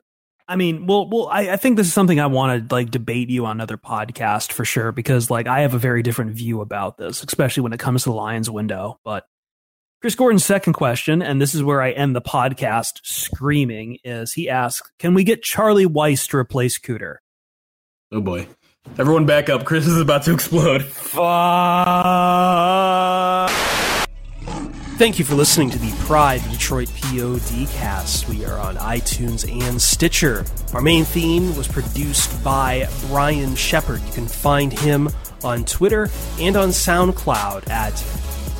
I 0.45 0.57
mean, 0.57 0.87
well, 0.87 1.07
well, 1.09 1.27
I, 1.31 1.51
I 1.51 1.55
think 1.55 1.77
this 1.77 1.87
is 1.87 1.93
something 1.93 2.19
I 2.19 2.25
want 2.25 2.67
to 2.69 2.75
like 2.75 2.91
debate 2.91 3.29
you 3.29 3.45
on 3.45 3.55
another 3.57 3.77
podcast 3.77 4.51
for 4.51 4.65
sure 4.65 4.91
because 4.91 5.31
like 5.31 5.47
I 5.47 5.61
have 5.61 5.73
a 5.73 5.77
very 5.77 6.03
different 6.03 6.31
view 6.31 6.59
about 6.59 6.97
this, 6.97 7.23
especially 7.23 7.61
when 7.63 7.71
it 7.71 7.79
comes 7.79 8.03
to 8.03 8.09
the 8.09 8.15
Lions 8.15 8.49
window. 8.49 8.99
But 9.05 9.25
Chris 10.03 10.15
Gordon's 10.15 10.43
second 10.43 10.73
question, 10.73 11.21
and 11.21 11.41
this 11.41 11.55
is 11.55 11.63
where 11.63 11.81
I 11.81 11.91
end 11.91 12.13
the 12.13 12.21
podcast 12.21 12.99
screaming, 13.03 13.99
is 14.03 14.33
he 14.33 14.49
asks, 14.49 14.91
"Can 14.99 15.13
we 15.13 15.23
get 15.23 15.41
Charlie 15.41 15.85
Weis 15.85 16.27
to 16.27 16.35
replace 16.35 16.77
Cooter?" 16.77 17.19
Oh 18.11 18.19
boy. 18.19 18.49
Everyone 18.99 19.25
back 19.25 19.47
up. 19.47 19.63
Chris 19.63 19.87
is 19.87 19.97
about 19.97 20.23
to 20.23 20.33
explode. 20.33 20.83
Fuck. 20.83 21.21
Thank 24.97 25.19
you 25.19 25.23
for 25.23 25.35
listening 25.35 25.69
to 25.69 25.77
the 25.79 25.93
Pride 26.05 26.41
Detroit 26.51 26.91
POD 27.01 27.69
cast. 27.71 28.27
We 28.27 28.43
are 28.43 28.59
on 28.59 28.75
iTunes 28.75 29.49
and 29.49 29.81
Stitcher. 29.81 30.43
Our 30.73 30.81
main 30.81 31.05
theme 31.05 31.55
was 31.55 31.69
produced 31.69 32.43
by 32.43 32.89
Brian 33.07 33.55
Shepard. 33.55 34.01
You 34.01 34.11
can 34.11 34.27
find 34.27 34.77
him 34.77 35.09
on 35.45 35.63
Twitter 35.63 36.09
and 36.41 36.57
on 36.57 36.71
SoundCloud 36.71 37.69
at 37.69 37.93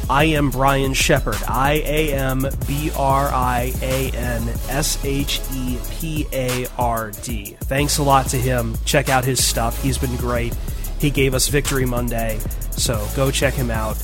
I 0.10 0.26
am 0.26 0.50
Brian 0.50 0.94
Shepard. 0.94 1.42
I 1.48 1.82
A 1.86 2.14
M 2.14 2.46
B 2.68 2.92
R 2.96 3.28
I 3.28 3.74
A 3.82 4.10
N 4.12 4.48
S 4.70 5.04
H 5.04 5.42
E 5.54 5.78
P 5.92 6.28
A 6.34 6.68
R 6.78 7.12
D. 7.24 7.56
Thanks 7.62 7.98
a 7.98 8.04
lot 8.04 8.28
to 8.28 8.38
him. 8.38 8.76
Check 8.86 9.10
out 9.10 9.26
his 9.26 9.44
stuff. 9.44 9.82
He's 9.82 9.98
been 9.98 10.16
great. 10.18 10.56
He 11.00 11.10
gave 11.10 11.34
us 11.34 11.48
Victory 11.48 11.86
Monday, 11.86 12.40
so 12.72 13.06
go 13.16 13.30
check 13.32 13.54
him 13.54 13.70
out. 13.72 13.96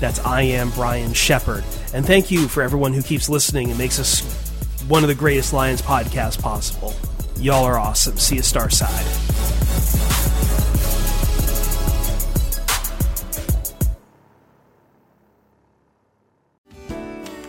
That's 0.00 0.18
I 0.20 0.42
am 0.42 0.70
Brian 0.70 1.12
Shepard. 1.12 1.64
And 1.94 2.04
thank 2.04 2.30
you 2.30 2.48
for 2.48 2.62
everyone 2.62 2.92
who 2.92 3.02
keeps 3.02 3.28
listening 3.28 3.68
and 3.70 3.78
makes 3.78 3.98
us 3.98 4.20
one 4.88 5.04
of 5.04 5.08
the 5.08 5.14
greatest 5.14 5.52
Lions 5.52 5.82
podcasts 5.82 6.40
possible. 6.40 6.94
Y'all 7.36 7.64
are 7.64 7.78
awesome. 7.78 8.16
See 8.16 8.36
you 8.36 8.42
Starside. 8.42 10.27